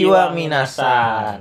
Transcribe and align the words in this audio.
Konnichiwa 0.00 0.22
minasan. 0.30 1.38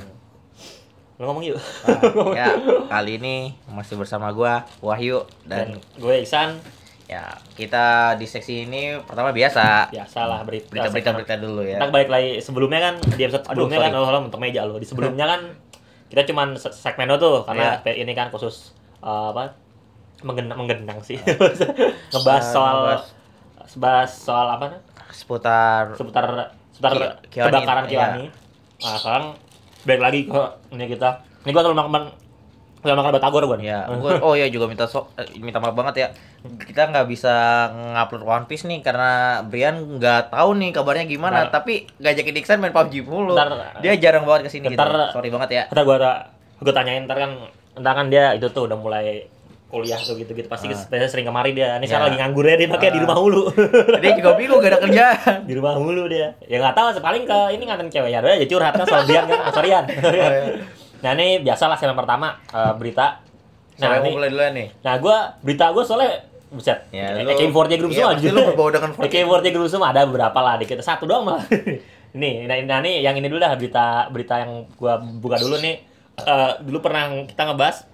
Lo 1.15 1.23
ngomong 1.27 1.43
yuk. 1.43 1.57
Ah, 1.83 2.01
ya, 2.39 2.47
kali 2.87 3.17
ini 3.17 3.35
masih 3.67 3.93
bersama 3.95 4.29
gua 4.29 4.65
Wahyu 4.79 5.25
Dan 5.43 5.73
dan 5.73 5.81
gue 5.95 6.13
Iksan, 6.19 6.61
ya 7.05 7.25
kita 7.53 8.13
di 8.13 8.25
seksi 8.25 8.65
ini 8.65 8.97
pertama 8.99 9.29
biasa 9.31 9.89
biasalah 9.89 10.41
berita. 10.43 10.69
berita-berita 10.69 11.09
berita 11.11 11.35
dulu 11.35 11.61
ya. 11.63 11.77
Kita 11.77 11.89
balik 11.89 12.09
lagi 12.11 12.37
sebelumnya 12.37 12.79
kan 12.79 12.93
di 13.07 13.21
episode 13.23 13.43
Aduh, 13.43 13.65
sebelumnya 13.65 13.77
kan 13.79 13.91
sorry. 13.91 14.01
oh, 14.03 14.11
lo 14.11 14.19
mentok 14.23 14.39
meja 14.39 14.61
lo. 14.63 14.75
Di 14.75 14.85
sebelumnya 14.85 15.25
kan 15.27 15.41
kita 16.07 16.21
cuman 16.23 16.53
se- 16.53 16.71
segmen 16.71 17.05
lo 17.07 17.17
tuh 17.17 17.41
karena 17.43 17.77
ini 17.83 18.13
kan 18.13 18.29
khusus 18.29 18.73
eh, 18.99 19.27
apa? 19.27 19.57
Menggenang, 20.19 20.57
menggenang 20.59 20.97
sih. 20.99 21.17
ngebahas 22.13 22.41
Eh, 22.43 22.51
soal 22.51 22.77
ngebahas. 22.83 23.03
bahas 23.75 24.11
soal 24.13 24.47
apa? 24.51 24.65
Seputar 25.09 25.93
seputar 25.93 26.25
seputar 26.69 26.91
Ki- 26.93 27.33
Kiwani, 27.33 27.49
kebakaran 27.51 27.83
iya. 27.87 28.07
Nah, 28.77 28.97
sekarang 28.97 29.25
balik 29.85 30.01
lagi 30.01 30.19
ke 30.29 30.41
ini 30.73 30.85
kita. 30.89 31.09
Ini 31.45 31.49
gua 31.55 31.63
selalu 31.63 31.77
makan 31.79 32.03
selalu 32.77 32.97
makan 33.01 33.13
batagor 33.17 33.43
gua 33.49 33.57
nih. 33.57 33.67
ya, 33.73 33.79
gua 33.97 34.11
oh 34.21 34.33
ya 34.37 34.45
juga 34.51 34.69
minta 34.69 34.85
so, 34.85 35.09
eh, 35.17 35.25
minta 35.41 35.57
maaf 35.57 35.73
banget 35.73 35.95
ya. 35.97 36.07
Kita 36.45 36.93
nggak 36.93 37.07
bisa 37.09 37.33
ngupload 37.73 38.23
One 38.23 38.45
Piece 38.45 38.69
nih 38.69 38.85
karena 38.85 39.41
Brian 39.47 39.97
nggak 39.97 40.29
tahu 40.29 40.49
nih 40.61 40.69
kabarnya 40.75 41.05
gimana, 41.09 41.49
Bentar. 41.49 41.61
tapi 41.63 41.89
ngajakin 41.97 42.33
Dixon 42.37 42.59
main 42.61 42.75
PUBG 42.75 43.03
mulu. 43.07 43.33
Bentar. 43.33 43.81
Dia 43.81 43.97
jarang 43.97 44.23
banget 44.29 44.47
ke 44.47 44.49
sini 44.53 44.69
gitu. 44.69 44.77
Bentar. 44.77 45.09
Sorry 45.11 45.29
banget 45.33 45.49
ya. 45.49 45.63
Kata 45.73 45.81
gua 45.81 45.97
gua 46.61 46.73
tanyain 46.73 47.05
ntar 47.09 47.17
kan 47.17 47.31
ntar 47.77 47.93
kan 47.93 48.05
dia 48.09 48.33
itu 48.33 48.49
tuh 48.53 48.65
udah 48.69 48.77
mulai 48.77 49.25
kuliah 49.67 49.99
tuh 49.99 50.15
gitu-gitu 50.15 50.47
pasti 50.47 50.65
Ah. 50.65 50.79
biasanya 50.79 51.07
sering 51.07 51.27
kemari 51.27 51.51
dia. 51.51 51.75
Ini 51.75 51.85
sekarang 51.85 52.03
Ya. 52.03 52.09
lagi 52.09 52.17
nganggur 52.19 52.45
ya 52.45 52.55
dia 52.55 52.67
makanya 52.67 52.87
di 52.89 52.99
Ah. 52.99 53.03
rumah 53.03 53.17
mulu. 53.17 53.43
Dia 54.03 54.11
juga 54.15 54.31
bingung 54.33 54.59
gak 54.59 54.71
ada 54.71 54.79
kerjaan. 54.79 55.35
di 55.43 55.53
rumah 55.53 55.73
mulu 55.75 56.03
dia. 56.07 56.27
Ya 56.43 56.57
nggak 56.57 56.71
tahu 56.73 56.87
paling 56.97 57.23
ke 57.23 57.39
ini 57.51 57.63
ngatain 57.63 57.89
cewek 57.89 58.09
ya 58.09 58.19
udah 58.19 58.35
ya 58.35 58.45
curhat 58.45 58.73
kan 58.73 58.85
soal 58.85 59.03
Bian 59.03 59.23
kan. 59.25 59.39
Ah, 59.39 59.51
Sorryan. 59.51 59.83
iya. 60.15 60.27
Nah, 60.97 61.11
ini 61.13 61.43
biasalah 61.43 61.75
segmen 61.75 61.93
pertama 61.93 62.39
eh, 62.47 62.73
berita. 62.73 63.19
Nah, 63.77 64.01
ini, 64.01 64.09
mulai 64.09 64.29
duluan 64.31 64.51
nih. 64.51 64.67
nah 64.81 64.97
gua 64.97 65.37
berita 65.39 65.69
gua 65.69 65.83
soalnya 65.83 66.25
buset. 66.47 66.79
Ya, 66.89 67.13
AK4J 67.13 67.73
Group 67.75 67.91
iya, 67.93 68.07
semua 68.07 68.15
pasti 68.15 68.31
lu 68.31 68.41
berbau 68.41 68.71
dengan 68.71 68.89
4J. 68.95 69.05
AK4J 69.21 69.47
Group 69.51 69.67
semua 69.67 69.91
ada 69.91 70.01
beberapa 70.01 70.39
lah 70.39 70.55
dikit 70.55 70.79
satu 70.79 71.05
doang 71.05 71.21
malah. 71.21 71.43
nih, 72.17 72.47
nah, 72.47 72.55
nah 72.63 72.79
nih 72.79 73.03
yang 73.03 73.13
ini 73.13 73.27
dulu 73.27 73.37
dah 73.37 73.53
berita 73.53 74.07
berita 74.09 74.41
yang 74.41 74.65
gua 74.73 74.95
buka 74.97 75.37
dulu 75.37 75.59
nih. 75.59 75.75
Eh, 76.17 76.51
dulu 76.63 76.81
pernah 76.81 77.05
kita 77.27 77.43
ngebahas 77.45 77.85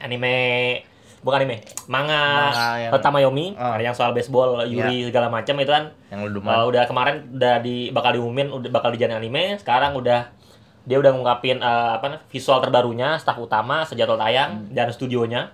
anime. 0.00 0.80
Bukan 1.20 1.36
anime, 1.36 1.60
manga, 1.84 2.48
Manga 2.48 2.68
yang- 2.80 2.96
Tamayomi, 2.96 3.52
Ah. 3.54 3.76
ada 3.76 3.84
yang 3.84 3.92
soal 3.92 4.10
baseball, 4.10 4.64
Yuri 4.64 5.04
segala 5.04 5.28
macam 5.28 5.52
itu 5.54 5.68
kan. 5.68 5.92
Yang 6.08 6.20
lu 6.26 6.40
Uh, 6.40 6.64
udah 6.64 6.88
kemarin 6.88 7.28
udah 7.30 7.60
di 7.60 7.92
bakal 7.92 8.16
diumumin 8.16 8.48
udah 8.48 8.70
bakal 8.70 8.88
dijadiin 8.88 9.20
anime. 9.20 9.52
Sekarang 9.54 9.92
udah 9.92 10.32
dia 10.80 10.96
udah 10.96 11.12
ngungkapin 11.12 11.60
uh, 11.60 12.00
apa 12.00 12.24
visual 12.26 12.56
terbarunya 12.58 13.14
staff 13.14 13.36
utama 13.36 13.84
sejadwal 13.84 14.16
tayang 14.16 14.64
Hmm. 14.64 14.72
dan 14.72 14.88
studionya. 14.88 15.52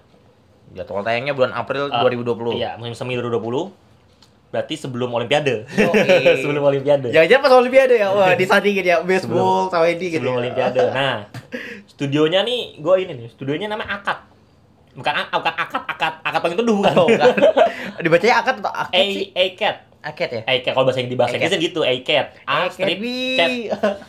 Jadwal 0.71 1.03
tayangnya 1.03 1.35
bulan 1.35 1.51
April 1.51 1.91
Uh, 1.91 1.99
2020. 2.01 2.55
iya 2.55 2.79
musim 2.79 2.95
semi 2.95 3.15
2020 3.15 3.75
berarti 4.47 4.75
sebelum 4.77 5.11
olimpiade. 5.11 5.67
Yoi. 5.67 6.39
sebelum 6.47 6.63
olimpiade. 6.63 7.11
Jangan-jangan 7.11 7.43
pas 7.43 7.53
Olimpiade 7.53 7.95
ya, 7.97 8.09
wah 8.09 8.31
disandingin 8.39 8.87
ya 8.87 8.97
baseball 9.03 9.67
sama 9.67 9.91
ini 9.91 9.99
gitu. 10.09 10.23
sebelum 10.23 10.35
ya. 10.37 10.41
olimpiade. 10.41 10.83
Nah 10.95 11.27
studionya 11.91 12.41
nih 12.41 12.79
gue 12.79 12.95
ini 12.97 13.13
nih 13.17 13.29
studionya 13.29 13.67
namanya 13.67 13.99
akad 13.99 14.19
bukan 14.97 15.13
bukan 15.29 15.55
akad 15.55 15.83
akad 15.85 16.15
akad 16.25 16.41
paling 16.41 16.57
teduh 16.57 16.75
bukan 16.75 16.95
Oh, 16.97 17.09
kan. 17.21 17.29
Dibacanya 18.01 18.35
akad 18.41 18.55
atau 18.65 18.73
akad 18.73 18.97
A 18.97 19.03
sih? 19.07 19.29
Akad 20.07 20.29
ya? 20.31 20.43
ACAT 20.47 20.71
kalau 20.71 20.87
bahasa 20.87 21.03
Inggris 21.03 21.19
bahasa 21.19 21.35
ACAT. 21.35 21.43
Inggris 21.51 21.65
gitu 21.67 21.81
ACAT 21.83 22.27
A 22.47 22.57
strip 22.71 22.99
cat 23.37 23.51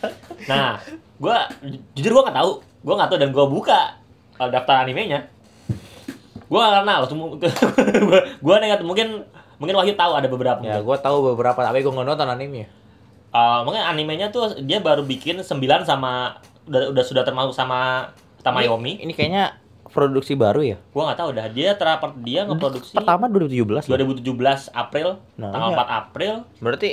Nah, 0.50 0.78
gua 1.18 1.50
ju- 1.60 1.82
jujur 1.92 2.14
gua 2.14 2.30
nggak 2.30 2.38
tahu. 2.38 2.52
Gua 2.80 2.94
nggak 2.96 3.08
tahu 3.10 3.18
dan 3.18 3.30
gua 3.34 3.46
buka 3.46 3.98
uh, 4.38 4.46
daftar 4.46 4.86
animenya. 4.86 5.26
Gua 6.46 6.58
nggak 6.64 6.74
kenal 6.82 7.00
semua. 7.04 7.26
gua 8.46 8.54
nggak 8.56 8.80
mungkin 8.80 9.26
mungkin 9.58 9.74
Wahyu 9.74 9.98
tahu 9.98 10.12
ada 10.14 10.30
beberapa. 10.30 10.62
Ya, 10.62 10.78
gua 10.78 10.94
tahu 10.96 11.34
beberapa 11.34 11.58
tapi 11.58 11.82
gua 11.82 11.92
nggak 11.92 12.06
nonton 12.06 12.28
anime. 12.30 12.64
Uh, 13.28 13.60
mungkin 13.60 13.82
animenya 13.82 14.30
tuh 14.30 14.56
dia 14.62 14.80
baru 14.80 15.04
bikin 15.04 15.42
9 15.42 15.50
sama 15.82 16.38
udah, 16.64 16.94
udah 16.94 17.04
sudah 17.04 17.26
termasuk 17.26 17.52
sama 17.52 18.08
Tamayomi. 18.40 19.02
Ini 19.02 19.12
kayaknya 19.12 19.58
produksi 19.88 20.32
baru 20.32 20.60
ya? 20.62 20.76
Gua 20.88 21.08
nggak 21.08 21.18
tahu 21.18 21.30
dah. 21.32 21.46
Dia 21.48 21.74
teraper 21.74 22.12
dia 22.18 22.44
ngeproduksi 22.44 22.92
Pertama 22.92 23.26
2017. 23.26 23.84
loh. 23.84 23.96
2017 23.96 24.68
April, 24.70 25.08
Nah, 25.34 25.50
tanggal 25.50 25.70
iya. 25.70 25.78
4 25.78 25.98
April. 25.98 26.32
Berarti 26.58 26.90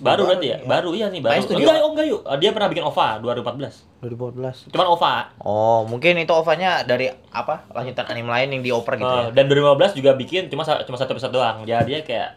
Baru 0.00 0.24
berarti 0.24 0.46
ya? 0.46 0.56
nih 0.56 0.64
Baru 0.64 0.90
iya 0.92 1.06
nih, 1.08 1.20
baru. 1.20 1.32
Kayak 1.34 1.44
studio- 1.44 1.60
Enggak, 1.62 1.76
oh 1.78 1.90
enggak 1.92 2.06
yuk. 2.06 2.20
Uh, 2.22 2.36
Dia 2.38 2.50
pernah 2.50 2.68
bikin 2.68 2.84
OVA 2.84 3.08
2014. 3.18 3.84
2014. 4.00 4.56
Cuman 4.70 4.86
OVA. 4.88 5.14
Oh, 5.38 5.84
mungkin 5.84 6.16
itu 6.16 6.32
OVA-nya 6.32 6.70
dari 6.82 7.06
apa? 7.28 7.68
Lanjutan 7.68 8.06
anime 8.06 8.30
lain 8.30 8.48
yang 8.50 8.62
dioper 8.62 8.96
gitu 8.96 9.04
Eh, 9.06 9.22
ya. 9.22 9.28
dan 9.34 9.44
2015 9.44 9.92
juga 9.92 10.10
bikin 10.14 10.48
cuma 10.48 10.64
cuma 10.64 10.96
satu 10.96 11.12
episode 11.12 11.32
doang. 11.32 11.64
Jadi 11.64 11.84
dia 11.86 12.00
kayak 12.00 12.28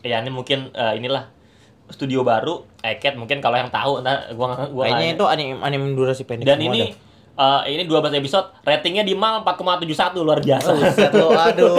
ya 0.00 0.16
ini 0.18 0.30
mungkin 0.30 0.68
eh, 0.70 0.96
inilah 0.96 1.28
studio 1.86 2.20
baru 2.22 2.64
Eket 2.78 3.12
mungkin 3.14 3.40
kalau 3.40 3.56
yang 3.58 3.68
tahu 3.68 4.00
entar 4.00 4.32
gua 4.32 4.56
gua 4.66 4.84
Kayaknya 4.86 5.08
itu 5.14 5.24
anime 5.26 5.60
anime 5.60 5.92
durasi 5.92 6.24
pendek 6.24 6.44
dan 6.46 6.56
ini 6.58 6.96
eh, 7.34 7.60
ini 7.74 7.82
12 7.84 8.14
episode 8.14 8.46
ratingnya 8.62 9.02
di 9.02 9.14
mal 9.14 9.42
4,71 9.42 10.22
luar 10.22 10.38
biasa. 10.38 10.68
Oh, 10.70 10.76
buset 10.78 11.12
lu, 11.14 11.28
aduh. 11.50 11.76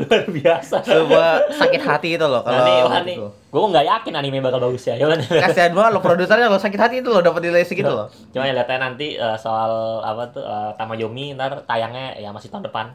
luar 0.00 0.22
biasa. 0.26 0.76
Coba 0.82 1.24
sakit 1.54 1.82
hati 1.82 2.08
itu 2.18 2.26
loh 2.26 2.42
Nah, 2.42 2.62
nih, 2.66 2.76
wah 2.82 2.90
kalau 2.90 3.06
nih, 3.06 3.16
gitu. 3.18 3.28
gue 3.30 3.60
nggak 3.74 3.86
yakin 3.86 4.12
anime 4.18 4.38
bakal 4.42 4.58
bagus 4.62 4.84
ya. 4.86 4.94
Nih. 4.98 5.26
Kasihan 5.26 5.72
banget 5.74 5.90
lo 5.94 6.00
produsernya 6.02 6.46
lo 6.50 6.58
sakit 6.58 6.80
hati 6.80 6.94
itu 7.02 7.08
lo 7.10 7.20
dapat 7.22 7.40
nilai 7.46 7.62
segitu 7.62 7.90
loh. 7.90 8.10
Cuma 8.34 8.46
ya 8.46 8.52
lihatnya 8.54 8.78
nanti 8.80 9.14
eh, 9.14 9.36
soal 9.38 10.02
apa 10.02 10.30
tuh 10.34 10.42
eh, 10.42 10.70
Tamayomi 10.74 11.38
ntar 11.38 11.62
tayangnya 11.66 12.18
ya 12.18 12.30
masih 12.34 12.50
tahun 12.50 12.66
depan. 12.66 12.90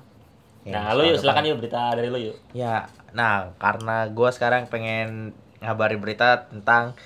Ya, 0.65 0.81
nah, 0.81 0.97
lu 0.97 1.05
tahun 1.05 1.09
yuk 1.13 1.17
silakan 1.21 1.43
yuk 1.45 1.57
berita 1.61 1.93
dari 1.93 2.09
lu 2.09 2.17
yuk. 2.17 2.35
Ya, 2.57 2.89
nah 3.13 3.53
karena 3.61 4.09
gua 4.09 4.33
sekarang 4.33 4.65
pengen 4.65 5.29
ngabarin 5.61 6.01
berita 6.01 6.49
tentang 6.49 6.97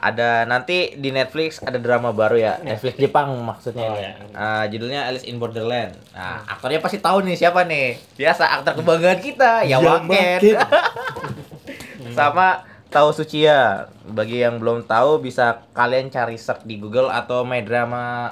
ada 0.00 0.42
nanti 0.42 0.96
di 0.96 1.10
Netflix 1.10 1.60
ada 1.60 1.76
drama 1.76 2.08
baru 2.10 2.32
ya 2.34 2.56
Netflix 2.58 2.96
Jepang 2.96 3.36
maksudnya 3.38 3.84
Oh, 3.84 3.92
ini. 3.92 4.00
ya. 4.02 4.12
Ah, 4.32 4.64
judulnya 4.64 5.04
Alice 5.04 5.22
in 5.22 5.36
Borderland. 5.36 5.92
Nah 6.10 6.40
aktornya 6.46 6.78
pasti 6.78 6.96
tahu 6.98 7.20
nih 7.20 7.36
siapa 7.36 7.62
nih 7.62 8.00
biasa 8.14 8.48
aktor 8.50 8.76
kebanggaan 8.76 9.18
kita 9.18 9.60
ya 9.62 9.76
Waken 9.78 10.40
sama 12.10 12.64
Tao 12.86 13.10
Sucia. 13.10 13.86
Bagi 14.02 14.40
yang 14.40 14.56
belum 14.56 14.82
tahu 14.84 15.20
bisa 15.20 15.68
kalian 15.70 16.08
cari 16.08 16.34
search 16.34 16.64
di 16.64 16.76
Google 16.76 17.06
atau 17.06 17.44
My 17.44 17.60
Drama 17.60 18.26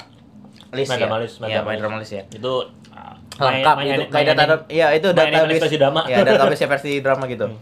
List 0.71 0.89
My 0.89 0.97
ya. 0.97 1.01
Drama 1.05 1.17
List, 1.21 1.37
My 1.39 1.47
Iya, 1.47 1.57
Drama 1.59 1.69
My. 1.69 1.77
Drama 1.79 1.97
List 1.99 2.13
ya. 2.13 2.23
Itu 2.27 2.53
uh, 2.91 3.15
lengkap 3.39 3.75
main- 3.77 3.87
itu 3.87 3.93
main- 3.95 4.11
kayak 4.11 4.27
main- 4.27 4.39
data 4.41 4.57
iya 4.69 4.87
itu 4.91 5.09
database 5.11 5.61
versi 5.61 5.77
drama. 5.77 6.01
ya 6.05 6.17
database 6.19 6.65
versi 6.73 6.93
drama 6.99 7.25
gitu 7.27 7.47
Hmm. 7.47 7.61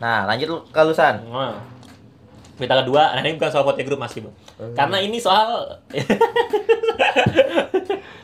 nah 0.00 0.26
lanjut 0.26 0.48
lu 0.48 0.58
ke 0.66 0.80
Lusan 0.82 1.22
berita 2.62 2.78
kedua, 2.78 3.02
nah 3.10 3.20
ini 3.20 3.34
bukan 3.34 3.50
soal 3.50 3.64
foto 3.64 3.78
grup 3.78 3.98
masih, 3.98 4.22
Bang. 4.22 4.34
Karena 4.72 4.96
ini 4.98 5.18
soal 5.18 5.66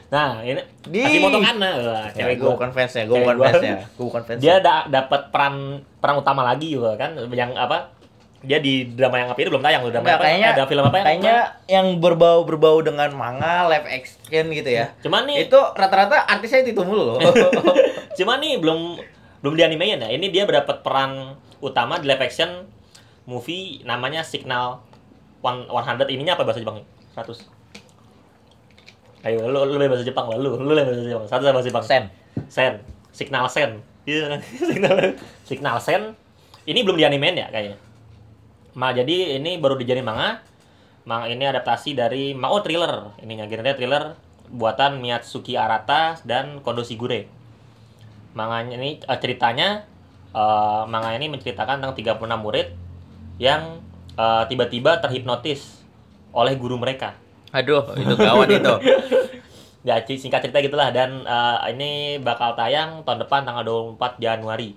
Nah, 0.09 0.41
ini 0.41 0.57
Di- 0.89 1.05
masih 1.05 1.21
moto 1.21 1.37
Kana, 1.39 1.69
Wah, 1.69 2.09
ya, 2.09 2.17
cewek 2.17 2.35
gue 2.35 2.49
gua. 2.49 2.57
bukan 2.57 2.71
fansnya 2.73 3.05
gue 3.05 3.13
bukan 3.15 3.37
gua. 3.37 3.45
fansnya 3.47 3.77
gue 3.85 4.07
bukan 4.09 4.23
fansnya 4.25 4.41
Dia 4.41 4.55
da 4.59 4.89
dapat 4.89 5.29
peran 5.29 5.55
peran 6.01 6.17
utama 6.17 6.41
lagi 6.43 6.73
juga 6.73 6.97
kan 6.97 7.13
yang 7.29 7.53
apa? 7.53 7.93
Dia 8.39 8.57
di 8.57 8.89
drama 8.89 9.19
yang 9.19 9.29
apa 9.29 9.37
itu 9.37 9.51
belum 9.51 9.61
tayang 9.61 9.83
tuh 9.83 9.93
drama 9.93 10.07
Enggak, 10.07 10.17
apa? 10.17 10.25
kayaknya 10.25 10.49
ada 10.49 10.65
film 10.65 10.81
apa 10.81 10.97
yang 10.97 11.07
kayaknya 11.07 11.37
yang 11.69 11.87
berbau 11.99 12.47
berbau 12.47 12.81
dengan 12.81 13.11
manga 13.13 13.69
live 13.69 13.85
action 13.85 14.45
gitu 14.49 14.71
ya 14.71 14.95
Cuman 15.03 15.29
nih, 15.29 15.45
itu 15.45 15.59
rata-rata 15.75 16.25
artisnya 16.25 16.65
itu 16.65 16.81
mulu 16.81 17.03
loh 17.05 17.19
cuman 18.19 18.39
nih 18.41 18.57
belum 18.57 18.81
belum 19.39 19.55
di 19.55 19.63
animein 19.63 20.01
ya. 20.01 20.09
Ini 20.09 20.27
dia 20.33 20.43
berdapat 20.43 20.81
peran 20.81 21.37
utama 21.61 22.01
di 22.01 22.09
live 22.09 22.19
action 22.19 22.65
movie 23.29 23.85
namanya 23.85 24.25
Signal 24.25 24.81
One 25.45 25.69
100 25.69 26.09
ininya 26.11 26.35
apa 26.35 26.43
bahasa 26.43 26.65
Jepang? 26.65 26.83
100. 27.15 29.29
Ayo, 29.29 29.45
lu 29.47 29.61
lu 29.69 29.79
bahasa 29.79 30.03
Jepang 30.03 30.27
lah, 30.33 30.41
lu 30.41 30.57
lu 30.57 30.73
bahasa 30.73 31.05
Jepang. 31.05 31.29
Satu 31.29 31.45
bahasa 31.47 31.69
Jepang. 31.69 31.85
Sen 31.85 32.05
Sen, 32.49 32.81
Signal 33.13 33.47
Sen. 33.47 33.85
Iya 34.09 34.35
kan? 34.35 34.41
Signal 34.73 34.95
Signal 35.45 35.77
Sen. 35.79 36.03
Ini 36.67 36.83
belum 36.83 36.99
di 36.99 37.05
animein 37.07 37.39
ya 37.39 37.53
kayaknya. 37.53 37.79
Ma 38.75 38.91
jadi 38.91 39.39
ini 39.39 39.61
baru 39.61 39.79
dijadiin 39.79 40.07
manga. 40.07 40.43
Manga 41.07 41.31
ini 41.31 41.45
adaptasi 41.47 41.95
dari 41.95 42.35
Mao 42.35 42.59
thriller. 42.65 43.15
Ininya 43.23 43.47
genre 43.47 43.73
thriller 43.77 44.05
buatan 44.49 45.05
Miyatsuki 45.05 45.55
Arata 45.55 46.19
dan 46.25 46.65
Kondo 46.65 46.83
Shigure. 46.83 47.29
Manganya 48.35 48.81
ini 48.81 49.01
eh, 49.01 49.19
ceritanya 49.19 49.87
eh, 50.35 50.83
manga 50.89 51.15
ini 51.15 51.31
menceritakan 51.31 51.81
tentang 51.81 51.95
36 51.95 52.43
murid 52.43 52.88
yang 53.39 53.81
eh, 54.19 54.45
tiba-tiba 54.51 54.99
terhipnotis 54.99 55.83
oleh 56.35 56.55
guru 56.59 56.77
mereka. 56.77 57.15
aduh 57.49 57.81
itu 57.97 58.13
gawat 58.13 58.49
itu 58.53 58.75
Ya, 59.87 60.05
singkat 60.05 60.45
cerita 60.45 60.61
gitulah 60.61 60.93
dan 60.93 61.25
eh, 61.25 61.59
ini 61.73 62.21
bakal 62.21 62.53
tayang 62.59 63.07
tahun 63.07 63.25
depan 63.25 63.47
tanggal 63.47 63.65
24 63.97 64.21
Januari. 64.21 64.77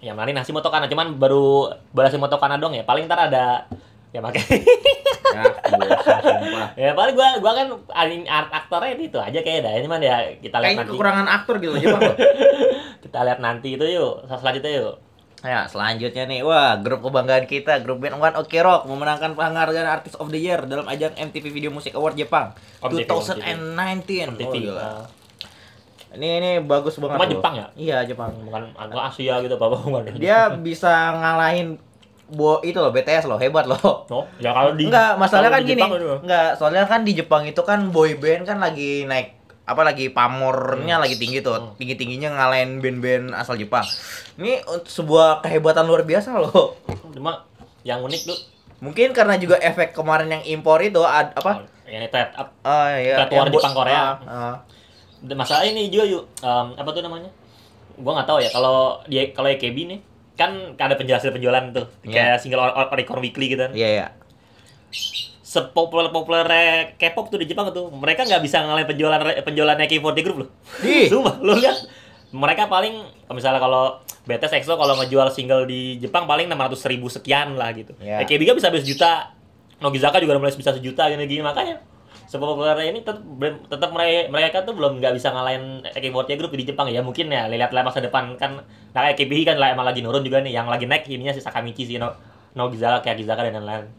Ya, 0.00 0.16
mari 0.16 0.32
nasi 0.32 0.50
motokana 0.50 0.88
cuman 0.88 1.20
baru 1.20 1.68
nasi 1.92 2.16
motokana 2.16 2.56
dong 2.56 2.72
ya. 2.72 2.86
Paling 2.86 3.06
ntar 3.06 3.28
ada 3.28 3.66
Ya 4.12 4.20
makanya 4.20 4.60
Ya, 5.32 5.48
ya 6.76 6.90
paling 6.92 7.16
gua 7.16 7.40
gua 7.40 7.52
kan 7.56 7.66
aning 8.04 8.28
art 8.28 8.52
aktornya 8.52 9.00
itu 9.00 9.16
aja 9.16 9.40
kayak 9.40 9.64
dah. 9.64 9.72
Ini 9.80 9.88
mana 9.88 10.04
ya 10.04 10.16
kita 10.36 10.60
lihat 10.60 10.76
Kayaknya 10.76 10.84
nanti. 10.84 10.92
kekurangan 10.92 11.26
aktor 11.26 11.54
gitu 11.56 11.72
loh. 11.72 12.14
Kita 13.08 13.18
lihat 13.24 13.40
nanti 13.40 13.68
itu 13.80 13.84
yuk. 13.88 14.28
Selanjutnya 14.28 14.72
yuk. 14.76 14.94
Ya, 15.42 15.66
selanjutnya 15.66 16.22
nih, 16.30 16.46
wah, 16.46 16.78
grup 16.78 17.02
kebanggaan 17.02 17.50
kita, 17.50 17.82
grup 17.82 17.98
band 17.98 18.14
One 18.14 18.38
Ok 18.38 18.54
Rock 18.62 18.86
memenangkan 18.86 19.34
penghargaan 19.34 19.90
Artist 19.90 20.14
of 20.22 20.30
the 20.30 20.38
Year 20.38 20.62
dalam 20.70 20.86
ajang 20.86 21.18
MTV 21.18 21.50
Video 21.50 21.70
Music 21.74 21.98
Award 21.98 22.14
Jepang 22.14 22.54
MTV, 22.78 23.10
2019. 23.10 24.38
MTV. 24.38 24.46
Oh, 24.46 24.54
gila. 24.54 24.78
uh, 24.78 25.04
Ini 26.14 26.28
ini 26.38 26.50
bagus 26.62 26.94
banget. 27.02 27.18
Loh. 27.18 27.32
Jepang 27.34 27.54
ya? 27.58 27.66
Iya, 27.74 27.98
Jepang. 28.06 28.30
bukan 28.46 28.70
agak 28.78 29.02
Asia 29.10 29.42
gitu 29.42 29.54
apa 29.58 29.66
bukan. 29.66 30.02
Dia 30.14 30.54
bisa 30.54 30.92
ngalahin 31.18 31.74
bo 32.32 32.62
itu 32.62 32.78
loh 32.78 32.94
BTS 32.94 33.26
loh, 33.26 33.36
hebat 33.36 33.66
loh. 33.66 34.06
Oh, 34.08 34.24
ya 34.38 34.54
kalau 34.54 34.78
di 34.78 34.86
Enggak, 34.88 35.18
masalahnya 35.18 35.58
kan 35.58 35.62
di 35.66 35.74
gini. 35.74 35.82
Jepang. 35.82 36.22
Enggak, 36.22 36.48
soalnya 36.54 36.84
kan 36.86 37.00
di 37.02 37.12
Jepang 37.18 37.42
itu 37.44 37.60
kan 37.66 37.90
boy 37.90 38.14
band 38.14 38.46
kan 38.46 38.62
lagi 38.62 39.04
naik 39.10 39.41
apa 39.62 39.82
lagi 39.86 40.10
pamornya 40.10 40.98
lagi 40.98 41.14
tinggi 41.16 41.38
tuh. 41.38 41.54
Hmm. 41.58 41.74
Tinggi-tingginya 41.78 42.34
ngalahin 42.34 42.82
band-band 42.82 43.36
asal 43.36 43.54
Jepang. 43.54 43.86
Ini 44.38 44.66
untuk 44.66 44.90
sebuah 44.90 45.42
kehebatan 45.44 45.86
luar 45.86 46.02
biasa 46.02 46.34
loh. 46.38 46.74
Cuma 47.14 47.46
yang 47.86 48.02
unik 48.02 48.22
tuh 48.26 48.38
Mungkin 48.82 49.14
karena 49.14 49.38
juga 49.38 49.62
efek 49.62 49.94
kemarin 49.94 50.26
yang 50.26 50.42
impor 50.58 50.82
itu 50.82 50.98
ad, 51.06 51.30
apa? 51.38 51.70
yang 51.86 52.02
itu 52.02 52.18
up 52.18 52.48
Oh 52.66 52.86
iya. 52.90 53.30
Yang 53.30 53.54
Jepang 53.54 53.74
Korea. 53.78 53.94
Ah, 53.94 54.10
ah. 54.26 54.54
masalah 55.38 55.62
ini 55.62 55.86
juga 55.86 56.02
yuk 56.02 56.24
em, 56.42 56.66
apa 56.74 56.90
tuh 56.90 57.04
namanya 57.06 57.30
gua 57.94 58.18
nggak 58.18 58.26
tahu 58.26 58.38
ya 58.42 58.50
kalau 58.50 58.98
dia 59.06 59.30
kalau 59.30 59.46
EKB 59.54 59.76
nih 59.86 60.00
kan 60.34 60.74
ada 60.74 60.98
penjelasan 60.98 61.30
penjualan 61.30 61.62
tuh 61.70 61.86
Iya. 62.02 62.34
kayak 62.34 62.36
single 62.42 62.58
or, 62.58 62.74
or, 62.74 62.90
Oricon 62.90 63.22
Weekly 63.22 63.54
gitu 63.54 63.62
kan 63.62 63.72
Iya 63.76 63.88
iya. 64.02 64.06
sepopuler 64.90 65.31
populer 65.60 66.46
K-pop 66.96 67.28
tuh 67.28 67.36
di 67.36 67.46
Jepang 67.50 67.68
tuh 67.76 67.92
mereka 67.92 68.24
nggak 68.24 68.40
bisa 68.40 68.64
ngalahin 68.64 68.88
penjualan 68.88 69.20
penjualan 69.44 69.76
K40 69.76 70.18
Group 70.24 70.38
loh. 70.46 70.50
Sumpah, 71.12 71.36
lu 71.44 71.52
lihat 71.60 71.76
mereka 72.32 72.64
paling 72.70 73.04
misalnya 73.36 73.60
kalau 73.60 74.00
BTS 74.24 74.62
EXO 74.62 74.80
kalau 74.80 74.96
ngejual 75.02 75.28
single 75.28 75.68
di 75.68 76.00
Jepang 76.00 76.24
paling 76.24 76.48
600 76.48 76.92
ribu 76.94 77.12
sekian 77.12 77.60
lah 77.60 77.74
gitu. 77.76 77.92
Iya. 78.00 78.24
AKB 78.24 78.48
kan 78.48 78.56
bisa 78.56 78.68
habis 78.72 78.86
juta. 78.88 79.36
Nogizaka 79.82 80.22
juga 80.22 80.38
udah 80.38 80.46
mulai 80.46 80.54
bisa 80.54 80.70
sejuta 80.70 81.10
gini 81.10 81.26
gini 81.26 81.42
makanya 81.42 81.82
sepopuler 82.30 82.78
ini 82.86 83.04
tetap 83.04 83.20
tetap 83.66 83.90
mereka 83.92 84.30
mereka 84.30 84.58
tuh 84.62 84.72
belum 84.72 85.04
nggak 85.04 85.12
bisa 85.20 85.34
ngalahin 85.34 85.84
AKB48 85.90 86.38
Group 86.38 86.54
di 86.56 86.64
Jepang 86.70 86.86
ya 86.88 87.04
mungkin 87.04 87.28
ya 87.28 87.44
lihat 87.50 87.76
lah 87.76 87.84
masa 87.84 88.00
depan 88.00 88.38
kan 88.40 88.64
nah 88.96 89.10
AKB 89.10 89.44
kan 89.44 89.60
lah 89.60 89.74
emang 89.74 89.84
lagi 89.84 90.00
nurun 90.00 90.24
juga 90.24 90.40
nih 90.40 90.54
yang 90.54 90.70
lagi 90.70 90.88
naik 90.88 91.04
ininya 91.10 91.34
si 91.36 91.42
Sakamichi 91.42 91.84
si 91.84 92.00
no, 92.00 92.14
Nogizaka 92.56 93.04
kayak 93.04 93.20
Gizaka 93.20 93.44
dan 93.44 93.60
lain-lain. 93.60 93.90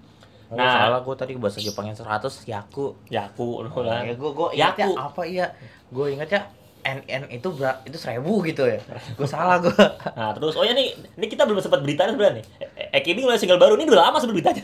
Oh, 0.54 0.58
Nah. 0.62 0.86
salah 0.86 1.00
gue 1.02 1.16
tadi 1.18 1.34
bahasa 1.34 1.58
Jepangnya 1.58 1.98
100 1.98 2.46
Yaku. 2.46 2.94
Ya 3.10 3.26
aku 3.26 3.66
lah. 3.82 4.06
Ya 4.06 4.14
gue 4.14 4.32
gue 4.32 4.48
ya 4.54 4.70
Yaku. 4.70 4.94
apa 4.94 5.22
iya. 5.26 5.50
Gue 5.90 6.14
ingat 6.14 6.30
ya 6.30 6.42
NN 6.84 7.32
itu 7.32 7.48
ber 7.50 7.80
itu 7.84 7.96
seribu 7.96 8.44
gitu 8.44 8.68
ya. 8.68 8.78
Gue 9.16 9.26
salah 9.26 9.58
gue. 9.58 9.72
Nah 10.20 10.30
terus, 10.32 10.54
oh 10.54 10.62
ya 10.62 10.76
nih, 10.76 10.94
ini 11.16 11.26
kita 11.26 11.48
belum 11.48 11.58
sempat 11.58 11.80
beritanya 11.80 12.12
sebenarnya 12.12 12.44
nih. 12.44 12.46
E- 12.60 12.90
EKB 13.00 13.24
ngeluarin 13.24 13.40
single 13.40 13.58
baru, 13.58 13.74
ini 13.74 13.88
udah 13.88 14.04
lama 14.04 14.18
sebelum 14.20 14.38
beritanya. 14.38 14.62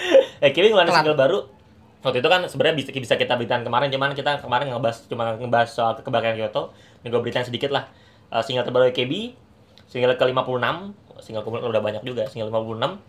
EKB 0.46 0.70
ngeluarin 0.70 0.92
single 0.92 1.16
baru. 1.16 1.38
Waktu 2.02 2.18
itu 2.18 2.28
kan 2.28 2.40
sebenarnya 2.44 2.74
bisa, 2.76 2.90
bisa 2.92 3.14
kita 3.16 3.34
beritain 3.34 3.62
kemarin, 3.62 3.88
cuman 3.88 4.12
kita 4.12 4.42
kemarin 4.42 4.68
ngebahas 4.68 5.06
cuma 5.06 5.32
ngebahas 5.34 5.68
soal 5.70 5.92
kebakaran 5.98 6.36
Kyoto. 6.36 6.74
Ini 7.00 7.08
gue 7.08 7.20
beritain 7.20 7.46
sedikit 7.46 7.70
lah. 7.70 7.88
Eh, 8.28 8.42
single 8.42 8.62
terbaru 8.62 8.90
EKB, 8.90 9.32
single 9.86 10.12
ke-56, 10.14 10.66
single 11.20 11.42
kemudian 11.42 11.68
udah 11.68 11.80
banyak 11.80 12.02
juga, 12.02 12.26
single 12.26 12.50
56. 12.50 13.00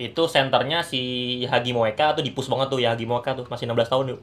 Itu 0.00 0.28
senternya 0.28 0.80
si 0.80 1.00
Hagi 1.44 1.76
Moeka 1.76 2.16
tuh 2.16 2.24
dipus 2.24 2.48
banget 2.48 2.68
tuh 2.72 2.80
Yagi 2.80 3.04
Moeka 3.04 3.36
tuh 3.36 3.44
masih 3.48 3.68
16 3.68 3.92
tahun 3.92 4.04
yuk. 4.16 4.20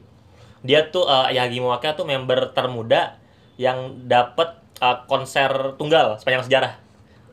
Dia 0.66 0.80
tuh 0.90 1.06
eh, 1.06 1.38
Yagi 1.38 1.58
Moeka 1.62 1.94
tuh 1.94 2.04
member 2.04 2.50
termuda 2.52 3.16
yang 3.56 4.06
dapat 4.10 4.58
eh, 4.82 4.98
konser 5.06 5.76
tunggal 5.78 6.18
sepanjang 6.18 6.44
sejarah. 6.46 6.72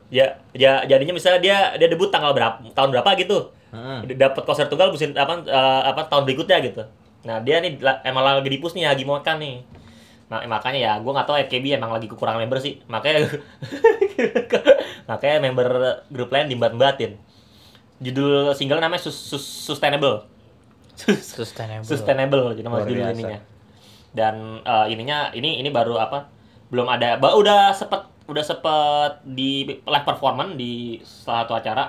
Ya, 0.08 0.40
ya 0.56 0.88
jadinya 0.88 1.12
misalnya 1.12 1.40
dia 1.42 1.56
dia 1.76 1.88
debut 1.90 2.08
tanggal 2.08 2.32
berapa 2.32 2.64
tahun 2.72 2.90
berapa 2.94 3.10
gitu. 3.20 3.52
Hmm. 3.68 4.08
Dapat 4.08 4.42
konser 4.48 4.64
tunggal 4.72 4.88
musim 4.88 5.12
apa 5.12 5.44
eh, 5.44 5.82
apa 5.90 6.08
tahun 6.08 6.24
berikutnya 6.24 6.58
gitu. 6.64 6.82
Nah, 7.26 7.42
dia 7.42 7.58
nih 7.58 7.76
emang 8.06 8.24
lagi 8.24 8.48
dipus 8.48 8.72
nih 8.78 8.88
Hagi 8.88 9.04
Moeka 9.04 9.36
nih. 9.36 9.60
Nah, 10.28 10.44
makanya 10.44 10.78
ya 10.78 10.92
gue 11.00 11.08
nggak 11.08 11.24
tahu 11.24 11.36
FKB 11.48 11.80
emang 11.80 11.92
lagi 11.92 12.04
kekurangan 12.04 12.40
member 12.40 12.60
sih. 12.60 12.80
Makanya 12.84 13.32
makanya 15.10 15.36
member 15.40 15.68
grup 16.12 16.28
lain 16.28 16.52
dimbat-batin. 16.52 17.16
Judul 17.98 18.54
single 18.54 18.78
namanya 18.78 19.02
Sus- 19.02 19.18
Sus- 19.28 19.42
Sustainable. 19.66 20.22
Sustainable. 21.38 21.86
Sustainable 21.86 22.54
jadi 22.54 22.64
nama 22.64 22.82
judul 22.82 23.02
biasa. 23.02 23.14
ininya. 23.14 23.38
Dan 24.10 24.34
eh, 24.62 24.86
ininya 24.90 25.18
ini 25.30 25.58
ini 25.58 25.68
baru 25.68 25.98
apa? 25.98 26.26
Belum 26.70 26.86
ada. 26.86 27.18
Ba, 27.18 27.34
udah 27.34 27.70
sepet 27.70 28.02
udah 28.28 28.44
sepet 28.44 29.12
di 29.24 29.64
live 29.64 30.06
performance 30.06 30.52
di 30.54 30.98
salah 31.00 31.46
satu 31.46 31.54
acara. 31.54 31.84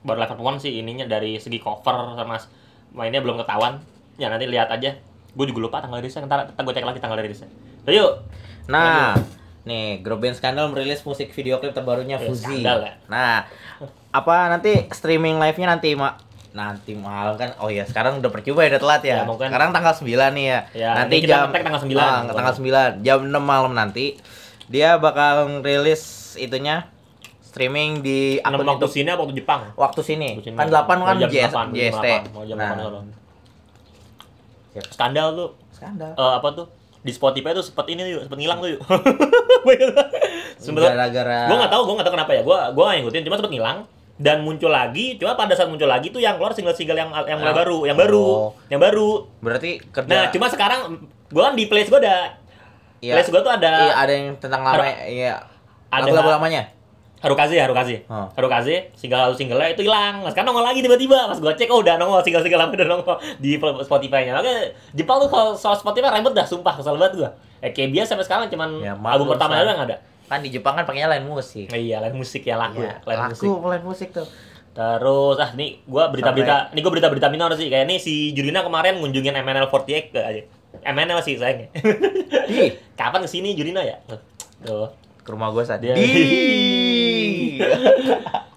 Baru 0.00 0.20
live 0.20 0.32
performance 0.32 0.62
sih 0.62 0.78
ininya 0.78 1.04
dari 1.04 1.36
segi 1.36 1.56
cover 1.58 2.14
sama 2.14 2.36
mainnya 2.92 3.20
belum 3.20 3.40
ketahuan. 3.40 3.80
Ya 4.16 4.28
nanti 4.28 4.44
lihat 4.46 4.68
aja. 4.70 4.92
Gue 5.34 5.50
juga 5.50 5.66
lupa 5.66 5.82
tanggal 5.82 5.98
rilisnya. 5.98 6.22
Ntar, 6.24 6.52
ntar 6.52 6.62
gue 6.62 6.72
cek 6.72 6.84
lagi 6.84 7.00
tanggal 7.02 7.18
rilisnya. 7.18 7.48
Yuk. 7.84 8.22
Nah, 8.64 9.12
nih 9.64 9.98
grup 10.00 10.22
band 10.22 10.36
Skandal 10.36 10.70
merilis 10.70 11.02
musik 11.02 11.32
video 11.32 11.58
klip 11.58 11.72
terbarunya 11.72 12.16
Ya, 12.16 12.28
Fuzi. 12.28 12.44
Skandal 12.44 12.78
ya. 12.80 12.94
Nah, 13.08 13.44
apa 14.14 14.46
nanti 14.48 14.86
streaming 14.94 15.36
live-nya 15.36 15.74
nanti 15.74 15.92
mak 15.92 16.22
nanti 16.54 16.94
malam 16.94 17.34
kan? 17.34 17.50
Oh 17.58 17.66
ya 17.66 17.82
sekarang 17.82 18.22
udah 18.22 18.30
percuma 18.30 18.62
ya 18.62 18.70
udah 18.70 18.82
telat 18.86 19.02
ya, 19.02 19.10
Ya, 19.10 19.22
mungkin- 19.26 19.50
sekarang 19.50 19.74
tanggal 19.74 19.90
9 19.90 20.06
nih 20.30 20.46
ya, 20.46 20.60
Ya, 20.70 20.90
nanti 20.94 21.16
jam 21.20 21.50
tanggal 21.50 21.82
9. 21.82 21.98
Ah, 21.98 22.22
tanggal 22.24 22.54
9 22.54 23.02
jam 23.02 23.18
6 23.20 23.42
malam 23.42 23.74
nanti 23.74 24.14
dia 24.64 24.94
bakal 24.96 25.60
rilis 25.60 26.02
itunya 26.36 26.86
streaming 27.42 28.00
di 28.00 28.38
Akun 28.38 28.62
waktu 28.62 28.70
YouTube. 28.80 28.94
sini 28.94 29.08
apa 29.10 29.20
waktu 29.20 29.34
Jepang? 29.34 29.60
waktu 29.74 30.00
sini. 30.00 30.28
Waktu 30.32 30.46
sini. 30.46 30.56
kan 30.56 30.66
8 30.68 30.98
kan 31.00 31.14
jam 31.18 31.28
JS, 31.28 31.50
8, 31.50 31.66
jam 31.68 31.74
JST 31.74 32.06
8. 32.30 32.46
Jam 32.46 32.56
nah. 32.56 32.70
8 32.70 32.78
sono. 32.80 33.00
Skandal 34.88 35.26
tuh. 35.32 35.50
skandal. 35.70 36.10
Eh, 36.12 36.32
apa 36.34 36.48
tuh? 36.50 36.66
Di 37.02 37.10
Spotify 37.10 37.50
tuh 37.50 37.62
sempet 37.62 37.86
ini 37.90 38.06
yuk 38.08 38.22
sempet 38.24 38.38
ngilang 38.38 38.58
tuh 38.58 38.70
yuk. 38.72 38.80
Gara-gara 40.64 41.38
gue 41.44 41.56
nggak 41.56 41.68
tahu 41.68 41.82
gue 41.84 41.94
nggak 41.94 42.06
tahu 42.06 42.14
kenapa 42.14 42.30
ya. 42.32 42.42
Gue 42.42 42.58
gue 42.70 42.82
nggak 42.82 42.96
ngikutin 42.96 43.22
cuma 43.26 43.36
sempet 43.36 43.52
ngilang 43.52 43.78
dan 44.14 44.40
muncul 44.40 44.68
lagi 44.68 45.18
cuma 45.18 45.34
pada 45.34 45.52
saat 45.52 45.66
muncul 45.66 45.84
lagi 45.84 46.08
tuh 46.08 46.18
yang 46.18 46.38
keluar 46.38 46.50
single-single 46.50 46.94
yang 46.94 47.10
yang 47.24 47.34
mulai 47.36 47.50
Ah. 47.50 47.58
baru 47.58 47.78
yang 47.82 47.98
baru 47.98 48.22
Oh. 48.24 48.50
yang 48.68 48.78
baru. 48.78 49.26
Berarti 49.38 49.82
kerja 49.84 50.06
nah 50.06 50.24
cuma 50.28 50.46
sekarang 50.46 51.02
gue 51.26 51.42
kan 51.42 51.52
di 51.52 51.66
playlist 51.66 51.90
gue 51.90 51.98
ada. 51.98 52.38
Iya. 52.98 53.18
playlist 53.18 53.30
gue 53.30 53.42
tuh 53.42 53.52
ada 53.52 53.72
Iya, 53.82 53.94
ada 53.96 54.12
yang 54.12 54.26
tentang 54.38 54.62
lama 54.62 54.82
iya. 55.04 55.42
Ada- 55.88 56.06
lagu-lagu 56.06 56.30
lamanya? 56.38 56.62
Harukaze 57.18 57.56
Harukaze 57.56 58.04
Oh. 58.06 58.28
Harukaze 58.30 58.92
single 58.92 59.32
singlenya 59.32 59.72
itu 59.72 59.82
hilang. 59.82 60.20
Nah, 60.20 60.28
sekarang 60.28 60.52
nongol 60.52 60.62
lagi 60.62 60.78
tiba-tiba. 60.78 61.24
Pas 61.24 61.34
gue 61.34 61.50
cek 61.50 61.68
oh 61.68 61.80
udah 61.80 61.96
nongol 61.96 62.20
single 62.20 62.44
single 62.44 62.60
lama 62.60 62.70
udah 62.70 62.84
nongol 62.86 63.16
di 63.40 63.56
Spotify-nya. 63.58 64.36
Makanya 64.36 64.60
Jepang 64.92 65.18
tuh 65.18 65.28
kalau 65.28 65.52
soal 65.54 65.72
Spotify 65.74 66.12
ribet 66.12 66.32
dah 66.32 66.44
sumpah. 66.44 66.76
Kesel 66.76 66.94
banget 66.94 67.18
gue 67.18 67.30
eh, 67.60 67.72
kayak 67.72 67.90
biasa 67.90 68.08
sampai 68.12 68.24
sekarang 68.24 68.46
cuman 68.46 68.68
Ya, 68.78 68.92
album 68.92 69.26
pertama 69.26 69.56
doang 69.56 69.72
yang 69.72 69.82
ada 69.82 69.96
kan 70.24 70.40
di 70.40 70.48
Jepang 70.48 70.74
kan 70.74 70.84
pakainya 70.84 71.06
lain 71.06 71.24
musik. 71.24 71.68
Iya 71.68 72.00
lain 72.00 72.14
musik 72.14 72.42
ya 72.42 72.54
laku 72.54 72.80
Iya, 72.80 73.00
lain 73.02 73.18
laku 73.20 73.30
musik. 73.34 73.48
lain 73.66 73.84
musik 73.84 74.08
tuh? 74.10 74.26
Terus 74.70 75.36
ah 75.36 75.50
nih 75.52 75.84
gua 75.84 76.08
berita-berita 76.08 76.70
nih 76.70 76.80
gua 76.80 76.92
berita-berita 76.92 77.28
minor 77.28 77.52
sih. 77.54 77.68
Kayak 77.68 77.86
nih 77.86 77.98
si 77.98 78.14
Jurina 78.30 78.60
kemarin 78.60 78.98
ngunjungin 78.98 79.34
MNL48 79.34 79.90
ke 80.10 80.18
aja. 80.18 80.42
MNL 80.84 81.20
sih 81.20 81.34
sayangnya. 81.34 81.70
Ih, 82.44 82.74
kapan 82.98 83.22
ke 83.22 83.30
sini 83.30 83.52
Jurina 83.52 83.80
ya? 83.80 84.00
Tuh. 84.60 84.90
Ke 85.20 85.30
rumah 85.30 85.48
gue 85.48 85.62
saat 85.62 85.78
Dia- 85.78 85.94
di 85.94 87.56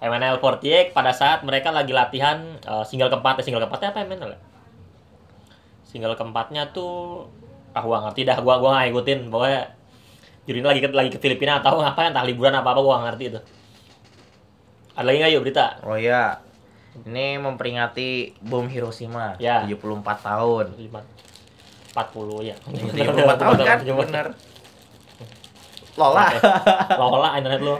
MNL48 0.00 0.64
pada 0.90 1.12
saat 1.12 1.40
mereka 1.40 1.70
lagi 1.70 1.90
latihan 1.90 2.38
eh, 2.58 2.84
single 2.84 3.08
keempat 3.08 3.40
single 3.40 3.60
keempatnya 3.60 3.90
apa 3.90 4.04
MNL 4.04 4.30
ya? 4.30 4.40
Single 5.84 6.14
keempatnya 6.14 6.68
tuh 6.70 7.24
ah 7.70 7.80
gua 7.80 8.02
ngerti 8.02 8.24
dah. 8.24 8.38
Gua 8.38 8.58
gua 8.58 8.76
nggak 8.76 8.88
ikutin 8.90 9.18
pokoknya 9.28 9.62
Jurina 10.48 10.72
lagi 10.72 10.80
ke 10.80 10.88
lagi 10.88 11.12
ke 11.12 11.20
Filipina 11.20 11.60
atau 11.60 11.76
ngapain 11.76 12.08
entah 12.08 12.24
liburan 12.24 12.56
apa 12.56 12.72
apa 12.72 12.80
gua 12.80 13.04
nggak 13.04 13.06
ngerti 13.12 13.24
itu. 13.36 13.40
Ada 14.96 15.04
lagi 15.04 15.16
nggak 15.20 15.32
yuk 15.36 15.42
berita? 15.44 15.66
oh 15.84 16.00
ya 16.00 16.40
ini 17.06 17.38
memperingati 17.38 18.34
bom 18.42 18.66
Hiroshima 18.66 19.38
Ya. 19.38 19.62
74 19.62 20.02
tahun 20.24 20.66
40 20.74 22.48
ya. 22.48 22.56
74 22.64 23.38
tahun 23.38 23.56
kan 23.62 23.78
bener 23.84 24.26
Lola 26.00 26.26
Lola 26.96 27.28
internet 27.38 27.60
lu. 27.60 27.76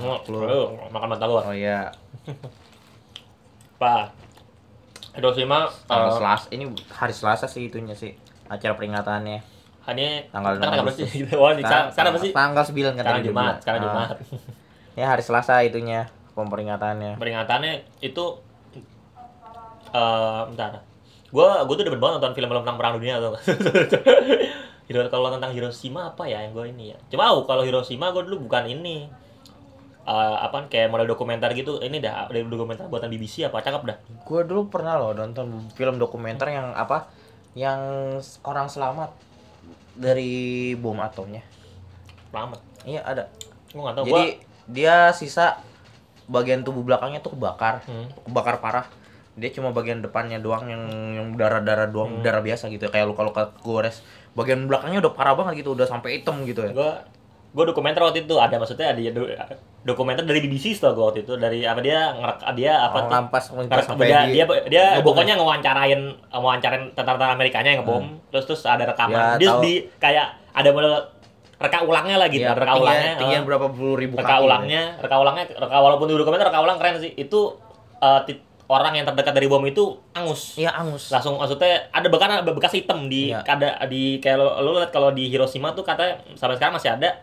Lu. 0.00 0.14
Lu 0.32 0.62
makan 0.90 1.08
mata 1.12 1.28
gua. 1.28 1.44
oh 1.46 1.54
ya 1.54 1.92
Pak. 3.78 4.16
Hiroshima 5.14 5.70
tanggal 5.86 6.10
eh, 6.10 6.14
Selasa 6.18 6.46
ini 6.50 6.64
hari 6.90 7.14
Selasa 7.14 7.46
sih 7.46 7.70
itunya 7.70 7.94
sih 7.94 8.18
acara 8.50 8.74
peringatannya 8.74 9.53
ini 9.94 10.24
Tanggal 10.32 10.56
tanggal 10.56 10.80
berapa 10.80 10.92
6 10.92 10.98
sih? 10.98 11.06
Oh, 11.36 11.50
sekarang 11.52 11.86
sekarang 11.92 12.10
apa 12.10 12.20
sih? 12.20 12.30
tanggal 12.32 12.64
9 12.64 12.72
kan 12.72 13.02
Sekarang 13.04 13.22
Jumat, 13.22 13.54
sekarang 13.60 13.80
Ah, 13.80 13.84
Jumat. 13.84 14.16
ya 14.98 15.04
hari 15.10 15.22
Selasa 15.22 15.60
itunya 15.60 16.08
pemperingatannya 16.32 17.18
Peringatannya 17.18 17.72
itu 18.00 18.24
eh 19.90 20.40
bentar. 20.48 20.82
Gua 21.30 21.62
gua 21.62 21.74
tuh 21.74 21.84
demen 21.84 21.98
banget 21.98 22.18
nonton 22.18 22.34
film-film 22.34 22.62
tentang 22.62 22.78
perang 22.78 22.94
dunia 22.98 23.18
tuh. 23.24 23.34
Hiro 24.84 25.00
kalau 25.08 25.32
tentang 25.32 25.50
Hiroshima 25.50 26.12
apa 26.12 26.28
ya 26.28 26.44
yang 26.44 26.52
gue 26.52 26.68
ini 26.68 26.92
ya. 26.92 26.98
Coba 27.08 27.32
tahu 27.32 27.38
kalau 27.48 27.62
Hiroshima 27.64 28.12
gue 28.12 28.22
dulu 28.22 28.44
bukan 28.44 28.68
ini. 28.68 29.08
Eh 30.04 30.36
apa 30.36 30.68
kayak 30.68 30.92
model 30.92 31.08
dokumenter 31.08 31.48
gitu. 31.56 31.80
Ini 31.80 31.98
dah 31.98 32.28
dari 32.28 32.44
dokumenter 32.44 32.84
buatan 32.86 33.08
BBC 33.08 33.48
apa 33.48 33.64
cakep 33.64 33.82
dah. 33.82 33.96
Gue 34.28 34.44
dulu 34.44 34.68
pernah 34.68 35.00
loh 35.00 35.16
nonton 35.16 35.70
film 35.72 35.96
dokumenter 35.96 36.52
yang 36.52 36.76
apa? 36.76 37.08
Yang 37.56 37.80
orang 38.44 38.68
selamat 38.68 39.14
dari 39.94 40.32
bom 40.74 40.98
atomnya. 40.98 41.42
Selamat. 42.30 42.60
Iya 42.82 43.00
ada. 43.02 43.24
Gue 43.70 43.80
nggak 43.80 43.96
tahu. 43.96 44.04
Jadi 44.06 44.12
Gua, 44.12 44.24
dia 44.66 44.96
sisa 45.12 45.60
bagian 46.24 46.64
tubuh 46.64 46.80
belakangnya 46.82 47.20
tuh 47.20 47.36
kebakar, 47.36 47.84
Hmm. 47.84 48.08
kebakar 48.24 48.58
parah. 48.58 48.86
Dia 49.34 49.50
cuma 49.50 49.74
bagian 49.74 49.98
depannya 49.98 50.38
doang 50.38 50.70
yang 50.70 50.82
yang 51.14 51.26
darah-darah 51.34 51.90
doang, 51.90 52.18
Hmm. 52.18 52.22
darah 52.22 52.40
biasa 52.40 52.70
gitu 52.70 52.86
kayak 52.88 53.10
luka-luka 53.10 53.50
gores. 53.60 54.00
Bagian 54.32 54.66
belakangnya 54.66 55.04
udah 55.04 55.12
parah 55.14 55.34
banget 55.36 55.62
gitu, 55.62 55.74
udah 55.74 55.86
sampai 55.86 56.20
hitam 56.20 56.42
gitu 56.42 56.64
ya. 56.64 56.72
gue 56.72 56.90
gue 57.54 57.64
dokumenter 57.64 58.02
waktu 58.02 58.18
itu 58.20 58.34
ada 58.34 58.56
maksudnya 58.56 58.90
ada 58.90 58.98
do- 59.08 59.30
dokumenter 59.84 60.22
dari 60.22 60.42
BBC 60.42 60.74
tau 60.74 60.90
gue 60.90 61.04
waktu 61.04 61.20
itu 61.22 61.32
dari 61.34 61.62
apa 61.62 61.78
dia 61.78 62.10
ngerek 62.12 62.38
dia 62.52 62.72
apa 62.80 62.96
Oh, 62.96 63.00
tuh 63.00 63.10
ngampas 63.12 63.44
dia, 63.96 64.18
di 64.26 64.32
dia 64.32 64.44
dia 64.66 64.84
ngebom 64.92 65.06
pokoknya 65.06 65.34
ngewawancarain 65.36 66.00
ngewawancarain 66.28 66.82
tentara-tentara 66.90 67.32
Amerikanya 67.32 67.70
yang 67.70 67.80
ngebom 67.80 68.04
terus 68.28 68.44
terus 68.44 68.62
ada 68.64 68.82
Ya, 68.82 68.88
rekaman 68.88 69.38
dia 69.38 69.48
tahu. 69.48 69.60
di 69.60 69.72
kayak 69.96 70.26
ada 70.50 70.68
model 70.68 70.94
reka 71.56 71.78
ulangnya 71.80 72.16
lah 72.16 72.28
gitu 72.28 72.42
Iya, 72.42 72.52
reka 72.52 72.74
ulangnya 72.74 73.12
tinggian 73.16 73.40
eh, 73.40 73.46
berapa 73.46 73.66
puluh 73.68 73.94
ribu 73.96 74.14
reka 74.16 74.34
kaki. 74.34 74.42
ulangnya 74.42 74.82
reka 74.98 75.16
ulangnya 75.16 75.44
reka 75.48 75.76
walaupun 75.76 76.04
di 76.04 76.14
dokumenter 76.16 76.44
reka 76.44 76.60
ulang 76.60 76.76
keren 76.76 76.98
sih 76.98 77.12
itu 77.12 77.40
eh, 77.96 78.20
tit- 78.26 78.42
orang 78.66 78.92
yang 78.94 79.04
terdekat 79.04 79.30
dari 79.30 79.44
bom 79.44 79.62
itu 79.62 79.84
angus 80.10 80.56
Iya 80.56 80.72
angus. 80.74 81.08
langsung 81.08 81.36
maksudnya 81.36 81.86
ada 81.88 82.08
bahkan 82.08 82.34
ada 82.34 82.50
bekas 82.50 82.72
hitam 82.72 83.06
di 83.06 83.28
Iya. 83.28 83.44
ada 83.46 83.78
di 83.86 84.18
kayak 84.18 84.36
lo, 84.36 84.48
lo 84.58 84.70
lihat 84.74 84.88
kalau 84.88 85.12
di 85.12 85.28
Hiroshima 85.28 85.70
tuh 85.70 85.84
katanya 85.84 86.18
sampai 86.32 86.56
sekarang 86.56 86.74
masih 86.74 86.90
ada 86.90 87.22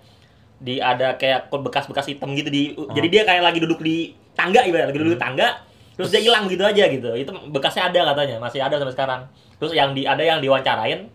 di 0.61 0.77
ada 0.77 1.13
kayak 1.13 1.49
bekas-bekas 1.49 2.05
hitam 2.07 2.31
gitu 2.31 2.47
di 2.47 2.73
Oh. 2.73 2.85
jadi 2.87 3.07
dia 3.09 3.21
kayak 3.23 3.43
lagi 3.43 3.57
duduk 3.57 3.81
di 3.81 3.95
tangga 4.31 4.61
ibarat 4.61 4.87
lagi 4.87 4.99
duduk 4.99 5.15
di 5.15 5.21
tangga 5.21 5.47
terus 5.91 6.07
dia 6.07 6.21
hilang 6.21 6.45
gitu 6.45 6.61
aja 6.61 6.85
gitu 6.87 7.09
itu 7.11 7.29
bekasnya 7.49 7.89
ada 7.89 8.13
katanya 8.13 8.37
masih 8.37 8.59
ada 8.59 8.75
sampai 8.75 8.93
sekarang 8.93 9.21
terus 9.57 9.71
yang 9.71 9.91
di 9.91 10.03
ada 10.03 10.21
yang 10.21 10.37
diwawancarain 10.37 11.09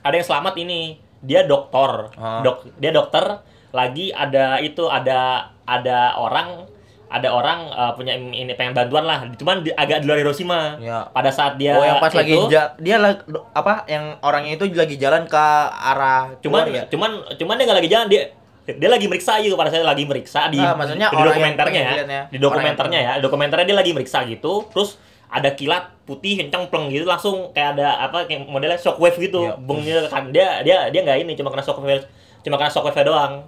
ada 0.00 0.14
yang 0.14 0.26
selamat 0.26 0.54
ini 0.56 0.80
dia 1.20 1.42
dokter 1.42 2.12
Oh. 2.14 2.40
dok 2.40 2.68
dia 2.76 2.90
dokter 2.90 3.24
lagi 3.70 4.10
ada 4.10 4.58
itu 4.58 4.84
ada 4.84 5.46
ada 5.62 6.16
orang 6.16 6.68
ada 7.06 7.28
orang 7.28 7.66
eh, 7.66 7.92
punya 7.92 8.14
ini 8.14 8.54
pengen 8.54 8.70
bantuan 8.72 9.02
lah 9.02 9.26
cuman 9.32 9.60
di- 9.60 9.74
agak 9.74 9.98
di 9.98 10.06
luar 10.06 10.18
Hiroshima 10.18 10.78
Iya. 10.78 11.10
pada 11.10 11.28
saat 11.28 11.54
dia 11.54 11.74
oh 11.74 11.82
yang 11.82 11.98
pas 11.98 12.10
lagi 12.10 12.32
itu, 12.32 12.46
ja- 12.48 12.72
dia 12.76 12.96
lag- 12.96 13.26
apa 13.50 13.82
yang 13.84 14.14
orangnya 14.20 14.54
itu 14.54 14.70
lagi 14.70 14.94
jalan 14.94 15.26
ke 15.26 15.44
arah 15.76 16.30
cuman 16.38 16.62
ya. 16.68 16.82
cuman 16.86 17.10
cuman 17.34 17.54
dia 17.54 17.64
nggak 17.64 17.78
lagi 17.78 17.90
jalan 17.90 18.06
dia 18.06 18.22
dia 18.66 18.90
lagi 18.90 19.06
meriksa 19.08 19.40
gitu 19.40 19.56
pada 19.56 19.72
saat 19.72 19.82
lagi 19.82 20.04
meriksa 20.04 20.46
di, 20.46 20.60
Ah, 20.60 20.76
maksudnya 20.76 21.08
di 21.10 21.16
dokumenternya 21.16 21.80
ya, 21.80 21.92
ya. 22.04 22.22
di 22.28 22.38
dokumenternya 22.38 23.00
ya. 23.00 23.12
Dokumenternya 23.18 23.66
dia 23.66 23.76
lagi 23.76 23.90
meriksa 23.90 24.22
gitu 24.28 24.68
terus 24.70 25.00
ada 25.30 25.54
kilat 25.54 25.94
putih 26.04 26.38
kenceng 26.38 26.66
pleng 26.68 26.90
gitu 26.90 27.06
langsung 27.06 27.54
kayak 27.54 27.78
ada 27.78 28.02
apa 28.02 28.26
kayak 28.26 28.46
modelnya 28.46 28.76
shockwave 28.76 29.14
gitu. 29.16 29.46
Iya. 29.46 29.54
gitu 29.80 30.00
kan 30.10 30.30
dia 30.30 30.60
dia 30.62 30.90
dia 30.90 31.00
nggak 31.02 31.18
ini 31.22 31.32
cuma 31.34 31.50
kena 31.50 31.62
shockwave 31.62 32.04
cuma 32.42 32.58
kena 32.58 32.70
shockwave 32.70 33.02
doang. 33.02 33.46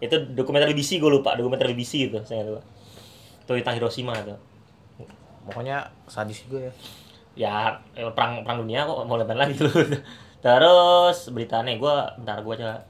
Itu 0.00 0.16
dokumenter 0.32 0.70
BBC 0.70 0.96
gue 0.96 1.10
lupa 1.10 1.34
dokumenter 1.34 1.68
BBC 1.70 2.08
gitu 2.08 2.18
saya 2.22 2.42
lupa. 2.42 2.62
Itu 3.46 3.52
tentang 3.58 3.76
Hiroshima 3.78 4.14
itu. 4.16 4.34
Pokoknya 5.46 5.88
sadis 6.06 6.44
juga 6.46 6.68
ya. 6.68 6.72
Ya 7.38 7.54
perang 8.12 8.42
perang 8.44 8.62
dunia 8.62 8.84
kok 8.84 9.06
mau 9.06 9.16
lebaran 9.16 9.40
lagi 9.40 9.56
lu 9.56 9.70
terus 10.44 11.28
berita 11.30 11.60
nih 11.60 11.76
gue 11.76 11.94
bentar 12.16 12.40
gue 12.40 12.54
aja 12.56 12.80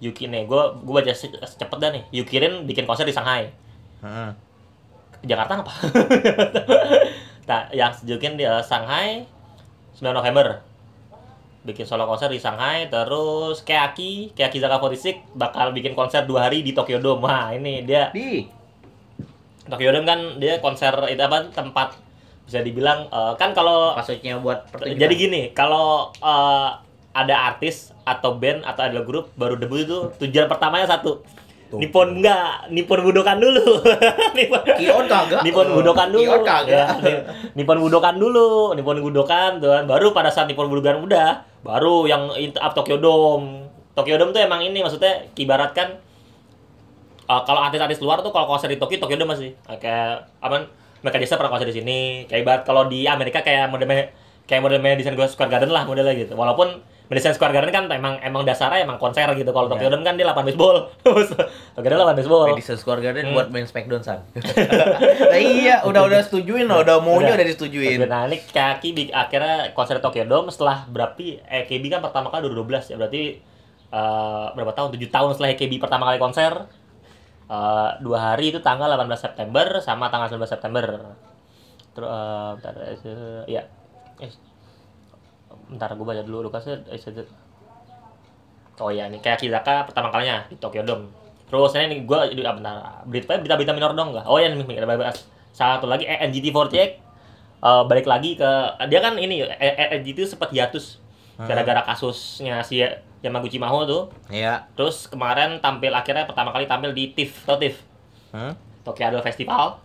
Yuki 0.00 0.26
nih 0.26 0.44
gue 0.44 0.62
gue 0.80 0.94
baca 0.94 1.12
se- 1.12 1.28
cepet 1.30 1.78
dah 1.78 1.90
nih. 1.92 2.02
Yukirin 2.10 2.64
bikin 2.64 2.84
konser 2.84 3.04
di 3.04 3.12
Shanghai. 3.12 3.52
Heeh. 4.00 4.30
Ke 5.14 5.26
Jakarta 5.26 5.60
apa? 5.60 5.72
Nah 7.40 7.66
yang 7.70 7.90
Yukirin 8.00 8.38
di 8.38 8.44
eh, 8.44 8.62
Shanghai 8.62 9.26
9 9.98 10.06
November. 10.10 10.62
Bikin 11.60 11.82
solo 11.82 12.06
konser 12.06 12.30
di 12.30 12.38
Shanghai 12.38 12.86
terus 12.86 13.60
Keaki 13.60 14.32
Keaki 14.32 14.56
Zaka 14.56 14.78
46 14.78 15.36
bakal 15.36 15.74
bikin 15.74 15.92
konser 15.92 16.24
dua 16.24 16.46
hari 16.46 16.62
di 16.62 16.72
Tokyo 16.72 16.96
Dome. 16.96 17.20
Wah 17.20 17.50
ini 17.50 17.82
dia 17.82 18.08
di? 18.10 18.46
Tokyo 19.66 19.90
Dome 19.90 20.06
kan 20.06 20.20
dia 20.38 20.56
konser 20.58 20.94
itu 21.06 21.20
apa 21.20 21.44
tempat 21.50 21.98
bisa 22.46 22.62
dibilang 22.62 23.06
eh, 23.06 23.32
kan 23.34 23.50
kalau 23.50 23.92
maksudnya 23.92 24.38
buat 24.38 24.70
pertunjukan. 24.70 24.96
Jadi 24.96 25.14
gini, 25.14 25.42
kalau 25.50 26.08
eh, 26.16 26.70
ada 27.10 27.34
artis 27.50 27.90
atau 28.06 28.38
band 28.38 28.62
atau 28.62 28.86
ada 28.86 29.02
grup 29.02 29.34
baru 29.34 29.58
debut 29.58 29.82
itu 29.82 29.98
tujuan 30.22 30.46
pertamanya 30.46 30.86
satu. 30.86 31.22
Tuh. 31.70 31.78
Nippon 31.78 32.18
enggak, 32.18 32.66
Nippon 32.74 32.98
Budokan 32.98 33.38
dulu. 33.38 33.62
Nippon 34.36 34.62
Kion 34.74 35.06
kagak 35.06 35.46
Nippon 35.46 35.70
Budokan 35.70 36.10
dulu. 36.10 36.26
Kion 36.26 36.42
kagak 36.42 36.66
Ya, 36.66 36.84
Ni- 36.98 37.24
Nippon 37.62 37.78
Budokan 37.78 38.18
dulu, 38.18 38.74
Nippon 38.74 38.98
Budokan 38.98 39.62
tuh 39.62 39.70
kan. 39.70 39.86
Baru 39.86 40.10
pada 40.10 40.34
saat 40.34 40.50
Nippon 40.50 40.66
Budokan 40.66 40.98
udah, 40.98 41.46
baru 41.62 42.10
yang 42.10 42.34
up 42.58 42.74
Tokyo 42.74 42.98
Dome. 42.98 43.70
Tokyo 43.94 44.18
Dome 44.18 44.34
tuh 44.34 44.42
emang 44.42 44.66
ini 44.66 44.82
maksudnya 44.82 45.30
kibaratkan 45.30 46.02
eh, 47.30 47.42
kalau 47.46 47.62
artis-artis 47.62 48.02
luar 48.02 48.18
tuh 48.18 48.34
kalau 48.34 48.50
konser 48.50 48.66
di 48.66 48.74
Tokyo, 48.74 48.98
Tokyo 48.98 49.14
Dome 49.22 49.38
masih 49.38 49.54
kayak 49.70 50.26
apa? 50.42 50.66
Mereka 51.06 51.22
Jackson 51.22 51.38
pernah 51.38 51.54
konser 51.54 51.70
di 51.70 51.76
sini. 51.78 52.26
Kayak 52.26 52.40
ibarat 52.42 52.62
kalau 52.66 52.90
di 52.90 53.06
Amerika 53.06 53.46
kayak 53.46 53.70
model 53.70 53.86
kayak 54.50 54.58
model 54.58 54.82
Madison 54.82 55.14
Square 55.14 55.46
Garden 55.54 55.70
lah 55.70 55.86
modelnya 55.86 56.18
gitu. 56.18 56.34
Walaupun 56.34 56.82
Madison 57.10 57.34
Square 57.34 57.50
Garden 57.50 57.74
kan 57.74 57.84
emang 57.90 58.22
emang 58.22 58.46
dasarnya 58.46 58.86
emang 58.86 58.94
konser 58.94 59.26
gitu. 59.34 59.50
Kalau 59.50 59.66
Tokyo 59.66 59.90
Iya. 59.90 59.98
Dome 59.98 60.06
kan 60.06 60.14
dia 60.14 60.22
lapangan 60.22 60.46
baseball. 60.46 60.76
Tokyo 61.74 61.88
Dome 61.90 62.00
lapangan 62.06 62.18
baseball. 62.22 62.46
Madison 62.54 62.78
Square 62.78 63.02
Garden 63.02 63.24
Hmm. 63.26 63.34
buat 63.34 63.48
main 63.50 63.66
Smackdown 63.66 64.02
san. 64.06 64.22
nah, 65.34 65.34
iya, 65.34 65.82
udah 65.82 66.06
udah 66.06 66.22
setujuin 66.22 66.70
loh, 66.70 66.86
udah 66.86 67.02
maunya 67.02 67.34
udah 67.34 67.42
disetujuin. 67.42 68.06
Nah, 68.06 68.30
ini 68.30 68.38
kaki 68.38 69.10
akhirnya 69.10 69.74
konser 69.74 69.98
Tokyo 69.98 70.22
Dome 70.22 70.54
setelah 70.54 70.86
berarti 70.86 71.42
EKB 71.42 71.90
kan 71.90 71.98
pertama 71.98 72.30
kali 72.30 72.46
2012 72.46 72.94
ya. 72.94 72.96
Berarti 72.96 73.22
eh, 73.90 74.46
berapa 74.54 74.70
tahun? 74.70 74.94
7 74.94 75.10
tahun 75.10 75.30
setelah 75.34 75.50
EKB 75.58 75.82
pertama 75.82 76.06
kali 76.06 76.22
konser. 76.22 76.70
Eh, 77.50 77.90
dua 77.98 78.18
hari 78.22 78.54
itu 78.54 78.62
tanggal 78.62 78.86
18 78.86 79.10
September 79.18 79.66
sama 79.82 80.06
tanggal 80.14 80.30
19 80.30 80.46
September. 80.46 80.86
Terus 81.90 82.06
eh, 82.06 82.50
bentar 82.54 82.74
eh, 82.86 83.42
ya. 83.50 83.62
Bentar 85.70 85.94
gue 85.94 86.02
baca 86.02 86.22
dulu 86.26 86.50
Lukasnya 86.50 86.82
Oh 88.80 88.88
ya, 88.88 89.06
ini 89.12 89.20
kayak 89.20 89.44
Kizaka 89.44 89.84
pertama 89.92 90.08
kalinya 90.08 90.48
di 90.48 90.56
Tokyo 90.56 90.80
Dome. 90.80 91.12
Terus 91.46 91.76
ini 91.76 92.08
gue 92.08 92.18
jadi 92.32 92.40
ah, 92.48 92.54
bentar, 92.56 92.74
berita 93.04 93.36
berita-berita 93.36 93.72
minor 93.76 93.92
dong 93.92 94.16
nggak? 94.16 94.24
Oh 94.24 94.40
ya, 94.40 94.48
ini 94.48 94.64
ada 94.80 95.12
satu 95.52 95.84
lagi 95.84 96.08
eh, 96.08 96.16
NGT48 96.24 96.72
eh, 96.72 96.90
balik 97.60 98.08
lagi 98.08 98.40
ke 98.40 98.50
dia 98.88 99.00
kan 99.04 99.20
ini 99.20 99.44
NGT 100.00 100.18
itu 100.24 100.28
sempat 100.32 100.48
hiatus 100.48 100.96
gara-gara 101.40 101.84
kasusnya 101.88 102.60
si 102.64 102.80
Yamaguchi 103.20 103.60
Maho 103.60 103.84
tuh. 103.84 104.02
Iya. 104.32 104.64
Terus 104.76 105.08
kemarin 105.08 105.60
tampil 105.60 105.92
akhirnya 105.92 106.24
pertama 106.24 106.52
kali 106.52 106.64
tampil 106.64 106.96
di 106.96 107.12
TIFF, 107.12 107.44
tau 107.44 107.60
TIFF? 107.60 107.76
Hmm? 108.32 108.52
Tokyo 108.80 109.12
Idol 109.12 109.24
Festival 109.24 109.76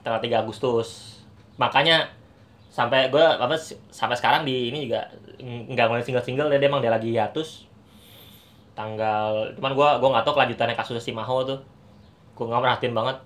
tanggal 0.00 0.20
3 0.20 0.42
Agustus. 0.42 1.20
Makanya 1.60 2.08
sampai 2.72 3.12
gue 3.12 3.20
apa 3.20 3.52
sampai 3.92 4.16
sekarang 4.16 4.48
di 4.48 4.72
ini 4.72 4.88
juga 4.88 5.04
ng- 5.44 5.76
nggak 5.76 5.86
ngeliat 5.92 6.06
single-single 6.08 6.48
dia, 6.48 6.56
dia 6.56 6.68
emang 6.72 6.80
dia 6.80 6.88
lagi 6.88 7.12
hiatus. 7.12 7.68
Tanggal 8.72 9.52
cuman 9.60 9.72
gue 9.76 9.88
gua 10.00 10.08
nggak 10.16 10.24
tahu 10.24 10.34
kelanjutannya 10.40 10.76
kasus 10.80 11.04
si 11.04 11.12
Maho 11.12 11.44
tuh. 11.44 11.60
Gue 12.32 12.44
nggak 12.48 12.62
merhatiin 12.64 12.96
banget. 12.96 13.16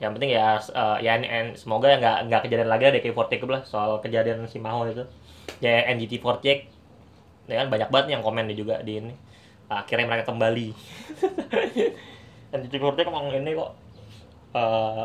Yang 0.00 0.12
penting 0.16 0.30
ya 0.32 0.56
eh, 0.56 0.96
ya 1.04 1.12
en- 1.20 1.56
semoga 1.60 1.92
ya 1.92 1.96
nggak 2.00 2.16
nggak 2.32 2.40
kejadian 2.48 2.70
lagi 2.72 2.84
ada 2.88 2.96
DK48 2.96 3.44
lah 3.52 3.62
soal 3.68 3.90
kejadian 4.00 4.48
si 4.48 4.56
Maho 4.56 4.88
itu. 4.88 5.04
Ya 5.60 5.84
NGT48 5.92 6.46
ya 7.48 7.64
kan 7.64 7.68
banyak 7.68 7.88
banget 7.92 8.06
yang 8.16 8.22
komen 8.24 8.48
juga 8.56 8.80
di 8.80 9.04
ini. 9.04 9.12
Akhirnya 9.68 10.08
mereka 10.08 10.32
kembali. 10.32 10.72
NGT48 12.56 13.12
emang 13.12 13.28
ini 13.28 13.52
kok 13.52 13.70
eh 14.56 15.04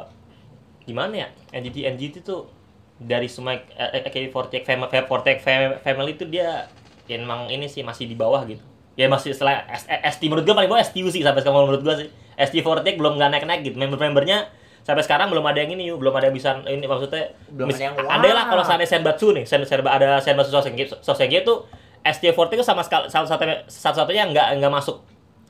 gimana 0.88 1.28
ya? 1.28 1.28
NGT 1.52 1.78
NGT 2.00 2.16
tuh 2.24 2.48
dari 2.96 3.26
semua 3.26 3.56
eh, 3.56 4.02
AK48 4.02 4.64
family 4.64 4.90
48 4.90 5.82
family 5.82 6.12
itu 6.14 6.26
dia 6.26 6.70
ya 7.04 7.16
emang 7.16 7.48
ini 7.48 7.66
sih 7.66 7.82
masih 7.82 8.06
di 8.06 8.14
bawah 8.14 8.44
gitu. 8.44 8.62
Ya 8.94 9.10
masih 9.10 9.34
setelah 9.34 9.66
S- 9.68 9.88
eh, 9.88 10.00
ST 10.06 10.22
menurut 10.26 10.44
gua 10.44 10.56
paling 10.56 10.70
bawah 10.70 10.82
STU 10.82 11.10
sih 11.10 11.20
sampai 11.20 11.42
sekarang 11.42 11.66
menurut 11.66 11.82
gua 11.82 11.96
sih. 11.96 12.08
ST48 12.34 12.96
belum 12.96 13.14
nggak 13.16 13.30
naik 13.30 13.44
naik 13.44 13.62
gitu. 13.64 13.76
Member-membernya 13.76 14.48
sampai 14.82 15.00
sekarang 15.00 15.28
belum 15.28 15.44
ada 15.44 15.58
yang 15.58 15.72
ini 15.72 15.88
yuk 15.88 15.98
belum 15.98 16.12
ada 16.12 16.28
yang 16.28 16.36
bisa 16.36 16.60
ini 16.66 16.84
maksudnya 16.84 17.32
Belum 17.48 17.72
ada 17.72 17.80
yang 17.80 17.94
ada 17.96 18.30
lah 18.30 18.44
wah. 18.44 18.46
kalau 18.50 18.64
seandainya 18.64 18.92
Senbatsu 18.92 19.32
nih 19.32 19.48
Sen, 19.48 19.64
Sen, 19.64 19.80
ada 19.80 20.20
Senbatsu 20.20 20.52
Sosenge 20.52 20.92
Sosenge 21.00 21.40
itu 21.40 21.54
ST48 22.02 22.52
itu 22.54 22.64
sama 22.64 22.84
sekali 22.84 23.08
satu-satunya 23.08 23.64
satu-satunya 23.66 24.24
nggak 24.28 24.48
nggak 24.60 24.74
masuk. 24.74 25.00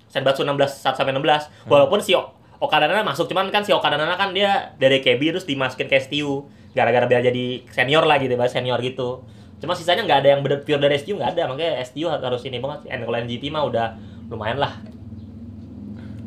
Senbatsu 0.06 0.46
16 0.46 0.54
1 0.86 0.94
sampai 0.94 1.10
16 1.12 1.50
walaupun 1.66 1.98
si 1.98 2.14
O- 2.14 2.30
Okada 2.62 2.86
Nana 2.86 3.02
masuk 3.02 3.26
cuman 3.26 3.50
kan 3.50 3.60
si 3.60 3.74
Okada 3.74 3.98
Nana 3.98 4.14
kan 4.14 4.32
dia 4.32 4.70
dari 4.78 5.02
KB 5.02 5.34
terus 5.34 5.44
dimasukin 5.44 5.90
ke 5.90 5.98
STU 5.98 6.46
gara-gara 6.74 7.06
biar 7.06 7.22
jadi 7.22 7.62
senior 7.70 8.04
lah 8.04 8.18
gitu, 8.20 8.34
bahas 8.36 8.54
senior 8.54 8.78
gitu. 8.82 9.22
Cuma 9.64 9.72
sisanya 9.78 10.04
nggak 10.04 10.20
ada 10.26 10.30
yang 10.36 10.42
bener 10.44 10.66
pure 10.68 10.82
dari 10.82 11.00
STU 11.00 11.16
nggak 11.16 11.38
ada, 11.38 11.48
makanya 11.48 11.80
STU 11.88 12.12
harus 12.12 12.42
ini 12.44 12.60
banget. 12.60 12.92
And 12.92 13.08
kalau 13.08 13.18
NGT 13.24 13.44
mah 13.54 13.64
udah 13.64 13.86
lumayan 14.28 14.60
lah. 14.60 14.76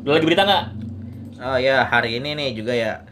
Lu 0.01 0.15
lagi 0.15 0.25
berita 0.25 0.47
nggak? 0.47 0.63
Oh 1.37 1.57
ya, 1.61 1.85
hari 1.85 2.17
ini 2.17 2.33
nih 2.33 2.49
juga 2.57 2.73
ya. 2.73 3.03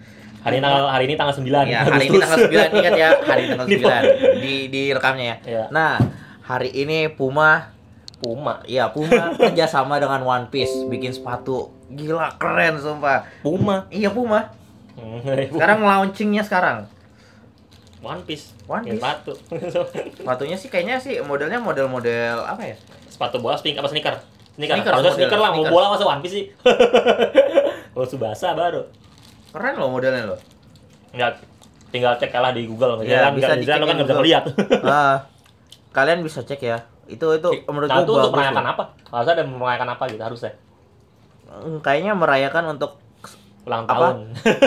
Hari 0.42 0.58
ini 0.58 0.63
tanggal 0.65 0.84
hari 0.89 1.04
ini 1.10 1.15
tanggal 1.18 1.36
9 1.42 1.46
Ya, 1.70 1.80
hari 1.82 2.06
ini 2.06 2.18
tanggal 2.22 2.39
9 2.46 2.77
ingat 2.77 2.94
ya, 2.98 3.10
hari 3.25 3.42
tanggal 3.50 3.65
9 3.65 4.42
di 4.42 4.54
di 4.70 4.84
rekamnya 4.94 5.25
ya. 5.25 5.36
Iya. 5.46 5.63
Nah, 5.74 5.98
hari 6.46 6.70
ini 6.74 7.10
Puma 7.10 7.75
Puma. 8.20 8.63
Iya, 8.65 8.89
Puma 8.89 9.32
kerjasama 9.39 10.00
dengan 10.00 10.24
One 10.24 10.48
Piece 10.50 10.88
bikin 10.88 11.12
sepatu. 11.12 11.70
Gila, 11.92 12.42
keren 12.42 12.82
sumpah. 12.82 13.27
Puma. 13.46 13.86
Iya, 13.92 14.10
Puma. 14.10 14.50
Hmm, 14.96 15.22
Sekarang 15.54 15.84
launchingnya 15.84 16.42
sekarang. 16.42 16.89
One 18.06 18.22
Piece. 18.22 18.54
One 18.70 18.86
Piece. 18.86 19.02
Sepatu. 19.02 19.34
Sepatunya 20.14 20.58
sih 20.62 20.70
kayaknya 20.70 21.02
sih 21.02 21.18
modelnya 21.26 21.58
model-model 21.58 22.46
apa 22.46 22.62
ya? 22.62 22.78
sepatu 23.10 23.40
bola 23.42 23.58
sneaker 23.58 23.82
apa 23.82 23.90
sneaker? 23.90 24.16
Sneaker. 24.60 24.76
Harusnya 24.78 24.94
model 25.02 25.14
sneaker 25.18 25.40
lah, 25.42 25.50
mau 25.56 25.66
bola 25.66 25.86
masa 25.98 26.04
One 26.06 26.22
Piece 26.22 26.36
sih. 26.38 26.46
Kalau 27.96 28.06
Subasa 28.06 28.54
baru. 28.54 28.86
Keren 29.56 29.76
loh 29.80 29.90
modelnya 29.90 30.36
loh. 30.36 30.40
Enggak 31.16 31.40
tinggal 31.96 32.14
cek 32.20 32.36
lah 32.36 32.52
di 32.52 32.68
Google. 32.68 33.00
Iya, 33.08 33.32
kan, 33.32 33.40
bisa 33.40 33.56
lo 33.56 33.56
kan 33.56 33.60
di 33.60 33.64
nggak 33.64 33.80
bisa 33.80 33.96
Google. 34.04 34.18
ngeliat. 34.20 34.44
Ah, 34.84 35.18
kalian 35.96 36.20
bisa 36.22 36.44
cek 36.44 36.60
ya. 36.60 36.84
Itu 37.08 37.32
itu 37.32 37.50
menurut 37.72 37.88
nah, 37.88 38.04
gua 38.04 38.06
itu 38.06 38.12
untuk 38.20 38.34
merayakan 38.36 38.66
apa? 38.68 38.84
Harusnya 39.08 39.34
ada 39.40 39.46
merayakan 39.48 39.90
apa 39.96 40.04
gitu 40.12 40.24
harusnya. 40.28 40.54
Hmm, 41.48 41.80
Kayaknya 41.80 42.14
merayakan 42.20 42.64
untuk 42.76 43.00
Ulang 43.65 43.84
Apa? 43.84 43.91
tahun. 43.91 44.15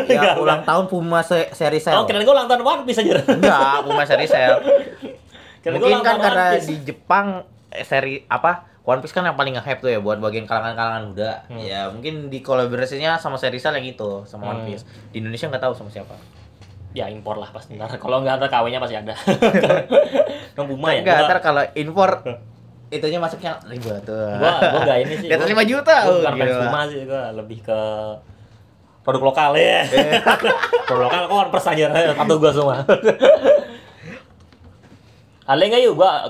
ya 0.06 0.22
ulang 0.42 0.62
tahun 0.62 0.84
Puma 0.86 1.20
se 1.20 1.46
seri 1.50 1.78
sale. 1.78 1.94
Oh, 1.94 2.04
kira 2.04 2.18
gue 2.18 2.28
ulang 2.28 2.46
tahun 2.46 2.60
One 2.60 2.82
Piece 2.82 2.98
aja. 2.98 3.22
Enggak, 3.22 3.82
Puma 3.82 4.02
seri 4.02 4.26
gua 5.70 5.78
Mungkin 5.80 5.98
kan 6.00 6.16
karena 6.18 6.46
One 6.52 6.64
di 6.64 6.76
Jepang 6.84 7.26
eh, 7.68 7.82
seri 7.82 8.26
apa 8.26 8.66
One 8.82 8.98
Piece 8.98 9.12
kan 9.12 9.22
yang 9.22 9.34
paling 9.34 9.52
nge-hype 9.52 9.78
tuh 9.78 9.90
ya 9.90 9.98
buat 9.98 10.16
bagian 10.16 10.44
kalangan-kalangan 10.44 11.02
muda. 11.08 11.44
Hmm. 11.46 11.60
Ya 11.60 11.86
mungkin 11.88 12.26
di 12.26 12.40
kolaborasinya 12.40 13.16
sama 13.16 13.36
seri 13.36 13.56
sale 13.56 13.78
yang 13.78 13.88
itu 13.90 14.24
sama 14.24 14.48
One 14.48 14.60
Hmm. 14.60 14.68
Piece. 14.68 14.82
Di 15.08 15.18
Indonesia 15.18 15.46
nggak 15.46 15.62
tahu 15.62 15.74
sama 15.74 15.88
siapa. 15.88 16.16
Ya 16.90 17.06
impor 17.06 17.36
lah 17.36 17.48
pasti 17.48 17.76
ntar. 17.76 17.92
Kalau 17.94 18.18
nggak 18.18 18.38
ada 18.38 18.46
KW-nya 18.48 18.80
pasti 18.80 18.96
ada. 18.96 19.12
Kan 20.56 20.64
Puma 20.64 20.90
ya. 20.90 21.00
Enggak, 21.00 21.16
Gua- 21.16 21.28
ntar 21.28 21.38
kalau 21.40 21.62
impor 21.72 22.10
itunya 22.88 23.20
masuknya 23.20 23.60
ribu 23.62 23.92
tuh. 24.00 24.16
gua 24.34 24.52
gua 24.64 24.80
gak 24.82 24.98
ini 25.02 25.14
sih. 25.18 25.28
Di 25.28 25.34
atas 25.36 25.44
Gua- 25.46 25.60
5 25.60 25.68
juta. 25.68 25.96
Gua 26.00 26.08
oh, 26.08 26.20
fans 26.24 26.36
gila. 26.40 26.60
Puma 26.64 26.80
sih, 26.88 27.00
gua 27.04 27.22
lebih 27.30 27.58
ke 27.60 27.80
produk 29.08 29.24
lokal 29.24 29.50
ya. 29.56 29.88
produk 30.86 31.08
lokal 31.08 31.22
kok 31.24 31.48
Piece 31.50 31.68
aja 31.72 31.84
satu 32.12 32.34
gua 32.36 32.52
semua. 32.52 32.76
Ada 35.48 35.64
nggak 35.64 35.80
yuk 35.82 35.96
gua 35.96 36.28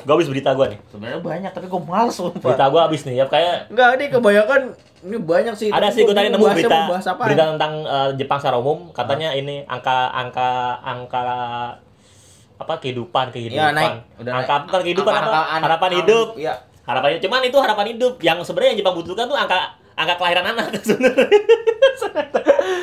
gua 0.00 0.12
habis 0.16 0.26
berita 0.26 0.50
gua 0.50 0.66
nih. 0.66 0.80
Sebenarnya 0.88 1.20
banyak 1.20 1.50
tapi 1.52 1.66
gue 1.68 1.76
males 1.78 2.08
sumpah. 2.10 2.40
Berita 2.40 2.66
gua 2.66 2.88
habis 2.88 3.04
nih 3.04 3.20
ya 3.20 3.26
kayak 3.28 3.68
Enggak, 3.68 3.88
ini 3.94 4.04
kebanyakan 4.08 4.60
ini 5.04 5.16
banyak 5.20 5.54
sih. 5.54 5.68
ada 5.68 5.92
sih 5.92 6.02
gue 6.02 6.08
gua 6.08 6.16
tadi 6.16 6.32
nemu 6.32 6.40
berita 6.48 6.78
apa. 6.88 7.22
berita 7.22 7.44
tentang 7.52 7.72
eh, 7.84 8.10
Jepang 8.16 8.38
secara 8.40 8.56
umum 8.56 8.88
katanya 8.90 9.30
ini 9.30 9.60
angka 9.66 10.08
angka 10.10 10.50
angka 10.80 11.24
apa 12.54 12.74
kehidupan 12.80 13.28
kehidupan 13.28 13.60
Iya, 13.60 13.76
naik. 13.76 13.92
Udah 14.16 14.32
angka 14.34 14.54
naik. 14.64 14.80
kehidupan 14.80 15.12
Angka- 15.12 15.28
apa 15.28 15.60
harapan 15.60 15.90
hidup 16.00 16.26
Iya. 16.34 16.54
harapan 16.82 17.08
hidup 17.12 17.22
cuman 17.22 17.40
itu 17.44 17.58
harapan 17.60 17.86
hidup 17.92 18.12
yang 18.18 18.38
sebenarnya 18.40 18.70
yang 18.72 18.80
Jepang 18.80 18.96
butuhkan 18.96 19.26
tuh 19.26 19.36
angka 19.36 19.60
angka 19.94 20.14
kelahiran 20.18 20.46
anak 20.54 20.66
sebenarnya 20.88 21.30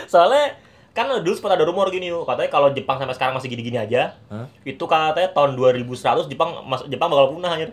soalnya 0.07 0.55
kan 0.91 1.07
dulu 1.23 1.31
sempat 1.31 1.55
ada 1.55 1.63
rumor 1.63 1.87
gini 1.87 2.11
yuk 2.11 2.27
katanya 2.27 2.51
kalau 2.51 2.67
Jepang 2.75 2.99
sampai 2.99 3.15
sekarang 3.15 3.33
masih 3.39 3.47
gini-gini 3.47 3.79
aja 3.79 4.19
Hah? 4.27 4.47
itu 4.67 4.83
katanya 4.83 5.31
tahun 5.31 5.55
2100 5.55 6.27
Jepang 6.27 6.67
mas, 6.67 6.83
Jepang 6.91 7.07
bakal 7.07 7.31
punah 7.31 7.55
anjir 7.55 7.71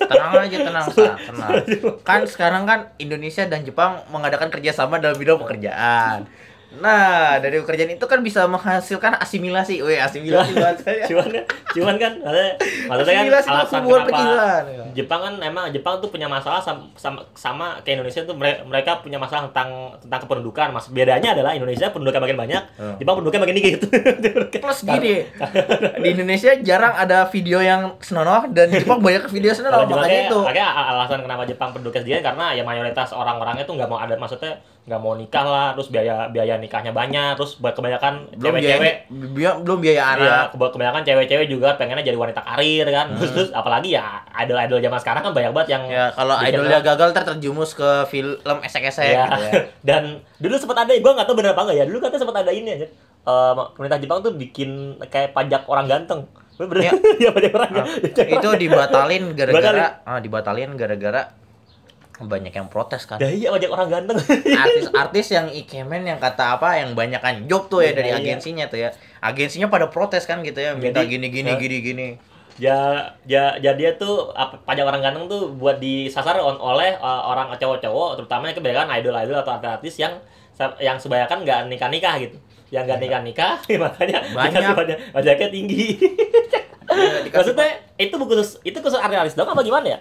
Tenang 0.00 0.32
aja, 0.36 0.56
tenang, 0.68 0.84
Sa. 0.92 1.16
tenang. 1.16 1.64
Kan 2.04 2.20
sekarang 2.28 2.68
kan 2.68 2.92
Indonesia 3.00 3.44
dan 3.48 3.64
Jepang 3.64 4.04
mengadakan 4.12 4.52
kerjasama 4.52 5.00
dalam 5.00 5.16
bidang 5.16 5.40
pekerjaan. 5.40 6.28
Nah, 6.72 7.02
dari 7.36 7.58
pekerjaan 7.58 7.90
itu 7.90 8.04
kan 8.04 8.20
bisa 8.20 8.46
menghasilkan 8.46 9.18
asimilasi. 9.18 9.80
Weh, 9.80 9.98
asimilasi 9.98 10.54
bahasanya. 10.54 11.04
cuman 11.04 11.26
kan 11.28 11.44
cuman 11.70 11.94
kan 11.96 12.12
maksudnya, 12.14 12.52
maksudnya 12.86 13.14
kan 13.16 13.26
alasan 13.50 13.80
kenapa 13.82 14.06
pikiran. 14.06 14.62
Jepang 14.92 15.20
kan 15.20 15.34
emang 15.40 15.64
Jepang 15.68 15.94
tuh 15.98 16.08
punya 16.08 16.26
masalah 16.26 16.58
sama 16.58 16.86
sama, 16.94 17.26
sama 17.32 17.66
kayak 17.80 17.98
Indonesia 17.98 18.22
tuh 18.22 18.34
mere- 18.34 18.62
mereka 18.62 18.98
punya 18.98 19.16
masalah 19.16 19.50
tentang 19.50 19.68
tentang 19.98 20.20
kependudukan 20.20 20.70
mas 20.70 20.86
bedanya 20.88 21.32
adalah 21.32 21.50
Indonesia 21.52 21.86
penduduknya 21.88 22.20
makin 22.20 22.38
banyak 22.38 22.62
Hmm. 22.72 22.94
Jepang 22.96 23.14
penduduknya 23.16 23.40
makin 23.40 23.56
dikit 23.56 23.80
Plus 24.60 24.80
gini, 24.84 25.26
di 25.96 26.08
Indonesia 26.08 26.54
jarang 26.60 26.94
ada 26.94 27.26
video 27.26 27.58
yang 27.58 27.98
senonoh 27.98 28.46
dan 28.48 28.68
Jepang 28.68 29.00
banyak 29.00 29.26
video 29.26 29.50
senonoh 29.50 29.82
makanya 29.84 30.28
itu. 30.28 30.38
makanya 30.38 30.66
al- 30.68 30.88
alasan 30.96 31.18
kenapa 31.20 31.42
Jepang 31.44 31.70
penduduknya 31.70 32.00
sedikit 32.00 32.22
karena 32.24 32.52
ya 32.52 32.62
mayoritas 32.62 33.10
orang-orangnya 33.10 33.64
tuh 33.64 33.74
nggak 33.74 33.88
mau 33.88 33.98
ada 33.98 34.14
maksudnya 34.14 34.54
nggak 34.90 34.98
mau 34.98 35.14
nikah 35.14 35.46
lah 35.46 35.68
terus 35.72 35.86
biaya 35.86 36.26
biaya 36.26 36.58
nikahnya 36.58 36.90
banyak 36.90 37.38
terus 37.38 37.54
ba- 37.56 37.70
kebanyakan 37.70 38.26
Belum 38.34 38.52
biaya, 38.52 38.74
cewek-cewek 38.74 38.94
bi- 39.30 39.58
belum 39.62 39.78
biaya 39.78 40.02
anak. 40.10 40.50
keba- 40.50 40.68
kebanyakan 40.68 41.02
cewek-cewek 41.02 41.46
juga 41.46 41.68
pengennya 41.74 42.02
jadi 42.02 42.18
wanita 42.18 42.42
karir 42.42 42.82
kan. 42.84 43.06
Hmm. 43.06 43.16
Terus, 43.16 43.30
terus 43.30 43.50
apalagi 43.52 43.94
ya 43.94 44.18
idol-idol 44.36 44.80
zaman 44.80 44.98
sekarang 44.98 45.22
kan 45.22 45.30
banyak 45.30 45.52
banget 45.52 45.68
yang 45.70 45.84
Ya, 45.86 46.10
kalau 46.10 46.34
idolnya 46.36 46.82
gagal 46.82 47.08
ntar 47.08 47.22
terjumus 47.24 47.70
ke 47.72 47.86
film 48.04 48.34
esek-esek 48.60 49.06
Iya. 49.06 49.24
gitu 49.24 49.40
ya. 49.40 49.52
Dan 49.88 50.02
dulu 50.36 50.54
sempat 50.56 50.76
ada, 50.80 50.90
gua 50.96 51.12
nggak 51.14 51.24
tahu 51.24 51.36
benar 51.36 51.54
apa 51.54 51.62
enggak 51.62 51.76
ya. 51.76 51.84
Dulu 51.86 51.98
katanya 52.00 52.20
sempat 52.20 52.36
ada 52.40 52.50
ini 52.50 52.70
aja. 52.72 52.86
Eh, 53.20 53.52
pemerintah 53.70 53.98
Jepang 53.98 54.18
tuh 54.20 54.32
bikin 54.32 54.70
kayak 55.04 55.30
pajak 55.30 55.62
orang 55.64 55.86
ganteng. 55.86 56.26
Bener 56.56 56.76
ya 56.82 56.92
pajak 57.36 57.52
orang 57.54 57.70
ganteng. 57.70 58.26
itu 58.28 58.48
dibatalin 58.58 59.22
Batalin. 59.22 59.22
gara-gara 59.32 59.86
ah, 60.02 60.18
dibatalin 60.18 60.70
gara-gara 60.74 61.22
banyak 62.20 62.50
yang 62.50 62.66
protes 62.66 63.04
kan. 63.04 63.16
Dah 63.16 63.26
iya 63.26 63.48
pajak 63.48 63.68
orang 63.68 63.88
ganteng. 63.88 64.20
Artis-artis 64.54 65.26
yang 65.30 65.48
ikemen 65.48 66.04
yang 66.04 66.16
kata 66.16 66.56
apa 66.56 66.76
yang 66.76 66.92
banyak 66.92 67.16
kan 67.16 67.44
job 67.44 67.66
tuh 67.66 67.80
ya 67.80 67.90
Iya, 67.90 67.96
dari 67.96 68.10
iya. 68.10 68.18
agensinya 68.18 68.64
tuh 68.66 68.78
ya. 68.78 68.90
Agensinya 69.18 69.66
pada 69.66 69.86
protes 69.86 70.24
kan 70.24 70.40
gitu 70.40 70.56
ya, 70.56 70.72
minta 70.72 71.00
Jadi, 71.00 71.16
gini 71.16 71.26
gini 71.28 71.50
eh, 71.50 71.56
gini 71.56 71.76
gini. 71.80 72.08
ya 72.56 72.76
ya 73.24 73.56
ya 73.56 73.72
dia 73.72 73.96
tuh 73.96 74.28
apa, 74.30 74.60
pajak 74.60 74.84
orang 74.84 75.00
ganteng 75.00 75.24
tuh 75.26 75.48
buat 75.50 75.76
disasar 75.76 76.36
on- 76.36 76.60
oleh 76.60 76.92
uh, 76.94 77.24
orang 77.26 77.48
cowok-cowok 77.50 78.16
terutama 78.16 78.46
yang 78.46 78.56
kebanyakan 78.56 78.88
idol-idol 78.94 79.38
atau 79.38 79.52
artis 79.56 79.96
yang 79.96 80.20
yang 80.76 81.00
sebanyakan 81.00 81.40
nggak 81.40 81.72
nikah-nikah 81.72 82.20
gitu 82.20 82.36
yang 82.68 82.84
nggak 82.84 83.00
nikah-nikah 83.00 83.56
makanya 83.80 84.18
Iya. 84.20 84.34
Banyak. 84.36 84.76
pajak, 84.82 84.96
pajaknya 85.10 85.48
tinggi 85.48 85.86
Iya, 86.90 87.32
maksudnya 87.32 87.68
itu 87.96 88.12
khusus 88.12 88.58
itu 88.60 88.76
khusus 88.76 88.98
artis 88.98 89.32
dong 89.32 89.46
apa 89.46 89.62
gimana 89.62 89.86
ya 89.86 89.98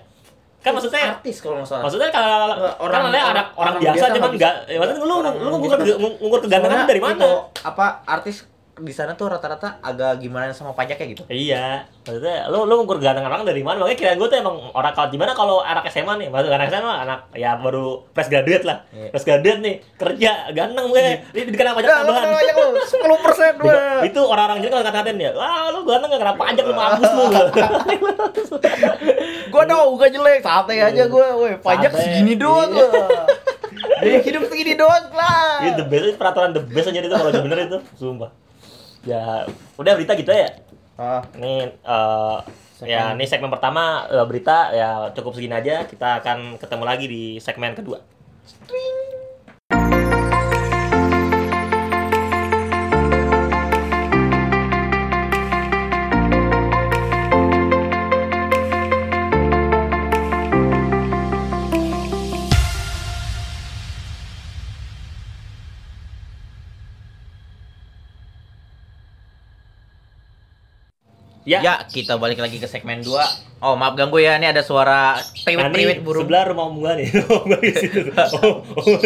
kan 0.59 0.71
maksudnya 0.75 0.99
artis 1.09 1.39
kalau 1.39 1.55
nggak 1.57 1.69
salah. 1.71 1.83
maksudnya 1.87 2.09
kalau 2.11 2.51
Orang- 2.77 3.07
kan 3.07 3.15
ada 3.15 3.21
orang- 3.31 3.49
orang, 3.55 3.73
biasa 3.79 3.95
biasa 3.95 4.05
cuman 4.11 4.19
nggak 4.19 4.35
enggak 4.35 4.55
ya, 4.67 4.77
maksudnya 4.77 4.99
lu 5.01 5.15
Orang- 5.15 5.37
lu 5.39 5.47
ngukur 5.55 5.79
ngukur 6.19 6.39
kegantengan 6.43 6.83
dari 6.83 6.99
mana? 6.99 7.15
itu, 7.15 7.31
apa 7.63 7.85
artis 8.03 8.35
di 8.79 8.89
sana 8.89 9.13
tuh 9.13 9.27
rata-rata 9.27 9.77
agak 9.79 10.17
gimana 10.17 10.49
sama 10.49 10.71
pajaknya 10.71 11.07
gitu. 11.07 11.23
Iya, 11.25 11.83
maksudnya 12.01 12.47
lu 12.47 12.63
lu 12.63 12.79
ngukur 12.79 12.97
ganteng 12.97 13.23
orang 13.23 13.43
dari 13.43 13.59
mana? 13.59 13.79
Makanya 13.79 13.95
kirain 13.95 14.15
gue 14.15 14.25
tuh 14.25 14.37
emang 14.37 14.55
orang 14.69 14.91
kalau 14.91 15.07
gimana 15.07 15.31
kalau 15.31 15.59
anak 15.59 15.87
SMA 15.87 16.13
nih, 16.15 16.27
maksud 16.27 16.47
anak 16.47 16.67
SMA 16.67 16.93
anak 17.01 17.19
ya 17.33 17.55
baru 17.55 18.03
fresh 18.09 18.27
graduate 18.27 18.63
lah. 18.63 18.83
Iya. 18.89 19.09
Fresh 19.09 19.25
graduate 19.25 19.59
nih, 19.59 19.75
kerja 19.95 20.31
ganteng 20.51 20.85
gue. 20.87 21.05
Ini 21.29 21.41
dikenal 21.47 21.73
pajak 21.73 21.85
Dah, 21.85 21.97
lu 21.97 22.07
tambahan. 22.07 22.23
kenal 22.23 22.35
pajak 22.35 22.55
lu 22.55 22.69
10% 22.79 23.53
Di- 23.53 23.63
weh. 23.63 23.99
itu 24.05 24.21
orang-orang 24.21 24.57
jadi 24.59 24.71
kalau 24.71 24.83
kata-katain 24.83 25.17
dia, 25.17 25.31
wah 25.33 25.69
lu 25.69 25.79
ganteng 25.83 26.09
gak 26.09 26.19
kena 26.19 26.33
pajak 26.35 26.63
lu 26.63 26.73
mampus 26.73 27.11
lu. 27.11 27.23
Gua 29.49 29.63
tau 29.65 29.95
gak 29.95 30.11
jelek, 30.11 30.39
santai 30.39 30.79
aja 30.79 31.03
gua, 31.05 31.27
weh. 31.37 31.55
Pajak 31.57 31.91
segini 31.91 32.35
doang 32.35 32.69
Iya. 32.69 32.85
gua. 32.85 33.07
Biaya 33.99 34.19
hidup 34.21 34.43
segini 34.45 34.73
doang 34.73 35.11
lah. 35.11 35.59
Itu 35.61 35.71
the 35.77 35.85
best 35.85 36.15
peraturan 36.15 36.51
the 36.51 36.61
best 36.61 36.87
aja 36.87 36.99
itu 36.99 37.09
kalau 37.09 37.31
bener 37.33 37.57
itu, 37.65 37.77
sumpah. 37.93 38.31
Ya, 39.07 39.47
udah 39.79 39.93
berita 39.95 40.13
gitu 40.15 40.31
ya. 40.31 40.49
Ah, 40.99 41.23
Ini 41.35 41.71
eh, 41.71 42.37
ya 42.83 43.15
ini 43.15 43.23
segmen 43.23 43.47
pertama 43.51 44.07
eh, 44.11 44.25
berita 44.27 44.75
ya 44.75 45.11
cukup 45.15 45.35
segini 45.35 45.55
aja. 45.55 45.87
Kita 45.87 46.19
akan 46.19 46.59
ketemu 46.59 46.83
lagi 46.83 47.05
di 47.07 47.23
segmen 47.39 47.75
kedua. 47.75 48.03
Ya. 71.49 71.59
Ya, 71.59 71.75
kita 71.81 72.13
balik 72.15 72.37
lagi 72.37 72.55
ke 72.55 72.69
segmen 72.69 73.01
2. 73.01 73.09
Oh, 73.59 73.73
maaf 73.73 73.97
ganggu 73.97 74.21
ya. 74.21 74.37
Ini 74.37 74.53
ada 74.53 74.61
suara 74.61 75.17
Nah, 75.17 75.25
priwit-priwit 75.43 75.99
burung. 75.99 76.23
sebelah 76.23 76.45
rumah 76.45 76.63
om 76.63 76.77
gua 76.77 76.93
nih. 76.93 77.09
Om 77.27 77.43
gua 77.43 77.57
di 77.57 77.71
situ. 77.73 77.99
Oh, 78.37 78.61
oh. 78.61 78.97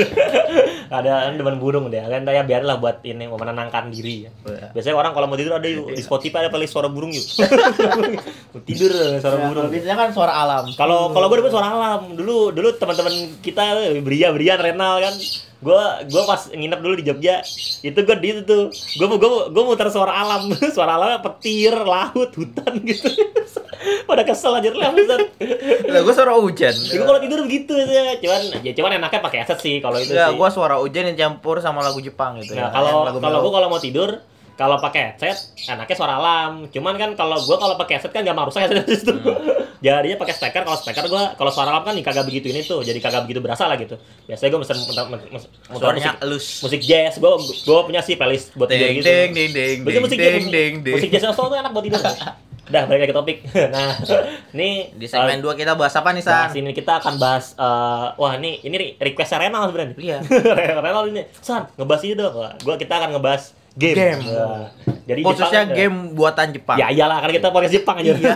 ada 0.91 1.25
kan 1.25 1.33
demen 1.33 1.57
burung 1.57 1.87
deh. 1.87 1.97
Kan 1.99 2.21
ya 2.21 2.43
biarlah 2.43 2.77
buat 2.77 2.99
ini 3.01 3.25
mau 3.25 3.39
menenangkan 3.39 3.89
diri 3.89 4.27
ya. 4.27 4.31
Iya. 4.45 4.67
Biasanya 4.71 4.95
orang 4.95 5.11
kalau 5.11 5.25
mau 5.25 5.33
tidur 5.33 5.55
ada 5.55 5.65
yuk 5.65 5.89
di 5.89 6.03
Spotify 6.03 6.43
ada 6.43 6.51
playlist 6.51 6.75
suara 6.75 6.85
burung 6.85 7.09
yuk. 7.09 7.23
Mau 8.53 8.61
tidur 8.61 8.91
suara 9.17 9.35
Ya, 9.39 9.45
burung. 9.47 9.71
biasanya 9.71 9.95
kan 9.97 10.09
suara 10.11 10.33
alam. 10.35 10.63
Kalau 10.75 11.09
kalau 11.09 11.25
gue 11.25 11.37
dapet 11.39 11.49
suara 11.49 11.67
alam 11.69 12.13
dulu 12.13 12.51
dulu 12.51 12.69
teman-teman 12.75 13.13
kita 13.39 13.63
Bria 14.03 14.29
Brian 14.29 14.59
Renal 14.59 15.01
kan 15.01 15.15
gue 15.63 15.81
gue 16.05 16.23
pas 16.23 16.41
nginep 16.45 16.79
dulu 16.79 16.93
di 16.93 17.03
Jogja 17.03 17.39
itu 17.79 17.95
gue 17.95 18.15
di 18.19 18.27
itu 18.29 18.41
tuh. 18.43 18.67
Gue 18.69 19.07
mau 19.07 19.15
gue 19.15 19.29
gue 19.49 19.63
muter 19.63 19.87
suara 19.87 20.13
alam. 20.13 20.51
Suara 20.75 20.95
alamnya 20.95 21.19
petir 21.19 21.71
laut 21.73 22.29
hutan 22.29 22.73
gitu. 22.81 23.07
Pada 24.07 24.23
kesel 24.23 24.53
aja 24.53 24.69
lah 24.71 24.91
Buset. 24.91 25.19
Lah 25.85 26.01
gua 26.01 26.13
suara 26.13 26.33
hujan. 26.33 26.71
Gue 26.71 27.03
kalau 27.03 27.19
tidur 27.19 27.39
begitu 27.43 27.71
aja. 27.73 28.15
Cuman 28.17 28.41
ya 28.61 28.71
cuman 28.73 28.91
enaknya 28.97 29.19
pakai 29.19 29.37
headset 29.41 29.59
sih 29.59 29.79
kalau 29.79 29.95
itu 29.97 30.11
Ya, 30.11 30.27
sih. 30.27 30.35
gua 30.35 30.47
suara 30.47 30.75
hujan 30.77 31.03
yang 31.05 31.17
campur 31.17 31.59
sama 31.59 31.79
lagu 31.79 31.99
Jepang 31.99 32.39
gitu 32.39 32.53
Nah, 32.53 32.67
ya. 32.67 32.71
kalau 32.71 33.07
kalau 33.13 33.39
gue 33.41 33.51
kalau 33.51 33.67
mau 33.67 33.79
tidur 33.79 34.19
kalau 34.53 34.77
pakai 34.77 35.15
headset 35.15 35.35
enaknya 35.65 35.95
suara 35.95 36.13
alam. 36.15 36.51
Cuman 36.67 36.95
kan 36.95 37.09
kalau 37.13 37.35
gue 37.37 37.57
kalau 37.57 37.75
pakai 37.75 37.93
headset 37.97 38.11
kan 38.11 38.21
gak 38.21 38.33
mau 38.33 38.45
rusak 38.45 38.63
headset 38.65 38.87
itu 38.87 39.13
jadinya 39.83 40.15
pakai 40.15 40.33
speaker 40.39 40.63
kalau 40.63 40.77
speaker 40.79 41.05
gue 41.11 41.23
kalau 41.35 41.51
suara 41.51 41.75
alam 41.75 41.83
kan 41.83 41.91
kagak 41.99 42.23
begitu 42.23 42.55
ini 42.55 42.63
tuh 42.63 42.79
jadi 42.87 42.95
kagak 43.03 43.27
begitu 43.27 43.43
berasa 43.43 43.67
lah 43.67 43.75
gitu 43.75 43.99
biasanya 44.23 44.49
gue 44.55 44.59
mesen 44.63 44.77
muter, 44.79 45.05
musik, 45.27 46.15
elus. 46.23 46.45
musik 46.63 46.81
jazz 46.81 47.19
gue 47.19 47.31
gue 47.67 47.79
punya 47.83 47.99
sih 47.99 48.15
playlist 48.15 48.55
buat 48.55 48.71
tidur 48.71 48.95
gitu 48.95 49.03
ding 49.03 49.35
ding 49.35 49.51
ding 49.51 49.77
ding 49.83 49.99
musik 49.99 50.15
ding 50.15 50.23
jazz 50.23 50.45
ding 50.47 50.73
ding. 50.87 50.95
musik 50.95 51.09
jazz 51.11 51.35
tuh 51.35 51.51
enak 51.51 51.71
buat 51.75 51.83
tidur 51.83 51.99
Udah 52.63 52.87
balik 52.87 53.03
lagi 53.03 53.11
ke 53.11 53.17
topik 53.19 53.37
nah 53.75 53.91
ini 54.55 54.95
Di 54.95 55.03
segmen 55.03 55.43
2 55.43 55.51
kita 55.59 55.75
bahas 55.75 55.91
apa 55.99 56.15
nih, 56.15 56.23
Nah, 56.23 56.47
San? 56.47 56.55
sini 56.55 56.71
kita 56.71 57.03
akan 57.03 57.19
bahas 57.19 57.51
eh, 57.59 58.07
wah 58.15 58.33
ini 58.39 58.63
ini 58.63 58.95
requestnya 58.95 59.43
Renal 59.43 59.67
sebenarnya. 59.67 59.95
Iya. 59.99 60.17
Renal 60.79 61.11
ini, 61.11 61.27
San, 61.43 61.67
ngebahas 61.75 62.01
ini 62.07 62.15
dong. 62.15 62.31
Gua 62.63 62.79
kita 62.79 63.03
akan 63.03 63.19
ngebahas 63.19 63.51
game. 63.73 63.95
Game. 63.97 64.21
Wah, 64.29 64.69
jadi 65.03 65.21
Khususnya 65.21 65.61
Jepang- 65.65 65.75
game 65.75 65.97
buatan 66.13 66.47
Jepang. 66.51 66.77
Ya 66.77 66.87
iyalah 66.89 67.17
karena 67.19 67.33
kita 67.35 67.49
podcast 67.49 67.73
Jepang 67.73 67.95
aja. 67.99 68.11
Iya. 68.13 68.35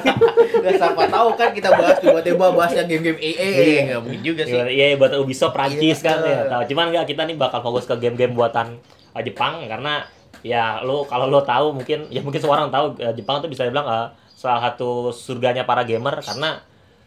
Gak 0.57 0.73
siapa 0.75 1.03
tahu 1.05 1.27
kan 1.33 1.49
kita 1.53 1.69
bahas 1.71 1.97
tiba-tiba 1.97 2.45
bahasnya 2.51 2.83
game-game 2.83 3.19
EA. 3.19 3.47
Iya. 3.47 3.81
Enggak 3.85 3.99
mungkin 4.01 4.21
juga 4.21 4.41
sih. 4.43 4.57
Iya, 4.57 4.65
iya 4.67 4.95
buat 4.95 5.13
Ubisoft 5.15 5.53
Prancis 5.53 5.97
Iya. 5.97 6.03
kan 6.03 6.17
ya. 6.21 6.39
Tahu 6.49 6.61
cuman 6.73 6.85
enggak 6.89 7.05
kita 7.07 7.21
nih 7.23 7.35
bakal 7.35 7.59
fokus 7.61 7.85
ke 7.85 7.95
game-game 7.95 8.33
buatan 8.33 8.81
eh, 9.13 9.23
Jepang 9.23 9.61
karena 9.63 10.03
ya 10.41 10.81
lo 10.81 11.05
kalau 11.05 11.25
lo 11.25 11.41
tahu 11.41 11.73
mungkin 11.73 12.09
ya 12.09 12.21
mungkin 12.21 12.37
semua 12.37 12.61
orang 12.61 12.69
tahu 12.69 12.97
eh, 12.97 13.13
Jepang 13.13 13.39
tuh 13.39 13.49
bisa 13.49 13.61
dibilang 13.61 13.85
eh, 13.85 14.07
salah 14.33 14.61
satu 14.63 15.09
surganya 15.09 15.65
para 15.65 15.81
gamer 15.81 16.21
karena 16.21 16.61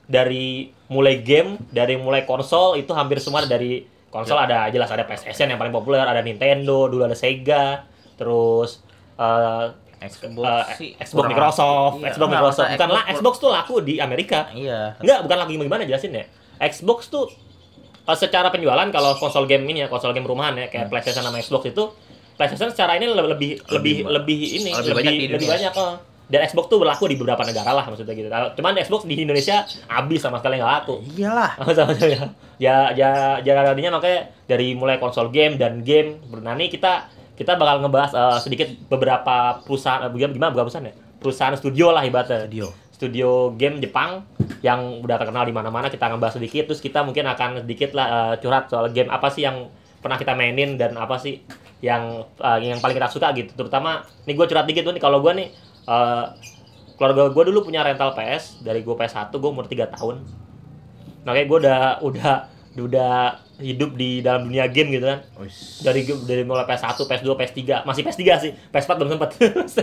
dari 0.06 0.66
mulai 0.86 1.22
game, 1.22 1.54
dari 1.70 1.94
mulai 1.94 2.26
konsol 2.26 2.74
itu 2.74 2.90
hampir 2.90 3.22
semua 3.22 3.46
dari 3.46 3.86
konsol 4.10 4.34
ada 4.34 4.66
jelas 4.66 4.90
ada 4.90 5.06
PlayStation 5.06 5.46
yang 5.46 5.54
paling 5.54 5.70
populer, 5.70 6.02
ada 6.02 6.18
Nintendo, 6.18 6.90
dulu 6.90 7.06
ada 7.06 7.14
Sega, 7.14 7.86
terus 8.20 8.84
eh, 9.16 9.66
Xbox 10.00 10.44
eh, 10.44 10.64
sih 10.76 10.90
Xbox 10.96 11.24
Microsoft, 11.28 11.94
Iya, 12.00 12.08
Xbox 12.12 12.28
Microsoft. 12.28 12.68
Bukan 12.72 12.88
lah, 12.88 13.04
Xbox 13.08 13.34
tuh 13.36 13.50
laku 13.52 13.74
di 13.80 13.96
Amerika. 13.96 14.48
Iya. 14.52 14.96
Enggak, 14.96 15.18
bukan 15.24 15.36
lagi 15.40 15.52
gimana 15.56 15.82
jelasin 15.84 16.12
ya. 16.12 16.24
Xbox 16.60 17.08
tuh 17.08 17.28
eh, 18.04 18.16
secara 18.16 18.48
penjualan 18.48 18.88
kalau 18.88 19.16
konsol 19.16 19.44
game 19.44 19.64
ini 19.68 19.84
ya, 19.84 19.88
konsol 19.88 20.12
game 20.12 20.24
rumahan 20.24 20.56
ya, 20.56 20.68
kayak 20.68 20.88
PlayStation 20.88 21.20
sama 21.20 21.40
Xbox 21.40 21.68
itu 21.68 21.84
PlayStation 22.36 22.72
secara 22.72 22.96
ini 22.96 23.08
le- 23.08 23.16
lebih 23.28 23.60
lebih 23.68 24.08
Lebih- 24.08 24.08
lebih 24.08 24.40
ini 24.56 24.70
lebih 24.72 24.92
banyak 24.96 25.12
di 25.12 25.26
lebih 25.28 25.48
banyak 25.48 25.72
oh. 25.76 25.96
Dan 26.30 26.46
Xbox 26.46 26.70
tuh 26.70 26.78
berlaku 26.78 27.10
di 27.10 27.18
beberapa 27.18 27.42
negara 27.42 27.74
lah 27.74 27.82
maksudnya 27.84 28.14
gitu. 28.14 28.30
Cuman 28.30 28.78
Xbox 28.78 29.02
di 29.02 29.18
Indonesia 29.18 29.66
habis 29.90 30.22
sama 30.22 30.38
sekali 30.38 30.62
nggak 30.62 30.72
laku. 30.78 31.02
Iyalah. 31.18 31.58
sama 31.74 31.90
ya. 31.98 32.22
Ya 32.54 32.76
ya 32.94 33.10
ya 33.42 33.66
jadinya 33.66 33.98
makanya 33.98 34.30
dari 34.46 34.78
mulai 34.78 35.02
konsol 35.02 35.28
game 35.28 35.58
dan 35.58 35.82
game. 35.82 36.22
Ini 36.22 36.70
kita 36.70 37.10
kita 37.40 37.56
bakal 37.56 37.80
ngebahas 37.80 38.12
eh, 38.12 38.38
sedikit 38.44 38.68
beberapa 38.92 39.64
perusahaan 39.64 40.04
eh, 40.04 40.12
gimana 40.12 40.52
beberapa 40.52 40.68
perusahaan 40.68 40.92
ya? 40.92 40.94
Perusahaan 41.16 41.56
studio 41.56 41.88
lah 41.88 42.04
ibaratnya. 42.04 42.44
Video. 42.44 42.68
studio 43.00 43.56
game 43.56 43.80
Jepang 43.80 44.28
yang 44.60 45.00
udah 45.00 45.16
terkenal 45.16 45.48
di 45.48 45.56
mana-mana 45.56 45.88
kita 45.88 46.04
akan 46.04 46.20
bahas 46.20 46.36
sedikit. 46.36 46.68
Terus 46.68 46.84
kita 46.84 47.00
mungkin 47.00 47.24
akan 47.24 47.64
sedikit 47.64 47.96
lah 47.96 48.06
eh, 48.12 48.34
curhat 48.44 48.68
soal 48.68 48.92
game 48.92 49.08
apa 49.08 49.32
sih 49.32 49.48
yang 49.48 49.72
pernah 50.04 50.20
kita 50.20 50.36
mainin 50.36 50.76
dan 50.76 51.00
apa 51.00 51.16
sih 51.16 51.40
yang 51.80 52.28
eh, 52.36 52.58
yang 52.60 52.76
paling 52.84 52.92
kita 53.00 53.08
suka 53.08 53.32
gitu. 53.32 53.56
Terutama 53.56 54.04
nih 54.28 54.36
gue 54.36 54.44
curhat 54.44 54.68
dikit 54.68 54.84
tuh 54.84 54.92
nih 54.92 55.00
kalau 55.00 55.24
gue 55.24 55.32
nih 55.32 55.48
eh, 55.88 56.24
keluarga 57.00 57.32
gue 57.32 57.44
dulu 57.48 57.64
punya 57.64 57.80
rental 57.80 58.12
PS 58.12 58.60
dari 58.60 58.84
gue 58.84 58.92
PS1 58.92 59.32
gue 59.32 59.48
umur 59.48 59.64
3 59.64 59.96
tahun. 59.96 60.20
Makanya 61.24 61.46
gue 61.48 61.58
udah 61.64 61.80
udah 62.04 62.32
udah 62.78 63.42
hidup 63.58 63.98
di 63.98 64.22
dalam 64.22 64.46
dunia 64.46 64.70
game 64.70 64.94
gitu 64.94 65.02
kan 65.02 65.26
dari 65.82 66.06
dari 66.06 66.42
mulai 66.46 66.62
PS1, 66.70 67.02
PS2, 67.02 67.28
PS3, 67.34 67.60
masih 67.82 68.02
PS3 68.06 68.22
sih. 68.38 68.52
PS4 68.70 68.90
belum 68.94 69.10
sempat. 69.18 69.30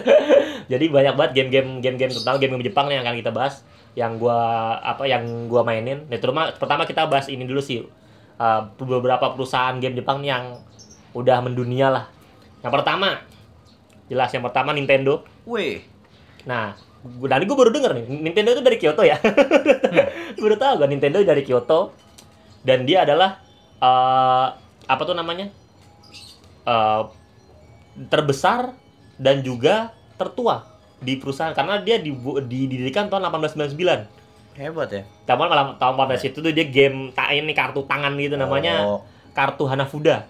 Jadi 0.72 0.86
banyak 0.88 1.14
banget 1.20 1.32
game-game 1.36 1.84
game-game 1.84 2.12
terutama 2.16 2.40
game-game 2.40 2.64
Jepang 2.64 2.88
nih 2.88 2.96
yang 3.00 3.04
akan 3.04 3.18
kita 3.20 3.32
bahas 3.36 3.54
yang 3.94 4.16
gua 4.16 4.40
apa 4.80 5.04
yang 5.04 5.52
gua 5.52 5.68
mainin. 5.68 6.08
Nah, 6.08 6.16
terutama 6.16 6.56
pertama 6.56 6.88
kita 6.88 7.12
bahas 7.12 7.28
ini 7.28 7.44
dulu 7.44 7.60
sih. 7.60 7.84
Uh, 8.38 8.70
beberapa 8.78 9.34
perusahaan 9.34 9.74
game 9.82 9.98
Jepang 9.98 10.22
nih 10.22 10.30
yang 10.30 10.62
udah 11.12 11.38
mendunia 11.42 11.90
lah. 11.90 12.06
Yang 12.62 12.72
pertama 12.72 13.26
jelas 14.08 14.32
yang 14.32 14.46
pertama 14.48 14.72
Nintendo. 14.72 15.28
Wih. 15.44 15.84
Nah, 16.48 16.80
gua 17.04 17.36
dari 17.36 17.44
gua 17.44 17.68
baru 17.68 17.72
denger 17.76 17.92
nih, 18.00 18.06
Nintendo 18.32 18.56
itu 18.56 18.64
dari 18.64 18.78
Kyoto 18.80 19.04
ya. 19.04 19.20
baru 20.42 20.56
tahu 20.56 20.74
gua 20.80 20.88
Nintendo 20.88 21.20
dari 21.20 21.44
Kyoto 21.44 22.07
dan 22.68 22.84
dia 22.84 23.08
adalah 23.08 23.40
eh 23.80 24.48
apa 24.84 25.02
tuh 25.02 25.16
namanya? 25.16 25.48
eh 26.64 27.02
terbesar 28.08 28.76
dan 29.16 29.40
juga 29.40 29.96
tertua 30.16 30.68
di 30.98 31.16
perusahaan 31.16 31.54
karena 31.54 31.80
dia 31.80 31.98
dibu- 31.98 32.42
didirikan 32.42 33.08
tahun 33.08 33.32
1899. 33.32 34.06
Hebat 34.58 34.90
ya. 34.90 35.02
Tahun 35.24 35.38
malam 35.40 35.78
tahun 35.78 35.94
18 35.96 36.28
itu 36.28 36.38
tuh 36.42 36.50
dia 36.50 36.66
game 36.66 37.14
tak 37.14 37.30
ini 37.32 37.54
kartu 37.54 37.86
tangan 37.86 38.18
gitu 38.18 38.36
namanya 38.36 38.82
Oh. 38.84 39.00
kartu 39.32 39.66
Hanafuda. 39.66 40.26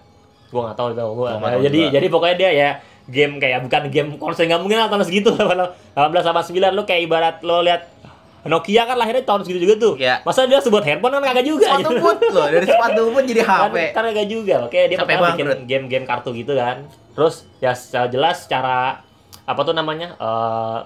Gua 0.48 0.68
nggak 0.68 0.76
tahu 0.76 0.88
tahu 0.92 1.10
gua. 1.14 1.36
Nah, 1.36 1.56
jadi 1.58 1.80
juga. 1.82 1.92
jadi 1.96 2.06
pokoknya 2.08 2.36
dia 2.36 2.50
ya 2.52 2.70
game 3.08 3.40
kayak 3.40 3.64
bukan 3.64 3.82
game 3.88 4.10
konsol 4.20 4.44
nggak 4.44 4.60
mungkin 4.60 4.76
lah 4.76 4.92
tahun 4.92 5.00
segitu 5.02 5.32
lah 5.32 5.72
18 5.96 6.20
sama 6.20 6.44
9 6.44 6.76
lo 6.76 6.84
kayak 6.84 7.02
ibarat 7.08 7.36
lo 7.40 7.64
lihat 7.64 7.97
Nokia 8.44 8.86
kan 8.86 8.94
lahirnya 8.94 9.26
tahun 9.26 9.42
segitu 9.42 9.66
juga 9.66 9.74
tuh. 9.76 9.94
Iya. 9.98 10.22
Masa 10.22 10.46
dia 10.46 10.62
sebut 10.62 10.80
handphone 10.80 11.10
kan 11.10 11.22
kagak 11.24 11.44
juga. 11.44 11.66
Sepatu 11.68 11.90
put 11.98 12.18
loh, 12.28 12.46
dari 12.46 12.64
sepatu 12.64 13.02
pun 13.10 13.22
jadi 13.22 13.42
Kan, 13.48 13.68
HP. 13.68 13.76
kan 13.90 14.02
kagak 14.06 14.28
juga. 14.28 14.54
Oke, 14.62 14.80
dia 14.86 14.96
Sampai 14.96 15.14
pertama 15.16 15.34
bikin 15.34 15.46
game-game 15.66 16.04
kartu 16.04 16.30
gitu 16.32 16.52
kan. 16.54 16.86
Terus 17.12 17.34
ya 17.58 17.74
secara 17.74 18.06
jelas 18.06 18.46
secara 18.46 19.02
apa 19.42 19.60
tuh 19.60 19.72
namanya? 19.72 20.14
eh 20.14 20.78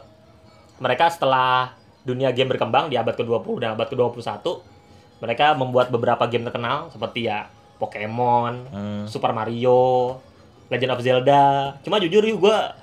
mereka 0.79 1.07
setelah 1.07 1.77
dunia 2.03 2.33
game 2.33 2.51
berkembang 2.51 2.91
di 2.91 2.99
abad 2.99 3.15
ke-20 3.15 3.55
dan 3.59 3.69
abad 3.73 3.87
ke-21, 3.87 4.43
mereka 5.19 5.55
membuat 5.55 5.87
beberapa 5.89 6.27
game 6.27 6.43
terkenal 6.43 6.91
seperti 6.91 7.31
ya 7.31 7.47
Pokemon, 7.79 8.53
Hmm. 8.67 9.05
Super 9.07 9.31
Mario, 9.31 10.19
Legend 10.67 10.93
of 10.93 11.01
Zelda. 11.01 11.47
Cuma 11.83 11.99
jujur 11.99 12.23
yuk 12.23 12.41
gua 12.41 12.75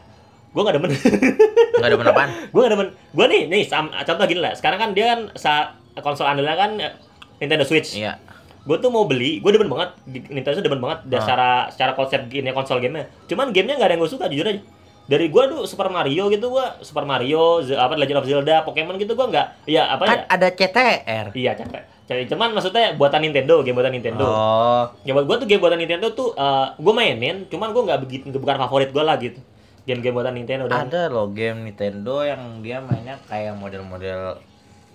gua 0.50 0.62
nggak 0.64 0.76
demen. 0.76 0.90
Enggak 1.80 1.88
ada 1.88 1.98
penapaan. 1.98 2.30
gue 2.46 2.60
gak 2.60 2.72
demen 2.72 2.88
gue 2.92 3.26
nih 3.26 3.42
nih 3.48 3.62
sam- 3.64 3.88
contoh 3.90 4.26
gini 4.26 4.42
lah 4.42 4.52
sekarang 4.52 4.76
kan 4.78 4.90
dia 4.92 5.06
kan 5.10 5.20
sa 5.34 5.72
konsol 5.96 6.26
andalannya 6.26 6.58
kan 6.58 6.72
eh, 6.78 6.92
Nintendo 7.40 7.64
Switch 7.64 7.96
Iya. 7.96 8.20
gue 8.60 8.78
tuh 8.78 8.90
mau 8.90 9.06
beli 9.06 9.40
gue 9.40 9.48
demen 9.48 9.66
banget 9.66 9.96
Nintendo 10.06 10.60
tuh 10.60 10.66
demen 10.66 10.78
banget 10.78 11.00
Ah. 11.08 11.12
secara 11.18 11.50
secara 11.70 11.92
konsep 11.94 12.28
gini 12.28 12.52
konsol 12.52 12.78
gamenya 12.78 13.08
cuman 13.26 13.50
gamenya 13.50 13.76
nggak 13.76 13.88
ada 13.88 13.94
yang 13.96 14.04
gue 14.04 14.12
suka 14.12 14.28
jujur 14.28 14.44
aja 14.44 14.60
dari 15.06 15.26
gue 15.26 15.44
tuh 15.48 15.64
Super 15.64 15.88
Mario 15.88 16.28
gitu 16.28 16.52
gue 16.52 16.66
Super 16.82 17.02
Mario 17.02 17.64
Ze- 17.64 17.74
apa 17.74 17.96
Legend 17.96 18.20
of 18.20 18.28
Zelda 18.28 18.62
Pokemon 18.62 18.98
gitu 18.98 19.14
gue 19.14 19.28
nggak 19.30 19.48
ya 19.66 19.88
apa 19.88 20.04
Kan 20.04 20.20
ya 20.20 20.26
ada 20.30 20.48
CTR. 20.50 21.26
iya 21.32 21.54
capek 21.54 21.84
Jadi, 22.06 22.26
cuman 22.28 22.50
maksudnya 22.52 22.94
buatan 22.94 23.22
Nintendo 23.22 23.62
game 23.62 23.74
buatan 23.74 23.94
Nintendo 23.94 24.22
Oh. 24.22 24.84
ya 25.02 25.14
buat 25.14 25.24
gue 25.24 25.38
tuh 25.38 25.48
game 25.48 25.58
buatan 25.60 25.78
Nintendo 25.78 26.12
tuh 26.12 26.36
gue 26.76 26.92
mainin 26.92 27.48
cuman 27.48 27.70
gue 27.70 27.84
nggak 27.86 28.00
begitu 28.02 28.36
bukan 28.36 28.60
favorit 28.60 28.90
gue 28.90 29.00
lah 29.00 29.16
gitu 29.16 29.40
game-game 29.88 30.16
buatan 30.16 30.36
Nintendo 30.36 30.66
dan 30.68 30.88
Ada 30.88 31.12
loh 31.12 31.32
game 31.32 31.68
Nintendo 31.68 32.24
yang 32.24 32.60
dia 32.66 32.80
mainnya 32.84 33.16
kayak 33.28 33.56
model-model 33.56 34.40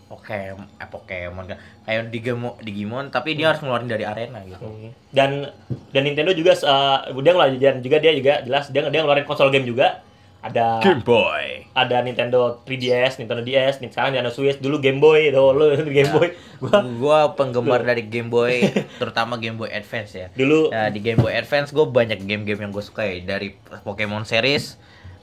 Pokemon, 0.04 0.68
eh 0.78 0.88
Pokemon 0.88 1.44
kan 1.48 1.58
kayak 1.88 2.12
Digimon, 2.12 2.54
Digimon 2.60 3.08
tapi 3.08 3.34
dia 3.34 3.50
harus 3.50 3.64
ngeluarin 3.64 3.88
dari 3.88 4.04
arena 4.04 4.44
gitu. 4.44 4.62
Hmm. 4.62 4.92
dan 5.10 5.48
dan 5.90 6.02
Nintendo 6.04 6.30
juga 6.36 6.52
uh, 6.62 7.08
dia 7.18 7.32
ngeluarin 7.32 7.56
dan 7.58 7.80
juga 7.80 7.96
dia 7.98 8.12
juga 8.12 8.44
jelas 8.44 8.68
dia 8.70 8.84
dia 8.84 9.00
ngeluarin 9.00 9.26
konsol 9.26 9.48
game 9.50 9.66
juga 9.66 10.04
ada 10.44 10.76
Boy. 11.00 11.64
ada 11.72 12.04
Nintendo 12.04 12.60
3DS, 12.68 13.16
Nintendo 13.16 13.40
DS, 13.40 13.80
nih 13.80 13.88
sekarang 13.88 14.12
Nintendo 14.12 14.28
Switch, 14.28 14.60
dulu 14.60 14.76
Game 14.76 15.00
Boy, 15.00 15.32
tuh 15.32 15.56
lu 15.56 15.72
Game 15.96 16.12
Boy. 16.12 16.36
Gua 16.60 16.84
Gua 17.00 17.18
penggemar 17.32 17.80
dari 17.80 18.04
Game 18.04 18.28
Boy, 18.28 18.60
terutama 19.00 19.40
Game 19.40 19.56
Boy 19.56 19.72
Advance 19.72 20.12
ya. 20.12 20.28
dulu 20.36 20.68
Ya, 20.68 20.92
di 20.92 21.00
Game 21.00 21.16
Boy 21.16 21.32
Advance 21.32 21.72
gue 21.72 21.88
banyak 21.88 22.20
game-game 22.28 22.60
yang 22.60 22.72
gue 22.76 22.84
suka 22.84 23.08
ya 23.08 23.24
dari 23.24 23.56
Pokemon 23.56 24.28
series, 24.28 24.76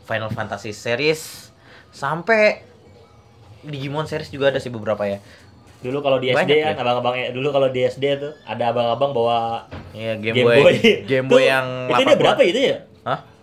Final 0.09 0.33
Fantasy 0.33 0.73
series, 0.73 1.53
sampai 1.93 2.65
Digimon 3.61 4.09
series 4.09 4.33
juga 4.33 4.49
ada 4.49 4.57
sih 4.57 4.73
beberapa 4.73 5.05
ya. 5.05 5.21
Dulu 5.81 6.01
kalau 6.01 6.17
di 6.17 6.29
SD 6.33 6.37
Banyak 6.37 6.57
kan 6.61 6.73
ya? 6.77 6.81
abang-abang 6.81 7.13
eh, 7.17 7.29
dulu 7.29 7.49
kalau 7.53 7.69
di 7.69 7.85
SD 7.85 8.05
tuh 8.17 8.33
ada 8.45 8.73
abang-abang 8.73 9.13
bawa 9.13 9.65
Iya, 9.93 10.17
Game, 10.17 10.33
Game 10.41 10.47
Boy. 10.49 10.57
Boy. 10.61 10.75
Game 11.05 11.27
Tuh, 11.29 11.37
Boy 11.37 11.43
yang 11.45 11.65
itu 11.89 12.01
dia 12.05 12.17
berapa 12.17 12.41
itu 12.41 12.59
ya? 12.73 12.77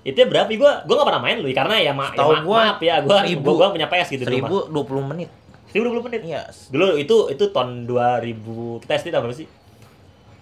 Itu 0.08 0.16
dia 0.16 0.26
berapa? 0.26 0.48
Gua 0.50 0.72
gua 0.82 0.94
gak 0.96 1.06
pernah 1.06 1.22
main 1.22 1.36
lu 1.36 1.48
karena 1.50 1.76
ya, 1.76 1.92
ma 1.92 2.08
ya 2.08 2.24
ma- 2.24 2.40
gua 2.40 2.58
maaf 2.66 2.80
ya 2.80 2.94
seribu. 3.04 3.52
gua, 3.52 3.54
gua 3.60 3.68
punya 3.70 3.86
PS 3.86 4.08
gitu 4.10 4.24
di 4.24 4.40
rumah. 4.40 4.48
1020 4.66 5.04
menit. 5.06 5.28
1020 5.68 6.00
menit. 6.02 6.20
Iya. 6.24 6.42
Dulu 6.68 6.96
itu 6.96 7.16
itu 7.28 7.44
tahun 7.46 7.84
2000 7.84 8.80
kita 8.80 8.92
SD 8.96 9.08
tahun 9.10 9.22
berapa 9.22 9.36
sih? 9.36 9.48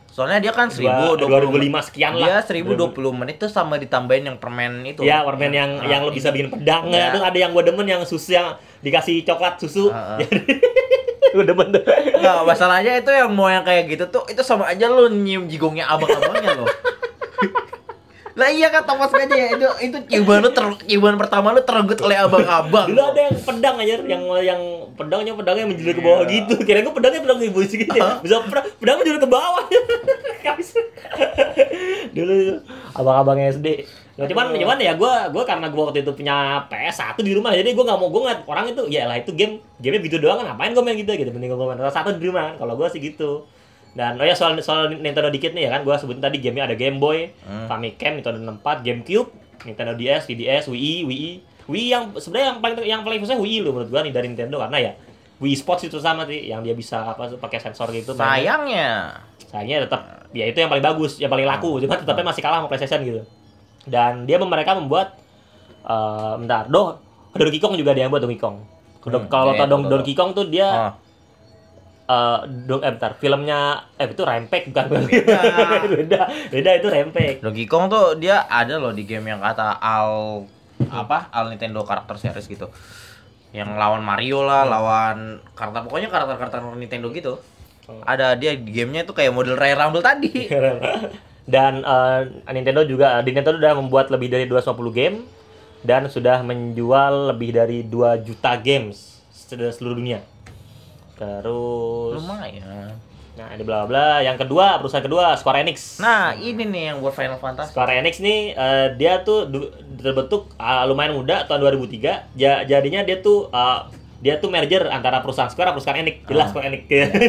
Soalnya 0.08 0.40
dia 0.40 0.48
kan 0.48 0.70
Dua- 0.70 1.12
1020 1.12 1.28
2005 1.28 1.82
sekian 1.82 2.12
Dia 2.14 2.40
lah. 2.40 2.40
1020 2.40 2.88
menit 3.12 3.36
tuh 3.36 3.50
sama 3.50 3.76
ditambahin 3.76 4.24
yang 4.24 4.38
permen 4.38 4.80
itu. 4.86 5.02
Ya, 5.02 5.20
permen 5.20 5.50
yang 5.50 5.76
Ah, 5.76 5.84
yang 5.84 6.00
lo 6.00 6.10
bisa 6.10 6.30
bikin 6.30 6.48
pedang 6.48 6.88
Iya. 6.88 6.96
ya. 6.96 7.06
Terus 7.12 7.24
ada 7.26 7.38
yang 7.38 7.50
gua 7.50 7.60
demen 7.60 7.84
yang 7.84 8.00
susu 8.00 8.32
yang 8.32 8.54
dikasih 8.80 9.20
coklat 9.24 9.58
susu. 9.58 9.90
Ah, 9.90 10.14
ah. 10.14 10.18
gua 11.34 11.44
demen 11.44 11.68
tuh. 11.68 11.82
Enggak, 12.14 12.38
masalahnya 12.46 12.96
itu 12.96 13.10
yang 13.10 13.28
mau 13.28 13.44
yang 13.46 13.60
kayak 13.60 13.90
gitu 13.90 14.08
tuh 14.08 14.24
itu 14.24 14.40
sama 14.40 14.70
aja 14.70 14.86
lu 14.86 15.10
nyium 15.10 15.44
jigongnya 15.44 15.84
abang-abangnya 15.84 16.54
loh. 16.54 16.70
lah 18.36 18.52
iya 18.52 18.68
kan 18.68 18.84
Thomas 18.84 19.08
aja 19.16 19.32
ya 19.32 19.56
itu 19.56 19.64
itu 19.80 19.96
ciuman 20.12 20.44
lu 20.44 20.52
ter, 20.52 20.60
ciuman 20.84 21.16
pertama 21.16 21.56
lu 21.56 21.64
terenggut 21.64 21.96
oleh 22.04 22.20
abang-abang. 22.20 22.92
Dulu 22.92 23.00
ada 23.00 23.32
yang 23.32 23.36
pedang 23.40 23.80
aja 23.80 23.96
yang 24.04 24.22
yang 24.44 24.60
pedangnya 24.92 25.32
pedangnya 25.32 25.64
menjulur 25.64 25.96
ke 25.96 26.02
bawah 26.04 26.28
Iya. 26.28 26.44
gitu. 26.44 26.54
Kira 26.60 26.84
gua 26.84 26.92
pedangnya 26.92 27.24
pedang 27.24 27.40
ibu 27.40 27.58
gitu 27.64 27.96
ya. 27.96 28.20
Bisa 28.20 28.44
pedang, 28.44 28.68
pedangnya 28.76 29.00
menjulur 29.00 29.20
ke 29.24 29.28
bawah. 29.32 29.64
Dulu 32.16 32.32
itu 32.36 32.54
abang-abang 32.92 33.40
SD. 33.40 33.88
Nah, 34.20 34.28
cuman 34.28 34.52
Aduh. 34.52 34.60
cuman 34.60 34.76
ya 34.84 34.92
gua 35.00 35.32
gua 35.32 35.44
karena 35.48 35.72
gua 35.72 35.88
waktu 35.88 36.04
itu 36.04 36.12
punya 36.12 36.60
PS1 36.68 37.16
di 37.20 37.32
rumah 37.36 37.52
jadi 37.56 37.72
gua 37.72 37.84
nggak 37.88 38.00
mau 38.00 38.08
gua 38.12 38.20
ngeliat 38.28 38.40
orang 38.48 38.66
itu 38.72 38.82
ya 38.88 39.08
lah 39.08 39.16
itu 39.20 39.32
game 39.32 39.60
game 39.80 40.00
gitu 40.04 40.20
doang 40.20 40.40
kan 40.40 40.52
ngapain 40.52 40.72
gua 40.72 40.84
main 40.84 40.96
gitu 40.96 41.12
gitu 41.12 41.28
mending 41.32 41.52
gua 41.52 41.72
main 41.72 41.80
satu 41.88 42.16
di 42.16 42.28
rumah 42.28 42.52
kalau 42.60 42.76
gua 42.76 42.88
sih 42.92 43.00
gitu. 43.00 43.48
Dan 43.96 44.20
oh 44.20 44.26
ya 44.28 44.36
soal 44.36 44.52
soal 44.60 44.92
Nintendo 44.92 45.32
dikit 45.32 45.56
nih 45.56 45.66
ya 45.66 45.70
kan 45.72 45.80
gua 45.80 45.96
sebutin 45.96 46.20
tadi 46.20 46.36
gamenya 46.36 46.68
ada 46.68 46.76
Game 46.76 47.00
Boy, 47.00 47.32
Hmm. 47.48 47.64
Famicom, 47.64 48.20
Nintendo 48.20 48.38
64, 48.60 48.84
GameCube, 48.84 49.28
Nintendo 49.64 49.96
DS, 49.96 50.28
3DS, 50.28 50.64
Wii, 50.68 51.08
Wii, 51.08 51.30
Wii 51.64 51.86
yang 51.88 52.12
sebenarnya 52.12 52.46
yang 52.52 52.58
paling 52.60 52.76
yang 52.84 53.00
paling 53.02 53.20
susah 53.24 53.40
Wii 53.40 53.64
lo 53.64 53.72
menurut 53.72 53.88
gua 53.88 54.04
nih 54.04 54.12
dari 54.12 54.28
Nintendo 54.28 54.60
karena 54.60 54.78
ya 54.78 54.92
Wii 55.40 55.56
Sports 55.56 55.88
itu 55.88 55.96
sama 55.96 56.28
sih 56.28 56.44
yang 56.44 56.60
dia 56.60 56.76
bisa 56.76 57.16
apa 57.16 57.32
pakai 57.40 57.56
sensor 57.56 57.88
gitu. 57.92 58.12
Sayangnya. 58.12 59.16
Sayangnya 59.48 59.88
tetap 59.88 60.28
ya 60.36 60.44
itu 60.44 60.60
yang 60.60 60.68
paling 60.68 60.84
bagus, 60.84 61.16
yang 61.16 61.32
paling 61.32 61.48
laku, 61.48 61.80
cuma 61.80 61.96
tetapnya 61.96 62.24
masih 62.28 62.42
kalah 62.44 62.60
sama 62.60 62.68
PlayStation 62.68 63.00
gitu. 63.00 63.20
Dan 63.88 64.28
dia 64.28 64.36
mereka 64.36 64.76
membuat 64.76 65.16
eh 65.86 66.34
bentar, 66.36 66.68
Doh, 66.68 67.00
Donkey 67.32 67.60
Kong 67.60 67.76
juga 67.80 67.96
dia 67.96 68.04
yang 68.04 68.12
buat 68.12 68.20
Donkey 68.20 68.36
Kong. 68.36 68.56
Hmm, 69.06 69.30
Kalau 69.30 69.54
betul. 69.54 69.86
Donkey 69.88 70.14
Kong 70.18 70.30
tuh 70.34 70.44
dia 70.50 70.68
Oh. 70.68 71.05
Eh 72.06 72.38
Don- 72.66 72.82
eh 72.82 72.92
bentar, 72.94 73.18
filmnya 73.18 73.90
eh 73.98 74.06
itu 74.06 74.22
Rampage 74.22 74.70
bukan 74.70 75.06
Beda. 75.10 75.38
beda, 75.94 76.20
beda 76.48 76.70
itu 76.78 76.86
Rampage. 76.86 77.38
Donkey 77.42 77.66
Kong 77.66 77.90
tuh 77.90 78.14
dia 78.14 78.46
ada 78.46 78.78
loh 78.78 78.94
di 78.94 79.02
game 79.02 79.26
yang 79.26 79.42
kata 79.42 79.76
Al 79.76 80.42
apa 80.86 81.26
Al 81.34 81.50
Nintendo 81.50 81.82
Character 81.82 82.14
Series 82.14 82.46
gitu. 82.46 82.70
Yang 83.50 83.74
lawan 83.74 84.06
Mario 84.06 84.44
lah, 84.44 84.62
lawan 84.68 85.40
karakter 85.56 85.82
pokoknya 85.88 86.08
karakter-karakter 86.12 86.60
Nintendo 86.76 87.08
gitu. 87.10 87.40
Hmm. 87.86 88.02
Ada 88.02 88.34
dia 88.34 88.54
di 88.54 88.70
gamenya 88.70 89.06
itu 89.06 89.14
kayak 89.14 89.30
model 89.34 89.54
Royal 89.58 89.78
Rumble 89.86 90.02
tadi. 90.02 90.50
dan 91.54 91.82
eh, 91.82 92.20
Nintendo 92.50 92.82
juga 92.82 93.22
di 93.22 93.30
Nintendo 93.30 93.58
sudah 93.58 93.74
membuat 93.78 94.10
lebih 94.10 94.30
dari 94.30 94.44
250 94.50 94.90
game 94.94 95.16
dan 95.86 96.10
sudah 96.10 96.42
menjual 96.42 97.30
lebih 97.30 97.54
dari 97.54 97.86
2 97.86 98.26
juta 98.26 98.58
games 98.58 99.22
se- 99.30 99.54
seluruh 99.74 99.98
dunia. 99.98 100.20
Terus 101.16 102.12
Lumayan. 102.18 102.92
nah 103.34 103.52
ini 103.52 103.62
bla 103.62 103.84
bla. 103.84 104.20
Yang 104.20 104.42
kedua, 104.42 104.76
perusahaan 104.78 105.00
kedua 105.02 105.32
Square 105.34 105.60
Enix. 105.60 105.96
Nah, 105.96 106.32
ini 106.32 106.62
nih 106.62 106.82
yang 106.88 107.00
buat 107.00 107.12
Final 107.12 107.36
Fantasy. 107.36 107.68
Square 107.68 107.92
Enix 107.94 108.16
nih 108.18 108.52
eh, 108.52 108.86
dia 108.94 109.20
tuh 109.20 109.48
terbentuk 109.94 110.52
eh, 110.54 110.84
lumayan 110.84 111.12
muda 111.12 111.44
tahun 111.44 111.60
2003. 111.62 112.32
Ja- 112.34 112.62
jadinya 112.62 113.00
dia 113.00 113.18
tuh 113.18 113.48
eh, 113.50 113.80
dia 114.18 114.36
tuh 114.36 114.48
merger 114.48 114.88
antara 114.88 115.20
perusahaan 115.20 115.48
Square 115.48 115.68
sama 115.68 115.74
perusahaan 115.74 115.98
Enix. 115.98 116.16
Jelas 116.24 116.44
Ah. 116.44 116.50
Square 116.50 116.66
Enix. 116.66 116.82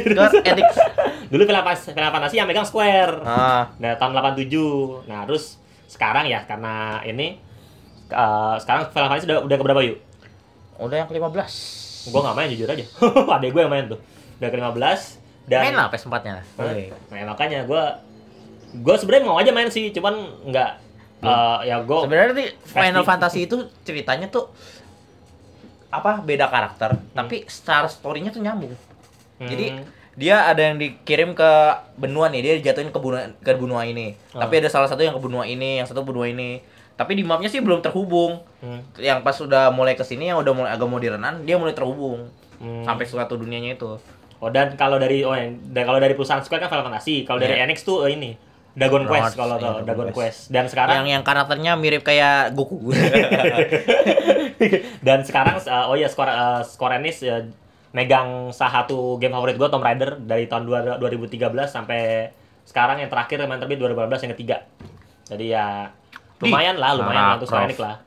Square 0.06 0.48
Enix. 0.54 0.68
Dulu 1.28 1.42
Final 1.44 1.64
Fantasy, 1.66 1.90
Final 1.92 2.12
Fantasy 2.14 2.36
yang 2.36 2.48
megang 2.48 2.64
Square. 2.64 3.14
Ah, 3.24 3.68
Nah, 3.76 3.94
tahun 3.94 4.12
87. 4.16 4.48
Nah, 5.06 5.24
terus 5.24 5.60
sekarang 5.88 6.24
ya 6.26 6.44
karena 6.44 7.04
ini 7.04 7.36
eh, 8.08 8.56
sekarang 8.58 8.88
Final 8.90 9.08
Fantasy 9.10 9.28
udah 9.28 9.44
udah 9.44 9.58
keberapa 9.58 9.82
yuk? 9.82 10.00
udah 10.78 10.96
yang 10.96 11.08
ke-15. 11.08 11.52
Gua 12.10 12.20
nggak 12.24 12.36
main 12.38 12.50
jujur 12.54 12.70
aja. 12.70 12.86
Adek 13.38 13.50
gue 13.54 13.62
yang 13.62 13.74
main 13.74 13.86
tuh. 13.88 14.00
Udah 14.38 14.50
ke-15 14.54 15.02
dan 15.48 15.62
Main 15.64 15.76
lah 15.80 15.88
PS4-nya. 15.88 16.34
Hah? 16.60 16.76
Nah, 17.12 17.24
makanya 17.32 17.64
gua 17.64 18.04
gua 18.84 18.96
sebenarnya 19.00 19.26
mau 19.26 19.40
aja 19.40 19.52
main 19.56 19.72
sih, 19.72 19.96
cuman 19.96 20.14
nggak 20.44 20.72
eh, 21.24 21.58
ya 21.72 21.80
gua 21.88 22.04
Sebenarnya 22.04 22.36
nih 22.36 22.50
Final. 22.68 23.04
Fantasy 23.08 23.48
itu 23.48 23.64
ceritanya 23.88 24.28
tuh 24.28 24.52
apa 25.88 26.20
beda 26.20 26.52
karakter, 26.52 27.00
tapi 27.16 27.48
secara 27.48 27.88
story-nya 27.88 28.36
tuh 28.36 28.44
nyambung. 28.44 28.76
Hmm. 29.40 29.48
Jadi 29.48 29.80
dia 30.20 30.44
ada 30.50 30.60
yang 30.60 30.76
dikirim 30.76 31.32
ke 31.32 31.52
benua 31.96 32.28
nih, 32.28 32.42
dia 32.44 32.54
dijatuhin 32.60 32.92
ke 32.92 33.00
benua 33.00 33.32
ke 33.40 33.56
benua 33.56 33.88
ini. 33.88 34.20
Ah. 34.36 34.44
Tapi 34.44 34.60
ada 34.60 34.68
salah 34.68 34.92
satu 34.92 35.00
yang 35.00 35.16
ke 35.16 35.22
benua 35.24 35.48
ini, 35.48 35.80
yang 35.80 35.88
satu 35.88 36.04
benua 36.04 36.28
ini. 36.28 36.60
Tapi 36.98 37.14
di 37.14 37.22
mapnya 37.22 37.46
sih 37.46 37.60
belum 37.60 37.80
terhubung. 37.80 38.42
Hmm. 38.58 38.82
Yang 38.98 39.18
pas 39.22 39.36
udah 39.38 39.64
mulai 39.70 39.94
ke 39.94 40.02
sini 40.02 40.28
yang 40.28 40.38
udah 40.38 40.52
mulai 40.52 40.70
agak 40.72 40.86
modernan, 40.86 41.44
dia 41.44 41.56
mulai 41.56 41.72
terhubung 41.72 42.28
Hmm. 42.58 42.82
sampai 42.82 43.06
suatu 43.06 43.36
dunianya 43.36 43.74
itu. 43.74 43.98
Oh 44.38 44.50
dan 44.50 44.74
kalau 44.74 44.98
dari 44.98 45.22
oh 45.22 45.34
dan 45.64 45.84
kalau 45.84 45.98
dari 45.98 46.12
perusahaan 46.12 46.42
Square 46.42 46.60
kan 46.60 46.68
Final 46.68 46.84
Fantasy, 46.86 47.22
kalau 47.22 47.38
dari 47.38 47.54
Iya. 47.54 47.64
Enix 47.64 47.82
tuh 47.82 48.04
eh, 48.04 48.12
ini 48.12 48.32
Dragon 48.74 49.02
Dragon 49.02 49.08
Quest 49.08 49.34
kalau 49.34 49.56
iya, 49.56 49.60
tau, 49.60 49.70
Dragon 49.76 49.86
Dragon 49.86 50.08
Quest. 50.08 50.18
Quest. 50.18 50.40
Dan 50.50 50.64
sekarang 50.66 50.94
yang 50.96 51.06
yang 51.12 51.22
karakternya 51.24 51.72
mirip 51.74 52.02
kayak 52.02 52.52
Goku. 52.52 52.76
dan 55.04 55.22
sekarang 55.22 55.56
eh, 55.60 55.86
oh 55.86 55.94
ya 55.94 56.08
Square 56.08 56.30
eh, 56.30 56.60
Square 56.64 56.94
Enix 56.98 57.22
eh, 57.22 57.46
megang 57.92 58.52
salah 58.52 58.84
satu 58.84 59.16
game 59.18 59.32
favorit 59.32 59.56
gua 59.56 59.70
Tomb 59.70 59.82
Raider 59.82 60.18
dari 60.20 60.46
tahun 60.46 60.64
dua- 60.66 60.98
2013 61.00 61.40
sampai 61.68 62.30
sekarang 62.62 63.00
yang 63.00 63.08
terakhir 63.08 63.40
yang 63.40 63.50
terbit 63.56 63.78
2018 63.80 64.24
yang 64.24 64.32
ketiga. 64.34 64.58
Jadi 65.28 65.46
ya 65.50 65.66
lumayan 66.42 66.76
lah, 66.78 66.92
lumayan 66.98 67.24
lah 67.24 67.36
untuk. 67.40 67.50
Enix 67.54 67.80
lah. 67.80 67.98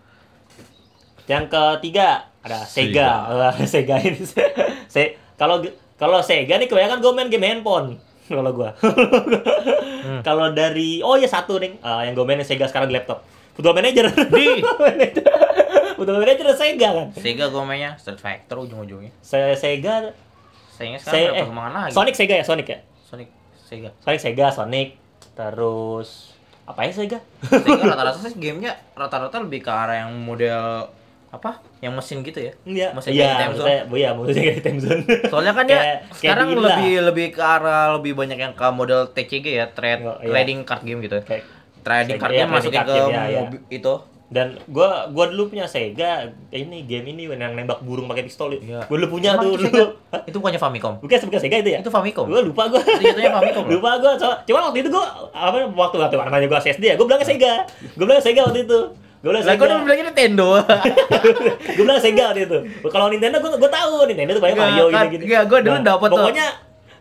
Yang 1.31 1.45
ketiga 1.51 2.31
ada 2.43 2.59
Sega. 2.67 3.09
Eh, 3.55 3.67
Sega 3.73 3.97
ini. 4.03 4.21
Se 4.95 5.15
kalau 5.37 5.63
kalau 6.01 6.19
Sega 6.25 6.57
nih 6.59 6.67
kebanyakan 6.67 6.99
gue 6.99 7.13
main 7.13 7.29
game 7.29 7.47
handphone 7.47 8.01
kalau 8.31 8.51
gua. 8.55 8.75
Hmm. 8.81 10.23
Kalau 10.23 10.55
dari 10.55 11.03
oh 11.03 11.19
ya 11.19 11.29
satu 11.29 11.61
nih 11.61 11.79
eh, 11.79 12.01
yang 12.09 12.15
gue 12.17 12.25
mainin 12.25 12.47
Sega 12.47 12.67
sekarang 12.67 12.91
di 12.91 12.97
laptop. 12.97 13.23
Football 13.55 13.83
Manager. 13.83 14.09
Di. 14.09 14.63
Football 15.99 16.19
Manager 16.25 16.47
Sega 16.57 16.89
kan. 16.97 17.09
Sega 17.13 17.51
gue 17.51 17.63
mainnya 17.67 17.99
Street 18.01 18.19
Fighter 18.23 18.57
ujung-ujungnya. 18.57 19.13
Se 19.21 19.37
Sega 19.59 20.15
Sayangnya 20.81 21.01
Se 21.05 21.13
sekarang 21.13 21.21
eh, 21.21 21.29
udah 21.29 21.41
perkembangan 21.45 21.73
lagi. 21.77 21.93
Sonic 21.93 22.15
Sega 22.17 22.35
ya 22.41 22.45
Sonic 22.49 22.67
ya. 22.67 22.79
Sonic 23.05 23.29
Sega. 23.69 23.91
Sonic 24.01 24.21
Sega 24.25 24.47
Sonic 24.49 24.89
terus 25.37 26.30
apa 26.65 26.81
ya 26.83 26.93
Sega? 26.93 27.19
Sega 27.43 27.83
rata-rata 27.87 28.19
sih 28.23 28.37
gamenya 28.37 28.73
rata-rata 28.93 29.37
lebih 29.39 29.61
ke 29.61 29.71
arah 29.71 30.07
yang 30.07 30.13
model 30.17 30.87
apa? 31.31 31.63
Yang 31.79 31.93
mesin 31.95 32.19
gitu 32.21 32.41
ya. 32.41 32.53
Iya. 32.63 32.89
Mesin 32.91 33.11
Iya, 33.11 33.23
kayak 33.23 33.39
Time 33.39 33.55
Zone. 33.55 33.71
iya, 33.95 34.09
maksudnya 34.13 34.43
kayak 34.45 34.63
Time 34.63 34.79
Zone. 34.79 35.03
Soalnya 35.27 35.53
kan 35.55 35.65
kayak 35.71 35.87
sekarang 36.13 36.47
lebih 36.53 36.93
lebih 37.07 37.27
ke 37.31 37.43
arah 37.43 37.95
lebih 37.95 38.13
banyak 38.15 38.39
yang 38.39 38.53
ke 38.53 38.67
model 38.71 39.11
TCG 39.11 39.47
ya, 39.47 39.67
trade 39.71 40.03
Oh, 40.03 40.19
iya. 40.19 40.31
trading 40.31 40.59
card 40.63 40.83
game 40.83 41.01
gitu. 41.01 41.23
Kayak 41.23 41.47
Trading 41.81 42.13
Sega, 42.13 42.23
cardnya 42.23 42.45
iya, 42.45 42.53
masukin 42.53 42.77
card 42.77 42.87
ke 42.87 42.93
game, 42.93 43.09
iya, 43.09 43.23
iya. 43.25 43.41
mobil 43.41 43.61
itu. 43.73 43.95
Dan 44.31 44.55
gua 44.71 45.11
gua 45.11 45.27
dulu 45.27 45.51
punya 45.51 45.67
Sega 45.67 46.31
ini 46.55 46.87
game 46.87 47.11
ini 47.11 47.27
yang 47.27 47.51
nembak 47.51 47.83
burung 47.83 48.07
pakai 48.07 48.23
pistol 48.23 48.55
itu. 48.55 48.63
Iya. 48.63 48.87
Gua 48.87 48.97
dulu 49.03 49.19
punya 49.19 49.35
Emang 49.35 49.43
tuh 49.43 49.51
itu 49.51 49.59
dulu. 49.59 49.67
Sega? 49.67 50.19
Itu 50.23 50.37
bukannya 50.39 50.61
Famicom. 50.63 50.95
Bukan 51.03 51.19
bukan 51.27 51.41
Sega 51.43 51.57
itu 51.59 51.71
ya? 51.75 51.79
Itu 51.83 51.91
Famicom. 51.91 52.25
Gua 52.31 52.39
lupa 52.39 52.71
gua. 52.71 52.79
Itu 52.79 53.03
jatuhnya 53.03 53.35
Famicom 53.35 53.63
loh. 53.67 53.75
lupa 53.75 53.91
gua. 53.99 54.13
So, 54.15 54.31
cuman 54.47 54.71
waktu 54.71 54.79
itu 54.87 54.91
gua 54.95 55.05
apa 55.35 55.67
waktu 55.67 55.97
waktu 55.99 56.15
namanya 56.15 56.47
gua 56.47 56.63
SD 56.63 56.85
ya, 56.87 56.95
gua 56.95 57.07
bilangnya 57.11 57.27
Sega. 57.27 57.55
Gua 57.99 58.07
bilang 58.07 58.23
Sega 58.23 58.41
waktu 58.47 58.61
itu. 58.71 58.81
Gua 59.21 59.31
bilang 59.35 59.43
Lah 59.43 59.51
Sega. 59.51 59.59
gua 59.59 59.67
udah 59.67 59.79
bilangnya 59.83 60.07
Nintendo. 60.15 60.49
gue 61.77 61.85
bilang 61.85 61.99
Sega 61.99 62.25
waktu 62.31 62.41
itu. 62.47 62.59
Kalau 62.87 63.07
Nintendo 63.11 63.37
gue 63.43 63.51
gue 63.59 63.71
tahu 63.71 63.93
Nintendo 64.07 64.31
tuh 64.39 64.43
banyak 64.47 64.57
Mario 64.57 64.85
gini-gini. 64.89 65.25
nggak, 65.27 65.43
gua 65.51 65.59
dulu 65.59 65.77
dapet 65.83 66.09
tuh. 66.09 66.19
Pokoknya 66.23 66.47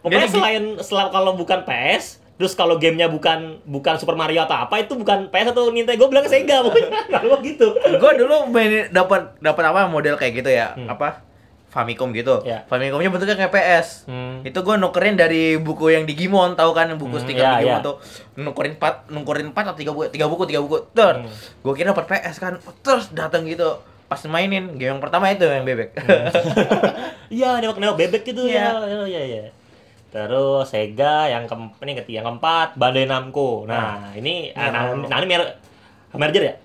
pokoknya 0.02 0.26
Jadi- 0.26 0.34
selain 0.34 0.64
selain 0.82 1.10
kalau 1.14 1.32
bukan 1.38 1.62
PS 1.62 2.26
Terus 2.40 2.56
kalau 2.56 2.80
gamenya 2.80 3.06
bukan 3.06 3.60
bukan 3.62 4.00
Super 4.00 4.16
Mario 4.16 4.42
atau 4.42 4.56
apa 4.58 4.80
itu 4.80 4.96
bukan 4.96 5.28
PS 5.28 5.52
atau 5.52 5.68
Nintendo, 5.68 6.00
gue 6.00 6.08
bilang 6.08 6.24
Sega 6.24 6.62
pokoknya 6.66 6.88
kalau 7.12 7.36
gitu. 7.44 7.68
gua 8.00 8.16
dulu 8.16 8.48
main 8.48 8.88
dapat 8.88 9.36
dapat 9.38 9.64
apa 9.66 9.86
model 9.86 10.16
kayak 10.16 10.40
gitu 10.40 10.48
ya. 10.48 10.72
Hmm. 10.72 10.88
Apa? 10.88 11.28
Famicom 11.70 12.10
gitu. 12.10 12.40
Ya. 12.42 12.64
Famicomnya 12.66 13.12
bentuknya 13.12 13.38
kayak 13.38 13.52
PS. 13.52 14.08
Hmm. 14.08 14.40
Itu 14.42 14.64
gua 14.64 14.74
nukerin 14.74 15.14
dari 15.14 15.54
buku 15.54 15.92
yang 15.92 16.08
Digimon, 16.08 16.56
tahu 16.56 16.72
kan 16.72 16.90
buku 16.96 17.14
Hmm, 17.14 17.22
stiker 17.22 17.44
iya, 17.44 17.52
Digimon 17.60 17.76
iya. 17.76 17.86
tuh. 17.86 17.96
Nukerin 18.34 18.74
4, 18.74 19.12
nukerin 19.12 19.48
4 19.52 19.60
atau 19.68 19.78
3 19.78 19.92
buku, 19.92 20.04
3 20.08 20.26
buku, 20.26 20.44
3 20.48 20.64
buku. 20.64 20.78
Ter. 20.90 21.14
Hmm. 21.20 21.30
Gua 21.60 21.74
kira 21.76 21.92
dapat 21.92 22.08
PS 22.08 22.40
kan. 22.40 22.56
Terus 22.80 23.12
datang 23.12 23.44
gitu. 23.44 23.84
pas 24.08 24.18
mainin 24.26 24.74
game 24.74 24.90
yang 24.90 24.98
pertama 24.98 25.30
itu 25.30 25.46
yang 25.46 25.62
bebek. 25.62 25.94
Iya, 27.30 27.62
nembak 27.62 27.78
nembak 27.78 27.98
bebek 28.00 28.24
gitu 28.26 28.42
Iya. 28.42 28.74
ya. 28.82 29.06
Iya, 29.06 29.06
iya, 29.06 29.22
iya. 29.22 29.42
Terus 30.10 30.66
Sega 30.66 31.30
yang 31.30 31.46
ke 31.46 31.54
ini 31.80 31.94
ketiga, 31.96 32.16
yang 32.20 32.26
keempat 32.28 32.74
Bandai 32.74 33.06
Namco. 33.06 33.64
Nah, 33.64 34.10
ini 34.12 34.50
Iya. 34.50 34.70
nah, 34.70 34.82
nah, 34.98 35.18
ini 35.18 35.28
mer 35.28 35.42
merger 36.12 36.44
ya? 36.44 36.56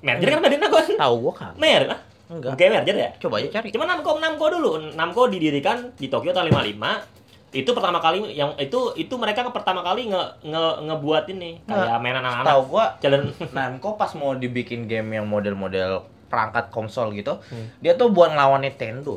Merger 0.00 0.28
kan 0.30 0.40
Bandai 0.40 0.58
Namco 0.58 0.76
kan? 0.78 0.96
Tahu 0.96 1.14
gua 1.20 1.32
kan. 1.34 1.52
Mer, 1.54 1.82
ah? 1.86 2.00
Enggak. 2.28 2.56
Kayak 2.56 2.70
merger 2.74 2.96
ya? 2.96 3.10
Coba 3.18 3.34
aja 3.38 3.48
cari. 3.50 3.68
Cuma 3.68 3.84
Namco 3.84 4.16
Namco 4.16 4.46
dulu. 4.48 4.70
Namco 4.92 5.22
didirikan 5.26 5.92
di 5.94 6.08
Tokyo 6.08 6.32
tahun 6.32 6.48
55. 6.48 7.20
Itu 7.50 7.72
pertama 7.72 7.96
kali 7.98 8.28
yang 8.30 8.52
itu 8.56 8.92
itu 8.94 9.14
mereka 9.16 9.40
pertama 9.48 9.80
kali 9.80 10.06
nge, 10.06 10.22
nge 10.42 10.64
ngebuat 10.84 11.24
ini 11.30 11.64
kayak 11.64 11.96
mainan 11.98 12.20
Tahu 12.20 12.28
anak-anak. 12.44 12.64
gua 12.66 12.84
Jalan 12.98 13.22
Namco 13.56 13.96
pas 13.96 14.12
mau 14.12 14.32
dibikin 14.32 14.84
game 14.84 15.16
yang 15.16 15.24
model-model 15.24 16.04
perangkat 16.28 16.68
konsol 16.68 17.08
gitu, 17.12 17.40
Hmm. 17.42 17.72
dia 17.80 17.96
tuh 17.96 18.12
buat 18.12 18.28
ngelawan 18.28 18.60
Nintendo. 18.60 19.16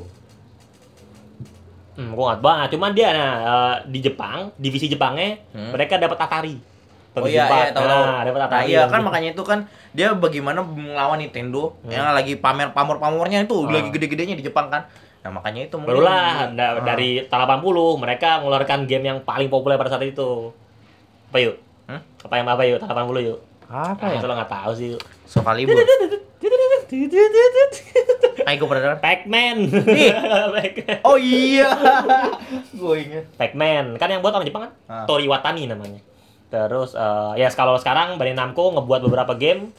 Hmm, 2.02 2.12
gua 2.12 2.26
nggak 2.28 2.42
banget. 2.42 2.68
Cuman 2.74 2.92
dia 2.92 3.08
nah 3.12 3.32
eh, 3.38 3.76
di 3.88 4.00
Jepang, 4.02 4.50
divisi 4.56 4.88
Jepangnya 4.88 5.38
Hmm. 5.52 5.70
mereka 5.70 5.96
dapat 5.96 6.18
Atari. 6.18 6.56
Oh 7.12 7.28
iya, 7.28 7.44
iya, 7.44 7.70
tahu. 7.70 7.84
Nah, 7.84 8.24
dapat 8.24 8.40
Nah, 8.40 8.48
Atari. 8.48 8.66
iya 8.66 8.80
yang 8.80 8.88
kan 8.88 8.98
gitu. 8.98 9.08
makanya 9.08 9.30
itu 9.32 9.44
kan 9.44 9.60
dia 9.92 10.08
bagaimana 10.12 10.60
melawan 10.62 11.20
Nintendo 11.20 11.76
Hmm. 11.78 11.92
yang 11.92 12.10
lagi 12.10 12.34
pamer 12.36 12.72
pamor-pamornya 12.72 13.44
itu 13.44 13.56
Ah. 13.62 13.70
lagi 13.70 13.92
gede-gedenya 13.92 14.34
di 14.34 14.42
Jepang 14.42 14.68
kan. 14.68 14.88
Nah, 15.22 15.30
makanya 15.30 15.62
itu 15.64 15.76
mungkin 15.76 16.02
Barulah 16.02 16.50
da- 16.50 16.74
Ah. 16.74 16.84
dari 16.84 17.22
tahun 17.24 17.42
80 17.44 17.94
mereka 17.96 18.40
mengeluarkan 18.40 18.88
game 18.88 19.06
yang 19.06 19.20
paling 19.22 19.48
populer 19.48 19.76
pada 19.76 19.92
saat 19.92 20.02
itu. 20.02 20.50
Apa 21.30 21.38
yuk? 21.38 21.56
Hmm? 21.86 22.02
Apa 22.22 22.34
yang 22.34 22.48
apa 22.48 22.64
yuk? 22.64 22.80
Tahun 22.80 22.90
80 22.90 23.22
yuk. 23.22 23.40
apa 23.68 24.04
Ah, 24.04 24.10
ya? 24.10 24.20
itu 24.20 24.28
lo 24.28 24.34
nggak 24.34 24.52
tahu 24.52 24.72
sih. 24.74 24.88
yuk. 24.92 25.02
Sokalibur. 25.24 25.80
Ayo 26.92 28.56
gue 28.60 28.68
pernah 28.68 28.84
dengar. 28.84 29.00
Pac-Man. 29.00 29.58
Ih. 29.96 30.12
Pac-Man. 30.60 31.00
Oh 31.08 31.16
iya. 31.16 31.72
gue 32.80 32.96
inget. 33.00 33.26
Pac-Man 33.40 33.96
kan 33.96 34.12
yang 34.12 34.20
buat 34.20 34.36
orang 34.36 34.44
Jepang 34.44 34.68
kan? 34.68 34.74
Ah. 34.92 35.06
Tori 35.08 35.26
Watani 35.32 35.72
namanya. 35.72 36.04
Terus 36.52 36.92
eh, 37.00 37.34
ya 37.40 37.48
kalau 37.56 37.80
sekarang 37.80 38.20
Bandai 38.20 38.36
Namco 38.36 38.76
ngebuat 38.76 39.02
beberapa 39.08 39.34
game. 39.40 39.72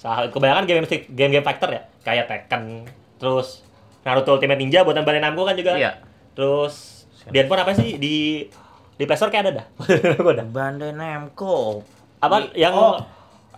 Kebanyakan 0.00 0.64
game 0.64 0.88
game 1.12 1.30
game 1.36 1.44
fighter 1.44 1.68
ya, 1.76 1.82
kayak 2.00 2.24
Tekken, 2.24 2.88
terus 3.20 3.60
Naruto 4.00 4.32
Ultimate 4.32 4.56
Ninja 4.56 4.80
buatan 4.80 5.04
Bandai 5.04 5.20
Namco 5.20 5.44
kan 5.44 5.52
juga. 5.60 5.76
Iya. 5.76 6.00
Terus 6.32 7.04
di 7.28 7.36
handphone 7.36 7.60
apa 7.60 7.76
sih 7.76 8.00
di 8.00 8.48
di 8.96 9.04
Play 9.04 9.18
Store 9.20 9.28
kayak 9.28 9.44
ada 9.44 9.52
dah. 9.60 9.66
Gua 10.24 10.32
ada. 10.32 10.44
Bandai 10.48 10.96
Namco. 10.96 11.84
Apa 12.16 12.48
Di- 12.48 12.64
yang 12.64 12.72
oh, 12.72 12.96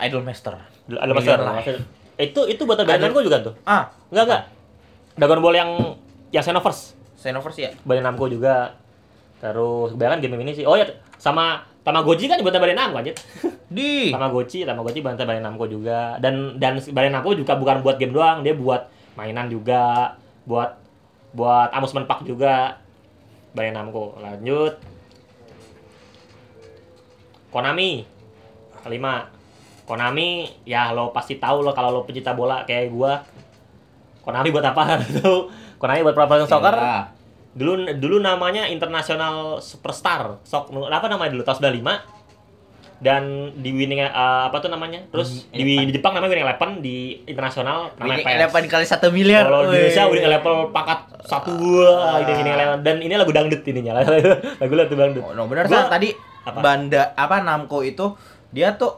Idol 0.02 0.26
Master. 0.26 0.58
Life. 0.90 1.14
Master. 1.14 2.01
Itu 2.16 2.44
itu 2.44 2.62
Bandai 2.62 2.84
Ada- 2.86 3.08
Namco 3.08 3.20
juga 3.20 3.38
tuh. 3.40 3.54
Ah, 3.64 3.88
Enggak 4.12 4.24
enggak. 4.28 4.42
Dragon 5.12 5.40
Ball 5.40 5.56
yang 5.56 5.70
yang 6.30 6.44
Xenoverse. 6.44 6.96
Xenoverse 7.16 7.60
ya. 7.60 7.70
Bandai 7.82 8.04
Namco 8.04 8.28
juga. 8.28 8.76
Terus 9.40 9.92
kebanyakan 9.92 10.18
game 10.20 10.36
ini 10.40 10.52
sih. 10.54 10.64
Oh 10.64 10.76
ya 10.76 10.86
sama 11.18 11.60
Tamagotchi 11.82 12.30
kan 12.30 12.38
buatan 12.38 12.62
Bandai 12.62 12.78
Namco 12.78 12.98
aja. 12.98 13.12
Di. 13.76 14.12
Tamagotchi, 14.12 14.62
Tamagotchi 14.62 15.00
buatan 15.02 15.18
Bandai 15.18 15.42
Namco 15.42 15.64
juga. 15.66 16.14
Dan 16.20 16.60
dan 16.60 16.78
Bandai 16.78 17.10
Namco 17.10 17.34
juga 17.34 17.58
bukan 17.58 17.82
buat 17.82 17.96
game 17.98 18.14
doang, 18.14 18.44
dia 18.46 18.54
buat 18.54 18.86
mainan 19.18 19.50
juga, 19.50 20.14
buat 20.46 20.78
buat 21.32 21.72
amusement 21.72 22.06
park 22.06 22.22
juga. 22.22 22.78
Bandai 23.52 23.74
Namco. 23.74 24.14
Lanjut. 24.16 24.78
Konami. 27.50 28.06
Kelima. 28.82 29.28
Konami, 29.92 30.28
ya 30.64 30.88
lo 30.90 31.12
pasti 31.12 31.36
tahu 31.36 31.60
lo 31.60 31.70
kalau 31.70 31.92
lo 31.92 32.00
pecinta 32.02 32.32
bola 32.32 32.64
kayak 32.64 32.88
gua. 32.88 33.20
Konami 34.20 34.48
buat 34.48 34.64
apa? 34.64 34.96
Tahu? 35.20 35.36
Konami 35.76 36.00
buat 36.00 36.14
professional 36.14 36.48
soccer 36.48 36.74
Iya. 36.74 36.98
dulu 37.52 37.72
dulu 37.92 38.16
namanya 38.18 38.64
International 38.64 39.60
Superstar 39.60 40.40
sok 40.40 40.72
apa 40.88 41.04
namanya 41.04 41.28
dulu 41.28 41.44
tahun 41.44 41.60
95 41.76 42.22
dan 42.98 43.22
di 43.52 43.70
winning 43.70 44.00
eh, 44.00 44.08
apa 44.08 44.56
tuh 44.56 44.70
namanya 44.70 45.02
terus 45.10 45.44
Hmm, 45.44 45.58
di, 45.58 45.84
di 45.84 45.92
Jepang 45.92 46.14
namanya 46.14 46.32
winning 46.32 46.46
eleven 46.46 46.70
di 46.78 46.96
internasional 47.26 47.92
namanya 47.92 48.08
Winning 48.14 48.24
PS 48.24 48.38
Eleven 48.38 48.64
kali 48.70 48.84
satu 48.86 49.06
miliar. 49.10 49.44
kalau 49.44 49.68
di. 49.68 49.74
Indonesia 49.74 50.02
winning 50.06 50.30
level 50.30 50.54
pangkat 50.70 50.98
satu 51.20 51.50
wah 51.52 52.22
ini 52.22 52.32
winning 52.32 52.54
eleven 52.54 52.78
dan 52.80 52.96
ini 53.02 53.14
lagu 53.18 53.30
dangdut 53.30 53.60
ininya 53.60 53.92
lagu 54.62 54.72
lagu 54.72 54.94
dangdut 54.94 55.20
Oh, 55.20 55.34
no, 55.34 55.44
benar 55.44 55.66
Gua- 55.66 55.90
tadi 55.90 56.08
Apa? 56.42 56.58
Banda 56.58 57.12
apa 57.12 57.36
Namco 57.38 57.82
itu 57.82 58.16
dia 58.48 58.72
tuh 58.72 58.96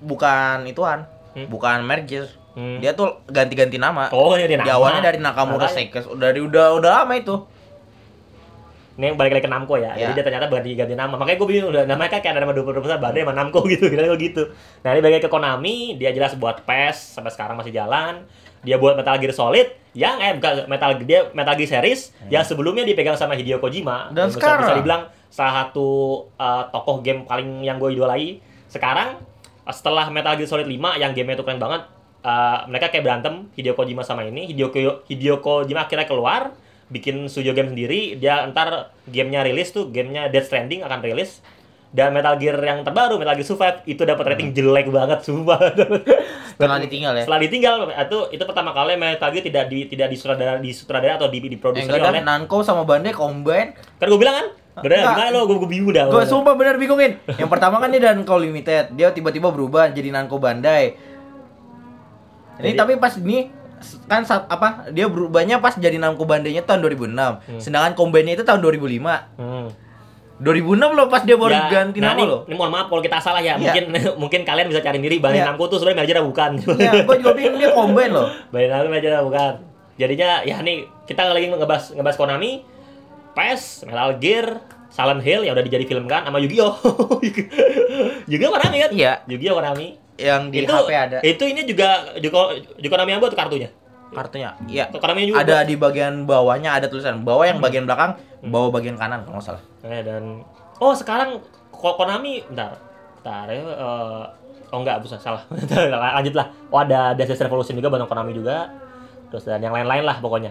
bukan 0.00 0.64
ituan, 0.64 1.04
Hmm? 1.30 1.46
bukan 1.46 1.80
merger. 1.80 2.26
Hmm. 2.50 2.82
Dia 2.82 2.92
tuh 2.92 3.22
ganti-ganti 3.24 3.76
nama. 3.76 4.10
oh 4.10 4.34
ini 4.34 4.44
dia 4.44 4.58
Di 4.58 4.66
nama 4.66 4.74
awalnya 4.74 5.00
dari 5.04 5.18
Nakamura. 5.18 5.68
Seikers, 5.68 6.10
dari 6.16 6.40
udah 6.40 6.74
udah 6.74 6.90
lama 6.98 7.14
itu. 7.14 7.36
ini 8.92 9.06
yang 9.06 9.16
balik 9.16 9.32
lagi 9.32 9.44
ke 9.44 9.48
Namco 9.48 9.74
ya. 9.74 9.96
Ya. 9.96 10.04
Jadi 10.04 10.12
dia 10.12 10.24
ternyata 10.26 10.44
ganti 10.46 10.70
ganti 10.74 10.92
nama. 10.92 11.16
Makanya 11.16 11.38
gue 11.38 11.48
bingung 11.48 11.70
udah 11.72 11.88
namanya 11.88 12.10
kan 12.10 12.20
kayak 12.20 12.36
ada 12.36 12.44
nama 12.44 12.52
20 12.52 12.84
besar 12.84 12.98
Bandai 12.98 13.24
sama 13.24 13.32
Namco 13.32 13.64
gitu, 13.72 13.88
kira 13.88 14.04
gitu. 14.12 14.42
Nah, 14.82 14.92
ini 14.92 15.00
balik 15.00 15.14
lagi 15.16 15.24
ke 15.24 15.30
Konami, 15.30 15.76
dia 15.96 16.10
jelas 16.10 16.36
buat 16.36 16.60
PES 16.60 17.16
sampai 17.16 17.32
sekarang 17.32 17.56
masih 17.56 17.72
jalan. 17.72 18.28
Dia 18.60 18.76
buat 18.76 18.92
Metal 18.92 19.16
Gear 19.16 19.32
Solid 19.32 19.72
yang 19.96 20.20
eh 20.20 20.36
bukan 20.36 20.68
Metal 20.68 20.90
dia 21.00 21.32
Metal 21.32 21.54
Gear 21.56 21.70
series 21.70 22.12
yang 22.28 22.44
sebelumnya 22.44 22.84
dipegang 22.84 23.16
sama 23.16 23.32
Hideo 23.32 23.56
Kojima. 23.56 24.10
Hmm. 24.10 24.12
Dan 24.12 24.20
Yang 24.20 24.28
bisa- 24.28 24.36
sekarang? 24.36 24.60
bisa 24.60 24.76
dibilang 24.76 25.02
salah 25.30 25.54
satu 25.64 25.88
uh, 26.34 26.62
tokoh 26.68 27.00
game 27.00 27.24
paling 27.24 27.62
yang 27.62 27.80
gue 27.80 27.88
idolai. 27.90 28.36
Sekarang 28.68 29.16
setelah 29.66 30.08
Metal 30.08 30.34
Gear 30.34 30.46
Solid 30.46 30.64
5 30.64 30.72
yang 30.96 31.12
gamenya 31.12 31.36
itu 31.36 31.44
keren 31.44 31.58
banget, 31.58 31.84
uh, 32.20 32.64
mereka 32.66 32.88
kayak 32.88 33.04
berantem 33.04 33.34
Hideo 33.52 33.72
Kojima 33.72 34.00
sama 34.00 34.24
ini. 34.24 34.48
Hideo, 34.48 34.68
Ko- 34.68 35.04
Hideo 35.04 35.38
Kojima 35.38 35.84
akhirnya 35.84 36.04
keluar, 36.04 36.56
bikin 36.88 37.28
studio 37.28 37.52
game 37.52 37.68
sendiri. 37.68 38.16
Dia 38.16 38.44
ntar 38.46 38.90
gamenya 39.04 39.44
rilis 39.44 39.70
tuh, 39.70 39.88
gamenya 39.88 40.26
Death 40.26 40.48
Stranding 40.48 40.80
akan 40.80 41.00
rilis. 41.00 41.44
Dan 41.90 42.14
Metal 42.14 42.38
Gear 42.38 42.54
yang 42.56 42.86
terbaru, 42.86 43.18
Metal 43.18 43.34
Gear 43.34 43.42
Survive, 43.44 43.82
itu 43.84 44.06
dapat 44.06 44.22
rating 44.24 44.54
jelek 44.54 44.86
banget, 44.88 45.26
sumpah. 45.26 45.58
Setelah 46.54 46.78
ditinggal 46.78 47.18
ya. 47.18 47.22
Setelah 47.26 47.40
ditinggal, 47.42 47.74
itu 47.90 48.18
itu 48.30 48.42
pertama 48.46 48.70
kali 48.70 48.94
Metal 48.94 49.26
Gear 49.26 49.42
tidak 49.42 49.64
di 49.66 49.90
tidak 49.90 50.06
disutradara 50.06 50.62
disutradara 50.62 51.18
atau 51.18 51.26
di 51.26 51.38
Eh, 51.40 51.50
diproduksi 51.50 51.90
dah, 51.90 52.14
oleh. 52.14 52.22
Namco 52.22 52.62
sama 52.62 52.86
Bandai 52.86 53.10
combine. 53.10 53.74
Kan 53.98 54.06
gue 54.06 54.20
bilang 54.20 54.38
kan, 54.38 54.46
bener 54.80 55.00
Enggak. 55.02 55.28
lo? 55.30 55.40
Gue 55.44 55.56
gue 55.58 55.70
bingung 55.70 55.90
dah. 55.90 56.06
Gue 56.06 56.22
sumpah 56.22 56.52
bener 56.52 56.76
bingungin. 56.76 57.16
Yang 57.30 57.48
pertama 57.48 57.76
kan 57.76 57.88
dia 57.88 58.00
Namco 58.06 58.34
Limited, 58.34 58.92
dia 58.92 59.08
tiba-tiba 59.10 59.48
berubah 59.48 59.88
jadi 59.88 60.10
Namco 60.10 60.36
Bandai. 60.36 60.96
Ini 62.56 62.66
Jadi- 62.66 62.76
tapi 62.76 62.92
pas 62.96 63.14
ini 63.16 63.48
kan 64.04 64.20
saat 64.22 64.44
apa 64.46 64.92
dia 64.92 65.06
berubahnya 65.06 65.56
pas 65.56 65.72
jadi 65.74 65.96
Namco 65.96 66.24
Bandainya 66.24 66.60
tahun 66.62 66.84
2006. 66.84 67.40
Sedangkan 67.56 67.92
combine-nya 67.94 68.34
itu 68.34 68.44
tahun 68.44 68.60
2005. 68.60 69.32
Hmm. 69.34 69.68
2006 70.38 70.72
loh 70.90 71.06
pas 71.06 71.20
dia 71.20 71.36
baru 71.36 71.52
Ya, 71.52 71.68
ganti 71.68 72.00
nah 72.00 72.12
nama 72.12 72.16
ini, 72.16 72.24
loh. 72.24 72.40
ini 72.44 72.54
mohon 72.54 72.72
maaf 72.72 72.88
kalau 72.88 73.00
kita 73.00 73.16
salah 73.18 73.40
ya. 73.40 73.54
Iya. 73.54 73.76
Mungkin 73.76 73.84
mungkin 74.24 74.40
kalian 74.42 74.66
bisa 74.66 74.80
cari 74.80 74.96
diri 74.98 75.16
Bandai 75.16 75.40
Iya. 75.40 75.52
Namco 75.52 75.68
tuh 75.68 75.76
sebenarnya 75.76 76.00
merger 76.02 76.18
bukan. 76.22 76.50
Ya, 76.76 76.92
gue 76.98 77.16
juga 77.16 77.32
bingung 77.34 77.56
dia 77.56 77.70
combine 77.70 78.08
loh. 78.10 78.28
Bandai 78.52 78.68
Namco 78.70 78.88
merger 78.88 79.12
bukan. 79.20 79.52
Jadinya 79.96 80.40
ya 80.40 80.56
nih 80.60 80.76
kita 81.04 81.28
lagi 81.28 81.44
ngebahas 81.46 81.92
ngebahas 81.92 82.16
Konami, 82.16 82.64
PES, 83.32 83.84
Metal 83.84 84.16
Gear, 84.16 84.46
Silent 84.90 85.22
Hill 85.22 85.42
yang 85.42 85.54
udah 85.54 85.62
dijadi 85.62 85.86
film 85.86 86.04
kan 86.04 86.22
sama 86.22 86.38
Yu-Gi-Oh. 86.38 86.74
Yu-Gi-Oh 88.30 88.52
Konami 88.52 88.76
kan? 88.78 88.90
Iya. 88.90 89.12
Yu-Gi-Oh 89.24 89.56
Konami. 89.56 89.88
Yang 90.14 90.42
di 90.52 90.56
itu 90.60 90.68
HP 90.70 90.90
ada 90.92 91.18
itu 91.24 91.44
ini 91.46 91.64
juga 91.64 91.88
juga 92.18 92.52
juga 92.76 92.92
Konami 92.92 93.16
buat 93.16 93.30
tuh 93.30 93.38
kartunya. 93.38 93.70
kartunya. 94.10 94.50
Iya. 94.66 94.90
Konami 94.90 95.24
juga. 95.24 95.40
Ada 95.40 95.62
di 95.62 95.74
bagian 95.74 96.26
bawahnya 96.26 96.76
ada 96.76 96.86
tulisan. 96.86 97.22
Bawah 97.22 97.46
Hmm. 97.46 97.50
yang 97.54 97.58
bagian 97.62 97.84
belakang, 97.86 98.18
bawah 98.44 98.68
bagian 98.68 98.94
kanan 98.94 99.22
kalau 99.22 99.38
nggak 99.38 99.46
salah. 99.46 99.62
Eh, 99.80 100.02
dan 100.02 100.42
oh 100.76 100.92
sekarang 100.92 101.38
Ko- 101.70 101.94
Konami 101.94 102.42
bentar. 102.44 102.74
Bentar 103.16 103.46
ya 103.46 103.56
eh, 103.56 104.22
oh 104.68 104.76
enggak 104.76 105.00
bisa 105.00 105.16
salah. 105.16 105.46
Lanjut 106.18 106.34
lah. 106.34 106.46
Oh 106.68 106.82
ada 106.82 107.14
Death 107.14 107.32
Revolution 107.32 107.78
juga 107.78 107.88
bareng 107.88 108.04
Konami 108.04 108.34
juga. 108.34 108.68
Terus 109.30 109.46
dan 109.46 109.62
yang 109.62 109.72
lain-lain 109.72 110.02
lah 110.02 110.18
pokoknya. 110.18 110.50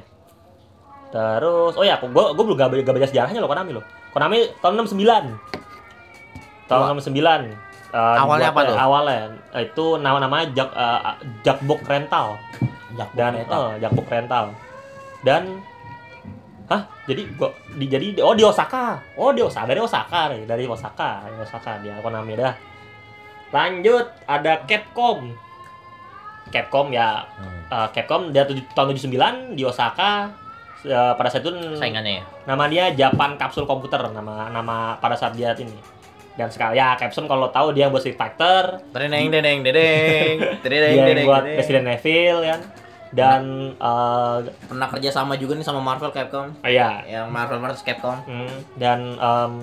Terus 1.10 1.74
oh 1.74 1.84
ya, 1.84 2.00
gua 2.00 2.32
gua 2.32 2.44
belum 2.44 2.56
gak, 2.56 2.70
gak 2.80 2.96
baca 2.96 3.06
sejarahnya 3.06 3.38
loh 3.38 3.52
Konami 3.52 3.76
loh. 3.76 3.84
Konami 4.10 4.49
tahun 4.60 4.84
69. 4.84 5.38
Tahun 6.66 6.82
Wah. 6.82 6.97
69. 6.97 7.70
Eh, 7.89 7.97
Awalnya 7.97 8.53
apa 8.53 8.62
tuh? 8.70 8.78
Awalnya 8.78 9.20
itu 9.57 9.86
nama 9.97 10.18
namanya 10.22 10.45
Jak 10.53 10.70
eh, 10.74 10.99
Jakbox 11.41 11.82
Rental 11.89 12.38
dan 13.18 13.34
eh, 13.38 13.74
Jakbox 13.82 14.07
Rental. 14.10 14.45
Dan 15.26 15.43
Hah? 16.70 16.86
Jadi 17.10 17.26
gua 17.34 17.49
di 17.82 17.89
jadi 17.89 18.14
oh 18.22 18.38
di 18.38 18.45
Osaka. 18.45 19.01
Oh 19.18 19.34
di 19.34 19.41
Osaka 19.41 19.66
dari 19.66 19.82
Osaka 19.82 20.30
nih, 20.30 20.45
dari 20.45 20.70
Osaka, 20.70 21.26
dari 21.26 21.41
Osaka 21.41 21.82
dia 21.82 21.97
Konami 21.97 22.38
dah. 22.38 22.53
Lanjut 23.49 24.05
ada 24.30 24.62
Capcom. 24.70 25.34
Capcom 26.53 26.93
ya 26.93 27.26
eh, 27.74 27.88
Capcom 27.89 28.30
dia 28.30 28.45
tujuh- 28.45 28.70
tahun 28.78 28.93
79 28.93 29.57
di 29.57 29.66
Osaka 29.66 30.30
Eh, 30.80 31.13
pada 31.19 31.27
saat 31.27 31.43
itu 31.43 31.51
saingannya 31.75 32.23
ya. 32.23 32.25
nama 32.47 32.63
dia 32.71 32.86
Japan 32.95 33.36
Kapsul 33.36 33.67
Komputer 33.67 33.99
nama 34.15 34.47
nama 34.47 34.95
pada 34.95 35.11
saat 35.11 35.36
dia 35.36 35.51
ini 35.59 35.75
dan 36.39 36.47
sekali 36.47 36.80
ya 36.80 36.95
Capcom 36.95 37.27
kalau 37.27 37.51
tahu 37.51 37.75
dia 37.75 37.84
yang 37.84 37.91
buat 37.91 37.99
Street 37.99 38.15
Fighter 38.15 38.80
Treneng 38.95 39.27
dedeng 39.27 39.59
dedeng. 39.59 40.63
Treneng 40.63 40.95
dia 41.03 41.11
yang 41.11 41.27
buat. 41.27 41.43
Resident 41.43 41.84
Evil 41.84 42.38
kan 42.47 42.61
dan 43.11 43.41
eh 43.75 44.38
Pernah 44.71 44.88
kerja 44.88 45.11
sama 45.11 45.36
juga 45.36 45.59
nih 45.59 45.67
sama 45.67 45.84
Marvel 45.84 46.15
Capcom. 46.15 46.55
iya 46.63 47.03
Yang 47.03 47.27
Marvel 47.27 47.59
versus 47.59 47.84
Capcom. 47.84 48.15
Hmm, 48.23 48.55
dan 48.80 49.19
em, 49.19 49.53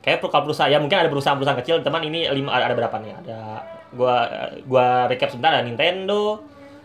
kayak 0.00 0.24
kalau 0.24 0.48
perusahaan 0.48 0.72
ya 0.72 0.80
mungkin 0.80 1.04
ada 1.04 1.12
perusahaan-perusahaan 1.12 1.60
kecil 1.60 1.84
teman 1.84 2.00
ini 2.00 2.32
lima 2.32 2.48
ada, 2.48 2.72
ada 2.72 2.76
berapa 2.80 2.96
nih 3.04 3.12
ada 3.20 3.40
gua 3.92 4.16
gua 4.64 5.04
recap 5.04 5.28
sebentar 5.32 5.60
ada 5.60 5.68
Nintendo 5.68 6.40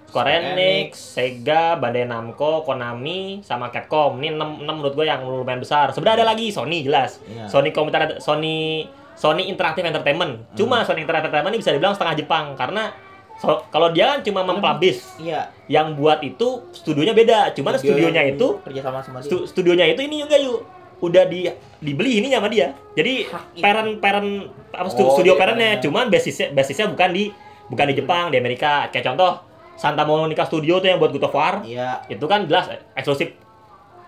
Square 0.09 0.25
Enix, 0.27 0.97
Sega, 0.97 1.77
Bandai 1.77 2.03
Namco, 2.03 2.61
Konami, 2.63 3.39
sama 3.39 3.69
Capcom. 3.69 4.17
Ini 4.17 4.33
6, 4.33 4.41
menurut 4.59 4.91
gue 4.91 5.05
yang 5.05 5.21
lumayan 5.21 5.57
besar. 5.57 5.93
Sebenarnya 5.93 6.21
ada 6.21 6.27
lagi 6.27 6.49
Sony 6.49 6.81
jelas. 6.81 7.21
Iya. 7.23 7.45
Sony 7.45 7.69
Computer 7.69 8.17
Sony 8.17 8.89
Sony 9.13 9.45
Interactive 9.45 9.83
Entertainment. 9.83 10.49
Cuma 10.53 10.81
Sony 10.81 11.03
Interactive 11.03 11.29
Entertainment 11.29 11.53
ini 11.53 11.59
bisa 11.59 11.69
dibilang 11.69 11.93
setengah 11.93 12.15
Jepang 12.17 12.55
karena 12.55 12.89
so- 13.35 13.61
kalau 13.69 13.91
dia 13.91 14.09
kan 14.09 14.19
cuma 14.21 14.41
mempublish. 14.41 15.05
Iya. 15.17 15.53
Yang 15.67 15.87
buat 15.93 16.19
itu 16.21 16.47
studionya 16.71 17.13
beda. 17.13 17.53
Cuman 17.53 17.75
Studio 17.75 17.93
studionya 18.01 18.23
itu 18.25 18.47
kerja 18.59 18.81
sama 18.81 18.99
sama 18.99 19.19
dia. 19.19 19.29
stu- 19.29 19.45
studionya 19.45 19.85
itu 19.85 20.01
ini 20.01 20.23
juga 20.23 20.35
yuk 20.35 20.59
udah 20.99 21.23
di 21.25 21.47
dibeli 21.79 22.19
ini 22.19 22.27
sama 22.27 22.51
dia 22.51 22.75
jadi 22.91 23.23
parent 23.55 24.03
parent 24.03 24.29
apa 24.69 24.83
Oh, 24.91 25.15
studio 25.15 25.31
iya, 25.31 25.39
parentnya 25.39 25.69
iya. 25.71 25.79
cuman 25.79 26.11
basisnya 26.11 26.51
basisnya 26.51 26.91
bukan 26.91 27.09
di 27.09 27.31
bukan 27.65 27.85
di 27.87 27.95
Jepang 27.95 28.27
di 28.27 28.35
Amerika 28.35 28.91
kayak 28.91 29.07
contoh 29.07 29.39
Santa 29.79 30.03
Monica 30.03 30.43
Studio 30.43 30.83
tuh 30.83 30.91
yang 30.91 30.99
buat 30.99 31.15
God 31.15 31.23
of 31.23 31.33
War. 31.33 31.63
Iya. 31.63 32.03
itu 32.11 32.25
kan 32.27 32.43
jelas 32.43 32.67
eksklusif. 32.99 33.31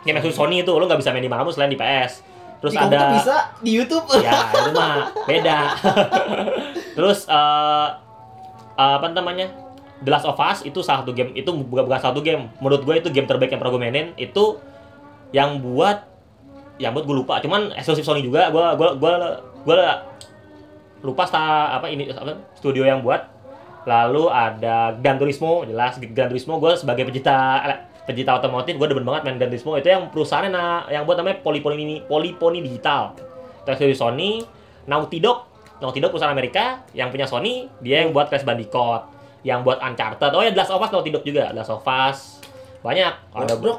Game 0.04 0.20
eksklusif 0.20 0.36
Sony 0.36 0.60
itu 0.60 0.72
lo 0.76 0.84
nggak 0.84 1.00
bisa 1.00 1.16
main 1.16 1.24
di 1.24 1.32
mana 1.32 1.48
selain 1.48 1.72
di 1.72 1.80
PS 1.80 2.28
terus 2.62 2.78
Di 2.78 2.84
ada 2.84 3.18
bisa 3.18 3.38
di 3.66 3.72
YouTube. 3.74 4.06
ya 4.22 4.54
itu 4.54 4.70
mah 4.70 5.10
beda. 5.26 5.58
Terus 6.98 7.26
eh 7.26 7.88
apa 8.78 9.06
namanya? 9.10 9.50
The 10.02 10.10
Last 10.10 10.30
of 10.30 10.38
Us 10.38 10.62
itu 10.62 10.82
salah 10.86 11.02
satu 11.02 11.14
game 11.14 11.34
itu 11.34 11.50
bukan 11.50 11.90
bukan 11.90 11.98
satu 12.02 12.22
game. 12.22 12.54
Menurut 12.62 12.86
gue 12.86 12.96
itu 13.02 13.10
game 13.10 13.26
terbaik 13.26 13.50
yang 13.50 13.62
pernah 13.62 13.74
gue 13.74 13.82
mainin. 13.82 14.08
Itu 14.14 14.62
yang 15.34 15.58
buat 15.58 16.06
yang 16.78 16.94
buat 16.94 17.06
gue 17.10 17.16
lupa. 17.18 17.42
Cuman 17.42 17.74
eksklusif 17.74 18.06
Sony 18.06 18.22
juga. 18.22 18.54
Gue 18.54 18.62
gue 18.78 18.90
gue 18.98 19.14
gue 19.66 19.80
lupa 21.02 21.26
sta 21.26 21.74
apa 21.82 21.90
ini 21.90 22.14
apa 22.14 22.46
studio 22.54 22.86
yang 22.86 23.02
buat 23.02 23.26
lalu 23.86 24.30
ada 24.30 24.96
Gran 24.98 25.18
Turismo 25.18 25.66
jelas. 25.66 25.98
Gran 25.98 26.30
Turismo 26.30 26.62
gue 26.62 26.74
sebagai 26.78 27.08
pecinta 27.08 27.62
pecinta 28.02 28.38
otomotif 28.38 28.76
gue 28.78 28.88
demen 28.90 29.06
banget 29.06 29.22
main 29.30 29.38
Gran 29.38 29.50
Turismo. 29.50 29.78
Itu 29.78 29.90
yang 29.90 30.10
perusahaannya 30.10 30.50
nah, 30.52 30.86
yang 30.90 31.04
buat 31.06 31.18
namanya 31.18 31.42
Polypony 31.42 32.06
Polypony 32.06 32.60
Digital. 32.62 33.18
Terus 33.66 33.78
dari 33.78 33.96
Sony 33.98 34.32
Naughty 34.86 35.18
Dog. 35.22 35.50
Naughty 35.82 35.98
Dog 35.98 36.14
perusahaan 36.14 36.34
Amerika 36.34 36.86
yang 36.94 37.10
punya 37.10 37.26
Sony 37.26 37.66
dia 37.82 38.06
yang 38.06 38.14
buat 38.14 38.30
Crash 38.30 38.46
Bandicoot 38.46 39.10
yang 39.42 39.66
buat 39.66 39.82
Uncharted. 39.82 40.32
Oh 40.34 40.42
ya 40.46 40.54
The 40.54 40.62
Last 40.62 40.74
of 40.74 40.82
Us 40.82 40.92
Naughty 40.94 41.10
Dog 41.10 41.26
juga. 41.26 41.50
The 41.50 41.62
Last 41.62 41.74
of 41.74 41.86
Us. 41.86 42.42
Banyak. 42.86 43.14
Ada 43.34 43.46
Ada 43.50 43.56
bro. 43.58 43.76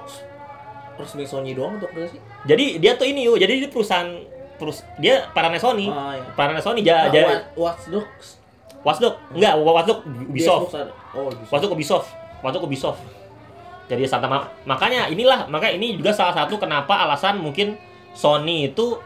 Resmi 0.93 1.25
Sony 1.25 1.57
doang 1.57 1.81
untuk 1.81 1.89
sih. 1.97 2.21
jadi 2.45 2.77
dia 2.77 2.93
tuh 3.01 3.09
ini 3.09 3.25
yuk 3.25 3.41
jadi 3.41 3.65
dia 3.65 3.71
perusahaan 3.73 4.13
terus 4.61 4.85
dia 5.01 5.27
parane 5.33 5.59
Sony. 5.59 5.89
Oh, 5.89 6.13
iya. 6.13 6.23
parane 6.37 6.61
Sony 6.61 6.85
ja, 6.85 7.09
Nah, 7.09 7.15
ja, 7.15 7.49
Watch 7.57 7.89
Dogs. 7.89 8.42
Watch 8.83 8.99
Dogs 8.99 9.19
enggak 9.31 9.55
Watch 9.63 9.87
Dogs 9.89 10.03
Ubisoft. 10.27 10.75
Oh, 11.15 11.31
Ubisoft. 11.31 11.51
Watch 11.51 11.63
Dogs 11.63 11.75
Ubisoft. 11.75 12.09
Watch 12.43 12.55
Dogs 12.59 12.67
Ubisoft. 12.67 13.01
Jadi 13.91 14.03
Santa 14.07 14.27
Ma- 14.31 14.49
makanya 14.65 15.11
inilah 15.11 15.47
makanya 15.51 15.75
ini 15.79 15.99
juga 15.99 16.15
salah 16.15 16.33
satu 16.35 16.57
kenapa 16.57 16.97
alasan 17.03 17.39
mungkin 17.43 17.77
Sony 18.13 18.71
itu 18.71 18.99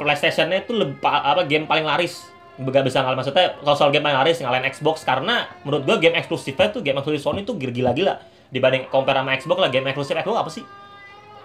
PlayStation-nya 0.00 0.64
itu 0.66 0.72
lebih 0.74 0.98
apa 1.02 1.44
game 1.46 1.68
paling 1.68 1.84
laris. 1.84 2.26
Gak 2.58 2.84
bisa 2.84 3.00
ngalahin 3.00 3.18
maksudnya 3.18 3.56
kalau 3.64 3.76
soal 3.76 3.90
game 3.90 4.04
paling 4.04 4.18
laris 4.18 4.38
ngalahin 4.40 4.68
Xbox. 4.68 5.02
Karena 5.04 5.48
menurut 5.64 5.82
gua 5.88 5.96
game 6.00 6.16
eksklusifnya 6.16 6.72
tuh 6.72 6.80
game 6.84 6.98
eksklusif 7.00 7.24
Sony 7.24 7.42
tuh 7.44 7.56
gila-gila. 7.56 8.20
Dibanding 8.52 8.88
compare 8.92 9.20
sama 9.20 9.32
Xbox 9.36 9.58
lah 9.58 9.70
game 9.72 9.86
eksklusif 9.88 10.14
Xbox 10.16 10.36
apa 10.38 10.50
sih? 10.52 10.64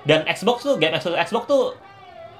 Dan 0.07 0.23
Xbox 0.27 0.57
tuh 0.63 0.75
game 0.79 0.95
eksklusif 0.95 1.17
Xbox 1.19 1.43
tuh 1.47 1.63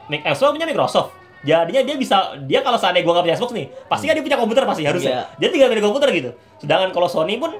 Xbox 0.08 0.50
punya 0.56 0.68
Microsoft 0.68 1.12
jadinya 1.46 1.82
dia 1.86 1.96
bisa 1.98 2.38
dia 2.50 2.60
kalau 2.66 2.78
seandainya 2.82 3.06
gua 3.06 3.14
nggak 3.20 3.26
punya 3.30 3.38
Xbox 3.38 3.52
nih 3.54 3.68
pasti 3.90 4.06
kan 4.10 4.14
dia 4.18 4.26
punya 4.26 4.38
komputer 4.38 4.64
pasti 4.66 4.84
harusnya. 4.86 5.12
Iya. 5.14 5.24
dia 5.38 5.50
tinggal 5.54 5.68
main 5.70 5.80
di 5.80 5.86
komputer 5.86 6.10
gitu. 6.14 6.32
Sedangkan 6.62 6.90
kalau 6.96 7.08
Sony 7.10 7.38
pun 7.38 7.54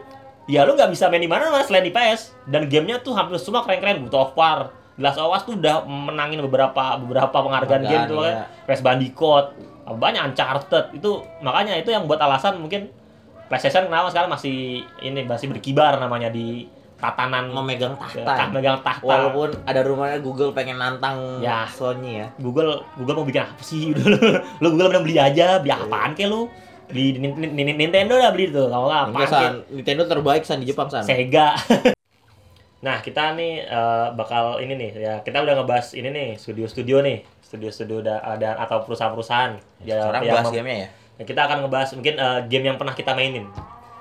ya 0.50 0.66
lu 0.66 0.74
nggak 0.74 0.90
bisa 0.90 1.12
main 1.12 1.22
di 1.22 1.30
mana 1.30 1.54
mas? 1.54 1.70
Selain 1.70 1.86
di 1.86 1.94
PS 1.94 2.34
dan 2.50 2.66
gamenya 2.66 3.04
tuh 3.04 3.14
hampir 3.14 3.38
semua 3.38 3.62
keren-keren 3.62 4.08
God 4.08 4.16
of 4.16 4.32
War 4.34 4.74
Last 4.98 5.22
of 5.22 5.30
Us 5.30 5.46
tuh 5.46 5.62
udah 5.62 5.86
menangin 5.86 6.42
beberapa 6.42 6.98
beberapa 6.98 7.30
penghargaan 7.30 7.86
Penghargaan, 7.86 8.06
game 8.06 8.12
tuh 8.12 8.22
iya. 8.26 8.50
kan 8.50 8.66
Crash 8.66 8.82
Bandicoot 8.82 9.46
banyak 9.88 10.22
Uncharted. 10.34 10.86
Itu 10.98 11.22
makanya 11.46 11.78
itu 11.78 11.94
yang 11.94 12.10
buat 12.10 12.18
alasan 12.18 12.58
mungkin 12.58 12.90
PlayStation 13.48 13.88
kenapa 13.88 14.12
sekarang 14.12 14.32
masih 14.34 14.84
ini 15.00 15.24
masih 15.24 15.48
berkibar 15.48 15.96
namanya 16.02 16.28
di 16.28 16.68
tatanan 16.98 17.48
memegang 17.48 17.94
tahta. 17.94 18.26
tah- 18.26 18.50
megang 18.50 18.82
tahta 18.82 19.06
Walaupun 19.06 19.54
ada 19.64 19.82
rumahnya 19.82 20.18
Google 20.18 20.50
pengen 20.52 20.76
nantang 20.76 21.38
Ya. 21.40 21.64
Sony 21.68 22.18
ya. 22.18 22.28
Google 22.36 22.82
Google 22.94 23.16
mau 23.16 23.26
bikin 23.26 23.44
apa 23.44 23.62
sih 23.62 23.92
udah 23.92 24.06
lu, 24.12 24.18
lu 24.58 24.68
Google 24.72 24.90
bener 24.90 25.04
beli 25.04 25.16
aja 25.16 25.58
beli 25.58 25.70
apaan 25.70 26.12
ke 26.12 26.26
lu 26.26 26.50
Nin- 26.88 27.36
Nintendo 27.54 28.16
dah 28.16 28.32
beli 28.32 28.50
tuh 28.50 28.66
kalau 28.66 28.88
nggak 28.88 29.04
apaan 29.12 29.28
san, 29.28 29.54
Nintendo 29.70 30.04
terbaik 30.06 30.42
san 30.42 30.58
di 30.58 30.66
Jepang 30.66 30.88
san. 30.88 31.04
Sega 31.04 31.54
nah 32.78 32.98
kita 33.00 33.34
nih 33.34 33.62
eh, 33.64 34.08
bakal 34.14 34.58
ini 34.58 34.74
nih 34.74 34.90
ya 34.96 35.14
kita 35.20 35.38
udah 35.40 35.54
ngebahas 35.56 35.92
ini 35.92 36.08
nih 36.08 36.28
studio-studio 36.36 37.02
nih 37.02 37.18
studio-studio 37.42 38.00
da- 38.00 38.22
ada 38.24 38.58
atau 38.58 38.82
perusahaan-perusahaan 38.82 39.54
ya, 39.82 39.98
Sekarang 40.00 40.22
yang 40.24 40.36
bahas 40.36 40.50
gamenya 40.50 40.78
ya. 40.80 40.90
Ya, 41.18 41.24
kita 41.26 41.42
akan 41.44 41.58
ngebahas 41.60 41.90
mungkin 41.92 42.16
eh, 42.16 42.40
game 42.48 42.66
yang 42.66 42.78
pernah 42.78 42.94
kita 42.94 43.12
mainin. 43.12 43.50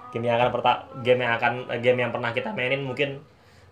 Game 0.08 0.24
yang 0.24 0.36
akan 0.36 0.48
perta 0.50 0.70
game 1.00 1.20
yang 1.20 1.34
akan 1.34 1.52
eh, 1.68 1.80
game 1.80 1.98
yang 1.98 2.10
pernah 2.10 2.30
kita 2.30 2.50
mainin 2.50 2.82
mungkin 2.82 3.20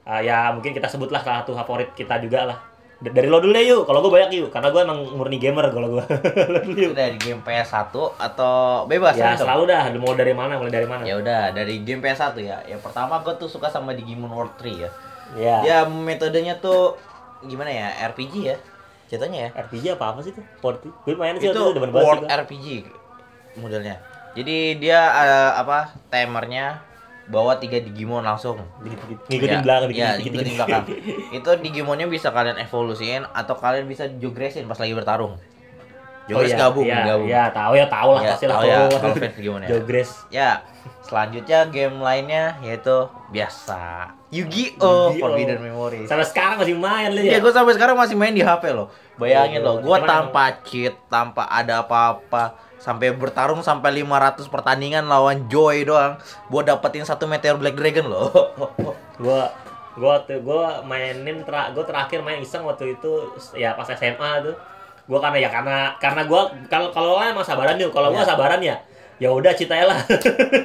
eh, 0.03 0.21
ya 0.23 0.51
mungkin 0.51 0.71
kita 0.71 0.87
sebutlah 0.87 1.21
salah 1.21 1.43
satu 1.43 1.55
favorit 1.55 1.93
kita 1.93 2.19
juga 2.19 2.47
lah. 2.47 2.59
D- 2.95 3.11
Dari 3.11 3.27
lo 3.27 3.43
dulu 3.43 3.51
deh 3.51 3.67
yuk. 3.67 3.83
Kalau 3.85 4.01
gue 4.01 4.09
banyak 4.09 4.31
yuk, 4.33 4.49
karena 4.49 4.71
gue 4.71 4.81
emang 4.81 4.99
murni 5.13 5.37
gamer 5.37 5.67
kalau 5.69 5.99
gue. 5.99 6.05
lo 6.53 6.59
dulu 6.61 6.79
yuk. 6.79 6.93
Itu 6.93 6.95
dari 6.95 7.19
game 7.19 7.43
PS1 7.43 7.91
atau 8.15 8.55
bebas 8.87 9.13
Ya 9.13 9.35
random? 9.35 9.45
selalu 9.45 9.63
dah. 9.67 9.83
Mau 9.95 10.15
dari 10.15 10.33
mana? 10.33 10.57
Mulai 10.57 10.73
dari 10.73 10.87
mana? 10.87 11.03
Ya 11.03 11.19
udah, 11.19 11.51
dari 11.51 11.83
game 11.83 11.99
PS1 11.99 12.39
ya. 12.39 12.63
Yang 12.65 12.81
pertama 12.81 13.19
gue 13.21 13.35
tuh 13.35 13.51
suka 13.51 13.67
sama 13.67 13.93
Digimon 13.93 14.31
World 14.31 14.55
3 14.57 14.79
ya. 14.79 14.91
Ya. 15.35 15.57
Dia 15.61 15.79
metodenya 15.85 16.63
tuh 16.63 16.95
gimana 17.43 17.69
ya? 17.69 17.91
RPG 18.09 18.35
ya. 18.47 18.57
Jatuhnya 19.11 19.49
ya. 19.49 19.51
RPG 19.59 19.85
apa 19.95 20.15
apa 20.15 20.21
sih 20.23 20.33
tuh? 20.33 20.45
Port 20.59 20.81
gue 20.81 21.15
main 21.15 21.35
sih 21.37 21.51
itu 21.51 21.53
itu 21.53 21.81
World. 21.91 22.25
RPG 22.25 22.67
modelnya. 23.57 23.99
Jadi 24.35 24.57
dia 24.77 25.01
eh, 25.01 25.53
apa? 25.55 25.95
Timernya 26.11 26.83
bawa 27.25 27.57
tiga 27.57 27.79
Digimon 27.79 28.21
langsung. 28.21 28.61
Ngikutin 28.83 29.49
Ya, 29.49 29.63
belakang 29.63 29.91
ya, 29.91 30.09
ngikutin 30.19 30.55
belakang. 30.55 30.85
itu 31.39 31.51
Digimonnya 31.63 32.05
bisa 32.05 32.29
kalian 32.29 32.59
evolusiin 32.59 33.25
atau 33.25 33.55
kalian 33.55 33.87
bisa 33.87 34.11
jogresin 34.19 34.67
pas 34.67 34.77
lagi 34.77 34.93
bertarung. 34.93 35.39
Jogres 36.25 36.51
iya, 36.51 36.59
gabung, 36.59 36.87
iya, 36.89 37.01
gabung. 37.05 37.29
Ya, 37.29 37.43
tahu 37.53 37.73
ya, 37.77 37.87
tahu 37.87 38.11
lah 38.17 38.23
Ya, 38.23 38.31
pasti 38.33 38.45
lah 38.49 38.57
ya 38.61 38.77
kalau- 38.89 39.17
fans 39.21 39.35
Digimon 39.37 39.61
ya. 39.61 39.69
Jogres. 39.71 40.11
Ya, 40.29 40.51
selanjutnya 41.01 41.69
game 41.69 41.97
lainnya 42.01 42.57
yaitu 42.61 42.97
biasa 43.29 44.09
Yu-Gi-Oh! 44.33 45.15
Yu-Gi-Oh! 45.15 45.21
Forbidden 45.21 45.61
Memories. 45.63 46.09
Sampai 46.09 46.27
sekarang 46.27 46.57
masih 46.59 46.75
main 46.75 47.09
lu 47.13 47.21
Ya, 47.21 47.37
ya. 47.37 47.39
gue 47.39 47.53
sampai 47.53 47.73
sekarang 47.77 47.95
masih 47.95 48.17
main 48.17 48.33
di 48.33 48.41
HP 48.41 48.73
loh. 48.73 48.89
Bayangin 49.15 49.63
Oh, 49.63 49.79
loh, 49.79 49.85
gue 49.85 49.99
tanpa 50.03 50.59
cheat, 50.67 50.97
tanpa 51.07 51.47
ada 51.47 51.85
apa-apa, 51.85 52.57
sampai 52.85 53.09
bertarung 53.11 53.59
sampai 53.59 53.97
500 53.97 54.45
pertandingan 54.47 55.05
lawan 55.05 55.49
Joy 55.49 55.83
doang, 55.83 56.21
buat 56.47 56.63
dapetin 56.63 57.01
satu 57.01 57.25
Meteor 57.25 57.57
Black 57.57 57.73
Dragon 57.75 58.05
loh. 58.05 58.29
gua 59.17 59.49
gua 59.95 60.21
waktu 60.21 60.37
gua 60.39 60.83
mainin 60.83 61.41
tra, 61.43 61.73
gua 61.73 61.81
terakhir 61.83 62.21
main 62.21 62.39
iseng 62.39 62.61
waktu 62.63 62.93
itu 62.93 63.13
ya 63.55 63.73
pas 63.73 63.89
SMA 63.89 64.13
tuh 64.43 64.53
gua 65.05 65.17
karena 65.19 65.39
ya 65.39 65.49
karena 65.49 65.77
karena 65.97 66.23
gua 66.25 66.45
kalau 66.67 66.91
kalau 66.91 67.17
lah 67.17 67.31
emang 67.31 67.41
sabaran 67.43 67.79
yuk 67.79 67.89
kalau 67.89 68.11
gua 68.11 68.21
Ya. 68.21 68.27
sabaran 68.27 68.59
ya 68.59 68.77
ya 69.17 69.31
udah 69.31 69.55
cita 69.55 69.79
lah 69.79 70.03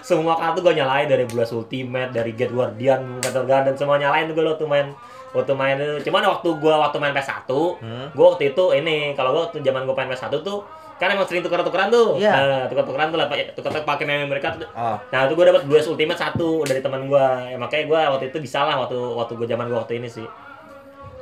semua 0.00 0.34
kartu 0.34 0.60
gua 0.60 0.72
nyalain 0.72 1.04
dari 1.04 1.24
Blast 1.24 1.52
Ultimate 1.52 2.10
dari 2.10 2.32
Get 2.32 2.48
Guardian 2.48 3.20
Metal 3.20 3.44
Garden 3.44 3.74
semua 3.74 3.96
nyalain 3.96 4.26
tuh 4.26 4.34
gua 4.34 4.54
waktu 4.54 4.64
main 4.64 4.86
waktu 5.30 5.52
main 5.52 5.76
itu 5.76 6.08
cuman 6.08 6.24
waktu 6.26 6.48
gua 6.56 6.74
waktu 6.80 6.96
main 6.96 7.12
PS1 7.12 7.50
Hmm. 7.76 8.06
gua 8.14 8.26
waktu 8.32 8.50
itu 8.50 8.64
ini 8.72 9.12
kalau 9.12 9.30
gua 9.30 9.42
waktu 9.46 9.60
zaman 9.60 9.84
gua 9.84 9.94
main 9.94 10.08
PS1 10.08 10.32
tuh 10.40 10.64
kan 10.96 11.08
emang 11.08 11.24
sering 11.24 11.40
tuker-tukeran 11.40 11.88
tuh 11.88 12.16
Iya. 12.16 12.32
nah, 12.32 12.64
tuker-tukeran 12.66 13.08
tuh 13.08 13.18
lah 13.18 13.26
tuker-tuker 13.28 13.84
pakai 13.84 14.04
meme 14.04 14.24
mereka 14.26 14.52
tuh 14.52 14.64
Oh, 14.72 14.96
Nah, 15.08 15.24
itu 15.24 15.32
gue 15.32 15.44
dapat 15.44 15.62
Blast 15.64 15.86
Ultimate 15.86 16.16
satu 16.16 16.64
dari 16.64 16.80
teman 16.80 17.04
gue. 17.04 17.26
Ya 17.46 17.56
makanya 17.56 17.84
gue 17.84 18.00
waktu 18.10 18.24
itu 18.30 18.38
bisa 18.40 18.64
lah 18.64 18.76
waktu 18.78 18.96
waktu 18.96 19.32
gue 19.34 19.46
zaman 19.46 19.68
gue 19.68 19.76
waktu 19.76 20.00
ini 20.00 20.08
sih. 20.08 20.24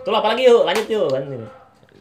Tuh 0.01 0.13
apa 0.13 0.31
lagi 0.31 0.45
yuk? 0.45 0.63
Lanjut 0.63 0.87
yuk 0.87 1.09
kan 1.09 1.23
ini. 1.25 1.49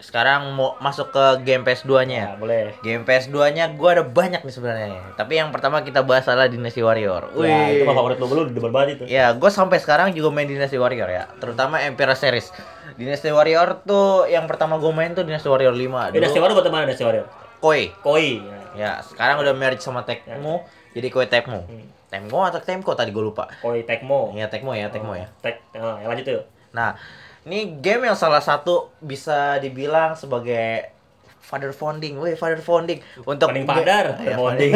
sekarang 0.03 0.51
mau 0.51 0.75
masuk 0.77 1.09
ke 1.09 1.47
game 1.47 1.63
PS2-nya. 1.63 2.21
Ya, 2.21 2.35
boleh. 2.35 2.75
Game 2.83 3.07
PS2-nya 3.07 3.71
gue 3.71 3.87
ada 3.89 4.03
banyak 4.03 4.43
nih 4.43 4.51
sebenarnya. 4.51 4.99
Tapi 5.15 5.39
yang 5.39 5.47
pertama 5.47 5.79
kita 5.79 6.03
bahas 6.03 6.27
adalah 6.27 6.51
Dynasty 6.51 6.83
Warrior. 6.83 7.31
Ya, 7.39 7.71
itu 7.71 7.87
mah 7.87 7.95
Wih. 7.95 7.99
favorit 8.03 8.17
lo 8.19 8.27
lu 8.27 8.51
demen 8.51 8.67
banget 8.67 8.99
itu. 8.99 9.03
Ya, 9.07 9.31
gue 9.31 9.47
sampai 9.47 9.79
sekarang 9.79 10.11
juga 10.11 10.27
main 10.27 10.43
Dynasty 10.43 10.75
Warrior 10.75 11.07
ya, 11.07 11.23
terutama 11.39 11.79
Empire 11.79 12.19
Series. 12.19 12.51
Dynasty 12.99 13.31
Warrior 13.31 13.79
tuh 13.81 14.27
yang 14.27 14.43
pertama 14.43 14.75
gue 14.75 14.91
main 14.91 15.15
tuh 15.15 15.23
Dynasty 15.23 15.47
Warrior 15.47 15.71
5. 15.71 16.11
Eh, 16.11 16.19
Dynasty 16.19 16.37
Warrior 16.37 16.55
buat 16.59 16.67
mana 16.67 16.83
Dynasty 16.83 17.05
Warrior? 17.07 17.27
Koi. 17.63 17.95
Koi. 18.03 18.43
Ya. 18.43 18.59
Ya, 18.75 18.91
sekarang 18.99 19.39
udah 19.39 19.55
marriage 19.55 19.79
sama 19.79 20.03
Tecmo. 20.03 20.67
Jadi 20.91 21.07
kue 21.07 21.23
Tecmo. 21.31 21.63
Hmm. 21.63 21.87
Tecmo 22.11 22.43
atau 22.43 22.59
Temco 22.59 22.91
tadi 22.91 23.15
gue 23.15 23.23
lupa. 23.23 23.47
Koi 23.63 23.87
Tecmo. 23.87 24.35
Iya 24.35 24.51
Tecmo 24.51 24.75
ya, 24.75 24.91
Tecmo 24.91 25.15
ya. 25.15 25.31
Tek, 25.39 25.63
oh, 25.79 25.95
ya 25.95 26.11
lanjut 26.11 26.27
yuk. 26.27 26.43
Nah, 26.75 26.99
ini 27.47 27.79
game 27.79 28.11
yang 28.11 28.19
salah 28.19 28.43
satu 28.43 28.91
bisa 28.99 29.63
dibilang 29.63 30.19
sebagai 30.19 30.91
father 31.39 31.71
founding, 31.71 32.19
weh 32.19 32.35
father 32.35 32.59
founding 32.59 32.99
untuk 33.23 33.47
Founding 33.47 33.63
father, 33.63 34.05
Ya, 34.19 34.35
founding. 34.35 34.71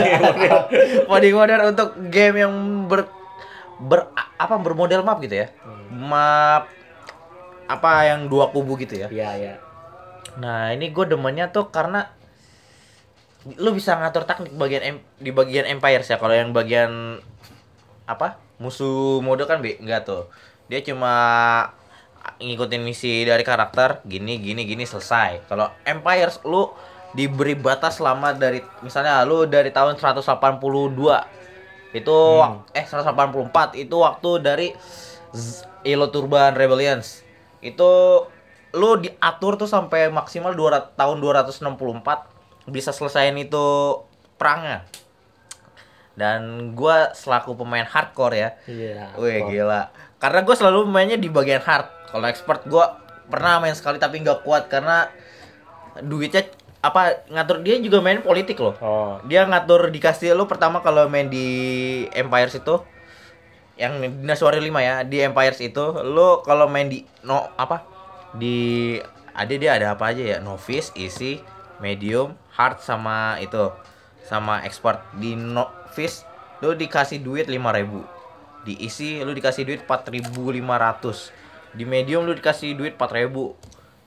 founding 1.12 1.36
father 1.36 1.60
untuk 1.68 1.90
game 2.08 2.40
yang 2.48 2.54
ber 2.88 3.12
ber 3.84 4.10
apa 4.16 4.56
bermodel 4.64 5.04
map 5.04 5.20
gitu 5.20 5.44
ya. 5.44 5.52
Hmm. 5.60 6.08
Map 6.08 6.72
apa 7.68 7.92
yang 8.16 8.32
dua 8.32 8.48
kubu 8.56 8.80
gitu 8.80 8.96
ya. 8.96 9.12
Iya, 9.12 9.30
iya. 9.36 9.54
Nah, 10.40 10.72
ini 10.72 10.96
gue 10.96 11.04
demennya 11.04 11.52
tuh 11.52 11.68
karena 11.68 12.16
lu 13.58 13.72
bisa 13.72 13.96
ngatur 13.96 14.26
taktik 14.26 14.52
bagian 14.58 14.84
em- 14.84 15.06
di 15.22 15.32
bagian 15.32 15.70
Empires 15.70 16.10
ya. 16.10 16.18
Kalau 16.18 16.34
yang 16.34 16.52
bagian 16.52 17.22
apa? 18.06 18.42
Musuh 18.58 19.22
mode 19.22 19.46
kan 19.46 19.62
be 19.62 19.78
enggak 19.78 20.04
tuh. 20.04 20.28
Dia 20.68 20.82
cuma 20.82 21.14
ngikutin 22.38 22.82
misi 22.84 23.24
dari 23.24 23.46
karakter 23.46 24.04
gini 24.04 24.42
gini 24.42 24.66
gini 24.68 24.84
selesai. 24.84 25.48
Kalau 25.48 25.72
Empires 25.88 26.42
lu 26.44 26.74
diberi 27.16 27.56
batas 27.56 28.04
lama 28.04 28.36
dari 28.36 28.60
misalnya 28.84 29.24
lu 29.24 29.48
dari 29.48 29.72
tahun 29.72 29.96
182 29.96 30.28
itu 31.96 32.20
Hmm. 32.44 32.68
eh 32.76 32.84
184 32.84 33.80
itu 33.80 33.96
waktu 33.96 34.30
dari 34.44 34.68
Elo 35.88 36.12
Turban 36.12 36.52
Rebellions 36.52 37.24
itu 37.64 37.90
lu 38.76 38.90
diatur 39.00 39.56
tuh 39.56 39.72
sampai 39.72 40.12
maksimal 40.12 40.52
200, 40.52 41.00
tahun 41.00 41.18
264 41.24 42.37
bisa 42.68 42.91
selesaiin 42.91 43.36
itu 43.39 43.65
perangnya. 44.36 44.84
Dan 46.18 46.74
gua 46.74 47.13
selaku 47.15 47.55
pemain 47.55 47.86
hardcore 47.86 48.36
ya. 48.36 48.49
Iya. 48.68 49.15
Wih 49.18 49.47
gila. 49.47 49.89
Karena 50.18 50.43
gua 50.43 50.55
selalu 50.57 50.86
mainnya 50.89 51.18
di 51.18 51.32
bagian 51.32 51.63
hard. 51.63 52.11
Kalau 52.11 52.26
expert 52.28 52.68
gua 52.68 52.99
pernah 53.28 53.59
main 53.59 53.76
sekali 53.76 53.99
tapi 53.99 54.24
nggak 54.24 54.43
kuat 54.43 54.72
karena 54.72 55.11
duitnya 55.99 56.47
apa 56.80 57.26
ngatur 57.28 57.65
dia 57.65 57.76
juga 57.84 57.99
main 57.99 58.24
politik 58.24 58.61
loh. 58.61 58.76
Oh. 58.80 59.20
dia 59.28 59.43
ngatur 59.43 59.91
dikasih 59.91 60.38
lu 60.38 60.47
pertama 60.47 60.80
kalau 60.80 61.09
main 61.11 61.28
di 61.28 61.47
Empires 62.15 62.55
itu 62.55 62.80
yang 63.78 63.99
Dinas 64.01 64.41
Warrior 64.41 64.63
5 64.63 64.74
ya 64.82 64.95
di 65.03 65.18
Empires 65.22 65.59
itu 65.61 65.86
lu 66.05 66.41
kalau 66.47 66.72
main 66.72 66.88
di 66.88 67.03
no 67.28 67.49
apa 67.59 67.86
di 68.34 68.97
ada 69.38 69.53
dia 69.53 69.72
ada 69.78 69.88
apa 69.93 70.09
aja 70.09 70.24
ya? 70.24 70.38
Novice 70.39 70.93
easy 70.97 71.43
medium 71.80 72.34
hard 72.53 72.82
sama 72.82 73.38
itu 73.41 73.69
sama 74.25 74.65
expert 74.67 75.01
di 75.15 75.38
novice 75.38 76.28
lu 76.59 76.73
dikasih 76.73 77.21
duit 77.21 77.45
5000 77.47 78.17
di 78.67 78.73
easy 78.84 79.23
lu 79.23 79.32
dikasih 79.32 79.63
duit 79.63 79.82
4500 79.88 81.78
di 81.78 81.84
medium 81.86 82.25
lu 82.25 82.34
dikasih 82.36 82.75
duit 82.75 82.97
4000 82.99 83.32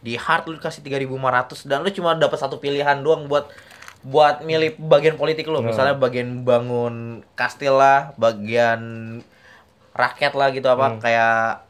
di 0.01 0.17
hard 0.17 0.49
lu 0.49 0.55
dikasih 0.57 0.81
3500 0.85 1.69
dan 1.69 1.85
lu 1.85 1.91
cuma 1.93 2.17
dapat 2.17 2.39
satu 2.41 2.57
pilihan 2.57 3.01
doang 3.01 3.29
buat 3.29 3.49
buat 4.01 4.41
milih 4.41 4.81
bagian 4.81 5.21
politik 5.21 5.45
lu. 5.45 5.61
Hmm. 5.61 5.73
misalnya 5.73 5.97
bagian 6.01 6.41
bangun 6.45 7.21
kastil 7.37 7.77
lah 7.77 8.17
bagian 8.17 8.81
rakyat 9.93 10.33
lah 10.33 10.49
gitu 10.57 10.69
apa. 10.73 10.97
Hmm. 10.97 11.01
kayak 11.05 11.69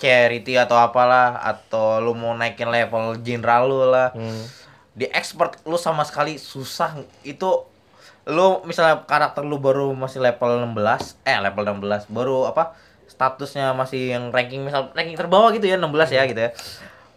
charity 0.00 0.56
atau 0.56 0.80
apalah 0.80 1.36
atau 1.44 2.00
lu 2.00 2.16
mau 2.16 2.32
naikin 2.32 2.72
level 2.72 3.20
jenderal 3.20 3.68
lu 3.68 3.92
lah. 3.92 4.16
Hmm 4.16 4.40
di 4.94 5.06
expert 5.10 5.62
lu 5.66 5.78
sama 5.78 6.02
sekali 6.06 6.36
susah. 6.36 6.98
Itu 7.22 7.66
lu 8.28 8.62
misalnya 8.68 9.02
karakter 9.08 9.42
lu 9.42 9.58
baru 9.58 9.90
masih 9.96 10.20
level 10.20 10.68
16 10.76 11.24
eh 11.24 11.40
level 11.40 11.64
16 11.80 12.12
baru 12.12 12.46
apa 12.46 12.76
statusnya 13.08 13.72
masih 13.74 14.14
yang 14.14 14.30
ranking 14.30 14.62
misal 14.62 14.92
ranking 14.94 15.18
terbawah 15.18 15.50
gitu 15.50 15.66
ya 15.66 15.80
16 15.80 16.16
ya 16.16 16.22
gitu 16.28 16.40
ya. 16.40 16.50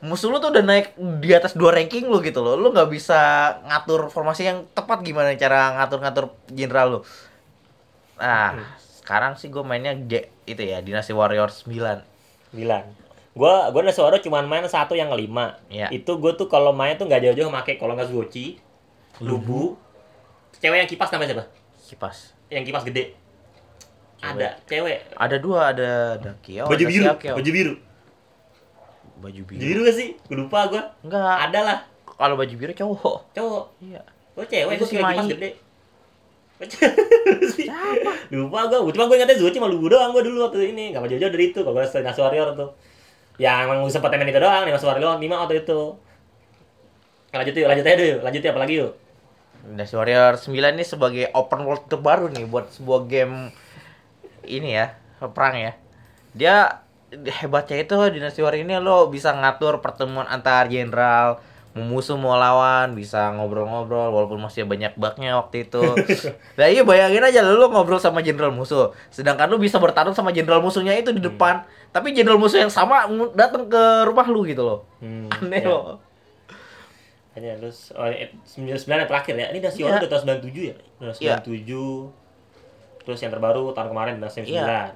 Musuh 0.03 0.27
lu 0.27 0.43
tuh 0.43 0.51
udah 0.51 0.63
naik 0.67 0.99
di 1.23 1.31
atas 1.31 1.55
dua 1.55 1.71
ranking 1.71 2.11
lu 2.11 2.19
gitu 2.19 2.43
loh. 2.43 2.59
Lu 2.59 2.75
nggak 2.75 2.91
bisa 2.91 3.19
ngatur 3.67 4.11
formasi 4.11 4.47
yang 4.47 4.67
tepat 4.75 4.99
gimana 4.99 5.31
cara 5.39 5.79
ngatur-ngatur 5.79 6.33
general 6.51 6.87
lu. 6.87 6.99
Nah 8.19 8.59
hmm. 8.59 8.65
sekarang 9.03 9.39
sih 9.39 9.47
gue 9.47 9.63
mainnya 9.63 9.95
G, 9.95 10.27
itu 10.47 10.61
ya 10.63 10.83
dinasti 10.83 11.15
Warriors 11.15 11.67
9 11.67 12.03
9 12.55 13.02
gue 13.33 13.53
gue 13.73 13.81
Nesoro 13.81 14.17
cuma 14.21 14.45
main 14.45 14.61
satu 14.69 14.93
yang 14.93 15.09
kelima. 15.09 15.57
Ya. 15.65 15.89
itu 15.89 16.09
gue 16.21 16.31
tuh 16.37 16.45
kalau 16.45 16.69
main 16.69 16.93
tuh 16.93 17.09
nggak 17.09 17.21
jauh-jauh 17.25 17.49
make 17.49 17.81
kalau 17.81 17.97
nggak 17.97 18.13
Zuochi 18.13 18.61
mhm. 19.19 19.25
lubu. 19.25 19.61
Cewek 20.61 20.85
yang 20.85 20.89
kipas 20.89 21.09
namanya 21.09 21.29
siapa? 21.33 21.45
Kipas. 21.81 22.17
Yang 22.53 22.63
kipas 22.69 22.83
gede. 22.85 23.03
Cewek. 24.21 24.31
ada 24.37 24.47
cewek. 24.69 24.97
Ada 25.17 25.35
dua 25.41 25.59
ada 25.73 25.89
ada 26.15 26.31
Kio 26.45 26.63
baju 26.69 26.77
ada 26.77 26.85
biru 26.85 27.03
Siakio. 27.09 27.33
baju 27.35 27.51
biru. 27.51 27.73
Baju 29.19 29.41
biru. 29.41 29.57
Baju 29.57 29.65
biru 29.65 29.79
gak 29.81 29.95
sih? 29.97 30.09
Gue 30.29 30.37
lupa 30.37 30.59
gue 30.69 30.83
enggak 31.01 31.35
ada 31.49 31.59
lah. 31.65 31.79
Kalau 32.05 32.37
baju 32.37 32.53
biru 32.53 32.71
cowok. 32.77 33.17
Cowok. 33.33 33.65
Iya. 33.81 34.01
Gue 34.37 34.45
cewek 34.45 34.73
gue 34.77 34.87
si 34.87 34.95
kipas 35.01 35.25
gede. 35.25 35.49
Siapa? 36.63 38.13
lupa 38.37 38.59
gue, 38.71 38.93
cuma 38.95 39.09
gue 39.09 39.17
ingatnya 39.19 39.35
Zuchi 39.35 39.59
malu 39.59 39.75
lubu 39.75 39.91
doang 39.91 40.13
gue 40.15 40.23
dulu 40.23 40.47
waktu 40.47 40.71
ini. 40.71 40.93
Gak 40.93 41.01
mau 41.01 41.09
jauh-jauh 41.09 41.33
dari 41.33 41.45
itu, 41.51 41.59
kalau 41.59 41.75
gue 41.75 41.83
Stadinas 41.83 42.15
Warrior 42.15 42.55
tuh. 42.55 42.69
Ya 43.41 43.65
emang 43.65 43.81
sempet 43.89 44.13
main 44.13 44.29
itu 44.29 44.37
doang, 44.37 44.65
Nasi 44.65 44.85
Warrior 44.85 45.17
5 45.17 45.25
waktu 45.25 45.65
itu 45.65 45.81
Lanjut 47.33 47.53
yuk, 47.57 47.65
lanjut 47.65 47.85
aja 47.89 47.97
dulu, 47.97 48.15
lanjut 48.21 48.41
yuk, 48.45 48.51
apalagi 48.53 48.73
yuk 48.77 48.93
Dynasty 49.63 49.95
Warrior 49.95 50.35
9 50.35 50.75
ini 50.75 50.83
sebagai 50.83 51.25
open 51.31 51.63
world 51.63 51.87
terbaru 51.87 52.27
nih 52.27 52.43
buat 52.43 52.67
sebuah 52.75 53.07
game 53.07 53.55
ini 54.43 54.75
ya, 54.75 54.99
perang 55.31 55.55
ya. 55.55 55.71
Dia 56.35 56.83
hebatnya 57.15 57.79
itu 57.79 57.95
Dynasty 58.11 58.43
Warrior 58.43 58.67
ini 58.67 58.75
lo 58.83 59.07
bisa 59.07 59.31
ngatur 59.31 59.79
pertemuan 59.79 60.27
antar 60.27 60.67
jenderal, 60.67 61.39
musuh 61.73 62.13
mau 62.13 62.37
lawan, 62.37 62.93
bisa 62.93 63.33
ngobrol-ngobrol 63.33 64.13
walaupun 64.13 64.37
masih 64.37 64.63
banyak 64.63 64.93
bugnya 64.93 65.37
waktu 65.37 65.65
itu. 65.65 65.81
nah 66.59 66.69
iya 66.69 66.85
bayangin 66.85 67.21
aja 67.21 67.41
lo 67.41 67.65
ngobrol 67.67 67.97
sama 67.97 68.21
jenderal 68.21 68.53
musuh, 68.53 68.93
sedangkan 69.09 69.49
lo 69.49 69.57
bisa 69.57 69.81
bertarung 69.81 70.13
sama 70.13 70.29
jenderal 70.29 70.61
musuhnya 70.61 70.93
itu 70.93 71.09
di 71.09 71.19
depan, 71.19 71.65
tapi 71.89 72.13
jenderal 72.13 72.37
musuh 72.37 72.61
yang 72.61 72.69
sama 72.69 73.09
ng- 73.09 73.33
datang 73.33 73.65
ke 73.65 73.83
rumah 74.05 74.25
lu 74.29 74.45
gitu 74.45 74.61
loh. 74.61 74.79
hmm, 75.01 75.33
Aneh 75.41 75.61
ya. 75.61 75.69
loh. 75.69 75.97
Hanya 77.33 77.57
terus 77.57 77.89
oh, 77.97 78.05
eh, 78.05 78.29
99 78.45 78.85
yang 78.85 79.09
terakhir 79.09 79.33
ya. 79.33 79.49
Ini 79.49 79.57
Iya. 79.57 79.69
Warrior 79.89 80.05
udah 80.05 80.09
tahun 80.13 80.21
97 80.45 80.69
ya? 80.69 80.75
Udah 81.01 81.13
Iya. 81.17 81.35
97 81.41 82.13
Terus 83.03 83.19
yang 83.19 83.31
terbaru 83.33 83.73
tahun 83.73 83.89
kemarin 83.89 84.13
9 84.21 84.45
Iya. 84.45 84.93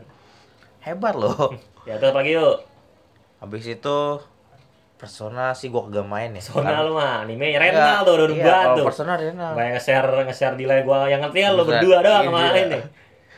Hebat 0.85 1.17
loh. 1.17 1.57
Ya 1.89 1.97
terus 1.97 2.13
apalagi 2.13 2.35
yuk 2.35 2.61
Habis 3.39 3.65
itu 3.65 3.97
Persona 4.97 5.53
sih 5.53 5.69
gua 5.69 5.85
kagak 5.85 6.03
main 6.03 6.29
ya. 6.31 6.41
Sona 6.41 6.81
lu 6.81 6.91
mah, 6.91 7.21
anime 7.21 7.47
Enggak, 7.47 7.61
rental 7.63 7.97
tuh, 8.01 8.13
udah 8.17 8.27
iya, 8.33 8.57
tuh 8.73 8.83
Persona 8.83 9.13
rental. 9.13 9.51
Banyak 9.53 9.71
nge-share, 9.77 10.09
nge-share 10.25 10.55
di 10.55 10.65
live 10.65 10.83
gua 10.83 11.05
yang 11.05 11.21
ngerti 11.21 11.39
ya 11.39 11.49
lo 11.49 11.61
Buset. 11.61 11.69
berdua 11.77 11.97
doang 11.99 12.17
Iya. 12.17 12.27
kemarin 12.27 12.65
nih 12.67 12.83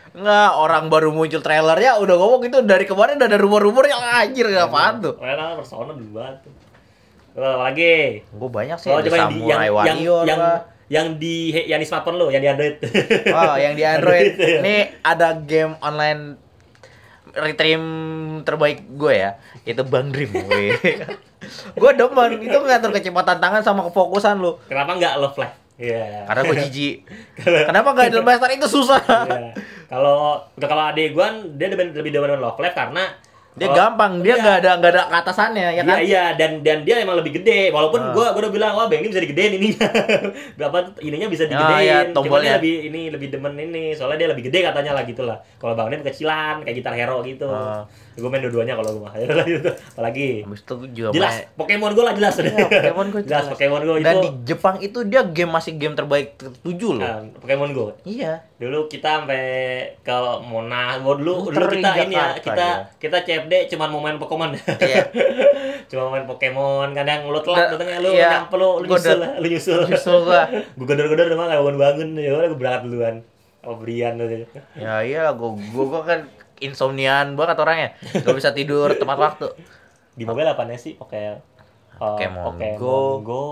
Enggak, 0.09 0.49
orang 0.55 0.83
baru 0.87 1.09
muncul 1.11 1.37
trailernya 1.37 1.91
udah 1.97 2.15
ngomong 2.15 2.41
itu 2.43 2.57
dari 2.63 2.83
kemarin 2.83 3.15
udah 3.15 3.27
ada 3.27 3.37
rumor-rumor 3.37 3.85
yang 3.85 3.99
anjir 3.99 4.47
Iya. 4.47 4.65
apaan 4.65 4.95
tuh. 4.99 5.13
Rental 5.15 5.53
Persona 5.55 5.91
dulu 5.91 6.11
banget 6.15 6.35
tuh 6.41 6.53
apa 7.31 7.61
lagi? 7.61 8.25
Gue 8.25 8.49
banyak 8.49 8.75
sih 8.75 8.89
Oh, 8.89 8.99
coba 8.99 9.15
yang 9.17 9.29
di, 9.29 9.39
yang, 9.41 9.61
yang, 9.61 9.97
yang, 10.25 10.39
yang 10.89 11.07
di 11.15 11.35
yang 11.63 11.77
di 11.77 11.85
smartphone 11.85 12.17
lo, 12.17 12.27
yang 12.27 12.41
di 12.41 12.49
Android. 12.49 12.75
Oh, 13.29 13.55
yang 13.55 13.77
di 13.77 13.83
Android. 13.87 14.33
Android, 14.33 14.49
ya. 14.49 14.59
Ini 14.59 14.75
ada 14.99 15.37
game 15.37 15.77
online 15.79 16.35
retrim 17.39 17.81
terbaik 18.43 18.83
gue 18.95 19.13
ya. 19.15 19.31
Itu 19.63 19.87
Bang 19.87 20.11
Dream. 20.11 20.31
gue 21.81 21.91
demen 21.95 22.31
itu 22.43 22.57
ngatur 22.57 22.91
kecepatan 22.91 23.39
tangan 23.39 23.61
sama 23.63 23.87
kefokusan 23.87 24.39
lu. 24.43 24.59
Kenapa 24.67 24.95
nggak 24.99 25.13
Love 25.17 25.37
Live? 25.39 25.55
Iya. 25.79 26.27
Karena 26.27 26.41
gue 26.43 26.55
jijik. 26.67 26.95
Kenapa 27.39 27.95
gak 27.95 28.11
Idol 28.11 28.27
Master 28.27 28.51
itu 28.51 28.67
susah? 28.67 28.99
Iya. 28.99 29.55
Kalau 29.89 30.37
kalau 30.59 30.83
adik 30.93 31.17
gua 31.17 31.33
dia 31.57 31.65
lebih 31.71 31.97
lebih 31.97 32.11
demen 32.13 32.37
Love 32.37 32.61
Live 32.61 32.77
karena 32.77 33.09
Dia 33.51 33.65
kalau- 33.65 33.77
gampang, 33.91 34.11
dia 34.19 34.29
Iya. 34.29 34.41
nggak 34.41 34.55
ada 34.57 34.71
nggak 34.77 34.91
ada 34.91 35.03
keatasannya 35.09 35.59
ya 35.59 35.71
Iya 35.71 35.83
kan? 35.83 35.97
iya 35.99 36.23
dan 36.33 36.51
dan 36.61 36.77
dia 36.81 36.95
emang 36.97 37.17
lebih 37.17 37.33
gede 37.35 37.69
walaupun 37.69 37.99
Ah. 37.99 38.11
gua 38.11 38.27
gua 38.29 38.41
udah 38.41 38.51
bilang 38.51 38.71
wah 38.71 38.85
bang 38.85 39.01
ini 39.01 39.09
bisa 39.09 39.19
digedein 39.19 39.53
ininya 39.53 39.89
berapa 40.57 40.77
ininya 40.99 41.27
bisa 41.27 41.43
Ya, 41.43 41.49
digedein 41.49 41.81
iya, 41.81 41.97
Cuman 42.01 42.13
tombolnya. 42.13 42.53
lebih 42.55 42.75
ini 42.85 43.01
lebih 43.09 43.27
demen 43.29 43.53
ini 43.57 43.91
soalnya 43.91 44.17
dia 44.17 44.29
lebih 44.29 44.43
gede 44.45 44.59
katanya 44.63 44.91
lah 44.93 45.03
gitu 45.03 45.23
lah 45.23 45.37
kalau 45.57 45.73
bang 45.73 45.89
ini 45.89 46.03
kecilan 46.03 46.61
kayak 46.61 46.75
gitar 46.77 46.93
hero 46.93 47.19
gitu 47.21 47.49
Ah. 47.49 47.83
Gue 48.19 48.27
main 48.27 48.41
dua-duanya 48.41 48.73
kalau 48.73 48.89
gua 48.93 49.03
mah 49.05 49.13
Ya 49.15 49.27
gitu. 49.43 49.71
apalagi 49.71 50.43
Habis 50.43 50.61
itu 50.61 50.75
juga 50.91 51.09
jelas 51.11 51.33
main 51.33 51.55
Pokemon 51.55 51.91
Go 51.91 52.01
lah 52.01 52.13
jelas 52.13 52.33
Iya, 52.37 52.55
Pokemon 52.61 53.07
Go 53.07 53.19
jelas 53.21 53.45
Pokemon 53.47 53.81
Go 53.81 53.93
itu 53.93 54.03
Dan 54.03 54.15
di 54.17 54.29
Jepang 54.45 54.75
itu 54.77 54.99
dia 55.03 55.21
game 55.23 55.49
masih 55.49 55.73
game 55.73 55.93
terbaik 55.93 56.35
ketujuh 56.35 56.91
loh. 56.93 57.03
Ah, 57.03 57.19
Pokemon 57.35 57.71
Go 57.71 57.85
Iya. 58.03 58.43
dulu 58.55 58.85
kita 58.85 59.23
sampai 59.23 59.43
ke 59.99 60.15
Monas 60.43 60.99
Gua 60.99 61.15
dulu 61.15 61.33
Muter 61.45 61.63
dulu 61.63 61.73
kita 61.73 61.89
ini 62.01 62.13
ya 62.13 62.27
kita 62.35 62.59
ya. 62.59 62.75
kita 62.97 63.17
CFD 63.21 63.53
cuma 63.69 63.87
mau 63.87 63.99
main 63.99 64.15
Pokemon 64.15 64.51
Iya. 64.53 65.03
cuma 65.89 66.03
main 66.09 66.23
Pokemon 66.23 66.91
kadang 66.91 67.25
lu 67.25 67.39
telat 67.39 67.57
Da- 67.65 67.69
datangnya 67.73 67.97
lu 67.99 68.09
iya. 68.11 68.29
nyampe 68.37 68.55
lu 68.55 68.69
lu 68.77 68.85
nyusul 68.85 69.19
lu 69.19 69.47
nyusul 69.47 69.79
Justru 69.85 70.15
gua 70.21 70.43
gue 70.77 70.85
gedor-gedor 70.85 71.25
emang 71.29 71.47
gak 71.47 71.59
bangun 71.59 71.77
bangun 71.77 72.09
ya 72.15 72.31
udah 72.33 72.47
gue 72.47 72.55
berangkat 72.55 72.83
duluan 72.85 73.15
O'Brien 73.59 74.15
tuh. 74.15 74.27
Ya 74.73 74.99
iyalah 75.01 75.35
gua 75.35 75.51
gua, 75.69 75.85
gua 75.89 76.01
kan 76.05 76.19
insomnian 76.61 77.33
banget 77.33 77.57
orangnya. 77.57 77.89
Gak 78.13 78.33
bisa 78.33 78.51
tidur 78.51 78.91
tepat 78.91 79.17
waktu. 79.25 79.47
Di 80.13 80.23
mobile 80.23 80.49
apanya 80.49 80.75
sih? 80.75 80.95
Oke. 80.95 81.39
Pokemon 81.95 82.55
Oke, 82.55 82.67
Go. 82.75 83.19
Go, 83.19 83.45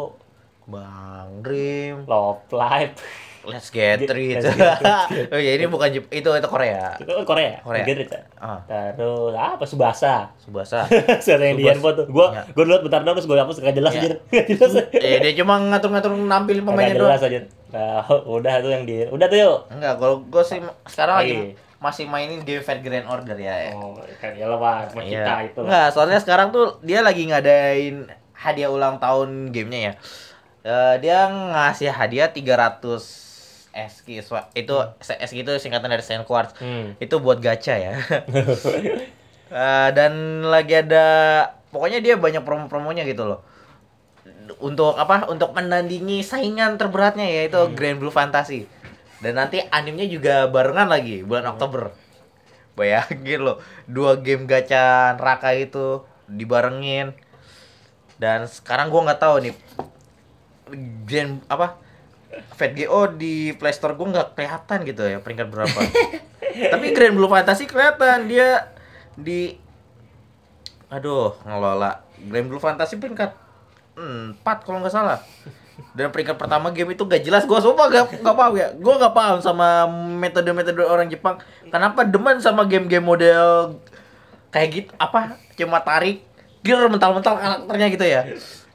Bang 0.65 1.41
Dream, 1.41 2.03
Love 2.03 2.47
Live. 2.49 2.95
Let's 3.43 3.67
Get 3.69 4.03
Rich. 4.03 4.43
Oh 5.31 5.39
ya 5.39 5.51
ini 5.53 5.65
bukan 5.65 5.87
Jep- 5.89 6.11
itu 6.11 6.27
itu 6.27 6.47
Korea. 6.47 6.95
Itu 6.97 7.23
Korea. 7.23 7.59
Korea. 7.61 7.79
Get 7.81 7.95
Rich, 7.97 8.11
ya? 8.11 8.23
Ah, 8.35 8.59
Terus 8.91 9.31
apa 9.31 9.63
Subasa? 9.63 10.35
Subasa. 10.37 10.83
Saya 11.23 11.39
yang 11.41 11.55
di 11.55 11.63
Subasa. 11.63 11.71
handphone 11.73 11.95
tuh. 11.95 12.05
Gua 12.09 12.27
Ya. 12.29 12.43
gua 12.45 12.63
dulu 12.65 12.77
bentar 12.83 12.99
dong 13.01 13.15
terus 13.15 13.23
gua 13.25 13.39
hapus 13.39 13.57
gak 13.57 13.71
jelas 13.73 13.91
Ya. 13.93 13.99
aja. 14.01 14.09
Gak 14.29 14.45
jelas. 14.49 14.71
eh 14.93 15.17
dia 15.21 15.31
cuma 15.33 15.55
ngatur-ngatur 15.61 16.11
nampilin 16.13 16.59
Gak 16.59 16.67
pemainnya 16.69 16.95
jelas 16.97 17.19
doang. 17.19 17.31
aja. 17.31 17.39
Nah, 17.67 17.99
udah 18.29 18.53
tuh 18.57 18.69
yang 18.69 18.83
di 18.83 18.95
udah 19.05 19.25
tuh 19.25 19.37
yuk. 19.37 19.57
Enggak, 19.69 19.93
kalau 19.97 20.15
gua 20.25 20.43
sih 20.43 20.59
sekarang 20.85 21.15
lagi 21.17 21.31
Lagi. 21.33 21.66
Masih 21.77 22.09
mainin 22.09 22.41
Game 22.41 22.65
Fat 22.65 22.81
Grand 22.81 23.05
Order 23.05 23.37
ya. 23.37 23.71
Oh, 23.77 23.93
kan 24.17 24.33
ya 24.33 24.49
lah 24.49 24.57
Pak, 24.57 24.97
sama 24.97 25.01
kita 25.05 25.21
Iya. 25.21 25.45
itu. 25.45 25.61
Enggak, 25.61 25.87
soalnya 25.93 26.19
sekarang 26.19 26.49
tuh 26.49 26.81
dia 26.81 27.05
lagi 27.05 27.29
ngadain 27.29 28.09
hadiah 28.33 28.69
ulang 28.69 28.97
tahun 28.97 29.53
gamenya 29.53 29.79
ya. 29.79 29.93
Eh, 30.67 30.95
dia 30.99 31.29
ngasih 31.29 31.93
hadiah 31.93 32.29
300 32.29 32.99
SK 33.77 34.07
itu 34.57 34.75
SK 34.97 35.37
itu 35.37 35.51
singkatan 35.61 35.87
dari 35.87 36.01
Saint 36.01 36.25
Quartz. 36.25 36.57
Hmm. 36.57 36.97
Itu 36.97 37.21
buat 37.21 37.37
gacha 37.37 37.77
ya. 37.77 37.93
Eh, 39.47 39.89
dan 39.95 40.43
lagi 40.43 40.75
ada 40.75 41.07
pokoknya 41.71 42.03
dia 42.03 42.19
banyak 42.19 42.43
promo-promonya 42.43 43.07
gitu 43.07 43.23
loh. 43.23 43.39
Untuk 44.59 44.99
apa? 44.99 45.23
Untuk 45.31 45.55
menandingi 45.55 46.19
saingan 46.19 46.75
terberatnya 46.75 47.23
yaitu 47.23 47.55
Grand 47.71 47.95
Blue 47.95 48.11
Fantasy. 48.11 48.67
Dan 49.17 49.33
nanti 49.37 49.61
animenya 49.73 50.05
juga 50.05 50.35
barengan 50.49 50.89
lagi 50.89 51.25
bulan 51.25 51.57
Oktober. 51.57 51.89
Bayangin 52.77 53.41
loh, 53.41 53.57
dua 53.89 54.21
game 54.21 54.45
gacha 54.45 55.17
neraka 55.17 55.53
itu 55.57 56.05
dibarengin. 56.29 57.17
Dan 58.21 58.45
sekarang 58.45 58.93
gua 58.93 59.09
nggak 59.09 59.21
tahu 59.21 59.35
nih 59.45 59.55
Grand 61.07 61.41
apa? 61.47 61.79
FatGO 62.53 63.17
di 63.17 63.55
Play 63.57 63.73
Store 63.73 63.97
gua 63.97 64.07
nggak 64.13 64.37
kelihatan 64.37 64.79
gitu 64.85 65.03
ya 65.05 65.17
peringkat 65.23 65.47
berapa. 65.49 65.79
Tapi 66.73 66.85
Grand 66.93 67.15
Blue 67.17 67.29
Fantasy 67.29 67.65
kelihatan 67.65 68.29
dia 68.29 68.69
di 69.17 69.57
aduh 70.87 71.35
ngelola 71.43 72.05
Grand 72.29 72.47
Blue 72.47 72.61
Fantasy 72.61 73.01
peringkat 73.01 73.33
4 73.97 74.41
kalau 74.61 74.81
nggak 74.85 74.93
salah. 74.93 75.19
Dan 75.97 76.13
peringkat 76.13 76.37
pertama 76.37 76.69
game 76.73 76.93
itu 76.93 77.03
gak 77.05 77.21
jelas. 77.25 77.43
Gua 77.45 77.61
sumpah 77.61 77.89
gak, 77.89 78.21
gak 78.21 78.35
paham 78.37 78.53
ya. 78.57 78.73
Gua 78.77 78.97
gak 78.97 79.13
paham 79.13 79.37
sama 79.41 79.89
metode-metode 80.17 80.85
orang 80.85 81.09
Jepang. 81.09 81.41
Kenapa 81.69 82.05
demen 82.05 82.37
sama 82.41 82.65
game-game 82.65 83.05
model 83.05 83.77
kayak 84.47 84.69
gitu 84.71 84.91
apa 84.95 85.35
cuma 85.59 85.83
tarik 85.83 86.23
gear 86.63 86.87
mental-mental 86.87 87.35
karakternya 87.37 87.87
gitu 87.93 88.05
ya. 88.05 88.21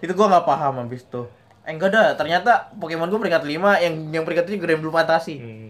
Itu 0.03 0.13
gua 0.15 0.27
nggak 0.33 0.47
paham 0.47 0.75
habis 0.83 1.03
itu. 1.07 1.23
Eh 1.63 1.73
enggak 1.75 1.95
dah, 1.95 2.19
ternyata 2.19 2.75
Pokemon 2.75 3.11
gua 3.11 3.21
peringkat 3.23 3.45
5 3.47 3.85
yang 3.87 3.95
yang 4.11 4.25
peringkat 4.27 4.47
7 4.51 4.63
Grand 4.63 4.81
Blue 4.83 4.95
Fantasy. 4.95 5.39
Hmm. 5.39 5.69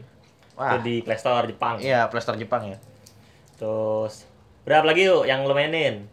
Wah. 0.57 0.77
Itu 0.77 0.85
di 0.85 0.95
Play 1.01 1.19
Store 1.19 1.49
Jepang. 1.49 1.81
Iya, 1.81 2.09
Playstore 2.13 2.37
Jepang 2.37 2.69
ya. 2.69 2.79
Terus 3.57 4.29
berapa 4.63 4.85
lagi 4.85 5.09
yuk 5.09 5.25
yang 5.25 5.45
lu 5.49 5.55
mainin? 5.57 6.07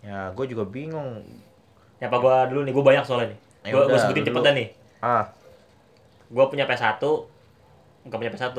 Ya, 0.00 0.30
gue 0.32 0.46
juga 0.48 0.64
bingung. 0.64 1.26
Nyapa 1.98 2.16
gua 2.22 2.46
dulu 2.46 2.64
nih, 2.64 2.72
gua 2.72 2.84
banyak 2.86 3.04
soalnya 3.04 3.34
nih. 3.34 3.40
Ya 3.68 3.72
Gua, 3.74 3.84
gua 3.86 3.98
sebutin 3.98 4.22
dulu. 4.22 4.28
cepet 4.30 4.42
dah 4.42 4.54
nih. 4.54 4.68
Ah, 4.98 5.24
Gua 6.28 6.44
punya 6.46 6.64
PS1, 6.64 7.00
enggak 8.04 8.18
punya 8.18 8.30
PS1. 8.30 8.56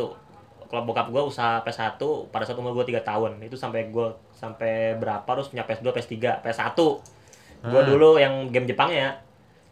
Kalau 0.66 0.82
bokap 0.84 1.10
gua 1.10 1.22
usaha 1.24 1.57
PS1 1.60 1.97
pada 2.30 2.43
saat 2.43 2.55
umur 2.55 2.74
gua 2.74 2.84
3 2.84 3.01
tahun. 3.01 3.41
Itu 3.41 3.55
sampai 3.55 3.89
gua 3.89 4.07
sampai 4.32 4.93
berapa 4.95 5.26
terus 5.28 5.49
punya 5.49 5.64
PS2, 5.64 5.89
PS3, 5.89 6.14
PS1. 6.39 6.78
Gua 7.62 7.82
Hmm. 7.82 7.89
dulu 7.89 8.10
yang 8.16 8.34
game 8.47 8.66
Jepangnya 8.66 8.99
ya. 8.99 9.12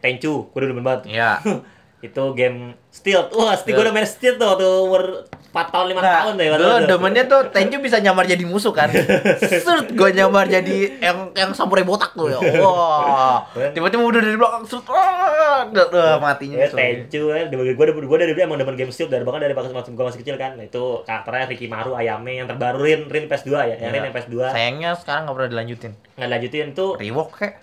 Tenchu, 0.00 0.46
gua 0.48 0.60
dulu 0.60 0.78
banget. 0.80 1.08
iya. 1.08 1.38
itu 2.00 2.22
game 2.32 2.58
Steel. 2.88 3.26
Wah, 3.32 3.52
Steel 3.52 3.74
gua 3.74 3.84
udah 3.84 3.92
main 3.92 4.04
Steel 4.04 4.34
tuh 4.34 4.46
waktu 4.48 4.66
umur 4.80 5.02
4 5.48 5.72
tahun, 5.72 5.86
5 5.88 5.96
Nah, 5.96 6.14
tahun 6.20 6.32
deh. 6.34 6.46
itu. 6.46 6.86
demennya 6.86 7.24
tuh 7.24 7.40
Tenju 7.48 7.76
bisa 7.78 7.98
nyamar 7.98 8.22
jadi 8.22 8.44
musuh 8.44 8.70
kan. 8.70 8.86
Sert, 9.64 9.90
gue 9.90 10.10
nyamar 10.12 10.46
jadi 10.46 10.76
yang 11.00 11.32
yang 11.32 11.50
samurai 11.52 11.82
botak 11.82 12.12
tuh 12.12 12.28
ya. 12.28 12.38
Wah. 12.58 13.42
Tiba-tiba 13.72 14.02
udah 14.04 14.20
dari 14.20 14.36
belakang 14.36 14.62
sert. 14.64 14.84
Wah, 14.84 15.64
udah, 15.64 15.84
udah 15.88 16.08
matinya. 16.18 16.56
Ya. 16.56 16.68
Tenchu 16.68 17.28
ya. 17.28 17.48
Gue 17.48 17.72
gue 17.72 17.86
gue 17.98 18.16
dari 18.16 18.30
dulu 18.30 18.42
emang 18.44 18.58
demen 18.58 18.76
game 18.76 18.90
Steel 18.90 19.08
dari 19.08 19.22
bahkan 19.22 19.40
dari 19.40 19.52
pas 19.52 19.64
masih 19.64 19.90
gue 19.90 20.04
masih 20.04 20.20
kecil 20.20 20.36
kan. 20.36 20.54
Itu 20.56 21.02
karakternya 21.02 21.48
Ricky 21.48 21.66
Maru 21.66 21.92
Ayame 21.92 22.36
yang 22.36 22.46
terbaru 22.46 22.78
Rin 22.78 23.00
Rin 23.06 23.26
PS2 23.26 23.50
ya. 23.66 23.76
Yang 23.76 23.90
Rin 23.90 23.94
Iya. 23.96 24.04
yang 24.04 24.14
PS2 24.14 24.34
Sayangnya 24.48 24.90
sekarang 24.94 25.22
nggak 25.24 25.34
pernah 25.34 25.50
dilanjutin. 25.50 25.92
nggak 26.14 26.28
lanjutin 26.28 26.66
tuh. 26.72 26.90
Rewok 26.94 27.28
kek. 27.34 27.54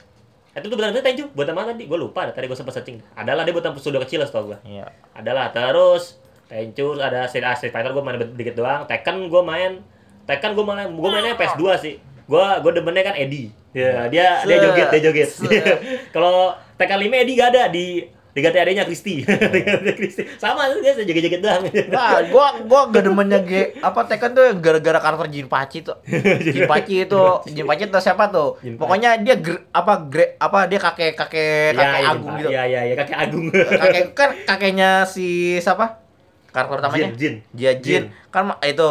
Itu 0.56 0.72
tuh 0.72 0.78
benar-benar 0.80 1.04
Tenchu 1.04 1.28
buat 1.36 1.52
mana 1.52 1.76
tadi? 1.76 1.84
Gue 1.84 2.00
lupa. 2.00 2.24
Tadi 2.32 2.48
gue 2.48 2.56
sempat 2.56 2.80
searching. 2.80 3.04
Adalah 3.12 3.44
dia 3.44 3.52
buat 3.52 3.68
studio 3.76 4.00
kecil 4.00 4.24
setahu 4.24 4.56
gue. 4.56 4.60
Iya. 4.64 4.88
Adalah 5.12 5.52
terus 5.52 6.16
Tenchu 6.48 6.96
ada 6.96 7.28
Street, 7.28 7.44
ah, 7.44 7.52
Street 7.60 7.76
Fighter 7.76 7.92
gue 7.92 8.04
main 8.04 8.16
dikit 8.40 8.56
doang. 8.56 8.88
Tekken 8.88 9.28
gue 9.28 9.42
main 9.44 9.84
Tekken 10.24 10.56
gue 10.56 10.64
main 10.64 10.88
gue 10.88 11.10
mainnya 11.12 11.36
PS2 11.36 11.64
sih. 11.84 11.96
Gue 12.26 12.46
gue 12.64 12.72
demennya 12.72 13.04
kan 13.04 13.16
Eddie. 13.20 13.52
Ya, 13.76 14.08
dia 14.08 14.48
dia 14.48 14.56
Set. 14.56 14.64
joget, 14.64 14.88
dia 14.96 15.02
joget. 15.12 15.30
Kalau 16.16 16.56
Tekken 16.80 17.04
5 17.04 17.12
Eddie 17.12 17.36
gak 17.36 17.50
ada 17.52 17.64
di 17.68 18.08
diganti 18.36 18.60
adanya 18.60 18.84
Kristi. 18.84 19.24
Diganti 19.56 19.92
Kristi. 19.96 20.24
Sama 20.36 20.68
dia 20.84 20.92
joget-joget 20.92 21.40
doang. 21.40 21.64
Nah, 21.88 22.20
gua 22.28 22.60
gua 22.68 22.82
gak 22.92 23.08
demennya 23.08 23.40
G 23.48 23.80
apa 23.80 24.04
Tekken 24.04 24.36
tuh 24.36 24.44
yang 24.52 24.60
gara-gara 24.60 25.00
karakter 25.00 25.32
Jinpachi 25.32 25.88
tuh. 25.88 25.96
Jinpachi 26.54 27.08
itu 27.08 27.24
Jinpachi 27.48 27.88
tuh 27.88 28.04
siapa 28.04 28.28
tuh? 28.28 28.60
Pokoknya 28.76 29.16
dia 29.24 29.40
apa 29.72 30.04
gre, 30.12 30.36
apa 30.36 30.68
dia 30.68 30.80
kakek 30.84 31.16
kakek 31.16 31.80
kakek 31.80 32.02
Iya, 32.04 32.12
agung 32.12 32.34
iya, 32.36 32.40
gitu. 32.44 32.50
Iya, 32.52 32.64
iya, 32.68 32.82
iya, 32.92 32.96
kakek 33.00 33.18
agung. 33.18 33.46
kakek 33.56 34.04
kan 34.12 34.30
kakeknya 34.44 34.90
si 35.08 35.58
siapa 35.64 36.04
karakter 36.52 36.84
utamanya 36.84 37.12
Jin, 37.16 37.16
Jin. 37.16 37.36
Jia 37.56 37.74
Jin. 37.80 38.04
Jin. 38.12 38.32
kan 38.32 38.52
itu 38.68 38.90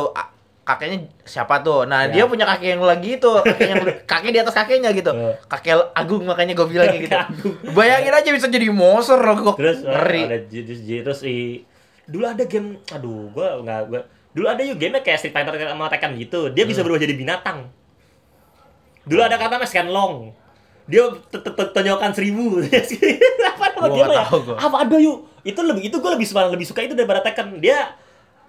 kakeknya 0.65 0.99
siapa 1.23 1.61
tuh 1.61 1.85
nah 1.85 2.09
Ya. 2.09 2.11
dia 2.11 2.25
punya 2.25 2.43
kakek 2.45 2.75
yang 2.75 2.83
lagi 2.83 3.17
itu 3.17 3.31
kakek 3.45 3.69
yang 3.69 3.85
kakek 4.11 4.31
di 4.33 4.39
atas 4.41 4.55
kakeknya 4.55 4.91
gitu 4.91 5.13
Eh. 5.13 5.37
kakek 5.47 5.93
agung 5.93 6.25
makanya 6.25 6.53
gue 6.53 6.67
bilang 6.67 6.89
kayak 6.89 7.05
gitu 7.05 7.17
bayangin 7.71 8.11
aja 8.11 8.29
bisa 8.33 8.49
jadi 8.49 8.69
monster 8.69 9.17
loh 9.17 9.53
kok 9.53 9.57
Terus 9.61 9.81
eh, 9.81 9.89
ngeri 9.89 10.21
ada 10.25 10.37
terus 10.43 10.81
terus 10.83 11.21
i 11.23 11.63
dulu 12.05 12.25
ada 12.25 12.45
game 12.45 12.81
aduh 12.89 13.29
gua 13.31 13.61
nggak 13.61 13.81
gua 13.89 14.01
dulu 14.33 14.45
ada 14.45 14.61
yuk 14.61 14.77
game 14.77 14.97
kayak 14.99 15.17
Street 15.17 15.31
Fighter 15.31 15.55
sama 15.57 15.87
Tekken 15.87 16.19
gitu. 16.19 16.51
Dia 16.51 16.67
Hmm. 16.67 16.71
bisa 16.75 16.83
berubah 16.83 16.99
jadi 16.99 17.15
binatang. 17.15 17.71
Dulu 19.05 19.21
ada 19.21 19.37
kata 19.37 19.57
namanya 19.57 19.69
Scanlong. 19.69 20.35
Dia 20.85 21.07
tonjokan 21.71 22.11
seribu. 22.13 22.59
apa 23.49 23.65
nama 23.73 23.89
game 23.89 24.11
nggak 24.11 24.27
ya? 24.27 24.59
Apa 24.59 24.77
ada 24.83 24.97
yuk? 24.99 25.29
Itu 25.41 25.61
lebih 25.63 25.87
itu 25.87 25.97
gua 25.97 26.13
lebih 26.13 26.27
suka 26.27 26.51
lebih 26.51 26.67
suka 26.67 26.81
itu 26.83 26.93
daripada 26.93 27.23
Tekken. 27.23 27.63
Dia 27.63 27.95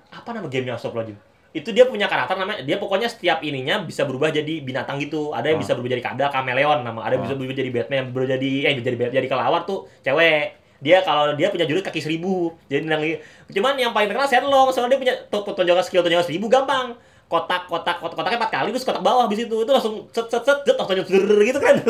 apa 0.10 0.30
nama 0.32 0.48
gamenya 0.48 0.76
Astagfirullahaladzim 0.76 1.20
itu 1.56 1.72
dia 1.72 1.88
punya 1.88 2.12
karakter 2.12 2.36
namanya 2.36 2.68
dia 2.68 2.76
pokoknya 2.76 3.08
setiap 3.08 3.40
ininya 3.40 3.80
bisa 3.80 4.04
berubah 4.04 4.28
jadi 4.28 4.60
binatang 4.60 5.00
gitu. 5.00 5.32
Ada 5.32 5.56
yang 5.56 5.58
Oh. 5.58 5.64
bisa 5.64 5.72
berubah 5.72 5.92
jadi 5.96 6.04
kada 6.04 6.26
kameleon 6.28 6.84
nama. 6.84 7.00
Ada 7.00 7.16
yang 7.16 7.24
Oh. 7.24 7.26
bisa 7.32 7.36
berubah 7.40 7.56
jadi 7.56 7.70
Batman 7.72 8.04
berubah 8.12 8.30
jadi 8.36 8.52
eh 8.68 8.74
jadi 8.76 8.98
jadi 9.10 9.28
kelawar 9.32 9.64
tuh 9.64 9.88
cewek. 10.04 10.52
Dia 10.84 11.00
kalau 11.02 11.32
dia 11.34 11.48
punya 11.48 11.64
jurus 11.64 11.80
kaki 11.80 12.04
seribu. 12.04 12.52
Jadi 12.68 12.84
nang 12.84 13.00
cuman 13.48 13.80
yang 13.80 13.96
paling 13.96 14.12
terkenal 14.12 14.28
Shenlong 14.28 14.68
soalnya 14.70 14.94
dia 14.94 15.00
punya 15.00 15.14
to- 15.32 15.42
to- 15.42 15.56
tonjokan 15.56 15.80
skill 15.82 16.04
tonjokan 16.04 16.28
seribu 16.28 16.52
gampang. 16.52 16.92
Kotak 17.26 17.66
kotak 17.66 18.04
kotak 18.04 18.20
kotaknya 18.20 18.38
empat 18.38 18.52
kali 18.52 18.70
terus 18.70 18.84
kotak 18.84 19.00
bawah 19.00 19.24
habis 19.24 19.48
itu. 19.48 19.56
Itu 19.56 19.72
langsung 19.72 20.04
set 20.12 20.28
set 20.28 20.44
set 20.44 20.60
set 20.62 20.76
langsung 20.76 21.00
gitu 21.00 21.60
kan. 21.64 21.76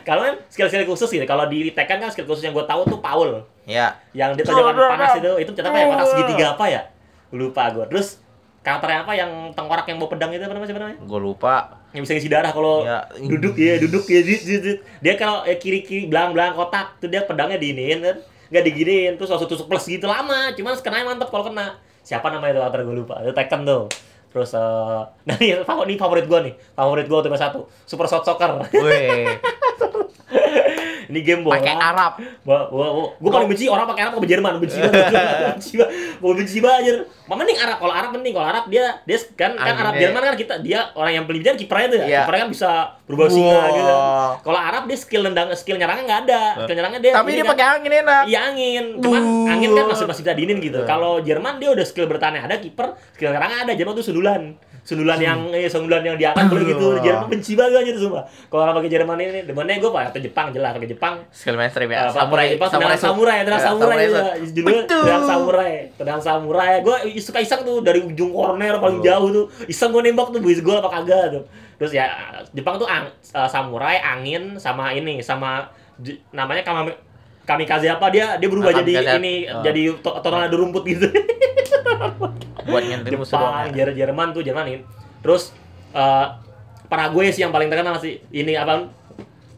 Kalau 0.00 0.24
kan 0.24 0.34
skill-skill 0.48 0.88
khusus 0.88 1.10
gitu 1.12 1.22
kalau 1.22 1.44
di 1.46 1.70
Tekken 1.70 2.00
kan 2.00 2.08
skill 2.08 2.24
khusus 2.24 2.40
yang 2.42 2.56
gue 2.56 2.64
tahu 2.64 2.82
tuh 2.88 2.98
Paul. 2.98 3.44
Ya 3.68 3.94
yang 4.16 4.32
dia 4.32 4.42
tonjokan 4.42 4.74
panas 4.74 5.20
itu 5.20 5.30
itu 5.44 5.50
ternyata 5.52 5.70
apa 5.70 5.78
ya 5.78 5.86
kotak 5.92 6.06
segitiga 6.08 6.46
apa 6.56 6.64
ya 6.66 6.80
lupa 7.32 7.70
gue 7.70 7.86
terus 7.86 8.18
karakternya 8.60 9.08
apa? 9.08 9.12
Yang 9.16 9.30
tengkorak 9.56 9.88
yang 9.88 9.96
bawa 9.96 10.10
pedang 10.12 10.30
itu 10.30 10.44
apa 10.44 10.52
namanya? 10.52 10.68
Siapa 10.68 10.80
namanya? 10.80 10.98
Gue 11.00 11.20
lupa. 11.20 11.54
Yang 11.90 12.02
bisa 12.04 12.12
ngisi 12.14 12.28
darah 12.28 12.52
kalau 12.52 12.84
Ya. 12.84 13.08
duduk. 13.16 13.56
Ya 13.56 13.80
duduk. 13.80 14.04
Ya 14.04 14.20
jit, 14.20 14.40
jit, 14.44 14.60
jit. 14.60 14.78
dia 15.00 15.14
kalau 15.16 15.42
eh, 15.42 15.56
kiri 15.56 15.80
kiri 15.80 16.06
belang 16.06 16.36
belang 16.36 16.52
kotak 16.52 17.00
tuh 17.00 17.08
dia 17.08 17.24
pedangnya 17.24 17.56
diinin 17.56 18.04
kan. 18.04 18.16
Nggak 18.52 18.64
diginiin. 18.66 19.12
Terus 19.16 19.32
langsung 19.32 19.48
tusuk 19.48 19.64
plus 19.64 19.88
gitu. 19.88 20.04
Lama. 20.04 20.52
Cuman 20.52 20.76
kenanya 20.76 21.08
mantep 21.08 21.32
kalau 21.32 21.48
kena. 21.48 21.80
Siapa 22.04 22.28
namanya 22.28 22.52
itu 22.52 22.60
karakter 22.60 22.80
gue 22.84 22.96
lupa. 23.00 23.14
Itu 23.24 23.32
Tekken 23.32 23.64
tuh. 23.64 23.88
Terus 24.30 24.50
eh 24.54 25.00
nah 25.26 25.36
ini 25.40 25.64
favorit 25.64 25.88
ini 25.88 25.96
favorit 25.96 26.26
gue 26.28 26.40
nih. 26.44 26.54
Favorit 26.76 27.06
gue 27.08 27.18
tuh 27.18 27.30
satu. 27.34 27.60
Super 27.88 28.06
shot 28.06 28.28
soccer 28.28 28.50
ini 31.10 31.20
game 31.20 31.42
bola. 31.42 31.58
pakai 31.58 31.74
Arab. 31.74 32.12
Gue 33.18 33.30
paling 33.30 33.48
benci 33.50 33.66
orang 33.66 33.84
pakai 33.84 34.02
Arab 34.06 34.12
ke 34.16 34.28
Jerman, 34.28 34.52
benci 34.56 34.78
banget. 34.78 35.10
benci 35.58 35.72
banget. 35.74 35.92
Gue 36.16 36.32
benci 36.38 36.58
banget. 36.62 36.96
Mau 37.26 37.34
mending 37.34 37.58
Arab, 37.58 37.76
kalau 37.78 37.94
Arab 37.94 38.10
mending 38.14 38.32
kalau 38.32 38.46
Arab 38.46 38.64
dia 38.66 38.84
dia 39.02 39.18
kan 39.34 39.54
kan. 39.54 39.74
Arab 39.76 39.94
Jerman 39.98 40.20
kan 40.24 40.34
kita 40.34 40.54
dia 40.62 40.90
orang 40.94 41.12
yang 41.12 41.24
paling 41.26 41.40
bijak 41.42 41.58
kipernya 41.58 41.86
tuh 41.86 41.98
ya. 41.98 42.06
Iya. 42.06 42.20
Kipernya 42.22 42.40
kan 42.40 42.50
bisa 42.50 42.70
berubah 43.04 43.26
singa 43.26 43.60
gitu. 43.70 43.94
Kalau 44.40 44.60
Arab 44.60 44.82
dia 44.86 44.98
skill 44.98 45.22
nendang 45.22 45.48
skill 45.54 45.76
nyerangnya 45.76 46.04
nggak 46.06 46.20
ada. 46.24 46.42
Skill 46.64 46.76
nyerangnya 46.78 47.00
dia 47.00 47.12
tapi 47.12 47.30
dia 47.30 47.42
kan- 47.42 47.50
pakai 47.50 47.66
angin 47.68 47.92
enak 47.96 48.22
Iya 48.24 48.38
angin, 48.46 48.84
cuman 48.98 49.22
angin 49.48 49.70
kan 49.72 49.84
masih 49.88 50.04
masih 50.06 50.22
bisa 50.22 50.32
diinin 50.32 50.58
gitu. 50.60 50.78
Iya. 50.80 50.86
Kalau 50.86 51.18
Jerman 51.18 51.58
dia 51.58 51.70
udah 51.70 51.84
skill 51.84 52.06
bertahan 52.06 52.38
ada, 52.38 52.56
kiper 52.56 52.94
skill 53.12 53.30
nyerangnya 53.30 53.58
ada. 53.66 53.72
Jerman 53.74 53.92
tuh 53.92 54.04
sundulan, 54.04 54.54
sundulan 54.90 55.16
yang 55.16 55.38
eh, 55.54 55.70
sundulan 55.70 56.02
yang 56.02 56.18
diangkat 56.18 56.50
boleh 56.50 56.66
gitu. 56.66 56.86
Jerman 56.98 57.30
benci 57.30 57.54
banget 57.54 57.78
aja 57.78 57.90
tuh 57.92 58.02
semua. 58.02 58.22
Kalau 58.50 58.60
orang 58.60 58.74
pakai 58.74 58.90
Jerman 58.90 59.16
ini, 59.16 59.40
demennya 59.44 59.78
gue 59.78 59.86
pak 59.88 60.02
atau 60.10 60.18
Jepang 60.18 60.46
jelas 60.50 60.74
pakai 60.74 60.90
Jepang. 60.90 61.14
skill 61.30 61.54
mainstream 61.54 61.86
Uh, 61.86 61.94
ya 61.94 62.10
samurai 62.10 62.46
Jepang 62.50 62.68
tendangan 62.68 62.98
samurai, 62.98 63.36
samurai, 63.38 63.96
itu. 63.96 64.10
juga. 64.10 64.32
Judulnya 64.50 64.82
tendangan 64.84 65.24
samurai, 65.24 65.72
tendangan 65.94 66.22
samurai. 66.24 66.72
Gue 66.82 66.96
suka 67.16 67.38
iseng 67.38 67.62
tuh 67.62 67.78
dari 67.80 68.02
ujung 68.02 68.34
corner 68.34 68.74
paling 68.76 68.98
jauh 68.98 69.28
tuh, 69.30 69.46
iseng 69.64 69.90
gue 69.90 70.02
nembak 70.02 70.28
tuh 70.28 70.40
bis 70.40 70.58
gol 70.58 70.76
apa 70.76 70.90
kagak 70.90 71.30
tuh. 71.30 71.42
Terus 71.78 71.92
ya 71.92 72.10
Jepang 72.50 72.74
tuh 72.76 72.84
ang- 72.84 73.08
uh, 73.30 73.46
samurai, 73.46 73.96
angin 73.96 74.58
sama 74.58 74.90
ini 74.90 75.22
sama 75.22 75.70
namanya 76.30 76.60
kama 76.60 76.90
kamikaze 77.42 77.88
apa 77.88 78.08
dia 78.08 78.36
dia 78.36 78.46
berubah 78.46 78.70
Ah, 78.70 78.78
jadi 78.78 78.92
ini 79.16 79.34
Oh. 79.44 79.60
jadi 79.60 79.82
to- 79.98 80.18
tornado 80.18 80.54
rumput 80.54 80.82
gitu. 80.84 81.06
buat 82.66 82.82
nyentil 82.84 83.16
musuh 83.16 83.36
doang 83.36 83.54
Jepang, 83.66 83.66
ya. 83.72 83.76
Jer- 83.88 83.96
Jerman 83.96 84.28
tuh 84.30 84.42
Jerman 84.44 84.64
ini. 84.68 84.80
Terus 85.20 85.52
uh, 85.92 86.38
Paraguay 86.86 87.30
sih 87.30 87.42
yang 87.42 87.54
paling 87.54 87.70
terkenal 87.70 87.98
sih. 87.98 88.18
Ini 88.30 88.58
apa? 88.58 88.90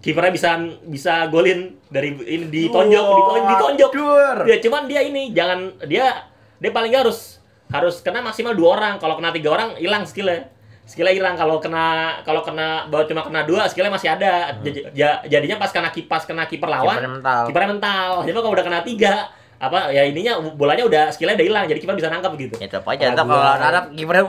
Kipernya 0.02 0.32
bisa 0.34 0.50
bisa 0.84 1.30
golin 1.30 1.78
dari 1.86 2.10
ini 2.26 2.50
ditonjok, 2.50 3.04
ditonjok, 3.06 3.46
ditonjok. 3.48 3.90
Dur. 3.94 4.36
Ya 4.50 4.56
cuman 4.58 4.90
dia 4.90 5.00
ini 5.00 5.30
jangan 5.30 5.78
dia 5.86 6.26
dia 6.58 6.70
paling 6.74 6.90
harus 6.90 7.38
harus 7.70 8.02
kena 8.02 8.18
maksimal 8.20 8.52
dua 8.52 8.76
orang. 8.76 8.94
Kalau 8.98 9.14
kena 9.16 9.30
tiga 9.30 9.54
orang 9.54 9.78
hilang 9.78 10.02
skillnya. 10.02 10.50
Skillnya 10.82 11.14
hilang 11.14 11.38
kalau 11.38 11.62
kena 11.62 12.18
kalau 12.26 12.42
kena 12.42 12.90
baru 12.90 13.06
cuma 13.06 13.22
kena 13.22 13.46
dua 13.46 13.70
skillnya 13.70 13.94
masih 13.94 14.10
ada. 14.10 14.58
Ja- 14.90 15.22
jadinya 15.22 15.62
pas 15.62 15.70
kena 15.70 15.94
kipas 15.94 16.26
kena 16.26 16.50
kiper 16.50 16.66
lawan 16.66 16.98
Kipernya 16.98 17.12
mental. 17.22 17.42
kipernya 17.46 17.70
mental. 17.78 18.08
Jadi 18.26 18.34
kalau 18.34 18.52
udah 18.58 18.64
kena 18.66 18.80
tiga 18.82 19.14
apa 19.62 19.94
ya 19.94 20.02
ininya 20.02 20.42
bolanya 20.58 20.82
udah 20.82 21.02
skillnya 21.08 21.38
udah 21.38 21.46
hilang 21.46 21.64
jadi 21.70 21.78
kiper 21.78 21.94
bisa 21.94 22.10
nangkap 22.10 22.34
gitu. 22.34 22.58
Ya 22.58 22.66
tetap 22.66 22.82
aja, 22.82 22.98
Paraguay. 22.98 23.14
tetap 23.14 23.26
kalau 23.30 23.46
Arab 23.62 23.84
kipernya. 23.94 24.22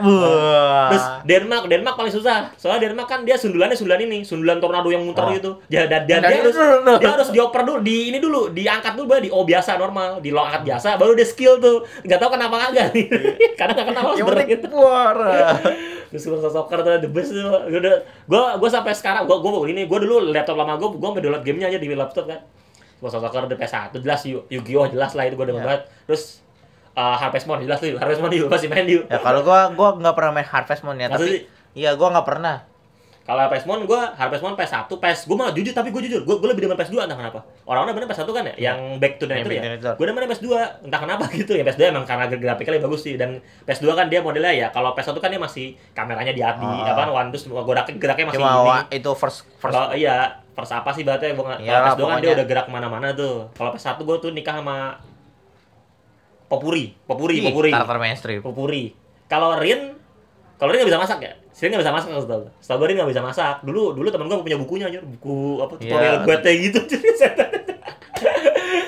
Terus 0.86 1.04
Denmark, 1.26 1.64
Denmark 1.66 1.96
paling 1.98 2.14
susah. 2.14 2.54
Soalnya 2.54 2.86
Denmark 2.86 3.08
kan 3.10 3.20
dia 3.22 3.34
sundulannya 3.34 3.74
sundulan 3.74 4.00
ini, 4.00 4.22
sundulan 4.22 4.62
tornado 4.62 4.86
yang 4.88 5.02
muter 5.02 5.26
Oh. 5.26 5.34
gitu. 5.34 5.50
Ya, 5.66 5.90
dan, 5.90 6.06
dan 6.06 6.22
Dan 6.22 6.30
dia 6.30 6.38
harus 6.38 6.54
itu 6.54 6.62
dulu. 6.62 6.92
dia 7.02 7.10
harus 7.10 7.28
dioper 7.34 7.62
dulu, 7.64 7.78
di 7.82 7.96
ini 8.08 8.18
dulu, 8.22 8.40
diangkat 8.48 8.94
dulu 8.94 9.06
baru 9.10 9.20
di 9.20 9.30
O 9.34 9.42
biasa 9.42 9.74
normal, 9.74 10.22
di 10.22 10.30
lo 10.30 10.38
angkat 10.38 10.62
biasa, 10.62 10.88
baru 10.94 11.12
dia 11.12 11.26
skill 11.26 11.58
tuh. 11.58 11.82
Nggak 12.06 12.18
tahu 12.20 12.30
kenapa 12.30 12.54
kagak 12.70 12.86
nih. 12.94 13.06
Karena 13.58 13.72
nggak 13.74 13.86
kenal 13.90 14.02
yang 14.14 14.26
berat 14.30 14.46
gitu. 14.46 14.68
Terus 16.14 16.22
gue 16.24 16.38
soccer 16.46 16.78
tuh 16.78 17.02
the 17.02 17.10
best 17.10 17.34
tuh. 17.34 17.42
Gue 18.24 18.40
gua 18.54 18.70
sampai 18.70 18.94
sekarang 18.94 19.26
gua 19.26 19.42
gua 19.42 19.66
ini 19.66 19.90
gua 19.90 19.98
dulu 19.98 20.30
laptop 20.30 20.54
lama 20.54 20.78
gua 20.78 20.94
sampai 20.94 21.22
download 21.26 21.42
gamenya 21.42 21.74
aja 21.74 21.78
di 21.82 21.90
laptop 21.90 22.30
kan. 22.30 22.38
Gua 23.04 23.12
soccer 23.12 23.44
di 23.44 23.52
PS1 23.54 23.92
jelas 23.94 24.24
Yu- 24.24 24.48
Yu-Gi-Oh 24.48 24.88
jelas 24.88 25.12
lah 25.12 25.22
itu 25.22 25.36
gua 25.36 25.44
demen 25.44 25.60
Ya. 25.60 25.66
banget. 25.66 25.82
Terus 26.04 26.40
uh, 26.90 27.12
Harvest 27.14 27.44
Moon 27.44 27.60
jelas 27.60 27.76
tuh, 27.76 27.92
Harvest 27.92 28.18
Moon 28.18 28.32
yuk 28.32 28.48
masih 28.48 28.66
main 28.66 28.86
yuk. 28.86 29.04
Ya 29.04 29.20
kalau 29.20 29.40
gua 29.40 29.68
gua 29.70 29.92
nggak 29.94 30.14
pernah 30.14 30.32
main 30.32 30.46
Harvest 30.46 30.80
Moon 30.80 30.96
ya, 30.96 31.06
tapi 31.06 31.44
iya 31.74 31.92
gua 31.92 32.08
nggak 32.10 32.24
pernah. 32.24 32.64
Kalau 33.24 33.40
Harvest 33.40 33.64
Moon 33.64 33.80
gue 33.82 33.96
Harvest 33.96 34.40
Moon 34.40 34.52
PS1, 34.52 34.84
PS 34.84 35.24
gue 35.24 35.32
malah 35.32 35.48
jujur 35.50 35.72
tapi 35.72 35.88
gue 35.88 36.02
jujur 36.02 36.20
gue 36.22 36.34
gue 36.36 36.44
lebih 36.46 36.60
demen 36.62 36.76
PS2 36.76 36.92
entah 37.00 37.16
kenapa. 37.16 37.40
Orang-orang 37.64 37.96
demen 37.96 38.04
PS1 38.06 38.28
kan 38.28 38.44
ya, 38.44 38.54
yang 38.62 39.00
Back 39.00 39.16
to 39.16 39.24
the 39.24 39.32
Nature 39.34 39.48
ya. 39.54 39.96
Gue 39.96 40.04
demen 40.04 40.28
PS2 40.28 40.48
entah 40.84 41.00
kenapa 41.00 41.24
gitu 41.34 41.50
ya 41.50 41.64
PS2 41.64 41.88
emang 41.88 42.04
karena 42.04 42.28
grafiknya 42.28 42.76
lebih 42.76 42.84
bagus 42.84 43.00
sih 43.00 43.16
dan 43.16 43.40
PS2 43.64 43.96
kan 43.96 44.06
dia 44.06 44.20
modelnya 44.20 44.52
ya 44.52 44.68
kalau 44.68 44.92
PS1 44.92 45.16
kan 45.16 45.32
dia 45.32 45.40
masih 45.40 45.66
kameranya 45.90 46.32
di 46.32 46.44
di 46.44 46.66
Oh. 46.68 46.84
apa 46.84 47.08
one 47.08 47.32
terus 47.32 47.48
gerak 47.48 47.88
geraknya 47.96 48.24
masih 48.28 48.38
Cuma 48.38 48.52
ini. 48.84 49.00
itu 49.00 49.10
first 49.14 49.48
first 49.56 49.72
Kalau 49.72 49.96
iya 49.96 50.43
first 50.54 50.70
apa 50.70 50.88
sih 50.90 51.02
berarti 51.02 51.28
gue 51.28 51.36
nggak- 51.36 51.58
kalau 51.58 51.66
Iyalah, 51.66 51.92
PS2 51.92 52.02
kan 52.04 52.16
dia 52.20 52.30
udah 52.32 52.46
gerak 52.46 52.64
ke 52.64 52.70
mana-mana 52.70 53.06
tuh. 53.12 53.34
Kalau 53.52 53.70
PS1 53.70 53.98
gue 53.98 54.16
tuh 54.18 54.30
nikah 54.30 54.54
sama 54.56 54.76
Popuri, 56.44 56.94
Popuri, 57.02 57.34
Ih, 57.38 57.44
Popuri. 57.44 57.70
karakter 57.70 57.98
mainstream. 57.98 58.38
Popuri. 58.38 58.94
Kalau 59.26 59.56
Rin, 59.56 59.96
kalau 60.54 60.70
Rin 60.70 60.76
nggak 60.78 60.88
bisa 60.88 61.00
masak 61.00 61.18
ya? 61.20 61.32
Rin 61.34 61.68
nggak 61.68 61.82
bisa 61.82 61.90
masak 61.90 62.08
setahu 62.12 62.40
gue. 62.40 62.52
Setahu 62.60 62.76
gue 62.78 62.86
Rin 62.86 62.94
nggak 62.96 63.10
bisa 63.10 63.20
masak. 63.20 63.54
Dulu 63.62 63.92
dulu 63.92 64.06
temen 64.08 64.24
gue 64.24 64.36
punya 64.38 64.56
bukunya 64.56 64.84
aja, 64.86 64.98
buku 65.00 65.58
apa 65.58 65.72
tutorial 65.74 66.14
Iya. 66.14 66.24
GT 66.24 66.46
gitu. 66.62 66.78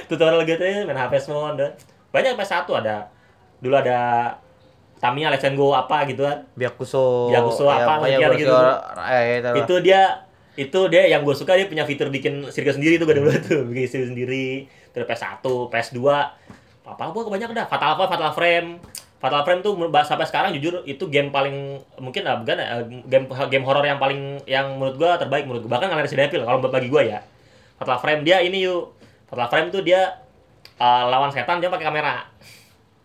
tutorial 0.06 0.42
GT 0.42 0.62
main 0.84 0.96
HP 0.96 1.12
semua 1.18 1.52
ada. 1.52 1.66
Banyak 2.10 2.36
PS1 2.36 2.66
ada. 2.76 2.96
Dulu 3.58 3.74
ada 3.74 3.98
Tamiya 4.96 5.28
Let's 5.28 5.44
Go 5.52 5.70
apa 5.70 6.06
gitu 6.06 6.22
kan. 6.22 6.38
Byakuso. 6.54 7.28
Byakuso 7.28 7.64
apa, 7.66 8.00
pokoknya 8.00 8.18
biar 8.18 8.32
gitu. 8.34 8.54
Eh, 9.02 9.22
itu. 9.40 9.50
Itu 9.60 9.74
dia 9.82 10.25
itu 10.56 10.80
dia 10.88 11.04
yang 11.04 11.20
gue 11.20 11.36
suka 11.36 11.52
dia 11.52 11.68
punya 11.68 11.84
fitur 11.84 12.08
bikin 12.08 12.48
sirkuit 12.48 12.80
sendiri 12.80 12.96
tuh 12.96 13.04
gue 13.04 13.16
dulu 13.20 13.30
tuh. 13.44 13.62
Bikin 13.68 13.86
sirkuit 13.86 14.10
sendiri 14.16 14.46
terus 14.90 15.04
PS1 15.04 15.44
PS2 15.44 16.00
apa 16.86 17.02
apa 17.12 17.18
kebanyakan 17.20 17.54
dah. 17.54 17.66
Fatal 17.68 17.90
apa 17.94 18.04
Fatal 18.08 18.32
Frame. 18.32 18.80
Fatal 19.16 19.42
Frame 19.44 19.60
tuh 19.60 19.72
sampai 20.04 20.26
sekarang 20.28 20.50
jujur 20.56 20.84
itu 20.88 21.04
game 21.12 21.28
paling 21.28 21.80
mungkin 22.00 22.24
lah 22.24 22.40
bukan 22.40 22.56
ya, 22.56 22.84
game 23.08 23.26
game 23.48 23.64
horor 23.64 23.84
yang 23.84 24.00
paling 24.00 24.40
yang 24.48 24.76
menurut 24.76 24.96
gua 24.96 25.10
terbaik 25.20 25.44
menurut 25.44 25.68
gua. 25.68 25.76
Bahkan 25.76 25.86
ngalahin 25.92 26.06
Resident 26.08 26.28
Evil 26.32 26.44
kalau 26.48 26.58
bagi 26.64 26.88
gua 26.88 27.02
ya. 27.04 27.20
Fatal 27.76 28.00
Frame 28.00 28.24
dia 28.24 28.40
ini 28.40 28.64
yuk. 28.64 28.96
Fatal 29.28 29.48
Frame 29.52 29.68
tuh 29.68 29.84
dia 29.84 30.20
uh, 30.80 31.04
lawan 31.12 31.28
setan 31.32 31.60
dia 31.60 31.68
pakai 31.68 31.84
kamera. 31.88 32.24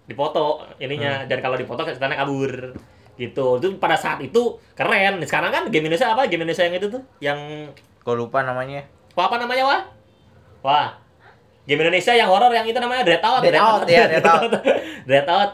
Dipoto 0.08 0.64
ininya 0.80 1.28
dan 1.28 1.40
kalau 1.44 1.56
dipoto 1.56 1.84
setannya 1.88 2.20
kabur 2.20 2.76
gitu. 3.16 3.58
Itu 3.58 3.68
pada 3.76 3.96
saat 3.96 4.20
itu 4.20 4.60
keren. 4.74 5.20
Sekarang 5.22 5.50
kan 5.50 5.64
game 5.68 5.86
Indonesia 5.86 6.10
apa? 6.10 6.28
Game 6.28 6.42
Indonesia 6.42 6.64
yang 6.64 6.76
itu 6.76 6.88
tuh 6.88 7.02
yang 7.20 7.40
Gua 8.02 8.16
lupa 8.18 8.42
namanya. 8.42 8.82
wah 9.14 9.28
apa 9.28 9.38
namanya 9.38 9.64
wah? 9.64 9.82
Wah. 10.62 10.88
Game 11.64 11.78
Indonesia 11.80 12.12
yang 12.12 12.28
horor 12.28 12.50
yang 12.50 12.66
itu 12.66 12.76
namanya 12.76 13.06
Dread 13.06 13.22
Out 13.22 13.42
Dead 13.42 13.54
Out, 13.54 13.86
iya, 13.86 14.10
Dead 14.12 14.26
Out. 14.26 14.52
Dread 15.06 15.28
Out. 15.30 15.52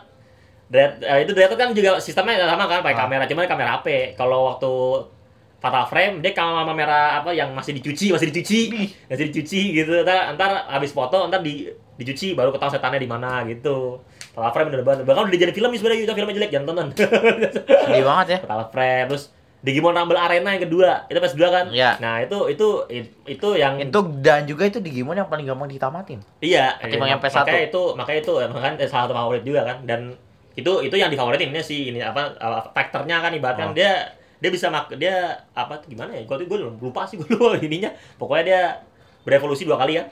Dread, 0.68 0.92
eh, 1.00 1.18
itu 1.24 1.32
Dread 1.36 1.52
Out 1.52 1.60
kan 1.60 1.70
juga 1.72 2.00
sistemnya 2.00 2.40
sama 2.44 2.64
kan 2.66 2.80
pakai 2.80 2.96
Ah. 2.96 3.02
kamera 3.04 3.24
cuman 3.26 3.44
kamera 3.46 3.70
HP 3.76 4.16
kalau 4.16 4.48
waktu 4.48 4.72
Fatal 5.58 5.90
Frame 5.90 6.22
dia 6.22 6.32
kamera 6.32 7.18
apa 7.18 7.34
yang 7.34 7.52
masih 7.52 7.76
dicuci 7.76 8.14
masih 8.14 8.30
dicuci. 8.32 8.60
Masih 9.10 9.26
dicuci 9.28 9.62
gitu. 9.76 10.06
Ntar, 10.06 10.38
ntar 10.38 10.70
habis 10.70 10.94
foto 10.94 11.28
ntar 11.28 11.42
di 11.42 11.66
dicuci 11.98 12.32
baru 12.32 12.54
ketahuan 12.54 12.78
setannya 12.78 13.02
di 13.02 13.10
mana 13.10 13.42
gitu 13.44 14.00
Fatal 14.38 14.52
Frame 14.54 14.70
udah 14.70 14.86
banget 14.86 15.00
bahkan 15.04 15.26
udah 15.26 15.40
jadi 15.40 15.50
film 15.50 15.70
nih 15.70 15.80
sebenarnya 15.82 16.02
itu 16.04 16.14
filmnya 16.14 16.36
jelek 16.36 16.52
jangan 16.52 16.66
tonton 16.68 16.88
Sedih 17.88 18.06
banget 18.06 18.28
ya. 18.30 18.40
Fatal 18.44 18.68
Frame 18.70 19.08
terus 19.08 19.26
Digimon 19.58 19.90
Rumble 19.92 20.16
Arena 20.16 20.54
yang 20.54 20.64
kedua 20.64 20.90
itu 21.06 21.18
PS2 21.18 21.42
kan 21.48 21.66
Iya. 21.68 21.98
nah 21.98 22.22
itu 22.22 22.46
itu 22.46 22.86
itu 23.26 23.48
yang 23.54 23.82
Itu 23.82 24.00
dan 24.22 24.46
juga 24.46 24.64
itu 24.64 24.78
Digimon 24.78 25.18
yang 25.18 25.26
paling 25.26 25.44
gampang 25.44 25.66
ditamatin. 25.68 26.22
Iya, 26.40 26.78
Ketimbang 26.78 27.10
yang 27.10 27.18
mak- 27.18 27.26
PS1. 27.28 27.42
Makanya 27.42 27.64
itu, 27.66 27.82
makanya 27.96 28.20
itu 28.22 28.34
emang 28.40 28.62
kan 28.62 28.74
salah 28.80 29.04
satu 29.04 29.14
favorit 29.16 29.42
juga 29.42 29.66
kan. 29.66 29.78
Dan 29.82 30.14
itu 30.54 30.72
itu 30.80 30.96
yang 30.96 31.10
difavoritin 31.10 31.50
ini 31.50 31.62
sih 31.62 31.90
ini 31.90 32.00
apa 32.00 32.38
faktornya 32.72 33.18
kan 33.20 33.30
ibaratkan 33.32 33.70
Oh. 33.70 33.74
dia 33.74 34.14
dia 34.38 34.50
bisa 34.50 34.70
mak 34.70 34.94
dia 34.94 35.18
apa 35.52 35.82
tuh 35.82 35.90
gimana 35.90 36.14
ya? 36.14 36.22
Gue 36.24 36.38
gue 36.40 36.58
lupa 36.78 37.02
sih 37.04 37.18
gue 37.18 37.26
lupa 37.28 37.58
ininya. 37.60 37.90
Pokoknya 38.16 38.44
dia 38.46 38.62
berevolusi 39.24 39.66
dua 39.66 39.76
kali 39.76 39.98
ya. 39.98 40.06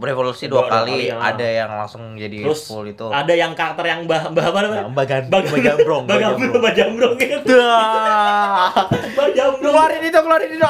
Berevolusi 0.00 0.48
Dua- 0.48 0.64
dua, 0.64 0.72
kali, 0.80 0.92
kali, 0.96 1.04
ya. 1.06 1.20
ada 1.20 1.44
yang 1.44 1.70
langsung 1.70 2.16
jadi 2.16 2.40
Terus 2.40 2.64
full 2.64 2.88
itu. 2.88 3.04
ada 3.06 3.28
yang 3.30 3.52
karakter 3.52 3.84
yang 3.84 4.08
mbah 4.08 4.32
mbah 4.32 4.44
apa 4.48 4.58
namanya? 4.64 4.84
Mbak 4.88 5.04
Gan, 5.04 5.22
Mbah 5.28 5.40
Mbak 5.44 5.60
Gambrong, 5.60 6.02
Mbah 6.02 6.08
Mbak 6.16 6.22
Gambrong, 6.24 6.40
Gambrong. 6.40 6.60
Mbah 6.60 6.72
Jambrong 6.72 7.14
gitu. 7.14 7.52
Dah. 7.52 8.68
Mbah 8.88 9.28
Jambrong. 9.36 9.60
keluarin 9.70 10.00
itu, 10.00 10.18
keluarin 10.18 10.50
itu. 10.50 10.64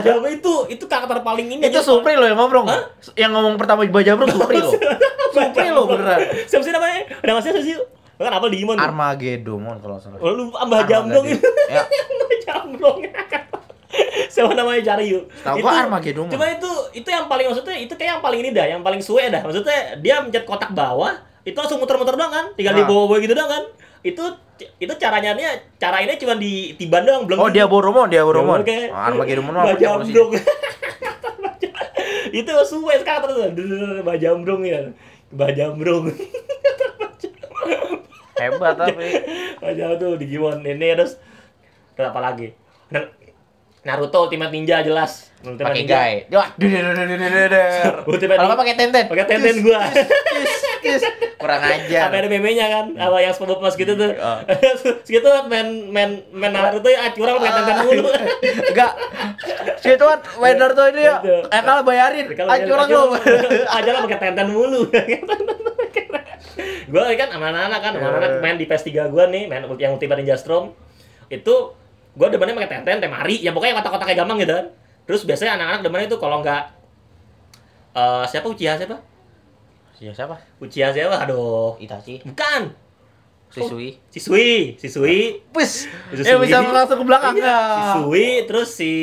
Jambrong 0.00 0.30
itu 0.30 0.54
itu 0.70 0.84
karakter 0.86 1.18
paling 1.20 1.46
ini. 1.50 1.58
itu 1.60 1.74
aja. 1.74 1.82
Supri 1.82 2.14
loh 2.14 2.24
yang 2.24 2.38
ngomong. 2.38 2.70
Hah? 2.70 2.82
Yang 3.12 3.30
ngomong 3.34 3.54
pertama 3.58 3.82
Baja 3.84 4.14
Bro 4.14 4.30
Supri 4.30 4.62
loh. 4.62 4.72
Supri 5.34 5.68
loh 5.68 5.84
beneran. 5.84 6.18
Siapa 6.46 6.62
sih 6.62 6.70
namanya? 6.70 7.02
Ada 7.18 7.30
masnya 7.34 7.50
siapa 7.50 7.66
sih? 7.66 7.74
Kan 8.14 8.30
apa 8.30 8.46
Digimon? 8.46 8.78
Armageddon 8.78 9.64
kalau 9.80 9.98
salah. 9.98 10.22
Oh, 10.22 10.30
lu 10.30 10.54
Mbah 10.54 10.86
Jambrong 10.86 11.26
itu. 11.26 11.42
Ya, 11.66 11.82
Jambrong. 12.46 13.02
Siapa 14.32 14.54
namanya 14.54 14.94
cari 14.94 15.10
yuk. 15.10 15.26
Tahu 15.42 15.56
gua 15.58 15.82
Armageddon. 15.82 16.30
Cuma 16.30 16.46
itu 16.46 16.70
itu 16.94 17.08
yang 17.10 17.26
paling 17.26 17.46
maksudnya 17.50 17.76
itu 17.76 17.92
kayak 17.98 18.18
yang 18.18 18.22
paling 18.22 18.40
ini 18.40 18.50
dah, 18.54 18.66
yang 18.66 18.82
paling 18.86 19.02
suwe 19.02 19.26
dah. 19.26 19.42
Maksudnya 19.42 19.98
dia 19.98 20.22
mencet 20.22 20.46
kotak 20.46 20.70
bawah, 20.70 21.18
itu 21.42 21.56
langsung 21.58 21.82
muter-muter 21.82 22.14
doang 22.14 22.30
kan, 22.30 22.46
tinggal 22.54 22.74
di 22.78 22.82
Nah. 22.84 22.88
bawah-bawah 22.88 23.20
gitu 23.20 23.34
doang 23.34 23.50
kan. 23.50 23.64
Itu 24.00 24.24
itu 24.78 24.92
caranya 24.96 25.34
nya 25.36 25.50
cara 25.76 26.00
ini 26.00 26.16
cuma 26.16 26.36
di 26.36 26.76
tiban 26.78 27.02
doang 27.04 27.26
belum. 27.26 27.38
Oh 27.40 27.50
dia 27.50 27.66
Boromon, 27.66 28.06
dia 28.08 28.22
Boromon. 28.22 28.62
Oke. 28.62 28.88
Oh, 28.92 28.96
Armageddon 28.96 29.44
mah? 29.50 29.74
Jambrong. 29.74 30.30
itu 32.30 32.52
suwe 32.68 32.94
sekarang 33.00 33.26
terus. 33.26 33.50
Mbah 34.06 34.16
Jambrong 34.16 34.62
ya. 34.62 34.80
Mbah 35.34 35.50
Jambrong. 35.50 36.14
Hebat 38.40 38.74
tapi. 38.78 39.08
Aja 39.60 40.00
tuh 40.00 40.16
Digimon 40.16 40.64
ini 40.64 40.96
terus 40.96 41.20
terus 41.92 42.08
apa 42.08 42.20
lagi? 42.24 42.56
Nar- 43.80 43.96
Naruto 43.96 44.28
Ultimate 44.28 44.52
Ninja 44.52 44.84
jelas. 44.84 45.32
Ultimate 45.40 45.72
pakai 45.72 45.80
Ninja. 45.80 45.96
guy. 45.96 46.12
Ultimate 48.12 48.36
Kalau 48.36 48.56
pakai 48.60 48.74
tenten. 48.76 49.04
Pakai 49.08 49.24
tenten 49.24 49.54
gua. 49.64 49.80
Kurang 51.40 51.60
ajar. 51.64 52.12
Apa 52.12 52.16
ada 52.20 52.28
meme-nya 52.28 52.66
kan? 52.68 52.86
Apa 52.92 53.16
yang 53.24 53.32
SpongeBob 53.32 53.64
mas 53.64 53.76
gitu 53.80 53.96
tuh. 53.96 54.12
Ah. 54.20 54.44
Segitu 55.08 55.28
main 55.48 55.88
main 55.88 56.20
main 56.28 56.52
Naruto 56.52 56.92
ya 56.92 57.08
ah, 57.08 57.10
curang 57.16 57.40
pakai 57.40 57.52
tenten 57.56 57.76
mulu. 57.88 58.08
Enggak. 58.68 58.92
Situ 59.80 60.04
kan 60.04 60.20
Weather 60.36 60.70
tuh 60.76 60.86
ini 60.92 61.00
ya. 61.00 61.16
Itu. 61.24 61.36
Eh 61.48 61.62
kalau 61.64 61.80
bayarin, 61.80 62.26
ah 62.36 62.58
curang 62.60 62.88
lu. 62.92 63.02
Aja 63.64 63.90
lah 63.96 64.00
pakai 64.04 64.18
tenten 64.20 64.48
mulu. 64.52 64.84
gue 66.90 67.02
kan 67.14 67.30
sama 67.30 67.54
anak-anak 67.54 67.80
kan, 67.80 67.92
sama 67.96 68.18
anak 68.18 68.32
main 68.42 68.58
di 68.58 68.66
PS3 68.66 69.08
gue 69.08 69.24
nih, 69.30 69.46
main 69.46 69.62
yang 69.78 69.96
Ultimate 69.96 70.20
Ninja 70.20 70.36
Storm. 70.36 70.74
Itu 71.30 71.79
gue 72.16 72.26
demennya 72.30 72.54
pakai 72.58 72.70
tenten, 72.80 72.98
temari, 72.98 73.38
ya 73.38 73.54
pokoknya 73.54 73.78
kotak-kotaknya 73.78 74.16
gampang 74.24 74.38
gitu 74.42 74.52
kan. 74.54 74.66
Terus 75.06 75.22
biasanya 75.26 75.58
anak-anak 75.58 75.80
demennya 75.86 76.06
itu 76.10 76.18
kalau 76.18 76.42
nggak 76.42 76.62
eh 77.90 78.24
siapa 78.30 78.46
Uchiha 78.46 78.78
siapa? 78.78 78.96
Ya 80.00 80.12
siapa? 80.14 80.38
Uchiha 80.62 80.88
siapa? 80.94 81.16
Aduh. 81.26 81.76
Itachi. 81.76 82.24
Bukan. 82.24 82.72
Sisui. 83.50 83.98
Sisui, 84.14 84.78
Sisui. 84.78 85.42
Pus. 85.50 85.90
Sisui. 86.14 86.22
Ya 86.22 86.38
bisa 86.38 86.62
langsung 86.62 87.02
ke 87.02 87.04
belakang 87.04 87.34
Iya, 87.34 87.44
ya. 87.44 87.58
Sisui, 87.98 88.46
terus 88.46 88.68
si 88.70 88.94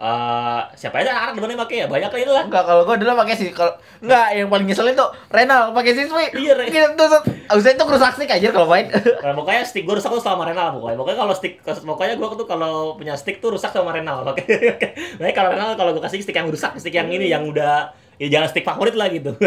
eh 0.00 0.60
siapa 0.80 1.04
aja 1.04 1.12
anak-anak 1.12 1.34
demennya 1.36 1.60
pakai 1.60 1.76
ya? 1.84 1.86
Banyak 1.92 2.08
lah 2.08 2.20
itu 2.24 2.32
lah. 2.32 2.44
Enggak, 2.48 2.64
kalau 2.64 2.88
gua 2.88 2.96
dulu 2.96 3.12
pakai 3.20 3.36
sih 3.36 3.52
kalau 3.52 3.76
enggak 4.00 4.26
yang 4.32 4.48
paling 4.48 4.66
nyeselin 4.72 4.96
tuh 4.96 5.12
Renal 5.28 5.76
pakai 5.76 5.92
siswi. 5.92 6.26
Iya, 6.32 6.56
Re. 6.56 6.72
Gitu 6.72 7.04
tuh. 7.04 7.20
Usai 7.52 7.76
itu 7.76 7.84
kerusak 7.84 8.16
stick 8.16 8.32
aja 8.32 8.48
kalau 8.48 8.64
main. 8.64 8.88
Nah, 9.20 9.36
pokoknya 9.36 9.60
stick 9.68 9.84
gue 9.84 9.92
rusak 9.92 10.08
tuh 10.08 10.24
sama 10.24 10.48
Renal 10.48 10.72
pokoknya. 10.72 10.96
Pokoknya 10.96 11.18
kalau 11.20 11.34
stick 11.36 11.60
pokoknya 11.60 12.16
gue 12.16 12.28
tuh 12.32 12.48
kalau 12.48 12.96
punya 12.96 13.12
stick 13.12 13.44
tuh 13.44 13.52
rusak 13.52 13.76
sama 13.76 13.92
Renal. 13.92 14.24
Oke. 14.24 14.40
Makanya 15.20 15.34
kalau 15.38 15.50
Renal 15.52 15.76
kalau 15.76 15.92
gue 15.92 16.00
kasih 16.00 16.24
stick 16.24 16.32
yang 16.32 16.48
rusak, 16.48 16.72
stick 16.80 16.96
yang 16.96 17.12
ini 17.12 17.28
yang 17.28 17.44
udah 17.44 17.92
ya 18.16 18.32
jangan 18.32 18.48
stick 18.48 18.64
favorit 18.64 18.96
lah 18.96 19.12
gitu. 19.12 19.36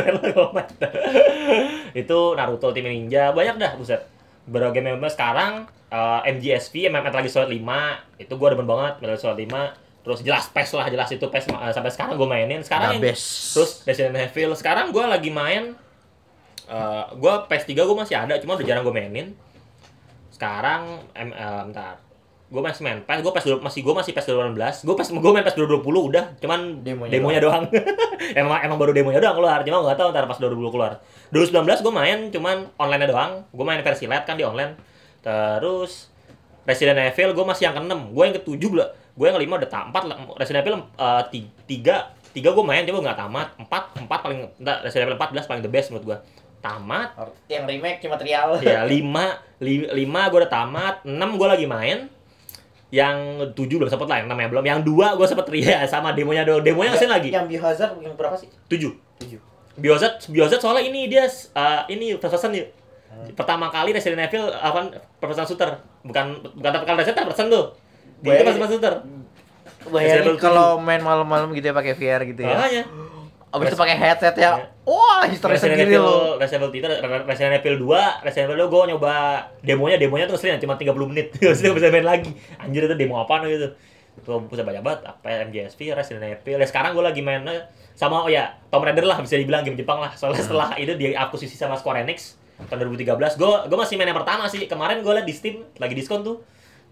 Itu 2.06 2.38
Naruto 2.38 2.70
Ultimate 2.70 2.94
Ninja 2.94 3.34
banyak 3.34 3.58
dah 3.58 3.74
buset. 3.74 4.06
Beberapa 4.46 4.78
game 4.78 5.02
sekarang 5.10 5.66
eh, 5.90 6.30
MGSV 6.30 6.94
Metal 6.94 7.10
Gear 7.10 7.34
Solid 7.34 7.50
5 7.50 8.22
itu 8.22 8.34
gue 8.38 8.48
demen 8.54 8.70
banget 8.70 9.02
Metal 9.02 9.18
Gear 9.18 9.34
Solid 9.34 9.50
5 9.50 9.83
terus 10.04 10.20
jelas 10.20 10.52
PES 10.52 10.76
lah 10.76 10.88
jelas 10.88 11.08
itu 11.10 11.24
PES 11.24 11.48
eh, 11.48 11.72
sampai 11.72 11.88
sekarang 11.88 12.16
gue 12.16 12.28
mainin. 12.28 12.60
Sekarang 12.60 12.92
yang- 12.94 13.04
terus 13.56 13.72
Resident 13.84 14.20
Evil. 14.20 14.52
Sekarang 14.54 14.92
gue 14.92 15.00
lagi 15.02 15.32
main 15.32 15.74
eh 16.64 17.04
gue 17.14 17.34
PS3 17.48 17.72
gue 17.74 17.98
masih 17.98 18.16
ada 18.16 18.36
cuma 18.38 18.56
udah 18.56 18.64
jarang 18.64 18.84
gue 18.84 18.92
mainin. 18.92 19.32
Sekarang 20.28 21.00
em, 21.14 21.30
eh, 21.30 21.62
bentar. 21.68 21.96
Gue 22.54 22.62
masih 22.62 22.84
main 22.84 23.00
PES 23.02 23.20
gue 23.20 23.32
PES 23.32 23.46
masih 23.60 23.80
gue 23.82 23.94
masih 23.94 24.12
PES 24.12 24.26
2018 24.30 24.86
gue 24.86 24.96
PES 24.96 25.10
gue 25.16 25.32
main 25.32 25.42
PES 25.42 25.56
2020 25.58 26.10
udah. 26.12 26.26
Cuman 26.38 26.60
Demonya 26.84 27.12
demonya, 27.14 27.40
doang, 27.40 27.64
emang 28.44 28.60
emang 28.62 28.78
baru 28.78 28.92
demonya 28.92 29.18
doang 29.18 29.40
keluar. 29.40 29.64
Cuma 29.64 29.82
gue 29.82 29.88
gak 29.88 29.98
tahu 29.98 30.10
ntar 30.12 30.28
pas 30.28 30.38
2020 30.38 30.70
keluar. 30.70 30.92
2019 31.32 31.80
gue 31.80 31.94
main 31.94 32.18
cuman 32.30 32.58
online 32.76 33.08
doang. 33.08 33.32
Gue 33.50 33.66
main 33.66 33.80
versi 33.80 34.06
light 34.06 34.24
kan 34.24 34.36
di 34.36 34.44
online. 34.44 34.76
Terus 35.24 36.12
Resident 36.64 37.00
Evil 37.02 37.32
gue 37.34 37.46
masih 37.48 37.64
yang 37.68 37.76
ke-6 37.76 37.96
gue 38.12 38.24
yang 38.24 38.36
ke-7 38.38 38.64
lah 38.72 38.90
gue 39.14 39.26
yang 39.30 39.38
ke-5 39.38 39.52
udah 39.62 39.72
tamat 39.72 40.04
lah 40.10 40.18
Resident 40.42 40.62
Evil 40.66 40.76
uh, 40.98 41.24
3 41.30 42.34
3 42.34 42.42
gue 42.42 42.64
main 42.66 42.82
coba 42.86 43.00
nggak 43.06 43.20
tamat 43.20 43.48
4 43.62 44.10
4 44.10 44.26
paling 44.26 44.40
enggak 44.58 44.78
Resident 44.86 45.06
Evil 45.10 45.18
4 45.22 45.34
jelas 45.38 45.46
paling 45.46 45.64
the 45.64 45.72
best 45.72 45.88
menurut 45.94 46.06
gue 46.06 46.18
tamat 46.64 47.12
yang 47.52 47.68
remake 47.68 48.00
cuma 48.00 48.16
trial. 48.16 48.56
ya 48.64 48.88
5 48.88 49.60
5 49.60 50.32
gue 50.32 50.40
udah 50.40 50.52
tamat 50.52 50.96
6 51.04 51.14
gue 51.14 51.48
lagi 51.48 51.66
main 51.68 52.08
yang 52.94 53.42
7 53.52 53.58
belum 53.58 53.90
sempet 53.90 54.06
lah 54.06 54.18
yang 54.22 54.28
6 54.30 54.38
yang 54.38 54.52
belum 54.54 54.66
yang 54.66 54.80
2 54.82 55.18
gue 55.20 55.28
sempet 55.28 55.46
ya 55.68 55.86
sama 55.86 56.16
demonya 56.16 56.48
doang 56.48 56.64
demonya 56.64 56.94
ke 56.96 57.06
sini 57.06 57.12
lagi 57.12 57.30
Yang 57.30 57.48
Biohazard 57.58 57.94
yang 58.02 58.14
berapa 58.18 58.36
sih? 58.38 58.50
7 58.70 59.14
7. 59.22 59.54
Biozat 59.74 60.30
Biozat 60.30 60.62
soalnya 60.62 60.86
ini 60.86 61.10
dia 61.10 61.26
uh, 61.26 61.82
ini 61.90 62.14
first 62.22 62.38
person 62.38 62.54
nih. 62.54 62.70
Pertama 63.34 63.74
kali 63.74 63.94
Resident 63.94 64.22
Evil 64.30 64.54
apa 64.54 64.94
first 65.18 65.34
person 65.34 65.46
shooter. 65.50 65.82
Bukan 66.06 66.46
bukan 66.54 66.70
tapi 66.70 66.86
kalau 66.86 66.98
Resident 67.02 67.26
first 67.26 67.32
person 67.34 67.48
tuh. 67.50 67.66
Dia 68.24 68.40
itu 68.40 68.44
person 68.48 68.68
shooter. 68.72 68.94
Bayangin 69.84 70.40
kalau 70.40 70.80
main 70.80 71.04
malam-malam 71.04 71.52
gitu 71.52 71.70
ya 71.70 71.76
pakai 71.76 71.94
VR 72.00 72.24
gitu 72.24 72.42
ya. 72.42 72.56
Makanya. 72.56 72.84
Abis 73.54 73.70
itu 73.70 73.78
pakai 73.78 73.96
headset 74.00 74.34
ya. 74.34 74.58
Iya. 74.58 74.66
Wah, 74.90 75.22
history 75.30 75.56
sendiri 75.62 75.94
lo. 76.02 76.42
Resident 76.42 76.74
Evil 76.74 76.90
3, 77.06 77.30
Resident 77.30 77.54
Evil 77.62 77.76
2, 77.86 78.26
Resident 78.26 78.50
Evil 78.50 78.66
2 78.66 78.74
gue 78.74 78.82
nyoba 78.96 79.14
demonya, 79.62 80.02
demonya 80.02 80.26
tuh 80.26 80.42
ngeselin 80.42 80.58
cuma 80.58 80.74
30 80.74 80.90
menit. 81.14 81.28
Terus 81.38 81.62
dia 81.62 81.70
bisa 81.70 81.94
main 81.94 82.02
lagi. 82.02 82.34
Anjir 82.58 82.90
itu 82.90 82.96
demo 82.98 83.22
apaan 83.22 83.46
gitu. 83.46 83.78
Tuh 84.26 84.42
bisa 84.50 84.66
banyak 84.66 84.82
banget 84.82 85.06
apa 85.06 85.46
MGSV, 85.54 85.94
Resident 85.94 86.26
Evil. 86.26 86.58
Ya 86.58 86.66
sekarang 86.66 86.98
gue 86.98 87.06
lagi 87.06 87.22
main 87.22 87.46
sama 87.94 88.26
oh 88.26 88.30
ya 88.30 88.58
Tomb 88.74 88.90
Raider 88.90 89.06
lah 89.06 89.22
bisa 89.22 89.38
dibilang 89.38 89.62
game 89.62 89.78
Jepang 89.78 90.02
lah. 90.02 90.18
Soalnya 90.18 90.42
setelah 90.42 90.74
itu 90.82 90.98
diakuisisi 90.98 91.54
sama 91.54 91.78
Square 91.78 92.02
Enix 92.02 92.42
tahun 92.74 92.90
2013. 92.90 93.38
Gue 93.38 93.54
gue 93.70 93.78
masih 93.78 94.02
main 94.02 94.10
yang 94.10 94.18
pertama 94.18 94.50
sih. 94.50 94.66
Kemarin 94.66 95.06
gue 95.06 95.14
liat 95.14 95.30
di 95.30 95.34
Steam 95.36 95.62
lagi 95.78 95.94
diskon 95.94 96.26
tuh. 96.26 96.42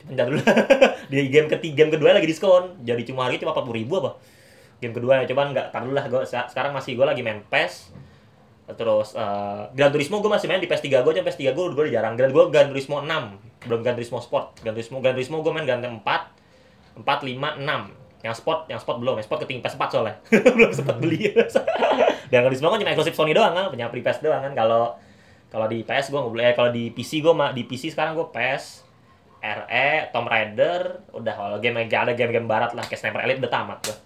Bentar 0.07 0.25
dulu. 0.29 0.41
di 1.11 1.27
game 1.29 1.47
ketiga, 1.49 1.75
game 1.83 1.91
kedua 1.93 2.15
lagi 2.15 2.27
diskon. 2.29 2.81
Jadi 2.81 3.01
cuma 3.07 3.27
harganya 3.27 3.49
cuma 3.49 3.53
40 3.57 3.79
ribu 3.81 3.93
apa. 4.01 4.11
Game 4.81 4.93
kedua 4.97 5.21
ya 5.21 5.25
cuman 5.29 5.53
nggak 5.53 5.73
dulu 5.73 5.93
lah. 5.93 6.05
Gue 6.09 6.21
sekarang 6.25 6.71
masih 6.73 6.97
gue 6.97 7.05
lagi 7.05 7.21
main 7.21 7.41
PES. 7.45 7.93
Terus 8.71 9.13
eh, 9.19 9.61
Gran 9.75 9.91
Turismo 9.91 10.23
gue 10.23 10.31
masih 10.31 10.47
main 10.47 10.63
di 10.63 10.69
PS3 10.69 11.03
gue 11.03 11.11
aja 11.11 11.23
PS3 11.25 11.51
gue 11.51 11.63
gue 11.73 11.83
udah 11.85 11.93
jarang. 11.93 12.13
Gran 12.17 12.31
gue 12.31 12.43
Gran 12.49 12.67
Turismo 12.71 13.03
6 13.03 13.67
belum 13.67 13.79
Gran 13.85 13.95
Turismo 13.99 14.17
Sport. 14.23 14.63
Gran 14.63 14.73
Turismo 14.73 15.03
Gran 15.03 15.13
Turismo 15.13 15.43
gue 15.43 15.51
main 15.53 15.65
Gran 15.67 15.83
4 15.83 16.01
4 16.01 17.03
5 17.03 17.03
6 17.03 18.01
yang 18.21 18.35
sport 18.37 18.69
yang 18.69 18.77
sport 18.77 18.97
belum. 19.01 19.17
Yang 19.17 19.25
sport 19.27 19.39
ketinggi 19.45 19.65
PS4 19.65 19.83
soalnya. 19.89 20.15
Belum 20.55 20.69
sempat 20.69 21.01
beli. 21.01 21.33
Dan 22.29 22.45
Gran 22.45 22.53
Turismo 22.53 22.69
kan 22.69 22.77
cuma 22.77 22.93
eksklusif 22.93 23.17
Sony 23.17 23.33
doang 23.33 23.53
kan? 23.57 23.73
Punya 23.73 23.89
free 23.89 24.05
PS 24.05 24.21
doang 24.21 24.45
kan. 24.45 24.53
Kalau 24.53 24.93
kalau 25.51 25.67
di 25.67 25.83
PS 25.83 26.13
gue 26.13 26.19
nggak 26.21 26.31
boleh 26.31 26.45
eh, 26.47 26.53
kalau 26.55 26.71
di 26.71 26.93
PC 26.95 27.19
gue 27.19 27.33
di 27.57 27.63
PC 27.67 27.91
sekarang 27.91 28.15
gue 28.15 28.23
PS 28.31 28.80
RE 29.41 29.89
Tomb 30.13 30.29
Raider 30.29 31.01
udah 31.17 31.33
kalau 31.33 31.57
game 31.57 31.81
ada 31.81 32.13
game-game 32.13 32.45
barat 32.45 32.77
lah 32.77 32.85
kayak 32.85 33.01
Sniper 33.01 33.25
Elite 33.25 33.41
udah 33.41 33.51
tamat 33.51 33.79
tuh 33.81 33.97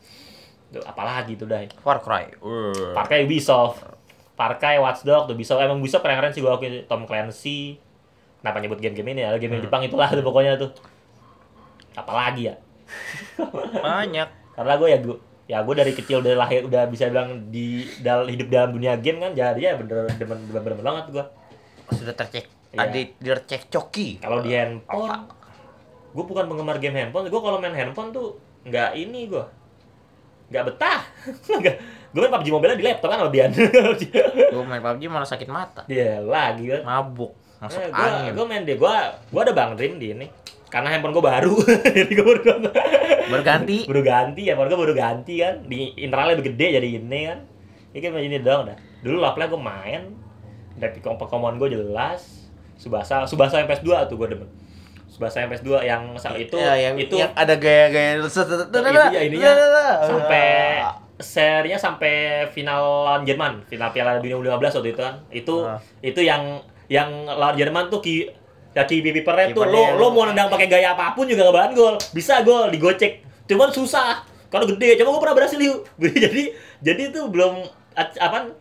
Tuh, 0.76 0.84
apalagi 0.84 1.38
tuh 1.38 1.48
dah 1.48 1.62
Far 1.80 2.02
Cry. 2.02 2.36
Uh. 2.42 2.92
Parkai 2.92 3.24
Ubisoft. 3.24 3.86
Parkai 4.36 4.76
Watch 4.82 5.08
Dogs, 5.08 5.32
Ubisoft 5.32 5.64
emang 5.64 5.80
Ubisoft 5.80 6.04
keren-keren 6.04 6.36
sih 6.36 6.44
gua 6.44 6.60
akuin 6.60 6.84
Tom 6.90 7.08
Clancy. 7.08 7.80
Kenapa 8.44 8.60
nyebut 8.60 8.84
game-game 8.84 9.16
ini 9.16 9.22
ya? 9.24 9.32
Game 9.40 9.56
Hmm. 9.56 9.64
Jepang 9.64 9.82
itulah 9.86 10.12
tuh 10.12 10.26
pokoknya 10.26 10.60
tuh. 10.60 10.76
Apalagi 11.96 12.52
ya? 12.52 12.56
Banyak. 13.86 14.30
Karena 14.58 14.74
gue 14.76 14.90
ya 14.92 15.00
gue 15.00 15.18
ya 15.46 15.58
gue 15.62 15.76
dari 15.78 15.94
kecil 15.94 16.26
udah 16.26 16.34
lahir 16.42 16.66
udah 16.66 16.90
bisa 16.90 17.06
bilang 17.06 17.54
di 17.54 17.86
dal 18.02 18.26
hidup 18.26 18.50
dalam 18.50 18.74
dunia 18.74 18.98
game 18.98 19.22
kan 19.22 19.38
jadi 19.38 19.62
ya 19.62 19.74
bener 19.78 20.10
bener 20.18 20.26
bener, 20.26 20.62
bener 20.74 20.82
banget 20.82 21.06
gue 21.14 21.26
Sudah 21.94 22.18
tercek. 22.18 22.50
Iya. 22.76 22.84
Ada 22.84 23.00
tercek 23.18 23.62
coki. 23.70 24.20
kalau 24.20 24.40
di 24.40 24.52
handphone 24.52 25.32
gue 26.12 26.24
bukan 26.24 26.44
penggemar 26.46 26.78
game 26.78 26.96
handphone 26.98 27.26
gue 27.26 27.42
kalau 27.42 27.58
main 27.58 27.72
handphone 27.72 28.12
tuh 28.12 28.36
nggak 28.64 28.96
ini 28.96 29.28
gue 29.28 29.46
nggak 30.46 30.64
betah 30.66 31.02
gue 32.12 32.20
main 32.22 32.32
PUBG 32.32 32.48
Mobile 32.50 32.76
di 32.76 32.84
laptop 32.84 33.10
kan 33.10 33.20
lebihan 33.22 33.52
Gue 34.54 34.64
main 34.64 34.80
PUBG 34.80 35.04
malah 35.06 35.26
sakit 35.26 35.48
mata. 35.48 35.84
dia 35.86 36.20
lagi 36.20 36.68
kan 36.70 36.82
Mabuk. 36.84 37.32
Masuk 37.56 37.80
Eh, 37.80 37.88
angin. 37.90 38.36
gua 38.36 38.46
main 38.46 38.62
deh, 38.62 38.76
gua 38.76 39.16
gua 39.28 39.42
ada 39.42 39.52
Bang 39.52 39.74
Dream 39.74 39.96
di 39.96 40.12
ini. 40.12 40.28
Karena 40.68 40.92
handphone 40.92 41.16
gua 41.16 41.32
baru, 41.32 41.56
jadi 41.98 42.12
gua 42.14 42.26
baru 42.30 42.42
Berganti. 43.26 43.78
baru 43.86 44.02
ganti, 44.02 44.42
handphone 44.44 44.68
gua 44.68 44.80
baru 44.82 44.94
ganti 44.94 45.34
kan. 45.40 45.64
Di 45.64 45.96
internalnya 45.98 46.36
lebih 46.36 46.52
gede 46.52 46.68
jadi 46.76 46.88
ini 46.94 47.20
kan. 47.26 47.40
Ini 47.92 48.00
kan 48.02 48.12
ini 48.18 48.38
doang 48.40 48.68
dah. 48.68 48.78
Dulu 49.02 49.18
lapnya 49.18 49.48
gua 49.48 49.62
main, 49.62 50.02
dari 50.74 51.00
Pokemon 51.00 51.56
gua 51.56 51.70
jelas. 51.70 52.35
Subasa, 52.76 53.24
Subasa 53.24 53.60
yang 53.60 53.68
PS2 53.68 53.90
tuh 54.06 54.16
gua 54.16 54.28
demen. 54.28 54.48
Subasa 55.08 55.40
yang 55.40 55.50
PS2 55.50 55.70
yang 55.82 56.04
sa- 56.16 56.36
itu 56.36 56.60
ya, 56.60 56.76
yang, 56.76 56.96
itu 57.00 57.16
yang 57.16 57.32
ada 57.32 57.56
gaya-gaya 57.56 58.20
ya 59.10 59.22
ininya 59.24 59.52
sampai 60.04 60.48
serinya 61.16 61.80
sampai 61.80 62.14
final 62.52 63.08
lawan 63.08 63.24
Jerman, 63.24 63.64
final 63.64 63.88
Piala 63.90 64.20
Dunia 64.20 64.36
U15 64.36 64.60
waktu 64.76 64.92
itu 64.92 65.02
kan. 65.02 65.16
Itu 65.32 65.64
Ah. 65.64 65.80
itu 66.04 66.20
yang 66.20 66.60
yang 66.92 67.08
lawan 67.26 67.56
Jerman 67.56 67.88
tuh 67.88 68.04
ki 68.04 68.28
ya 68.76 68.84
ki 68.84 69.00
Pipernya 69.02 69.56
tuh 69.56 69.64
lo 69.64 69.96
lo 69.96 70.12
mau 70.12 70.28
nendang 70.28 70.52
pakai 70.52 70.68
gaya 70.68 70.92
apa 70.92 71.16
pun 71.16 71.24
juga 71.24 71.48
gak 71.48 71.56
bahan 71.56 71.72
gol. 71.72 71.96
Bisa 72.12 72.44
gol 72.44 72.68
digocek. 72.68 73.24
Cuman 73.48 73.72
susah. 73.72 74.20
Kalau 74.52 74.68
gede, 74.68 75.00
coba 75.00 75.10
gue 75.12 75.22
pernah 75.24 75.36
berhasil 75.36 75.60
yuk. 75.60 75.88
jadi 76.24 76.52
jadi 76.84 77.02
itu 77.10 77.22
belum 77.32 77.64
apa 77.96 78.52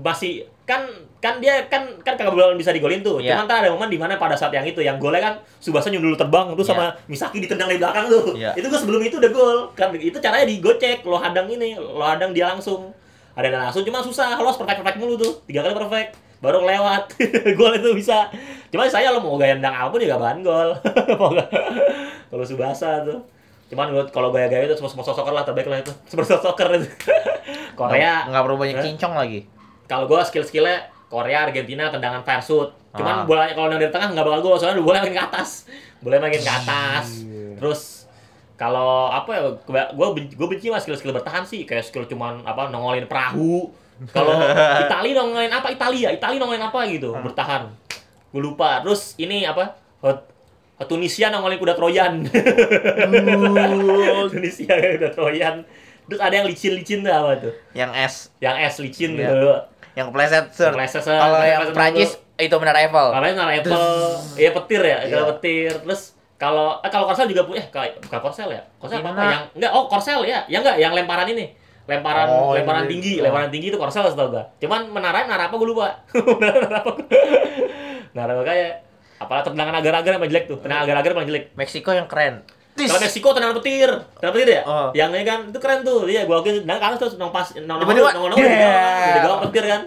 masih 0.00 0.48
kan 0.64 0.88
kan 1.20 1.40
dia 1.44 1.68
kan 1.68 1.84
kan 2.00 2.16
kagak 2.16 2.32
belum 2.32 2.56
bisa 2.56 2.72
digolin 2.72 3.04
tuh. 3.04 3.20
Iya. 3.20 3.36
Cuman 3.36 3.44
kan 3.44 3.56
ada 3.64 3.68
momen 3.68 3.92
di 3.92 4.00
mana 4.00 4.16
pada 4.16 4.32
saat 4.32 4.52
yang 4.52 4.64
itu 4.64 4.80
yang 4.80 4.96
golnya 4.96 5.20
kan 5.20 5.34
Subasa 5.60 5.92
nyundul 5.92 6.16
terbang 6.16 6.56
tuh 6.56 6.64
Iya. 6.64 6.72
sama 6.72 6.86
Misaki 7.04 7.44
ditendang 7.44 7.68
dari 7.68 7.80
belakang 7.80 8.08
tuh. 8.08 8.32
Iya. 8.32 8.56
Itu 8.56 8.72
gue 8.72 8.80
sebelum 8.80 9.00
itu 9.04 9.20
udah 9.20 9.30
gol. 9.32 9.58
Kan 9.76 9.92
itu 9.96 10.16
caranya 10.20 10.48
digocek, 10.48 11.04
lo 11.04 11.20
hadang 11.20 11.48
ini, 11.52 11.76
lo 11.76 12.00
hadang 12.00 12.32
dia 12.32 12.48
langsung. 12.48 12.92
Ada 13.36 13.52
yang 13.52 13.70
langsung 13.70 13.84
cuma 13.84 14.00
susah, 14.00 14.34
lo 14.40 14.48
harus 14.48 14.58
perfect 14.58 14.80
perfect 14.80 14.98
mulu 14.98 15.14
tuh. 15.20 15.32
Tiga 15.44 15.60
kali 15.60 15.76
perfect 15.76 16.16
baru 16.40 16.64
lewat. 16.64 17.12
gol 17.58 17.72
itu 17.76 17.90
bisa. 17.92 18.32
Cuma 18.72 18.88
saya 18.88 19.12
lo 19.12 19.20
mau 19.20 19.36
gaya 19.36 19.56
nendang 19.58 19.74
apa 19.76 19.92
pun 19.92 20.00
juga 20.00 20.16
bahan 20.16 20.40
gol. 20.40 20.70
Kalau 22.32 22.44
Subasa 22.44 23.04
tuh. 23.04 23.20
Cuman 23.68 23.92
gua 23.92 24.04
kalau 24.08 24.32
gaya-gaya 24.32 24.64
itu 24.64 24.80
semua 24.80 24.88
semua 24.88 25.04
soccer 25.04 25.28
lah 25.28 25.44
terbaik 25.44 25.68
lah 25.68 25.78
itu. 25.84 25.92
Semua 26.08 26.24
soccer 26.24 26.72
itu. 26.80 26.88
Korea 27.78 28.24
nggak 28.32 28.42
perlu 28.48 28.56
banyak 28.56 28.80
cincong 28.80 29.12
lagi. 29.12 29.44
Kalau 29.88 30.04
gua 30.04 30.20
skill-skillnya 30.20 30.92
Korea, 31.06 31.42
Argentina 31.42 31.88
tendangan 31.88 32.20
fire 32.20 32.40
shoot. 32.40 32.68
Cuman 32.90 33.14
Ah. 33.14 33.22
bola 33.24 33.46
kalau 33.48 33.66
dari 33.70 33.88
tengah 33.88 34.10
nggak 34.10 34.22
bakal 34.22 34.38
gol 34.42 34.54
soalnya 34.54 34.78
bola 34.78 34.98
makin 34.98 35.12
ke 35.12 35.22
atas. 35.22 35.64
Bola 35.98 36.14
makin 36.18 36.38
ke 36.38 36.50
atas. 36.50 37.04
Iya. 37.18 37.56
Terus 37.56 37.80
kalau 38.54 39.06
apa 39.08 39.28
ya 39.30 39.40
gua 39.62 39.80
gua 39.90 40.06
benci, 40.12 40.34
gua 40.34 40.46
benci 40.46 40.66
mas 40.68 40.82
skill-skill 40.82 41.12
bertahan 41.12 41.42
sih 41.42 41.62
kayak 41.62 41.82
skill 41.82 42.04
cuman 42.04 42.42
apa 42.42 42.68
nongolin 42.68 43.04
perahu. 43.04 43.70
Kalau 44.08 44.34
Itali 44.82 45.10
nongolin 45.10 45.48
apa 45.48 45.68
Italia, 45.68 46.10
Itali 46.10 46.36
nongolin 46.36 46.62
apa 46.62 46.78
gitu, 46.86 47.10
Ah. 47.10 47.18
bertahan. 47.18 47.62
Gue 48.28 48.40
lupa. 48.40 48.78
Terus 48.80 49.12
ini 49.16 49.42
apa? 49.42 49.74
Hot- 50.00 50.36
Tunisia 50.80 51.26
nongolin 51.26 51.56
kuda 51.56 51.72
Trojan. 51.72 52.22
Tunisia 54.30 54.72
kuda 54.76 55.08
Trojan. 55.10 55.54
Terus 56.06 56.18
ada 56.18 56.32
yang 56.32 56.46
licin-licin 56.46 56.98
tuh 57.02 57.10
apa 57.10 57.30
tuh? 57.38 57.52
Yang 57.72 57.90
S, 57.98 58.14
Yang 58.38 58.56
es 58.62 58.74
licin 58.80 59.10
Iya. 59.12 59.28
gitu. 59.28 59.50
Yang 59.98 60.14
kepleset. 60.14 60.54
Sir. 60.54 60.70
Kalau 60.70 61.42
yang 61.42 61.74
Prancis 61.74 62.14
itu 62.38 62.54
menara 62.62 62.78
Eiffel. 62.78 63.08
Kalau 63.10 63.26
nara 63.34 63.50
apple, 63.50 63.86
iya 64.38 64.54
petir 64.54 64.78
ya, 64.78 64.98
Iya. 65.02 65.10
kalau 65.10 65.26
petir. 65.34 65.72
Terus 65.82 66.02
kalau 66.38 66.78
eh, 66.78 66.86
kalau 66.86 67.10
korsel 67.10 67.26
juga 67.26 67.42
punya, 67.42 67.58
eh 67.58 67.66
kayak 67.66 67.98
bukan 68.06 68.20
korsel 68.22 68.48
ya? 68.54 68.62
Korsel 68.78 69.02
apa? 69.02 69.10
Yang 69.18 69.42
enggak, 69.58 69.70
oh 69.74 69.84
korsel 69.90 70.22
ya, 70.22 70.46
yang 70.46 70.62
enggak, 70.62 70.78
yang 70.78 70.92
lemparan 70.94 71.26
ini, 71.26 71.50
lemparan 71.90 72.30
Oh, 72.30 72.54
lemparan 72.54 72.86
ini. 72.86 72.90
tinggi, 72.94 73.14
Oh. 73.18 73.26
lemparan 73.26 73.50
tinggi 73.50 73.74
itu 73.74 73.78
korsel 73.82 74.06
setahu 74.06 74.30
gua. 74.30 74.46
Cuman 74.62 74.86
menara 74.86 75.26
menara 75.26 75.50
apa 75.50 75.54
gue 75.58 75.66
lupa. 75.66 75.90
menara 76.38 76.78
apa? 76.78 76.92
Menara 78.14 78.30
apa 78.32 78.44
kayak 78.46 78.70
apalah 79.18 79.42
tendangan 79.42 79.74
agar-agar 79.74 80.10
yang 80.14 80.30
jelek 80.30 80.44
tuh, 80.46 80.58
tendangan 80.62 80.86
agar-agar 80.86 81.10
paling 81.12 81.28
jelek. 81.28 81.44
Meksiko 81.58 81.90
yang 81.90 82.06
keren. 82.06 82.46
Kalau 82.86 83.02
Meksiko 83.02 83.28
tendangan 83.34 83.56
petir, 83.58 83.90
tendangan 84.22 84.34
petir 84.38 84.48
ya? 84.54 84.62
Oh. 84.62 84.88
Yang 84.94 85.10
ini 85.18 85.24
kan 85.26 85.38
itu 85.50 85.58
keren 85.58 85.80
tuh, 85.82 86.06
iya 86.06 86.22
gua 86.22 86.38
oke 86.38 86.50
tendangan 86.62 86.80
kanan 86.84 86.96
terus 87.02 87.18
nong 87.18 87.34
pas 87.34 87.48
nong 87.58 87.66
nong 87.66 87.78
Tiba-tiba, 87.82 88.10
nong 88.14 88.26
nong 88.30 88.38
yeah. 88.38 89.14
di 89.16 89.20
gawang 89.26 89.40
petir 89.50 89.64
kan. 89.66 89.82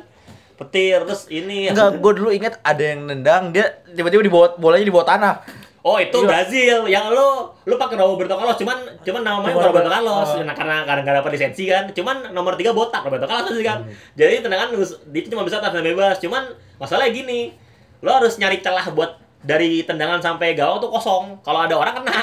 Petir 0.59 0.99
terus 1.09 1.25
ini 1.31 1.73
Enggak, 1.73 1.97
gue 1.97 2.11
dulu 2.21 2.29
inget 2.29 2.53
ada 2.61 2.83
yang 2.83 3.09
nendang 3.09 3.49
dia 3.49 3.81
tiba-tiba 3.95 4.21
dibawa 4.21 4.53
bolanya 4.59 4.85
di 4.85 4.93
bawah 4.93 5.07
tanah. 5.07 5.35
Oh 5.81 5.97
itu 5.97 6.13
Iya. 6.13 6.29
Brazil, 6.29 6.77
yang 6.85 7.09
lo 7.09 7.57
lo 7.65 7.73
pakai 7.73 7.97
Roberto 7.97 8.37
Carlos, 8.37 8.53
cuman 8.61 8.77
cuman 9.01 9.21
namanya 9.25 9.57
Cuma 9.57 9.65
Roberto 9.73 9.89
Carlos, 9.89 10.29
oh. 10.37 10.45
nah, 10.45 10.53
karena 10.53 10.85
karena 10.85 11.01
nggak 11.01 11.15
dapat 11.25 11.31
lisensi 11.33 11.65
kan, 11.65 11.89
cuman 11.89 12.29
nomor 12.37 12.53
tiga 12.53 12.69
botak 12.69 13.01
Roberto 13.01 13.25
Carlos 13.25 13.57
sih 13.57 13.65
kan, 13.65 13.81
Hmm. 13.81 13.89
jadi 14.13 14.45
tendangan 14.45 14.77
itu 14.77 15.27
cuma 15.33 15.41
bisa 15.41 15.57
tendangan 15.57 15.81
bebas, 15.81 16.21
cuman 16.21 16.53
masalahnya 16.77 17.09
gini, 17.09 17.57
lo 18.05 18.13
harus 18.13 18.37
nyari 18.37 18.61
celah 18.61 18.93
buat 18.93 19.17
dari 19.41 19.81
tendangan 19.81 20.21
sampai 20.21 20.53
gawang 20.53 20.77
tuh 20.77 20.93
kosong, 20.93 21.41
kalau 21.41 21.65
ada 21.65 21.73
orang 21.73 21.97
kena, 21.97 22.21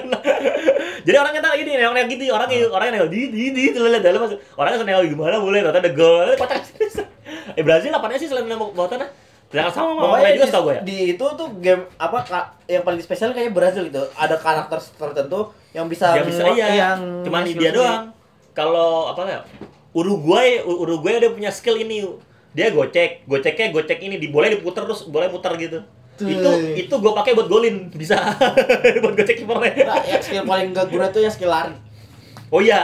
jadi 1.06 1.16
orangnya 1.20 1.40
tak 1.44 1.60
gini, 1.60 1.76
orang 1.84 2.08
gitu, 2.08 2.32
orang 2.32 2.48
orangnya 2.48 2.92
nengok 2.96 3.10
di 3.12 3.20
di 3.28 3.42
di 3.52 3.62
lihat 3.76 4.00
dalam 4.00 4.24
orangnya 4.56 4.78
seneng 4.80 5.04
gimana 5.04 5.36
boleh, 5.36 5.60
ternyata 5.60 5.84
ada 5.84 5.92
gol, 5.92 6.32
kocak, 6.40 6.64
eh 7.60 7.64
Brazil 7.64 7.92
apanya 7.92 8.16
sih 8.16 8.28
selain 8.32 8.48
nembak 8.48 8.72
bawah 8.72 8.88
tanah, 8.88 9.08
tendangan 9.50 9.72
sama 9.74 9.90
sama 9.92 10.02
Pokoknya 10.14 10.32
juga 10.38 10.46
tau 10.48 10.62
gue 10.62 10.74
ya, 10.78 10.82
di 10.86 10.96
itu 11.18 11.26
tuh 11.34 11.48
game 11.58 11.82
apa 11.98 12.18
yang 12.70 12.82
paling 12.86 13.02
spesial 13.02 13.34
kayaknya 13.34 13.52
Brazil 13.52 13.82
gitu. 13.90 14.02
Ada 14.14 14.38
karakter 14.38 14.78
tertentu 14.78 15.50
yang 15.74 15.90
bisa 15.90 16.14
Gak 16.14 16.26
bisa 16.30 16.42
iya. 16.54 16.66
yang 16.94 17.26
Cuman 17.26 17.42
dia 17.50 17.70
doang. 17.74 18.14
Kalau 18.54 19.10
apa 19.10 19.26
ya? 19.26 19.40
Uruguay, 19.90 20.62
Uruguay 20.62 21.18
ada 21.18 21.34
punya 21.34 21.50
skill 21.50 21.82
ini. 21.82 22.06
Dia 22.54 22.70
gocek, 22.70 23.26
goceknya 23.26 23.74
gocek 23.74 23.98
ini 24.02 24.18
boleh 24.30 24.54
diputer 24.54 24.86
terus, 24.86 25.06
boleh 25.06 25.30
muter 25.30 25.54
gitu. 25.58 25.82
Tuh. 26.20 26.28
Itu 26.28 26.50
itu 26.76 26.94
gue 26.94 27.12
pakai 27.16 27.32
buat 27.32 27.48
golin, 27.48 27.88
bisa. 27.90 28.20
buat 29.02 29.14
gocek 29.16 29.40
kipernya. 29.40 29.72
Nah, 29.88 30.04
yang 30.04 30.20
skill 30.20 30.44
paling 30.44 30.70
gak 30.70 30.86
guna 30.88 31.08
tuh 31.08 31.24
yang 31.24 31.32
skill 31.32 31.48
lari. 31.48 31.72
Oh 32.50 32.58
iya. 32.58 32.82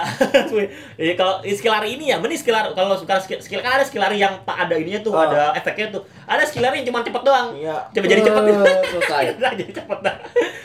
Iya 1.02 1.12
kalau 1.18 1.42
skill 1.42 1.74
lari 1.74 1.98
ini 1.98 2.08
ya, 2.08 2.16
mending 2.16 2.38
skill 2.38 2.54
lari 2.54 2.70
kalau 2.72 2.96
suka 2.96 3.18
skill, 3.18 3.42
skill 3.42 3.60
kan 3.60 3.76
ada 3.76 3.84
skill 3.84 4.00
lari 4.00 4.16
yang 4.16 4.40
tak 4.46 4.56
ada 4.66 4.74
ininya 4.78 5.02
tuh, 5.02 5.12
Oh. 5.12 5.20
ada 5.20 5.52
efeknya 5.52 5.92
tuh. 5.92 6.02
Ada 6.24 6.46
skill 6.46 6.64
lari 6.64 6.80
yang 6.80 6.88
cuma 6.88 7.02
cepet 7.02 7.22
doang. 7.22 7.48
Iya. 7.52 7.76
Coba 7.90 8.06
jadi 8.06 8.22
cepet. 8.24 8.42
Selesai. 8.94 9.24
Nah, 9.36 9.52
jadi 9.52 9.72
cepet 9.74 9.98
dah. 10.00 10.16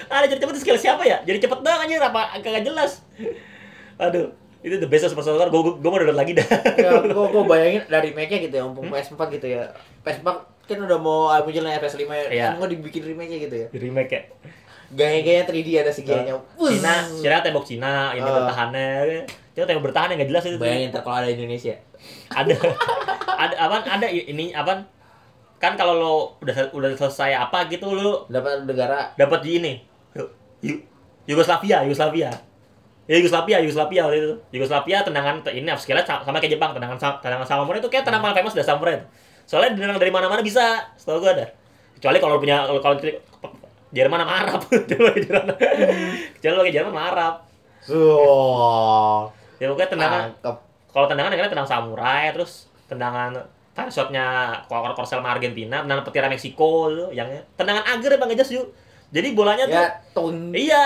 Ada 0.07 0.25
jadi 0.29 0.39
cepet 0.45 0.55
skill 0.61 0.77
siapa 0.79 1.03
ya? 1.03 1.17
Jadi 1.25 1.37
cepet 1.41 1.59
doang 1.59 1.79
anjir 1.81 1.99
apa 1.99 2.39
kagak 2.39 2.63
jelas. 2.63 3.01
Aduh, 3.97 4.33
itu 4.61 4.77
the 4.77 4.85
best 4.85 5.05
super 5.05 5.21
soccer. 5.21 5.47
Gue 5.47 5.75
gue 5.75 5.89
mau 5.89 5.97
download 5.97 6.15
lagi 6.15 6.33
dah. 6.33 6.47
ya, 6.75 6.89
gua, 7.09 7.27
gua 7.27 7.43
bayangin 7.51 7.81
dari 7.85 8.09
make-nya 8.11 8.39
gitu 8.41 8.53
ya, 8.53 8.63
mumpung 8.63 8.87
PS4 8.87 9.21
gitu 9.33 9.47
ya. 9.49 9.65
PS4 10.01 10.27
kan 10.61 10.77
udah 10.79 10.97
mau 10.97 11.33
munculnya 11.39 11.77
PS5 11.77 12.05
ya. 12.05 12.25
Iya. 12.29 12.45
Semua 12.51 12.67
dibikin 12.67 13.01
remake-nya 13.03 13.39
gitu 13.41 13.55
ya. 13.57 13.67
Di 13.67 13.79
remake 13.79 14.11
ya. 14.11 14.21
Gaya-gaya 14.91 15.41
3D 15.43 15.69
ada 15.77 15.89
si 15.89 16.03
gayanya. 16.03 16.35
Cina, 16.57 16.93
Cina 17.15 17.39
tembok 17.39 17.63
Cina, 17.63 18.11
ini 18.11 18.21
Ah. 18.21 18.43
bertahannya. 18.43 19.23
Cina 19.51 19.65
tembok 19.65 19.83
bertahan 19.87 20.11
yang 20.11 20.17
nggak 20.19 20.29
jelas 20.29 20.43
itu. 20.45 20.57
Bayangin 20.57 20.91
ntar 20.91 21.01
kalau 21.01 21.17
ada 21.17 21.27
Indonesia. 21.27 21.75
Ada, 22.27 22.53
ada 23.31 23.55
apa? 23.57 23.75
Ada 23.83 24.07
ini 24.07 24.51
apa? 24.51 24.83
Kan 25.57 25.77
kalau 25.77 25.93
lo 25.93 26.13
udah 26.39 26.73
udah 26.73 26.89
selesai 26.91 27.37
apa 27.37 27.69
gitu 27.69 27.87
lo 27.87 28.25
Dapat 28.25 28.65
negara 28.65 29.13
dapat 29.13 29.45
di 29.45 29.61
ini 29.61 29.73
Yu- 30.11 30.33
Yu- 30.59 30.81
Yugoslavia 31.23 31.85
Yugoslavia 31.85 32.33
ya 33.09 33.15
Yugoslavia 33.17 33.57
Yugoslavia 33.61 34.01
waktu 34.05 34.17
itu. 34.19 34.33
Yugoslavia 34.53 34.97
tendangan 35.01 35.41
ini 35.49 35.69
skillnya 35.75 36.05
sa- 36.05 36.21
sama 36.21 36.37
kayak 36.37 36.57
Jepang 36.57 36.71
tendangan 36.73 36.97
tendangan 37.21 37.45
samurai 37.45 37.79
itu 37.81 37.89
kayak 37.89 38.03
tendangan 38.05 38.29
paling 38.29 38.37
famous 38.41 38.53
dari 38.53 38.67
samurai 38.67 38.93
itu. 38.99 39.07
soalnya 39.49 39.73
tendangan 39.75 39.97
dari 39.99 40.11
mana-mana 40.13 40.41
bisa. 40.41 40.79
Setahu 40.95 41.19
gua 41.19 41.33
ada. 41.35 41.45
Kecuali 41.97 42.17
kalau 42.17 42.37
punya 42.39 42.63
kalau 42.65 42.79
kalau 42.79 42.95
Jerman 43.91 44.23
sama 44.23 44.33
Arab. 44.45 44.61
Kecuali 46.39 46.55
kayak 46.63 46.73
Jerman 46.73 46.91
sama 46.93 47.03
Arab. 47.11 47.33
Wow. 47.89 49.33
ya 49.57 49.65
pokoknya 49.69 49.89
tendangan 49.89 50.23
kalau 50.89 51.05
tendangan 51.09 51.33
akhirnya 51.33 51.49
tendangan 51.49 51.71
samurai 51.71 52.29
terus 52.29 52.69
tendangan 52.85 53.33
fire 53.73 53.89
shotnya 53.89 54.25
Kor- 54.65 54.93
Korsel 54.93 55.17
sama 55.17 55.33
Argentina 55.33 55.81
tendangan 55.81 56.05
petir 56.05 56.21
Meksiko 56.25 56.89
yang 57.09 57.25
tendangan 57.55 57.81
agar 57.85 58.17
apa 58.17 58.25
ngejas 58.29 58.53
yuk 58.53 58.69
jadi 59.11 59.27
bolanya 59.35 59.63
tuh 59.67 59.75
Ya, 59.75 59.87
tun. 60.15 60.35
Iya, 60.55 60.81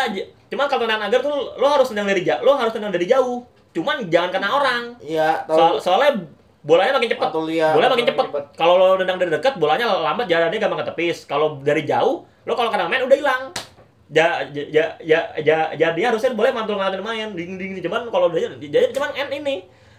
cuman 0.49 0.65
kalau 0.65 0.81
tendangan 0.89 1.05
agar 1.13 1.19
tuh 1.21 1.37
lo 1.61 1.67
harus 1.69 1.87
tendang 1.93 2.09
dari 2.09 2.25
jauh, 2.25 2.41
lo 2.41 2.57
harus 2.57 2.73
tendang 2.73 2.89
dari 2.89 3.05
jauh. 3.05 3.45
Cuman 3.69 4.09
jangan 4.09 4.29
kena 4.33 4.49
orang. 4.49 4.83
Iya, 4.97 5.45
tahu. 5.45 5.77
soalnya 5.77 6.25
bolanya 6.65 6.97
makin 6.97 7.13
cepat. 7.13 7.29
Bolanya 7.77 7.91
makin 7.93 8.07
cepat. 8.09 8.25
Kalau 8.57 8.73
lo 8.81 8.97
tendang 8.97 9.21
dari 9.21 9.29
dekat, 9.29 9.61
bolanya 9.61 9.85
lambat 9.93 10.25
jalannya 10.25 10.57
gampang 10.57 10.81
ketepis. 10.81 11.29
Kalau 11.29 11.61
dari 11.61 11.85
jauh, 11.85 12.25
lo 12.25 12.53
kalau 12.57 12.73
kena 12.73 12.89
main 12.89 13.05
udah 13.05 13.17
hilang. 13.17 13.43
Ja, 14.09 14.45
ja, 14.53 14.65
ja, 14.69 14.85
ja, 15.01 15.19
ja, 15.41 15.59
jadi 15.73 16.13
harusnya 16.13 16.37
boleh 16.37 16.53
mantul 16.53 16.77
mantul 16.77 17.01
main, 17.01 17.33
ding 17.33 17.57
ding. 17.61 17.77
Cuman 17.81 18.09
kalau 18.09 18.33
udah 18.33 18.57
jadi 18.57 18.89
cuman 18.89 19.13
end 19.13 19.33
ini. 19.33 19.55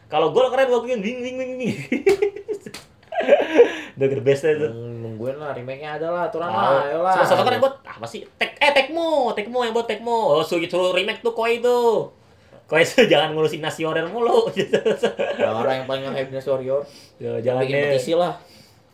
Kalau 0.07 0.31
gol 0.31 0.51
keren 0.55 0.70
bikin 0.70 1.03
ding 1.03 1.18
ding 1.22 1.37
ding 1.39 1.53
ding. 1.59 1.74
Udah 3.97 4.07
the 4.07 4.21
best 4.21 4.45
itu. 4.45 4.67
Hmm, 4.67 5.01
nungguin 5.03 5.37
lah 5.37 5.51
remake-nya 5.53 5.97
ada 5.97 6.09
lah, 6.09 6.23
aturan 6.27 6.47
Oh, 6.47 6.53
lah, 6.53 6.85
ayolah. 6.85 7.12
Sama 7.17 7.27
satu 7.39 7.49
yang 7.49 7.62
buat 7.62 7.77
apa 7.81 8.05
sih? 8.05 8.29
Tek 8.37 8.57
eh 8.57 8.73
Tekmo, 8.73 9.33
Tekmo 9.33 9.61
yang 9.61 9.73
buat 9.73 9.85
Tekmo. 9.85 10.12
Oh, 10.31 10.43
suruh, 10.43 10.62
suruh 10.62 10.93
remake 10.93 11.21
tuh 11.21 11.33
Koi 11.33 11.57
itu. 11.57 11.81
Koi 12.67 12.83
itu 12.83 13.07
jangan 13.12 13.33
ngurusin 13.33 13.59
nasi 13.59 13.83
order 13.83 14.05
mulu. 14.05 14.53
Ya, 15.39 15.49
orang 15.49 15.75
yang 15.79 15.87
paling 15.87 16.05
hype 16.07 16.29
Dynasty 16.29 16.51
Warrior. 16.51 16.83
Ya, 17.17 17.33
jangan 17.41 17.62
bikin 17.62 17.77
petisi 17.89 18.12
lah. 18.12 18.37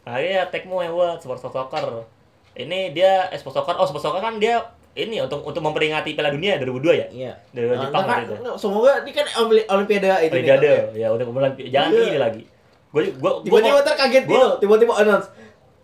Ah 0.03 0.19
iya, 0.19 0.47
Tekmo 0.47 0.79
yang 0.79 0.93
buat 0.93 1.19
sport 1.19 1.41
soccer. 1.41 2.07
Ini 2.53 2.93
dia 2.93 3.27
eh, 3.27 3.37
sport 3.37 3.55
soccer. 3.55 3.75
Oh, 3.75 3.85
sport 3.85 4.03
soccer 4.03 4.21
kan 4.21 4.37
dia 4.37 4.61
ini 4.93 5.19
untuk 5.19 5.41
untuk 5.41 5.59
memperingati 5.59 6.13
Piala 6.13 6.29
Dunia 6.29 6.61
2002 6.61 6.93
ya? 6.93 7.07
Iya. 7.09 7.33
Dari 7.49 7.65
Nah, 7.67 7.81
Jepang 7.81 8.05
kan, 8.05 8.19
gitu. 8.23 8.35
semoga 8.55 9.01
ini 9.01 9.11
kan 9.11 9.25
Olimpi- 9.27 9.65
Olimpiade 9.67 10.11
itu. 10.23 10.35
Olimpiade. 10.37 10.73
Ya, 10.93 11.09
untuk 11.09 11.33
bulan 11.33 11.51
jangan 11.57 11.91
Iya. 11.91 12.05
ini 12.07 12.19
lagi. 12.21 12.43
Gue 12.93 13.09
gue 13.11 13.31
Tiba-tiba 13.43 13.81
ntar 13.81 13.97
kaget 13.97 14.25
gitu, 14.27 14.49
tiba-tiba 14.61 14.93
announce. 14.95 15.29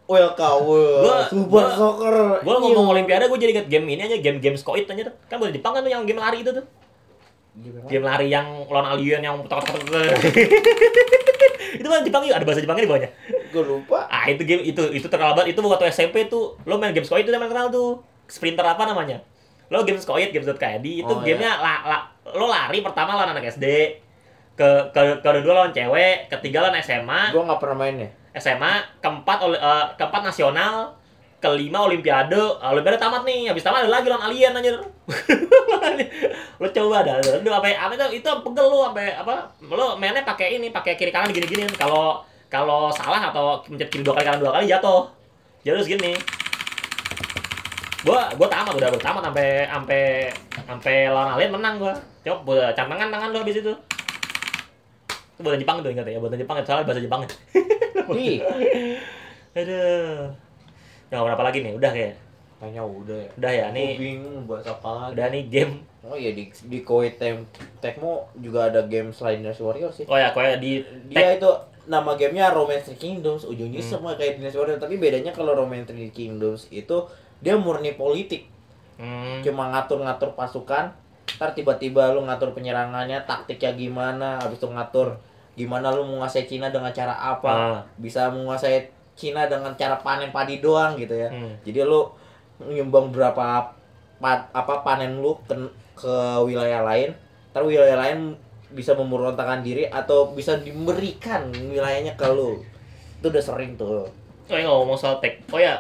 Welcome, 0.05 0.61
Gua- 0.65 1.25
Super 1.27 1.49
gua- 1.65 1.73
Soccer. 1.75 2.17
gue 2.41 2.55
ngomong 2.55 2.87
Olimpiade 2.91 3.25
gue 3.27 3.39
jadi 3.39 3.53
inget 3.55 3.69
game 3.69 3.87
ini 3.87 4.03
aja 4.03 4.17
game 4.17 4.39
game 4.39 4.57
skoit 4.57 4.85
aja 4.85 5.05
tuh. 5.05 5.15
kan 5.25 5.37
buat 5.37 5.49
Jepang 5.51 5.73
kan 5.73 5.81
tuh 5.81 5.89
yang 5.89 6.05
game 6.05 6.17
lari 6.17 6.41
itu 6.41 6.49
tuh. 6.49 6.65
Game 7.85 8.01
lari 8.03 8.29
yang 8.29 8.45
lawan 8.65 8.89
alien 8.89 9.21
yang 9.21 9.37
tok 9.45 9.61
tok 9.61 9.77
tok 9.79 10.01
itu 11.71 11.85
kan 11.85 12.01
Jepang 12.01 12.23
juga 12.25 12.35
ada 12.37 12.45
bahasa 12.45 12.61
Jepangnya 12.61 12.85
di 12.85 12.91
bawahnya. 12.91 13.11
Gue 13.49 13.63
lupa. 13.63 14.09
ah 14.09 14.25
itu 14.27 14.43
game 14.45 14.63
itu 14.63 14.83
itu 14.91 15.07
terkenal 15.07 15.33
banget. 15.33 15.53
Itu 15.53 15.61
waktu 15.63 15.89
SMP 15.89 16.25
tuh 16.25 16.57
lo 16.65 16.77
main 16.77 16.93
game 16.93 17.05
skoit 17.05 17.25
itu 17.25 17.31
yang 17.31 17.41
terkenal 17.43 17.69
tuh. 17.69 18.01
Sprinter 18.25 18.65
apa 18.65 18.85
namanya? 18.85 19.21
Lo 19.69 19.85
game 19.85 19.97
skoit 19.99 20.29
game 20.31 20.45
itu 20.45 20.53
Oh, 21.05 21.21
gamenya 21.21 21.53
la, 21.59 21.75
la- 21.85 22.07
lo 22.31 22.45
lari 22.47 22.81
pertama 22.81 23.13
lawan 23.13 23.33
anak 23.33 23.49
SD 23.51 23.65
ke 24.59 24.71
ke 24.91 25.01
kedua 25.23 25.55
lawan 25.55 25.71
cewek 25.71 26.27
ketiga 26.27 26.67
lawan 26.67 26.83
SMA 26.83 27.31
Gue 27.31 27.47
nggak 27.47 27.63
pernah 27.63 27.79
main 27.79 27.95
ya. 27.95 28.11
SMA 28.35 28.99
keempat 28.99 29.39
eh, 29.55 29.87
keempat 29.95 30.23
nasional 30.27 30.99
kelima 31.39 31.87
olimpiade. 31.87 32.35
Olimpiade 32.59 32.99
tamat 32.99 33.23
nih 33.23 33.47
habis 33.47 33.63
tamat 33.63 33.87
ada 33.87 33.91
lagi 34.03 34.11
lawan 34.11 34.27
alien 34.27 34.51
anjir. 34.59 34.75
Lo 36.61 36.67
coba 36.75 37.07
dah 37.07 37.23
lu 37.23 37.51
apa 37.55 37.71
apa 37.71 37.95
itu 37.95 38.19
itu 38.19 38.31
pegel 38.43 38.67
lu 38.67 38.83
sampai 38.83 39.15
apa 39.15 39.47
lo 39.63 39.95
mainnya 39.95 40.27
pakai 40.27 40.59
ini 40.59 40.75
pakai 40.75 40.99
kiri 40.99 41.15
kanan 41.15 41.31
gini 41.31 41.47
gini 41.47 41.63
kalau 41.79 42.19
kalau 42.51 42.91
salah 42.91 43.31
atau 43.31 43.63
mencet 43.71 43.87
kiri 43.87 44.03
dua 44.03 44.19
kali 44.19 44.27
kanan 44.27 44.43
dua 44.43 44.59
kali 44.59 44.67
jatuh. 44.67 45.07
Jadi 45.63 45.75
terus 45.79 45.87
gini 45.87 46.13
gua 48.03 48.27
gua 48.35 48.51
tamat 48.51 48.75
udah 48.75 48.91
gua 48.91 49.03
tamat 49.03 49.23
sampai 49.31 49.71
sampai 49.71 50.03
sampai 50.67 50.97
lawan 51.15 51.39
alien 51.39 51.55
menang 51.55 51.79
gua. 51.79 51.95
Coba 52.27 52.43
buat 52.43 52.71
cantangan 52.75 53.15
tangan 53.15 53.31
lu 53.31 53.39
habis 53.47 53.63
itu 53.63 53.75
itu 55.39 55.47
buatan 55.47 55.61
Jepang 55.63 55.77
tuh 55.81 55.91
ingat 55.95 56.03
ya 56.05 56.19
buatan 56.19 56.35
Jepang 56.37 56.57
soalnya 56.61 56.85
bahasa 56.85 57.01
Jepang. 57.01 57.23
Ya 58.09 58.17
Ih, 58.17 58.41
aduh 59.53 60.33
nah 61.09 61.25
berapa 61.25 61.43
lagi 61.43 61.61
nih? 61.61 61.73
Udah 61.73 61.89
kayak. 61.89 62.17
Kayaknya 62.59 62.83
udah 62.83 63.19
ya. 63.21 63.31
udah 63.39 63.53
ya 63.55 63.67
nih. 63.71 63.91
bingung 63.97 64.37
buat 64.45 64.65
apa 64.65 64.89
lagi. 64.89 65.11
udah 65.15 65.27
nih 65.29 65.43
game. 65.47 65.75
Oh 66.03 66.17
iya 66.17 66.33
di 66.33 66.49
di 66.49 66.79
Koei 66.81 67.15
Tem 67.15 67.45
Tecmo 67.79 68.27
juga 68.35 68.67
ada 68.67 68.83
game 68.83 69.13
Dynasty 69.13 69.61
Warrior 69.61 69.93
sih. 69.93 70.05
oh 70.05 70.17
ya 70.17 70.33
kayak 70.33 70.59
di 70.59 70.81
Dia 71.07 71.37
itu 71.37 71.51
nama 71.85 72.17
gamenya 72.17 72.51
Romance 72.51 72.89
Three 72.89 72.99
Kingdoms. 72.99 73.45
Ujungnya 73.45 73.79
Hmm. 73.79 73.91
sama 73.95 74.17
kayak 74.17 74.41
Dynasty 74.41 74.57
Warrior 74.57 74.81
tapi 74.81 74.97
bedanya 74.97 75.31
kalau 75.31 75.53
Romance 75.53 75.87
Three 75.87 76.11
Kingdoms 76.11 76.67
itu 76.69 76.97
dia 77.39 77.55
murni 77.55 77.93
politik. 77.93 78.49
Hmm, 78.97 79.39
cuma 79.41 79.71
ngatur-ngatur 79.71 80.35
pasukan 80.35 80.91
ntar 81.29 81.53
tiba-tiba 81.53 82.11
lu 82.11 82.25
ngatur 82.25 82.51
penyerangannya 82.51 83.23
taktiknya 83.23 83.71
gimana 83.71 84.41
habis 84.41 84.59
itu 84.59 84.67
ngatur 84.67 85.21
gimana 85.59 85.91
lu 85.91 86.07
menguasai 86.07 86.47
Cina 86.47 86.71
dengan 86.71 86.89
cara 86.89 87.13
apa 87.13 87.51
Ah. 87.51 87.81
bisa 87.97 88.31
menguasai 88.31 88.87
Cina 89.13 89.45
dengan 89.45 89.75
cara 89.75 89.99
panen 89.99 90.31
padi 90.31 90.59
doang 90.59 90.95
gitu 90.95 91.11
ya. 91.13 91.27
Hmm. 91.27 91.59
jadi 91.61 91.83
lu 91.83 92.07
nyumbang 92.61 93.11
berapa 93.11 93.75
pa- 94.17 94.47
apa 94.49 94.75
panen 94.81 95.19
lu 95.19 95.35
ke, 95.45 95.55
ke 95.95 96.15
wilayah 96.43 96.83
lain 96.85 97.11
ntar 97.51 97.63
wilayah 97.63 97.95
lain 97.97 98.39
bisa 98.69 98.93
memberontakkan 98.93 99.61
diri 99.61 99.87
atau 99.87 100.31
bisa 100.31 100.55
diberikan 100.57 101.49
wilayahnya 101.51 102.15
ke 102.15 102.27
lu. 102.29 102.61
Itu 103.17 103.27
udah 103.27 103.41
sering 103.41 103.75
tuh. 103.75 104.07
Oh 104.45 104.55
ya 104.55 104.65
ngomong 104.65 104.95
soal 104.95 105.19
tech. 105.19 105.41
Oh 105.49 105.57
ya 105.57 105.75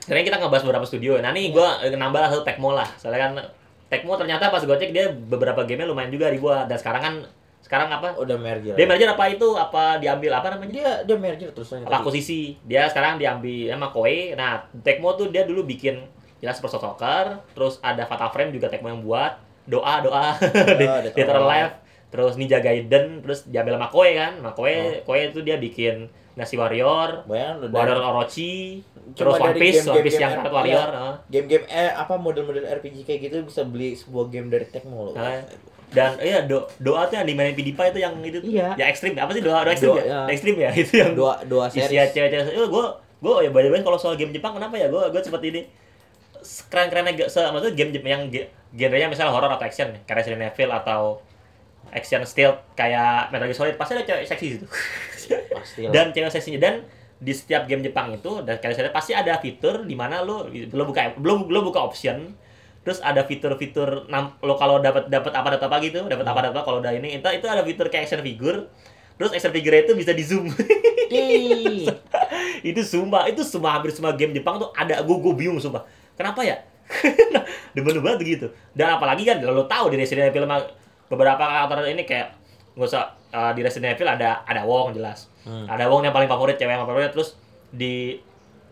sekarang 0.00 0.24
kita 0.24 0.36
ngebahas 0.36 0.62
beberapa 0.62 0.84
studio. 0.84 1.16
Nah 1.16 1.30
nih 1.30 1.48
gua 1.50 1.78
eh, 1.78 1.90
nambah 1.90 2.20
satu 2.26 2.42
Tecmo 2.42 2.72
lah. 2.72 2.88
Soalnya 2.94 3.20
kan 3.22 3.32
Tecmo 3.86 4.16
ternyata 4.16 4.48
pas 4.48 4.60
gua 4.60 4.74
cek 4.74 4.90
dia 4.90 5.06
beberapa 5.08 5.62
gamenya 5.62 5.86
lumayan 5.86 6.08
juga 6.08 6.26
di 6.26 6.36
gua. 6.36 6.64
Dan 6.64 6.74
sekarang 6.74 7.00
kan 7.00 7.14
sekarang 7.64 7.88
apa? 7.88 8.12
Udah 8.20 8.36
merger. 8.36 8.76
Dia 8.76 8.84
merger 8.84 9.08
apa 9.08 9.24
itu? 9.32 9.48
Apa 9.56 9.96
diambil 9.96 10.36
apa 10.36 10.52
namanya? 10.52 10.72
Dia 10.76 10.90
dia 11.08 11.16
merger 11.16 11.48
terus 11.56 11.72
apa 11.72 12.04
akuisisi? 12.04 12.60
Dia 12.60 12.84
sekarang 12.92 13.16
diambil 13.16 13.72
sama 13.72 13.88
Koei. 13.88 14.36
Nah 14.36 14.68
Tecmo 14.84 15.16
tuh 15.16 15.32
dia 15.32 15.48
dulu 15.48 15.64
bikin 15.64 16.04
jelas 16.44 16.60
Pro 16.60 16.68
Soccer 16.68 17.40
terus 17.56 17.80
ada 17.80 18.04
Fatal 18.04 18.28
Frame 18.28 18.52
juga 18.52 18.68
Tecmo 18.68 18.92
yang 18.92 19.00
buat. 19.00 19.40
Doa 19.64 20.04
doa. 20.04 20.36
Or 20.36 21.36
Alive 21.48 21.80
terus 22.12 22.36
Ninja 22.36 22.60
Gaiden 22.60 23.24
terus 23.24 23.48
diambil 23.48 23.80
sama 23.80 23.88
Koei 23.88 24.12
kan. 24.12 24.36
Sama 24.36 24.52
Koei 24.52 25.00
Koei 25.08 25.32
itu 25.32 25.40
dia 25.40 25.56
bikin 25.56 26.12
Nasi 26.34 26.58
Warrior 26.58 27.30
Bayangin 27.30 27.56
lu 27.62 27.66
Warrior 27.70 27.94
dari 27.94 28.10
Orochi 28.10 28.54
Cuma 29.14 29.14
terus 29.14 29.34
One 29.38 29.54
Piece 29.54 29.86
game-game 29.86 29.94
One 29.94 30.04
Piece 30.04 30.18
yang 30.18 30.32
game 30.34 30.44
R- 30.44 30.54
Warrior 30.54 30.88
iya. 30.90 31.10
game-game 31.30 31.64
eh 31.70 31.90
apa 31.94 32.14
model-model 32.18 32.66
RPG 32.66 33.06
kayak 33.06 33.20
gitu 33.30 33.36
bisa 33.46 33.62
beli 33.62 33.94
sebuah 33.94 34.26
game 34.34 34.50
dari 34.50 34.66
Tecmo 34.66 35.10
loh. 35.10 35.14
Nah, 35.14 35.46
dan 35.94 36.10
iya 36.18 36.38
do, 36.42 36.66
doa 36.76 37.06
tuh 37.06 37.14
yang 37.14 37.24
dimainin 37.24 37.54
PewDiePie 37.54 37.88
itu 37.88 38.00
yang 38.00 38.14
itu. 38.20 38.38
Iya. 38.44 38.74
ya 38.74 38.84
ekstrim 38.84 39.14
apa 39.14 39.30
sih 39.30 39.40
doa 39.40 39.62
doa 39.62 39.70
ekstrim 39.70 39.90
Doa, 39.90 40.02
ya? 40.02 40.04
ya. 40.04 40.20
ekstrim 40.28 40.54
ya 40.56 40.70
itu 40.82 40.92
yang 40.96 41.12
Dua 41.14 41.38
dua 41.44 41.64
isinya 41.66 41.86
series. 41.86 42.10
cewek-cewek 42.10 42.44
eh, 42.52 42.68
gue 42.68 42.84
gue 43.22 43.34
ya 43.40 43.50
the 43.50 43.70
way 43.70 43.80
kalau 43.80 43.96
soal 43.96 44.14
game 44.14 44.30
Jepang 44.30 44.52
kenapa 44.52 44.74
ya 44.74 44.86
gue 44.86 45.02
gue 45.08 45.20
seperti 45.20 45.46
ini 45.48 45.60
keren 46.68 46.88
kerennya 46.88 47.24
se 47.24 47.40
maksudnya 47.40 47.72
game 47.72 47.90
Jepang 47.90 48.10
yang 48.12 48.22
ge- 48.28 48.48
genrenya 48.70 49.08
misalnya 49.08 49.32
horror 49.32 49.48
atau 49.50 49.64
action 49.64 49.88
kayak 50.02 50.16
Resident 50.18 50.44
Evil 50.44 50.70
atau 50.70 51.22
action 51.88 52.20
stealth 52.24 52.60
kayak 52.74 53.30
Metal 53.30 53.46
Gear 53.46 53.56
Solid 53.56 53.74
pasti 53.74 53.92
ada 53.94 54.04
cewek 54.04 54.24
seksi 54.26 54.46
Pasti 55.56 55.80
lah. 55.86 55.92
dan 55.92 56.06
cewek 56.10 56.28
seksinya 56.28 56.60
dan 56.60 56.74
di 57.16 57.32
setiap 57.32 57.64
game 57.64 57.80
Jepang 57.80 58.12
itu 58.12 58.42
dan 58.42 58.58
kalian 58.58 58.76
sadar 58.76 58.92
pasti 58.92 59.16
ada 59.16 59.38
fitur 59.38 59.82
di 59.82 59.94
mana 59.94 60.20
lo 60.20 60.44
lo 60.50 60.82
buka 60.84 61.16
lo, 61.16 61.46
lo 61.46 61.60
buka 61.62 61.80
option 61.80 62.36
terus 62.84 63.00
ada 63.00 63.24
fitur-fitur 63.24 64.04
lo 64.44 64.54
kalau 64.60 64.76
dapat 64.76 65.08
dapat 65.08 65.32
apa 65.32 65.56
dapat 65.56 65.66
apa 65.72 65.76
gitu 65.80 66.04
dapat 66.04 66.26
apa 66.28 66.38
dapat 66.44 66.52
apa 66.52 66.62
kalau 66.68 66.78
udah 66.84 66.92
ini 66.92 67.16
itu 67.16 67.24
itu 67.32 67.46
ada 67.48 67.64
fitur 67.64 67.88
kayak 67.88 68.06
action 68.06 68.20
figure. 68.20 68.68
Terus 69.16 69.30
action 69.32 69.52
figure 69.56 69.74
itu 69.80 69.92
bisa 69.96 70.12
di 70.12 70.24
zoom. 70.26 70.52
Itu 72.64 72.80
sumpah 72.80 73.28
itu 73.28 73.44
semua 73.44 73.76
hampir 73.76 73.92
semua 73.92 74.16
game 74.16 74.32
Jepang 74.32 74.56
tuh 74.56 74.72
ada 74.72 75.04
gue 75.04 75.16
gue 75.20 75.34
bingung 75.36 75.60
sumpah. 75.60 75.84
Kenapa 76.16 76.40
ya? 76.42 76.64
Demen 77.76 78.00
banget 78.00 78.18
begitu 78.20 78.46
dan 78.76 78.96
apalagi 78.96 79.24
kan 79.24 79.40
lo 79.40 79.64
tahu 79.64 79.92
di 79.92 79.96
Resident 80.00 80.32
Evil 80.32 80.48
mah 80.48 80.64
beberapa 81.08 81.40
karakter 81.40 81.92
ini 81.92 82.04
kayak 82.04 82.36
nggak 82.74 82.88
usah 82.88 83.14
uh, 83.32 83.52
di 83.52 83.60
Resident 83.64 83.94
Evil 83.94 84.08
ada 84.08 84.42
ada 84.48 84.64
Wong 84.64 84.96
jelas. 84.96 85.28
Hmm. 85.44 85.68
ada 85.68 85.86
Wong 85.92 86.08
yang 86.08 86.12
paling 86.16 86.28
favorit 86.28 86.56
cewek 86.56 86.72
yang 86.74 86.84
favorit 86.88 87.12
terus 87.12 87.36
di 87.68 88.18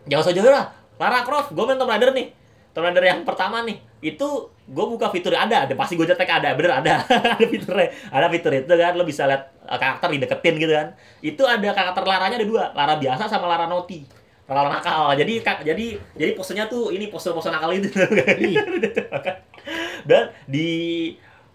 jangan 0.09 0.23
usah 0.25 0.33
jauh 0.33 0.49
lah. 0.49 0.65
Lara 0.97 1.21
Croft 1.25 1.53
gue 1.53 1.63
main 1.63 1.77
Tomb 1.77 1.89
Raider 1.89 2.11
nih. 2.11 2.27
Tomb 2.73 2.85
Raider 2.89 3.05
yang 3.05 3.21
pertama 3.25 3.61
nih 3.61 3.92
itu 4.03 4.27
gue 4.67 4.85
buka 4.91 5.07
fitur 5.07 5.31
ada 5.31 5.63
ada 5.63 5.73
pasti 5.79 5.95
gue 5.95 6.03
cetek 6.03 6.27
ada 6.27 6.51
bener 6.59 6.83
ada. 6.83 7.07
Ada 7.39 7.45
fiturnya 7.47 7.87
ada 8.11 8.27
fitur 8.27 8.51
itu 8.51 8.67
kan 8.67 8.93
lo 8.99 9.07
bisa 9.07 9.23
lihat 9.23 9.55
uh, 9.63 9.79
karakter 9.79 10.11
dideketin 10.11 10.55
gitu 10.59 10.73
kan. 10.75 10.87
Itu 11.23 11.47
ada 11.47 11.71
karakter 11.71 12.03
laranya 12.03 12.35
ada 12.35 12.47
dua 12.47 12.75
Lara 12.75 12.99
biasa 12.99 13.31
sama 13.31 13.47
Lara 13.47 13.71
Naughty. 13.71 14.03
Lara 14.43 14.67
nakal. 14.67 15.15
Jadi 15.15 15.39
kak 15.39 15.63
jadi 15.63 15.95
jadi 16.19 16.35
posenya 16.35 16.67
tuh 16.67 16.91
ini 16.91 17.07
pose-pose 17.07 17.47
nakal 17.47 17.71
itu. 17.71 17.87
Dan 20.09 20.35
di 20.51 20.67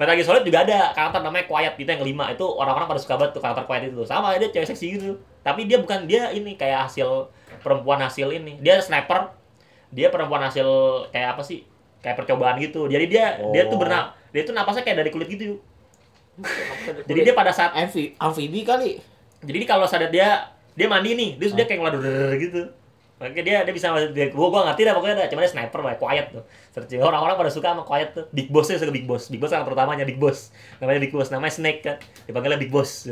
Metal 0.00 0.14
Gear 0.16 0.24
Solid 0.24 0.44
juga 0.46 0.64
ada 0.64 0.96
karakter 0.96 1.20
namanya 1.20 1.44
Quiet 1.44 1.76
itu 1.76 1.84
yang 1.84 2.00
kelima. 2.00 2.32
Itu 2.32 2.48
orang-orang 2.48 2.88
pada 2.88 3.00
suka 3.02 3.20
banget 3.20 3.36
tuh 3.36 3.44
karakter 3.44 3.68
Quiet 3.68 3.92
itu. 3.92 4.08
Sama 4.08 4.32
dia 4.40 4.48
cewek 4.48 4.72
seksi 4.72 4.86
gitu. 4.96 5.20
Tapi 5.44 5.68
dia 5.68 5.76
bukan 5.76 6.08
dia 6.08 6.32
ini 6.32 6.56
kayak 6.56 6.88
hasil 6.88 7.28
perempuan 7.60 8.00
hasil 8.00 8.32
ini. 8.32 8.56
Dia 8.64 8.80
sniper. 8.80 9.36
Dia 9.92 10.08
perempuan 10.08 10.40
hasil 10.44 10.68
kayak 11.12 11.36
apa 11.36 11.42
sih 11.44 11.67
kayak 12.00 12.16
percobaan 12.18 12.56
gitu. 12.62 12.86
Jadi 12.86 13.04
dia 13.10 13.38
dia 13.50 13.66
tuh 13.66 13.76
Oh. 13.76 13.82
bernaf 13.82 14.14
dia 14.30 14.42
tuh 14.44 14.52
napasnya 14.52 14.84
kayak 14.84 14.98
dari 15.04 15.10
kulit 15.10 15.28
gitu. 15.28 15.58
Jadi 17.08 17.20
dia 17.26 17.34
pada 17.34 17.50
saat 17.50 17.74
amfi 17.74 18.14
amfibi 18.16 18.62
kali. 18.62 19.00
jadi 19.38 19.66
kalau 19.70 19.86
sadar 19.86 20.10
dia 20.10 20.50
dia 20.74 20.86
mandi 20.90 21.14
nih 21.14 21.30
terus 21.38 21.54
dia 21.54 21.66
kayak 21.66 21.78
ngelador 21.82 22.34
gitu. 22.38 22.62
Makanya 23.18 23.42
dia 23.42 23.56
dia 23.66 23.74
bisa 23.74 23.90
dia, 24.14 24.30
gua 24.30 24.46
gua 24.46 24.62
ngerti 24.70 24.86
dah 24.86 24.94
pokoknya 24.94 25.14
dah. 25.18 25.26
Cuman 25.26 25.42
dia 25.42 25.50
sniper 25.50 25.80
lah 25.82 25.98
quiet 25.98 26.26
tuh. 26.30 26.42
Searching 26.70 27.02
orang-orang 27.02 27.34
pada 27.34 27.50
suka 27.50 27.74
sama 27.74 27.82
quiet 27.82 28.14
tuh. 28.14 28.30
Big 28.30 28.46
boss 28.46 28.70
suka 28.70 28.94
big 28.94 29.10
boss. 29.10 29.26
Big 29.26 29.42
boss 29.42 29.50
yang 29.50 29.66
pertamanya 29.66 30.06
big 30.06 30.22
boss. 30.22 30.54
Namanya 30.78 31.02
big 31.02 31.10
boss 31.10 31.34
namanya 31.34 31.50
snake 31.50 31.82
kan. 31.82 31.98
Dipanggilnya 32.30 32.62
big 32.62 32.70
boss. 32.70 33.06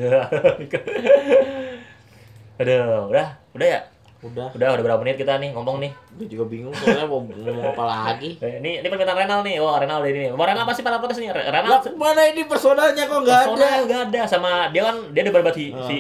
Aduh 2.63 3.11
udah 3.13 3.37
udah 3.53 3.67
ya 3.67 3.81
Udah. 4.27 4.49
udah 4.51 4.69
udah 4.73 4.85
berapa 4.85 5.01
menit 5.01 5.17
kita 5.17 5.37
nih 5.37 5.51
ngomong 5.51 5.77
nih 5.79 5.93
Gue 6.13 6.27
juga 6.27 6.45
bingung 6.47 6.73
soalnya 6.73 7.05
mau 7.05 7.21
ngomong 7.21 7.67
apa 7.69 7.85
lagi. 7.85 8.39
Eh, 8.39 8.59
ini 8.59 8.81
ini 8.81 8.87
permintaan 8.87 9.19
Renal 9.19 9.41
nih 9.43 9.57
oh 9.59 9.73
Renal 9.73 10.01
dari 10.01 10.17
ini 10.17 10.29
mau 10.31 10.43
Renal 10.43 10.65
pasti 10.65 10.81
pada 10.81 10.97
protes 10.97 11.17
nih 11.17 11.29
Lah 11.29 11.45
Renal 11.45 11.79
mana 11.93 12.23
ini 12.25 12.43
personalnya 12.45 13.05
kok 13.05 13.19
nggak 13.19 13.37
ada? 13.37 13.47
Persona 13.47 13.69
nggak 13.85 14.01
ada 14.09 14.21
sama 14.25 14.51
dia 14.71 14.83
kan 14.85 14.97
dia 15.11 15.21
udah 15.23 15.35
berbat 15.35 15.55
si, 15.55 15.65
Ah. 15.69 15.85
si 15.85 15.97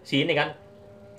si 0.00 0.16
ini 0.20 0.32
kan 0.32 0.52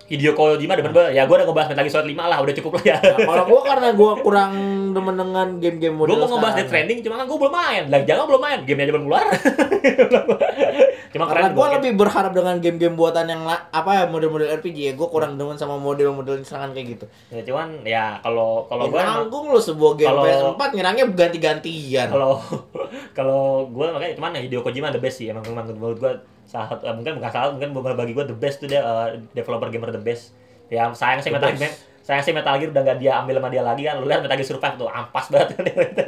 Hideo 0.06 0.32
Kojima 0.32 0.74
udah 0.74 0.86
berbat 0.86 1.10
ya 1.12 1.26
gue 1.26 1.34
udah 1.34 1.46
ngebahas 1.46 1.68
Metal 1.68 1.82
Gear 1.82 1.94
Solid 1.96 2.08
5 2.08 2.22
lah 2.22 2.38
udah 2.38 2.54
cukup 2.54 2.72
lah 2.74 2.84
ya 2.86 2.98
Nah, 3.02 3.18
kalau 3.26 3.44
gua 3.48 3.62
karena 3.64 3.88
gua 3.92 4.12
kurang 4.16 4.52
demen 4.94 5.16
dengan 5.16 5.48
game-game 5.58 5.92
gue 5.92 6.00
model 6.00 6.18
mau 6.20 6.30
ngebahas 6.32 6.56
Death. 6.56 6.70
Stranding 6.70 7.00
cuma 7.02 7.16
kan 7.16 7.26
gue 7.26 7.38
belum 7.38 7.54
main 7.54 7.84
lah 7.88 8.02
jangan 8.02 8.24
belum 8.26 8.38
main 8.40 8.60
gamenya 8.64 8.86
aja 8.86 8.94
belum 8.94 9.06
keluar 9.06 9.26
cuma 11.14 11.26
Karena 11.26 11.50
gua 11.50 11.68
lebih 11.74 11.92
berharap 11.96 12.32
dengan 12.32 12.56
game-game 12.60 12.94
buatan 12.94 13.26
yang 13.26 13.42
apa 13.48 13.90
ya 13.90 14.04
model-model 14.06 14.52
RPG 14.54 14.78
ya. 14.78 14.94
Gua 14.94 15.08
kurang 15.08 15.36
demen 15.36 15.56
sama 15.56 15.76
model-model 15.76 16.44
serangan 16.44 16.72
kayak 16.72 16.88
gitu. 16.94 17.06
ya 17.30 17.42
cuman 17.42 17.68
ya 17.82 18.06
kalau 18.20 18.68
kalau 18.68 18.86
gue 18.88 19.00
nanggung 19.00 19.48
lu 19.48 19.58
sebuah 19.58 19.96
game 19.96 20.12
Kalau- 20.12 20.26
PS4 20.54 20.62
nyerangnya 20.72 21.06
ganti-gantian. 21.10 22.08
kalau 22.10 22.38
kalau 23.18 23.42
gue 23.66 23.86
makanya 23.88 24.14
cuman 24.14 24.36
ya 24.36 24.42
Hideo 24.44 24.62
Kojima 24.62 24.92
the 24.92 25.00
best 25.00 25.18
sih 25.18 25.32
emang 25.32 25.42
emang 25.46 25.66
menurut 25.68 25.98
gue 25.98 26.12
salah 26.46 26.68
satu 26.70 26.86
eh, 26.86 26.94
mungkin 26.96 27.18
bukan 27.18 27.32
salah 27.32 27.50
mungkin 27.52 27.70
bukan 27.74 27.94
bagi 27.98 28.14
gue 28.14 28.26
the 28.26 28.38
best 28.38 28.62
tuh 28.62 28.70
dia 28.70 28.82
eh, 28.82 29.20
developer 29.34 29.68
gamer 29.70 29.92
the 29.92 30.02
best 30.02 30.32
ya 30.70 30.90
sayang 30.94 31.22
sih 31.22 31.30
Metal. 31.30 31.52
Gear 31.54 31.70
sayang 32.06 32.22
sih 32.22 32.34
Metal 32.34 32.54
Gear 32.58 32.70
udah 32.70 32.84
gak 32.86 32.98
dia 33.02 33.18
ambil 33.18 33.38
sama 33.38 33.50
dia 33.50 33.62
lagi 33.66 33.82
kan 33.86 33.98
lu 33.98 34.06
lihat 34.06 34.22
Metal 34.22 34.38
Gear 34.38 34.48
Survive 34.48 34.76
tuh 34.78 34.90
ampas 34.90 35.26
banget 35.30 35.58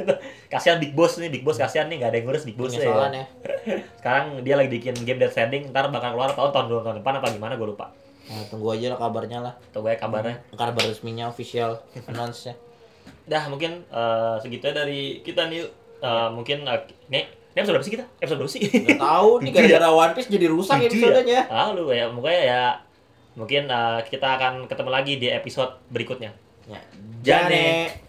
kasihan 0.52 0.78
Big 0.78 0.94
Boss 0.94 1.18
nih 1.18 1.30
Big 1.30 1.42
Boss 1.42 1.58
kasihan 1.58 1.86
nih 1.86 2.02
gak 2.02 2.10
ada 2.10 2.16
yang 2.22 2.26
ngurus 2.30 2.44
Big 2.46 2.54
Boss 2.58 2.74
ya. 2.74 2.86
ya. 2.86 3.24
sekarang 4.02 4.42
dia 4.42 4.54
lagi 4.54 4.70
bikin 4.70 4.94
game 5.02 5.18
Death 5.18 5.34
Stranding 5.34 5.70
ntar 5.70 5.90
bakal 5.90 6.14
keluar 6.14 6.30
tahun 6.34 6.50
tahun 6.54 6.64
tahun 6.86 6.96
depan 7.02 7.12
apa 7.18 7.26
gimana 7.34 7.54
gue 7.58 7.68
lupa 7.68 7.88
Nah, 8.28 8.44
tunggu 8.52 8.76
aja 8.76 8.92
lah 8.92 9.00
kabarnya 9.00 9.40
lah. 9.40 9.54
tuh 9.72 9.80
gue 9.80 9.96
kabarnya 9.96 10.36
Kabar 10.52 10.84
resminya 10.84 11.32
official 11.32 11.80
announce-nya. 12.12 12.52
dah 13.24 13.48
mungkin 13.48 13.88
eh, 13.88 14.36
segitu 14.44 14.68
aja 14.68 14.84
dari 14.84 15.24
kita 15.24 15.48
nih 15.48 15.64
Eh, 15.98 16.28
mungkin 16.30 16.62
eh, 16.62 16.80
ini 17.10 17.26
ini 17.48 17.58
episode 17.58 17.74
berapa 17.74 17.86
sih 17.86 17.94
kita 17.96 18.04
episode 18.20 18.38
berapa 18.38 18.52
sih 18.52 18.62
Gak 18.68 19.00
tahu 19.00 19.30
nih 19.42 19.50
gara-gara 19.50 19.88
One 19.90 20.12
Piece 20.14 20.28
jadi 20.30 20.46
rusak 20.46 20.74
Tujuh 20.78 20.88
episodenya. 20.88 21.40
ya? 21.48 21.52
Ah, 21.52 21.68
lu 21.74 21.88
ya, 21.90 22.06
mukanya 22.12 22.42
ya 22.44 22.62
mungkin 23.34 23.70
eh, 23.70 24.00
kita 24.10 24.28
akan 24.34 24.66
ketemu 24.66 24.90
lagi 24.90 25.12
di 25.16 25.30
episode 25.30 25.78
berikutnya. 25.88 26.34
Ya. 26.66 26.80
Jane. 27.22 27.46
Jane. 27.46 28.07